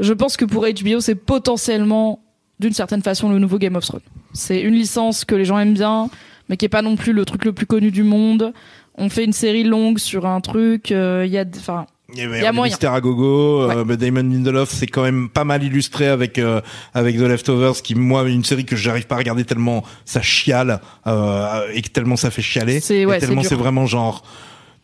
je 0.00 0.12
pense 0.12 0.36
que 0.36 0.44
pour 0.44 0.66
HBO 0.66 0.98
c'est 1.00 1.14
potentiellement 1.14 2.20
d'une 2.62 2.72
certaine 2.72 3.02
façon 3.02 3.30
le 3.30 3.38
nouveau 3.38 3.58
Game 3.58 3.76
of 3.76 3.84
Thrones. 3.84 4.00
C'est 4.32 4.60
une 4.60 4.74
licence 4.74 5.24
que 5.24 5.34
les 5.34 5.44
gens 5.44 5.58
aiment 5.58 5.74
bien, 5.74 6.08
mais 6.48 6.56
qui 6.56 6.64
est 6.64 6.70
pas 6.70 6.82
non 6.82 6.96
plus 6.96 7.12
le 7.12 7.24
truc 7.24 7.44
le 7.44 7.52
plus 7.52 7.66
connu 7.66 7.90
du 7.90 8.02
monde. 8.04 8.52
On 8.96 9.08
fait 9.08 9.24
une 9.24 9.32
série 9.32 9.64
longue 9.64 9.98
sur 9.98 10.26
un 10.26 10.40
truc. 10.40 10.90
Il 10.90 10.96
y 11.26 11.38
a, 11.38 11.44
enfin, 11.56 11.86
Il 12.14 12.20
y, 12.20 12.46
a 12.46 12.52
moyen. 12.52 12.70
mystères 12.72 12.92
à 12.92 13.00
gogo. 13.00 13.62
euh, 13.70 13.84
mais 13.86 13.96
Damon 13.96 14.20
Lindelof, 14.22 14.70
c'est 14.70 14.86
quand 14.86 15.02
même 15.02 15.28
pas 15.28 15.44
mal 15.44 15.62
illustré 15.62 16.06
avec 16.06 16.38
euh, 16.38 16.60
avec 16.94 17.16
The 17.16 17.22
Leftovers, 17.22 17.80
qui 17.82 17.94
moi 17.94 18.28
une 18.28 18.44
série 18.44 18.64
que 18.66 18.76
j'arrive 18.76 19.06
pas 19.06 19.14
à 19.14 19.18
regarder 19.18 19.44
tellement 19.44 19.82
ça 20.04 20.20
chiale 20.22 20.80
euh, 21.06 21.66
et 21.72 21.80
que 21.82 21.88
tellement 21.88 22.16
ça 22.16 22.30
fait 22.30 22.42
chialer. 22.42 22.80
Ouais, 23.06 23.18
tellement 23.18 23.42
c'est 23.42 23.54
vraiment 23.54 23.86
genre 23.86 24.22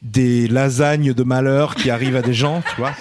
des 0.00 0.46
lasagnes 0.46 1.12
de 1.12 1.22
malheur 1.24 1.74
qui 1.74 1.90
arrivent 1.90 2.14
à 2.16 2.22
des 2.22 2.32
gens, 2.34 2.62
tu 2.70 2.76
vois. 2.80 2.92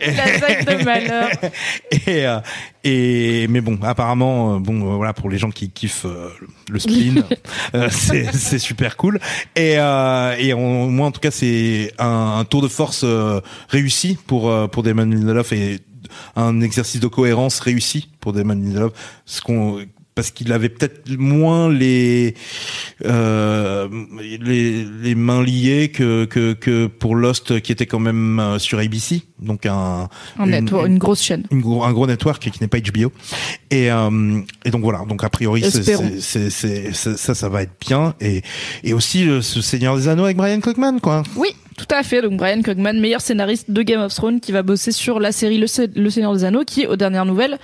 Lasagne 0.00 0.64
de 0.64 0.84
malheur. 0.84 1.28
Et, 2.06 2.26
euh, 2.26 2.38
et 2.84 3.48
mais 3.48 3.60
bon, 3.60 3.78
apparemment, 3.82 4.54
euh, 4.54 4.58
bon, 4.60 4.92
euh, 4.92 4.96
voilà, 4.96 5.12
pour 5.12 5.28
les 5.28 5.38
gens 5.38 5.50
qui 5.50 5.70
kiffent 5.70 6.04
euh, 6.06 6.28
le 6.70 6.78
spleen, 6.78 7.24
euh, 7.74 7.88
c'est 7.90 8.32
c'est 8.32 8.60
super 8.60 8.96
cool. 8.96 9.18
Et 9.56 9.74
euh, 9.78 10.36
et 10.38 10.54
on- 10.54 10.88
moi, 10.88 11.08
en 11.08 11.10
tout 11.10 11.20
cas, 11.20 11.32
c'est 11.32 11.92
un, 11.98 12.36
un 12.38 12.44
tour 12.44 12.62
de 12.62 12.68
force 12.68 13.02
euh, 13.04 13.40
réussi 13.68 14.16
pour 14.28 14.48
euh, 14.50 14.68
pour 14.68 14.84
Damon 14.84 15.06
Lindelof 15.06 15.52
et 15.52 15.80
un 16.36 16.60
exercice 16.60 17.00
de 17.00 17.08
cohérence 17.08 17.58
réussi 17.58 18.08
pour 18.20 18.32
Damon 18.32 18.54
Lindelof, 18.54 18.92
ce 19.24 19.40
qu'on 19.40 19.80
parce 20.16 20.30
qu'il 20.30 20.50
avait 20.52 20.70
peut-être 20.70 21.10
moins 21.18 21.70
les, 21.70 22.34
euh, 23.04 23.86
les 24.20 24.84
les 24.84 25.14
mains 25.14 25.42
liées 25.42 25.90
que 25.90 26.24
que 26.24 26.54
que 26.54 26.86
pour 26.86 27.14
Lost 27.14 27.60
qui 27.60 27.70
était 27.70 27.84
quand 27.84 27.98
même 28.00 28.40
euh, 28.40 28.58
sur 28.58 28.78
ABC 28.78 29.22
donc 29.38 29.66
un 29.66 30.08
Un 30.38 30.44
une- 30.46 30.50
network, 30.52 30.86
une 30.88 30.96
grosse 30.98 31.22
chaîne. 31.22 31.44
une 31.50 31.60
gros- 31.60 31.84
un 31.84 31.92
gros 31.92 32.06
network 32.06 32.42
qui 32.50 32.58
n'est 32.62 32.66
pas 32.68 32.78
HBO 32.80 33.12
et 33.70 33.90
euh, 33.92 34.40
et 34.64 34.70
donc 34.70 34.80
voilà. 34.82 35.04
Donc 35.06 35.22
a 35.22 35.28
priori 35.28 35.62
c'est- 35.70 36.90
ça 36.92 37.34
ça 37.34 37.48
va 37.50 37.62
être 37.62 37.74
bien. 37.86 38.14
Et 38.22 38.40
et 38.84 38.94
aussi 38.94 39.28
euh, 39.28 39.42
ce 39.42 39.60
Seigneur 39.60 39.96
des 39.96 40.08
Anneaux 40.08 40.24
avec 40.24 40.38
Brian 40.38 40.60
Cockman 40.60 40.98
quoi. 40.98 41.22
Oui, 41.36 41.48
tout 41.76 41.94
à 41.94 42.02
fait. 42.02 42.22
Donc 42.22 42.38
Brian 42.38 42.62
Cogman, 42.62 42.98
meilleur 42.98 43.20
scénariste 43.20 43.70
de 43.70 43.82
Game 43.82 44.00
of 44.00 44.14
Thrones, 44.14 44.40
qui 44.40 44.52
va 44.52 44.62
bosser 44.62 44.92
sur 44.92 45.20
la 45.20 45.30
série 45.30 45.58
Le, 45.58 45.66
Se- 45.66 45.90
Le 45.94 46.08
Seigneur 46.08 46.34
des 46.34 46.44
Anneaux, 46.44 46.64
qui, 46.64 46.86
aux 46.86 46.96
dernières 46.96 47.26
nouvelles, 47.26 47.58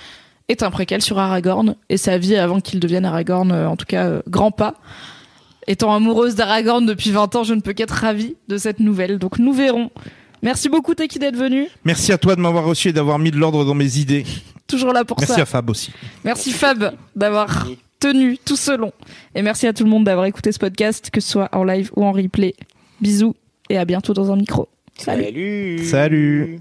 est 0.48 0.62
un 0.62 0.70
préquel 0.70 1.02
sur 1.02 1.18
Aragorn 1.18 1.76
et 1.88 1.96
sa 1.96 2.18
vie 2.18 2.36
avant 2.36 2.60
qu'il 2.60 2.80
devienne 2.80 3.04
Aragorn, 3.04 3.50
euh, 3.52 3.68
en 3.68 3.76
tout 3.76 3.86
cas 3.86 4.06
euh, 4.06 4.22
grand 4.28 4.50
pas. 4.50 4.74
Étant 5.68 5.94
amoureuse 5.94 6.34
d'Aragorn 6.34 6.84
depuis 6.86 7.10
20 7.12 7.36
ans, 7.36 7.44
je 7.44 7.54
ne 7.54 7.60
peux 7.60 7.72
qu'être 7.72 7.92
ravie 7.94 8.34
de 8.48 8.56
cette 8.58 8.80
nouvelle. 8.80 9.18
Donc 9.18 9.38
nous 9.38 9.52
verrons. 9.52 9.90
Merci 10.42 10.68
beaucoup 10.68 10.94
Teki 10.94 11.20
d'être 11.20 11.36
venu. 11.36 11.68
merci 11.84 12.12
à 12.12 12.18
toi 12.18 12.34
de 12.34 12.40
m'avoir 12.40 12.64
reçu 12.64 12.88
et 12.88 12.92
d'avoir 12.92 13.18
mis 13.20 13.30
de 13.30 13.36
l'ordre 13.36 13.64
dans 13.64 13.74
mes 13.74 13.98
idées 13.98 14.24
Toujours 14.66 14.92
là 14.92 15.04
pour 15.04 15.18
merci 15.20 15.34
ça. 15.34 15.42
à 15.42 15.44
Fab 15.44 15.70
aussi 15.70 15.92
Merci 16.24 16.50
Fab 16.50 16.94
d'avoir 17.14 17.68
tenu 18.00 18.38
tout 18.44 18.56
ce 18.56 18.76
long. 18.76 18.92
Et 19.36 19.42
merci 19.42 19.68
à 19.68 19.72
tout 19.72 19.84
le 19.84 19.90
monde 19.90 20.02
d'avoir 20.04 20.26
écouté 20.26 20.50
ce 20.50 20.58
podcast, 20.58 21.10
que 21.12 21.20
ce 21.20 21.30
soit 21.30 21.48
en 21.52 21.62
live 21.62 21.90
ou 21.94 22.04
en 22.04 22.10
replay. 22.10 22.54
Bisous 23.00 23.36
et 23.70 23.78
à 23.78 23.84
bientôt 23.84 24.14
dans 24.14 24.32
un 24.32 24.36
micro. 24.36 24.68
Salut. 24.98 25.22
Salut. 25.24 25.84
Salut. 25.84 26.60